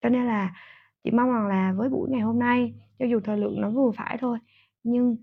cho 0.01 0.10
nên 0.10 0.26
là 0.26 0.56
chị 1.04 1.12
mong 1.12 1.32
rằng 1.34 1.47
là 1.47 1.74
với 1.78 1.89
buổi 1.89 2.10
ngày 2.12 2.22
hôm 2.22 2.39
nay 2.39 2.74
cho 2.99 3.06
dù 3.06 3.20
thời 3.24 3.38
lượng 3.38 3.62
nó 3.62 3.70
vừa 3.70 3.91
phải 3.97 4.18
thôi 4.22 4.38
nhưng 4.84 5.18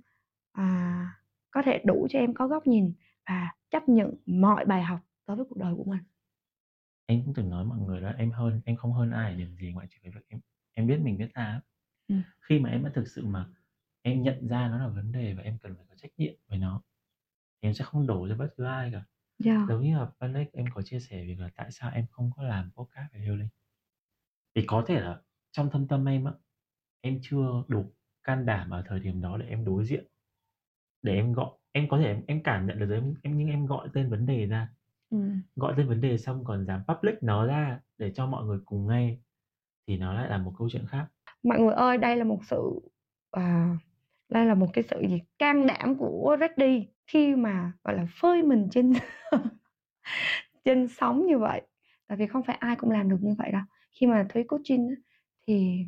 à, 0.53 1.07
có 1.51 1.62
thể 1.62 1.83
đủ 1.87 2.07
cho 2.11 2.18
em 2.18 2.35
có 2.35 2.47
góc 2.49 2.66
nhìn 2.66 2.93
và 3.28 3.53
chấp 3.70 3.89
nhận 3.89 4.14
mọi 4.26 4.64
bài 4.64 4.83
học 4.83 4.99
tới 5.26 5.37
với 5.37 5.45
cuộc 5.49 5.57
đời 5.59 5.74
của 5.76 5.85
mình 5.85 6.01
Em 7.07 7.22
cũng 7.24 7.35
từng 7.35 7.51
nói 7.51 7.64
mọi 7.64 7.78
người 7.78 8.01
là 8.01 8.11
em 8.18 8.31
hơn 8.31 8.61
em 8.64 8.76
không 8.76 8.93
hơn 8.93 9.11
ai 9.11 9.35
điểm 9.35 9.57
gì 9.57 9.72
ngoại 9.72 9.87
trừ 9.91 9.97
cái 10.03 10.12
việc 10.12 10.20
em 10.28 10.41
em 10.72 10.87
biết 10.87 10.99
mình 11.03 11.18
biết 11.18 11.28
ta. 11.35 11.61
Ừm. 12.09 12.22
Khi 12.41 12.59
mà 12.59 12.70
em 12.70 12.85
đã 12.85 12.91
thực 12.95 13.09
sự 13.09 13.26
mà 13.26 13.47
em 14.03 14.22
nhận 14.22 14.48
ra 14.48 14.68
nó 14.68 14.78
là 14.78 14.88
vấn 14.88 15.12
đề 15.12 15.34
và 15.34 15.42
em 15.42 15.59
cần 15.62 15.74
phải 15.76 15.84
có 15.88 15.94
trách 15.96 16.11
nhiệm 16.16 16.34
với 16.48 16.59
nó, 16.59 16.82
thì 17.62 17.68
em 17.68 17.74
sẽ 17.74 17.84
không 17.84 18.07
đổ 18.07 18.28
cho 18.28 18.36
bất 18.36 18.48
cứ 18.57 18.64
ai 18.64 18.90
cả. 18.92 19.05
yeah. 19.44 19.68
Giống 19.68 19.82
như 19.82 19.98
là 19.98 20.09
ban 20.18 20.32
nãy 20.32 20.46
em 20.53 20.66
có 20.74 20.82
chia 20.82 21.01
sẻ 21.01 21.24
việc 21.24 21.40
là 21.40 21.51
tại 21.57 21.68
sao 21.72 21.90
em 21.94 22.07
không 22.11 22.30
có 22.36 22.42
làm 22.42 22.70
podcast 22.76 23.12
về 23.12 23.20
healing. 23.20 23.48
Thì 24.55 24.64
có 24.66 24.84
thể 24.86 25.01
là 25.01 25.20
trong 25.53 25.70
thâm 25.70 25.88
tâm 25.88 26.09
em 26.09 26.24
á, 26.24 26.32
em 27.01 27.18
chưa 27.22 27.64
đủ 27.68 27.92
can 28.24 28.46
đảm 28.46 28.70
ở 28.70 28.82
thời 28.86 29.01
điểm 29.01 29.20
đó 29.20 29.36
để 29.36 29.46
em 29.46 29.64
đối 29.64 29.84
diện, 29.84 30.07
để 31.03 31.14
em 31.14 31.32
gọi 31.32 31.51
em 31.72 31.88
có 31.88 31.98
thể 31.98 32.05
em 32.07 32.22
em 32.26 32.42
cảm 32.42 32.66
nhận 32.66 32.78
được 32.78 32.86
rồi 32.86 32.98
em 32.98 33.14
em 33.22 33.38
nhưng 33.38 33.48
em 33.48 33.66
gọi 33.66 33.88
tên 33.94 34.11
vấn 34.11 34.26
đề 34.26 34.46
ra, 34.46 34.68
Ừm. 35.11 35.40
gọi 35.57 35.74
tên 35.76 35.88
vấn 35.88 36.01
đề 36.01 36.18
xong 36.18 36.44
còn 36.44 36.66
dám 36.66 36.82
public 36.88 37.22
nó 37.22 37.46
ra 37.46 37.80
để 37.98 38.12
cho 38.14 38.26
mọi 38.26 38.44
người 38.44 38.59
cùng 38.64 38.88
nghe, 38.88 39.16
thì 39.86 39.96
nó 39.98 40.12
lại 40.14 40.30
là 40.30 40.38
một 40.38 40.53
câu 40.59 40.68
chuyện 40.70 40.86
khác. 40.86 41.07
mọi 41.42 41.59
người 41.61 41.74
ơi 41.74 41.98
đây 41.98 42.16
là 42.16 42.24
một 42.24 42.38
sự 42.44 42.80
à, 43.30 43.76
đây 44.31 44.47
là 44.47 44.55
một 44.55 44.66
cái 44.72 44.85
sự 44.91 45.01
gì? 45.09 45.22
Can 45.39 45.66
đảm 45.66 45.97
của 45.99 46.37
Reddy 46.41 46.87
khi 47.07 47.35
mà 47.35 47.72
gọi 47.85 47.95
là 47.97 48.07
phơi 48.20 48.43
mình 48.43 48.68
trên 48.70 48.93
trên 50.64 50.89
sóng 50.89 51.26
như 51.26 51.39
vậy. 51.39 51.62
Tại 52.07 52.18
vì 52.18 52.26
không 52.26 52.43
phải 52.43 52.57
ai 52.61 52.76
cũng 52.76 52.91
làm 52.91 53.09
được 53.09 53.18
như 53.20 53.35
vậy 53.39 53.53
đâu. 53.53 53.62
Khi 54.01 54.07
mà 54.07 54.26
Thúy 54.28 54.45
coaching 54.45 54.89
thì 55.47 55.87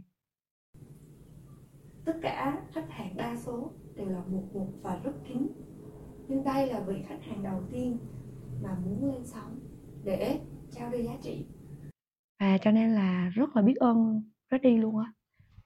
tất 2.05 2.17
cả 2.23 2.63
khách 2.73 2.91
hàng 2.91 3.17
đa 3.17 3.37
số 3.37 3.73
đều 3.97 4.09
là 4.09 4.19
một 4.19 4.43
một 4.55 4.69
và 4.83 5.01
rất 5.05 5.13
kín. 5.29 5.47
Nhưng 6.29 6.45
đây 6.45 6.67
là 6.67 6.81
vị 6.81 7.03
khách 7.09 7.23
hàng 7.23 7.43
đầu 7.43 7.63
tiên 7.73 7.99
mà 8.63 8.77
muốn 8.85 9.13
lên 9.13 9.25
sóng 9.25 9.61
để 10.05 10.41
trao 10.71 10.91
đi 10.91 11.03
giá 11.03 11.13
trị. 11.23 11.45
Và 12.41 12.59
cho 12.59 12.71
nên 12.71 12.91
là 12.91 13.31
rất 13.35 13.57
là 13.57 13.63
biết 13.63 13.77
ơn 13.77 14.23
Reddy 14.51 14.77
luôn 14.77 14.99
á 14.99 15.13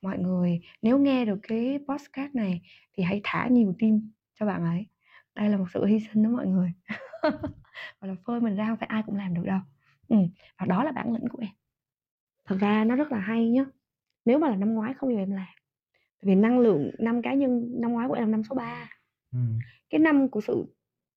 mọi 0.03 0.18
người 0.18 0.61
nếu 0.82 0.99
nghe 0.99 1.24
được 1.24 1.38
cái 1.42 1.78
podcast 1.88 2.34
này 2.34 2.61
thì 2.92 3.03
hãy 3.03 3.20
thả 3.24 3.49
nhiều 3.49 3.74
tim 3.78 4.11
cho 4.34 4.47
bạn 4.47 4.64
ấy. 4.64 4.86
Đây 5.34 5.49
là 5.49 5.57
một 5.57 5.66
sự 5.74 5.84
hy 5.84 6.01
sinh 6.01 6.22
đó 6.22 6.30
mọi 6.30 6.47
người. 6.47 6.72
Gọi 8.01 8.09
là 8.09 8.14
phơi 8.26 8.40
mình 8.40 8.57
ra 8.57 8.66
không 8.66 8.76
phải 8.76 8.86
ai 8.88 9.03
cũng 9.07 9.16
làm 9.16 9.34
được 9.34 9.44
đâu. 9.44 9.61
Ừ. 10.09 10.16
và 10.59 10.66
đó 10.66 10.84
là 10.84 10.92
bản 10.92 11.12
lĩnh 11.12 11.28
của 11.28 11.38
em. 11.40 11.51
Thật 12.44 12.57
ra 12.61 12.84
nó 12.84 12.97
rất 12.97 13.12
là 13.12 13.18
hay 13.18 13.49
nhá. 13.51 13.64
Nếu 14.24 14.38
mà 14.38 14.49
là 14.49 14.57
năm 14.57 14.74
ngoái 14.74 14.94
không 14.94 15.09
bao 15.09 15.14
giờ 15.16 15.22
em 15.22 15.30
làm. 15.30 15.47
Vì 16.22 16.34
năng 16.34 16.59
lượng 16.59 16.90
năm 16.99 17.22
cá 17.22 17.34
nhân 17.34 17.72
năm 17.80 17.92
ngoái 17.92 18.09
của 18.09 18.14
em 18.14 18.24
là 18.24 18.30
năm 18.30 18.42
số 18.44 18.55
3 18.55 18.88
Ừm. 19.32 19.59
cái 19.90 19.99
năm 19.99 20.28
của 20.28 20.40
sự 20.40 20.64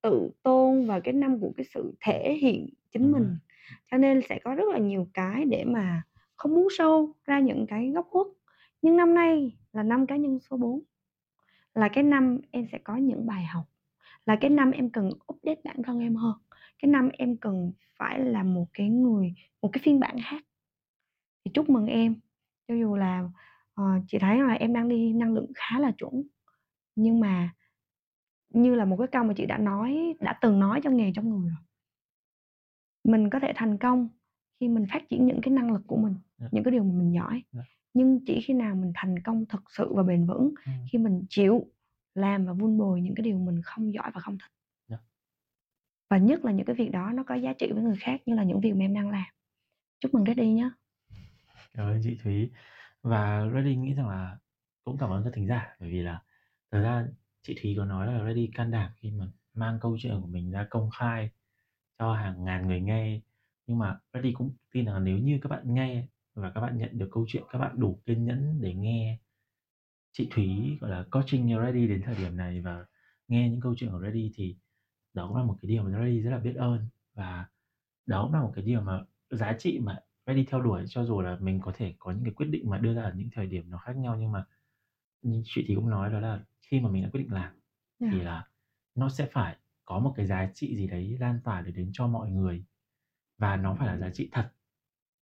tự 0.01 0.29
tôn 0.43 0.87
và 0.87 0.99
cái 0.99 1.13
năm 1.13 1.39
của 1.39 1.51
cái 1.57 1.65
sự 1.73 1.93
thể 1.99 2.37
hiện 2.41 2.69
chính 2.91 3.01
Đúng 3.01 3.11
mình. 3.11 3.37
Cho 3.91 3.97
nên 3.97 4.21
sẽ 4.29 4.39
có 4.43 4.55
rất 4.55 4.67
là 4.71 4.77
nhiều 4.77 5.07
cái 5.13 5.45
để 5.45 5.63
mà 5.65 6.03
không 6.35 6.55
muốn 6.55 6.67
sâu 6.77 7.13
ra 7.25 7.39
những 7.39 7.67
cái 7.67 7.91
góc 7.91 8.07
khuất 8.09 8.27
nhưng 8.81 8.97
năm 8.97 9.13
nay 9.13 9.57
là 9.73 9.83
năm 9.83 10.07
cá 10.07 10.15
nhân 10.15 10.39
số 10.39 10.57
4 10.57 10.81
là 11.75 11.89
cái 11.93 12.03
năm 12.03 12.39
em 12.51 12.65
sẽ 12.71 12.77
có 12.83 12.95
những 12.95 13.25
bài 13.25 13.45
học. 13.45 13.65
Là 14.25 14.37
cái 14.41 14.49
năm 14.49 14.71
em 14.71 14.89
cần 14.89 15.09
update 15.33 15.61
bản 15.63 15.83
thân 15.83 15.99
em 15.99 16.15
hơn. 16.15 16.37
Cái 16.79 16.91
năm 16.91 17.09
em 17.13 17.37
cần 17.37 17.71
phải 17.97 18.19
là 18.19 18.43
một 18.43 18.65
cái 18.73 18.89
người 18.89 19.33
một 19.61 19.69
cái 19.73 19.81
phiên 19.83 19.99
bản 19.99 20.15
khác. 20.23 20.43
Thì 21.45 21.51
chúc 21.53 21.69
mừng 21.69 21.85
em. 21.85 22.15
Cho 22.67 22.73
dù 22.75 22.95
là 22.95 23.29
ờ, 23.73 23.83
chị 24.07 24.17
thấy 24.19 24.39
là 24.41 24.53
em 24.53 24.73
đang 24.73 24.89
đi 24.89 25.13
năng 25.13 25.33
lượng 25.33 25.51
khá 25.55 25.79
là 25.79 25.91
chuẩn. 25.91 26.23
Nhưng 26.95 27.19
mà 27.19 27.53
như 28.49 28.75
là 28.75 28.85
một 28.85 28.97
cái 28.97 29.07
câu 29.07 29.23
mà 29.23 29.33
chị 29.37 29.45
đã 29.45 29.57
nói 29.57 30.15
đã 30.19 30.37
từng 30.41 30.59
nói 30.59 30.81
trong 30.83 30.97
nghề 30.97 31.11
trong 31.15 31.29
người 31.29 31.49
rồi. 31.49 31.59
Mình 33.03 33.29
có 33.29 33.39
thể 33.39 33.51
thành 33.55 33.77
công 33.77 34.09
khi 34.59 34.67
mình 34.67 34.85
phát 34.91 35.09
triển 35.09 35.25
những 35.25 35.39
cái 35.41 35.53
năng 35.53 35.71
lực 35.73 35.81
của 35.87 35.97
mình 35.97 36.15
Dạ. 36.37 36.47
những 36.51 36.63
cái 36.63 36.71
điều 36.71 36.83
mà 36.83 36.93
mình 36.99 37.13
giỏi. 37.13 37.43
Dạ. 37.51 37.61
Nhưng 37.99 38.19
chỉ 38.25 38.41
khi 38.41 38.53
nào 38.53 38.75
mình 38.75 38.91
thành 38.95 39.19
công 39.23 39.45
thực 39.45 39.63
sự 39.77 39.93
và 39.93 40.03
bền 40.03 40.25
vững 40.25 40.53
Ừm. 40.65 40.75
khi 40.91 40.97
mình 40.97 41.25
chịu 41.29 41.67
làm 42.15 42.45
và 42.45 42.53
vun 42.53 42.77
bồi 42.77 43.01
những 43.01 43.15
cái 43.15 43.23
điều 43.23 43.37
mình 43.39 43.61
không 43.63 43.93
giỏi 43.93 44.11
và 44.13 44.21
không 44.21 44.37
thích 44.37 44.51
Dạ. 44.87 44.97
và 46.09 46.17
nhất 46.17 46.45
là 46.45 46.51
những 46.51 46.65
cái 46.65 46.75
việc 46.75 46.91
đó 46.91 47.11
nó 47.13 47.23
có 47.23 47.35
giá 47.35 47.53
trị 47.53 47.71
với 47.71 47.83
người 47.83 47.97
khác 47.99 48.21
như 48.25 48.35
là 48.35 48.43
những 48.43 48.59
việc 48.61 48.73
mà 48.75 48.85
em 48.85 48.93
đang 48.93 49.09
làm 49.09 49.25
chúc 49.99 50.13
mừng 50.13 50.25
Reddy 50.25 50.49
nhé 50.51 50.69
Cảm 51.73 51.87
ơn 51.87 52.01
chị 52.03 52.17
Thúy. 52.23 52.51
Và 53.01 53.49
Reddy 53.55 53.75
nghĩ 53.75 53.93
rằng 53.93 54.09
là 54.09 54.37
cũng 54.83 54.97
cảm 54.97 55.09
ơn 55.09 55.23
các 55.23 55.33
thính 55.33 55.47
giả 55.47 55.75
bởi 55.79 55.89
vì 55.89 56.01
là 56.01 56.21
thật 56.71 56.81
ra 56.81 57.07
chị 57.41 57.55
Thúy 57.61 57.73
có 57.77 57.85
nói 57.85 58.07
là 58.07 58.25
Reddy 58.27 58.49
can 58.53 58.71
đảm 58.71 58.91
khi 58.95 59.11
mà 59.11 59.25
mang 59.53 59.77
câu 59.81 59.97
chuyện 60.01 60.21
của 60.21 60.27
mình 60.27 60.51
ra 60.51 60.67
công 60.69 60.89
khai 60.89 61.29
cho 61.99 62.13
hàng 62.13 62.43
ngàn 62.45 62.67
người 62.67 62.81
nghe. 62.81 63.21
Nhưng 63.67 63.77
mà 63.79 63.99
Reddy 64.13 64.33
cũng 64.33 64.51
tin 64.71 64.85
rằng 64.85 64.93
là 64.93 64.99
nếu 64.99 65.17
như 65.17 65.39
các 65.41 65.49
bạn 65.49 65.73
nghe 65.73 66.07
và 66.41 66.51
các 66.51 66.61
bạn 66.61 66.77
nhận 66.77 66.97
được 66.97 67.09
câu 67.11 67.25
chuyện, 67.27 67.43
các 67.49 67.59
bạn 67.59 67.79
đủ 67.79 68.01
kiên 68.05 68.25
nhẫn 68.25 68.61
để 68.61 68.73
nghe 68.73 69.19
chị 70.11 70.27
Thúy 70.31 70.77
gọi 70.81 70.91
là 70.91 71.05
coaching 71.11 71.59
Reddy 71.65 71.87
đến 71.87 72.01
thời 72.05 72.15
điểm 72.15 72.37
này 72.37 72.61
và 72.61 72.85
nghe 73.27 73.49
những 73.49 73.61
câu 73.61 73.75
chuyện 73.77 73.91
của 73.91 74.01
Reddy 74.01 74.31
thì 74.35 74.57
đó 75.13 75.27
cũng 75.27 75.37
là 75.37 75.43
một 75.43 75.55
cái 75.61 75.69
điều 75.69 75.83
mà 75.83 75.99
Reddy 75.99 76.21
rất 76.21 76.31
là 76.31 76.37
biết 76.37 76.55
ơn. 76.55 76.87
Và 77.13 77.45
đó 78.05 78.23
cũng 78.23 78.33
là 78.33 78.41
một 78.41 78.51
cái 78.55 78.65
điều 78.65 78.81
mà 78.81 79.05
giá 79.29 79.55
trị 79.59 79.79
mà 79.79 79.99
Reddy 80.27 80.45
theo 80.45 80.61
đuổi 80.61 80.85
cho 80.87 81.05
dù 81.05 81.21
là 81.21 81.37
mình 81.41 81.59
có 81.61 81.71
thể 81.75 81.95
có 81.99 82.11
những 82.11 82.23
cái 82.23 82.33
quyết 82.33 82.47
định 82.47 82.69
mà 82.69 82.77
đưa 82.77 82.93
ra 82.93 83.03
ở 83.03 83.13
những 83.15 83.29
thời 83.35 83.47
điểm 83.47 83.69
nó 83.69 83.77
khác 83.77 83.97
nhau 83.97 84.17
nhưng 84.19 84.31
mà 84.31 84.45
như 85.21 85.41
chị 85.45 85.65
thì 85.67 85.75
cũng 85.75 85.89
nói 85.89 86.11
đó 86.11 86.19
là 86.19 86.45
khi 86.61 86.79
mà 86.79 86.89
mình 86.89 87.03
đã 87.03 87.09
quyết 87.13 87.21
định 87.21 87.33
làm 87.33 87.53
thì 87.99 88.17
Dạ. 88.17 88.23
là 88.23 88.47
nó 88.95 89.09
sẽ 89.09 89.27
phải 89.31 89.57
có 89.85 89.99
một 89.99 90.13
cái 90.17 90.25
giá 90.27 90.51
trị 90.53 90.75
gì 90.75 90.87
đấy 90.87 91.17
lan 91.19 91.39
tỏa 91.43 91.61
để 91.61 91.71
đến 91.71 91.89
cho 91.93 92.07
mọi 92.07 92.31
người. 92.31 92.65
Và 93.37 93.55
nó 93.55 93.75
phải 93.79 93.87
là 93.87 93.97
giá 93.97 94.09
trị 94.13 94.29
thật 94.31 94.51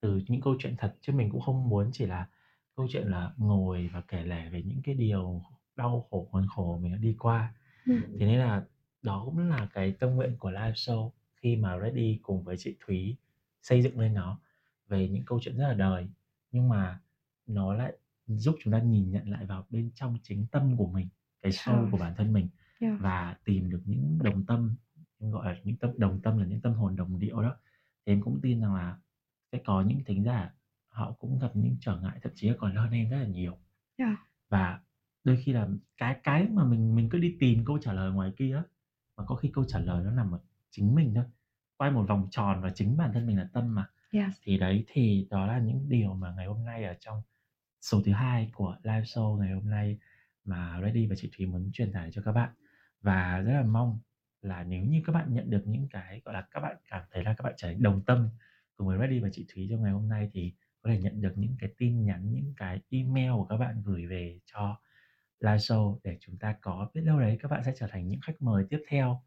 từ 0.05 0.21
những 0.27 0.41
câu 0.41 0.55
chuyện 0.59 0.75
thật 0.77 0.95
chứ 1.01 1.13
mình 1.13 1.29
cũng 1.29 1.41
không 1.41 1.69
muốn 1.69 1.89
chỉ 1.93 2.05
là 2.05 2.27
câu 2.75 2.87
chuyện 2.91 3.07
là 3.07 3.33
ngồi 3.37 3.89
và 3.93 4.01
kể 4.01 4.23
lể 4.23 4.49
về 4.49 4.63
những 4.63 4.81
cái 4.83 4.95
điều 4.95 5.41
đau 5.75 6.07
khổ 6.09 6.27
khốn 6.31 6.47
khổ 6.55 6.79
mình 6.83 6.91
đã 6.91 6.97
đi 6.97 7.15
qua 7.19 7.53
Ừ. 7.85 7.93
thế 8.19 8.25
nên 8.25 8.39
là 8.39 8.63
đó 9.01 9.21
cũng 9.25 9.37
là 9.49 9.67
cái 9.73 9.91
tâm 9.91 10.09
nguyện 10.15 10.35
của 10.39 10.51
live 10.51 10.71
show 10.71 11.11
khi 11.35 11.55
mà 11.55 11.79
Reddy 11.79 12.19
cùng 12.23 12.43
với 12.43 12.55
chị 12.57 12.75
Thúy 12.85 13.15
xây 13.61 13.81
dựng 13.81 13.99
lên 13.99 14.13
nó 14.13 14.39
về 14.87 15.07
những 15.09 15.23
câu 15.25 15.39
chuyện 15.41 15.57
rất 15.57 15.67
là 15.67 15.73
đời 15.73 16.07
nhưng 16.51 16.69
mà 16.69 16.99
nó 17.47 17.73
lại 17.73 17.93
giúp 18.27 18.55
chúng 18.63 18.73
ta 18.73 18.79
nhìn 18.79 19.11
nhận 19.11 19.29
lại 19.29 19.45
vào 19.45 19.65
bên 19.69 19.91
trong 19.95 20.17
chính 20.23 20.45
tâm 20.51 20.77
của 20.77 20.87
mình 20.87 21.07
cái 21.41 21.51
sâu 21.51 21.75
Trời. 21.75 21.87
của 21.91 21.97
bản 21.97 22.13
thân 22.17 22.33
mình 22.33 22.47
Dạ. 22.81 22.97
và 23.01 23.35
tìm 23.43 23.69
được 23.69 23.81
những 23.85 24.19
đồng 24.23 24.45
tâm 24.45 24.75
em 25.19 25.31
gọi 25.31 25.53
là 25.53 25.59
những 25.63 25.75
tâm 25.77 25.91
đồng 25.97 26.21
tâm 26.21 26.37
là 26.37 26.45
những 26.45 26.61
tâm 26.61 26.73
hồn 26.73 26.95
đồng 26.95 27.19
điệu 27.19 27.41
đó 27.41 27.55
thì 28.05 28.13
em 28.13 28.21
cũng 28.21 28.39
tin 28.41 28.61
rằng 28.61 28.75
là 28.75 28.97
sẽ 29.55 29.61
có 29.65 29.81
những 29.81 30.03
thính 30.05 30.23
giả 30.23 30.49
họ 30.87 31.11
cũng 31.19 31.39
gặp 31.39 31.51
những 31.53 31.77
trở 31.81 31.99
ngại 32.01 32.19
thậm 32.21 32.31
chí 32.35 32.51
còn 32.57 32.75
hơn 32.75 32.91
em 32.91 33.09
rất 33.09 33.17
là 33.17 33.27
nhiều 33.27 33.57
Dạ. 33.97 34.17
và 34.49 34.79
đôi 35.23 35.37
khi 35.45 35.53
là 35.53 35.67
cái 35.97 36.19
cái 36.23 36.47
mà 36.47 36.63
mình 36.63 36.95
mình 36.95 37.09
cứ 37.09 37.17
đi 37.17 37.35
tìm 37.39 37.65
câu 37.65 37.77
trả 37.81 37.93
lời 37.93 38.11
ngoài 38.11 38.31
kia 38.37 38.61
mà 39.17 39.23
có 39.25 39.35
khi 39.35 39.51
câu 39.53 39.63
trả 39.67 39.79
lời 39.79 40.03
nó 40.03 40.11
nằm 40.11 40.31
ở 40.31 40.39
chính 40.71 40.95
mình 40.95 41.13
thôi 41.15 41.23
quay 41.77 41.91
một 41.91 42.05
vòng 42.07 42.27
tròn 42.31 42.61
và 42.61 42.69
chính 42.75 42.97
bản 42.97 43.11
thân 43.13 43.27
mình 43.27 43.37
là 43.37 43.49
tâm 43.53 43.75
mà 43.75 43.89
Yes. 44.11 44.33
thì 44.43 44.57
đấy 44.57 44.85
thì 44.87 45.27
đó 45.29 45.45
là 45.45 45.59
những 45.59 45.89
điều 45.89 46.13
mà 46.13 46.33
ngày 46.37 46.45
hôm 46.45 46.65
nay 46.65 46.83
ở 46.83 46.93
trong 46.99 47.21
số 47.81 48.01
thứ 48.05 48.11
hai 48.11 48.51
của 48.53 48.77
live 48.83 49.01
show 49.01 49.37
ngày 49.37 49.51
hôm 49.53 49.69
nay 49.69 49.97
mà 50.45 50.79
Reddy 50.83 51.07
và 51.07 51.15
chị 51.17 51.31
Thúy 51.37 51.45
muốn 51.45 51.69
truyền 51.73 51.91
tải 51.93 52.11
cho 52.11 52.21
các 52.25 52.31
bạn 52.31 52.49
và 53.01 53.37
rất 53.39 53.53
là 53.53 53.63
mong 53.63 53.99
là 54.41 54.63
nếu 54.63 54.85
như 54.85 55.01
các 55.05 55.13
bạn 55.13 55.33
nhận 55.33 55.49
được 55.49 55.63
những 55.67 55.87
cái 55.91 56.21
gọi 56.25 56.33
là 56.33 56.41
các 56.51 56.59
bạn 56.59 56.77
cảm 56.89 57.03
thấy 57.11 57.23
là 57.23 57.33
các 57.33 57.43
bạn 57.43 57.53
trở 57.57 57.67
thành 57.67 57.81
đồng 57.83 58.01
tâm 58.05 58.29
cùng 58.77 58.87
với 58.87 58.97
Reddy 58.99 59.19
và 59.19 59.29
chị 59.31 59.45
Thúy 59.53 59.67
trong 59.71 59.83
ngày 59.83 59.91
hôm 59.91 60.09
nay 60.09 60.29
thì 60.33 60.53
có 60.81 60.89
thể 60.89 60.99
nhận 61.01 61.21
được 61.21 61.33
những 61.35 61.55
cái 61.59 61.69
tin 61.77 62.05
nhắn 62.05 62.33
những 62.33 62.53
cái 62.57 62.81
email 62.89 63.31
của 63.31 63.45
các 63.45 63.57
bạn 63.57 63.81
gửi 63.85 64.05
về 64.07 64.39
cho 64.45 64.79
live 65.39 65.57
show 65.57 65.99
để 66.03 66.17
chúng 66.19 66.37
ta 66.37 66.55
có 66.61 66.89
biết 66.93 67.01
đâu 67.01 67.19
đấy 67.19 67.37
các 67.41 67.51
bạn 67.51 67.61
sẽ 67.65 67.73
trở 67.77 67.87
thành 67.87 68.07
những 68.07 68.19
khách 68.21 68.41
mời 68.41 68.65
tiếp 68.69 68.83
theo 68.87 69.21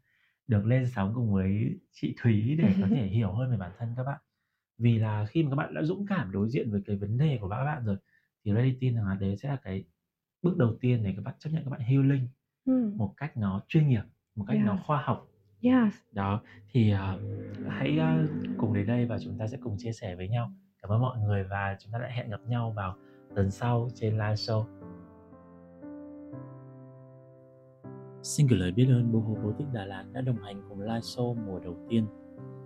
được 0.47 0.65
lên 0.65 0.87
sóng 0.95 1.11
cùng 1.15 1.33
với 1.33 1.79
chị 1.91 2.15
Thúy 2.21 2.55
để 2.55 2.73
có 2.81 2.87
thể 2.91 3.07
hiểu 3.07 3.31
hơn 3.33 3.51
về 3.51 3.57
bản 3.57 3.71
thân 3.77 3.93
các 3.97 4.03
bạn 4.03 4.21
vì 4.77 4.99
là 4.99 5.25
khi 5.25 5.43
mà 5.43 5.49
các 5.49 5.55
bạn 5.55 5.73
đã 5.73 5.83
dũng 5.83 6.05
cảm 6.05 6.31
đối 6.31 6.49
diện 6.49 6.71
với 6.71 6.81
cái 6.85 6.95
vấn 6.95 7.17
đề 7.17 7.37
của 7.41 7.49
các 7.49 7.63
bạn 7.65 7.85
rồi 7.85 7.97
thì 8.45 8.53
Reddy 8.53 8.77
tin 8.79 8.95
rằng 8.95 9.05
là 9.07 9.15
đấy 9.15 9.37
sẽ 9.37 9.49
là 9.49 9.55
cái 9.63 9.85
bước 10.41 10.57
đầu 10.57 10.77
tiên 10.81 11.03
để 11.03 11.13
các 11.15 11.21
bạn 11.21 11.35
chấp 11.39 11.49
nhận 11.53 11.63
các 11.63 11.69
bạn 11.69 11.81
healing 11.81 12.27
Ừm. 12.65 12.97
một 12.97 13.13
cách 13.17 13.37
nó 13.37 13.61
chuyên 13.67 13.87
nghiệp 13.87 14.03
một 14.35 14.45
cách 14.47 14.57
nó 14.65 14.75
Yes. 14.75 14.85
khoa 14.85 15.01
học 15.01 15.28
Yes. 15.61 15.93
đó 16.11 16.41
thì 16.71 16.93
uh, 16.93 16.99
hãy 17.69 17.99
uh, 17.99 18.29
cùng 18.57 18.73
đến 18.73 18.87
đây 18.87 19.05
và 19.05 19.17
chúng 19.19 19.37
ta 19.37 19.47
sẽ 19.47 19.57
cùng 19.61 19.75
chia 19.77 19.91
sẻ 19.91 20.15
với 20.15 20.27
nhau 20.27 20.51
cảm 20.81 20.91
ơn 20.91 21.01
mọi 21.01 21.17
người 21.17 21.43
và 21.43 21.77
chúng 21.79 21.91
ta 21.91 21.99
lại 21.99 22.11
hẹn 22.11 22.29
gặp 22.29 22.41
nhau 22.47 22.73
vào 22.75 22.95
lần 23.35 23.51
sau 23.51 23.89
trên 23.95 24.13
live 24.13 24.33
show 24.33 24.63
Xin 28.23 28.47
gửi 28.47 28.59
lời 28.59 28.71
biết 28.71 28.87
ơn 28.89 29.11
Boho 29.11 29.33
Botic 29.43 29.67
Đà 29.73 29.85
Lạt 29.85 30.05
đã 30.13 30.21
đồng 30.21 30.37
hành 30.43 30.61
cùng 30.69 30.81
live 30.81 30.99
show 30.99 31.35
mùa 31.45 31.59
đầu 31.59 31.77
tiên. 31.89 32.07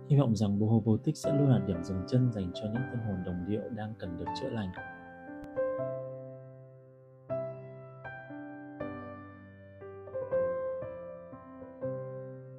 Hy 0.08 0.16
vọng 0.16 0.36
rằng 0.36 0.58
Boho 0.58 0.80
Botic 0.80 1.16
sẽ 1.16 1.34
luôn 1.38 1.48
là 1.48 1.58
điểm 1.66 1.82
dừng 1.82 2.02
chân 2.08 2.32
dành 2.32 2.50
cho 2.54 2.64
những 2.64 2.82
tâm 2.90 2.98
hồn 3.06 3.16
đồng 3.26 3.44
điệu 3.48 3.62
đang 3.70 3.94
cần 3.98 4.18
được 4.18 4.24
chữa 4.40 4.48
lành 4.48 4.68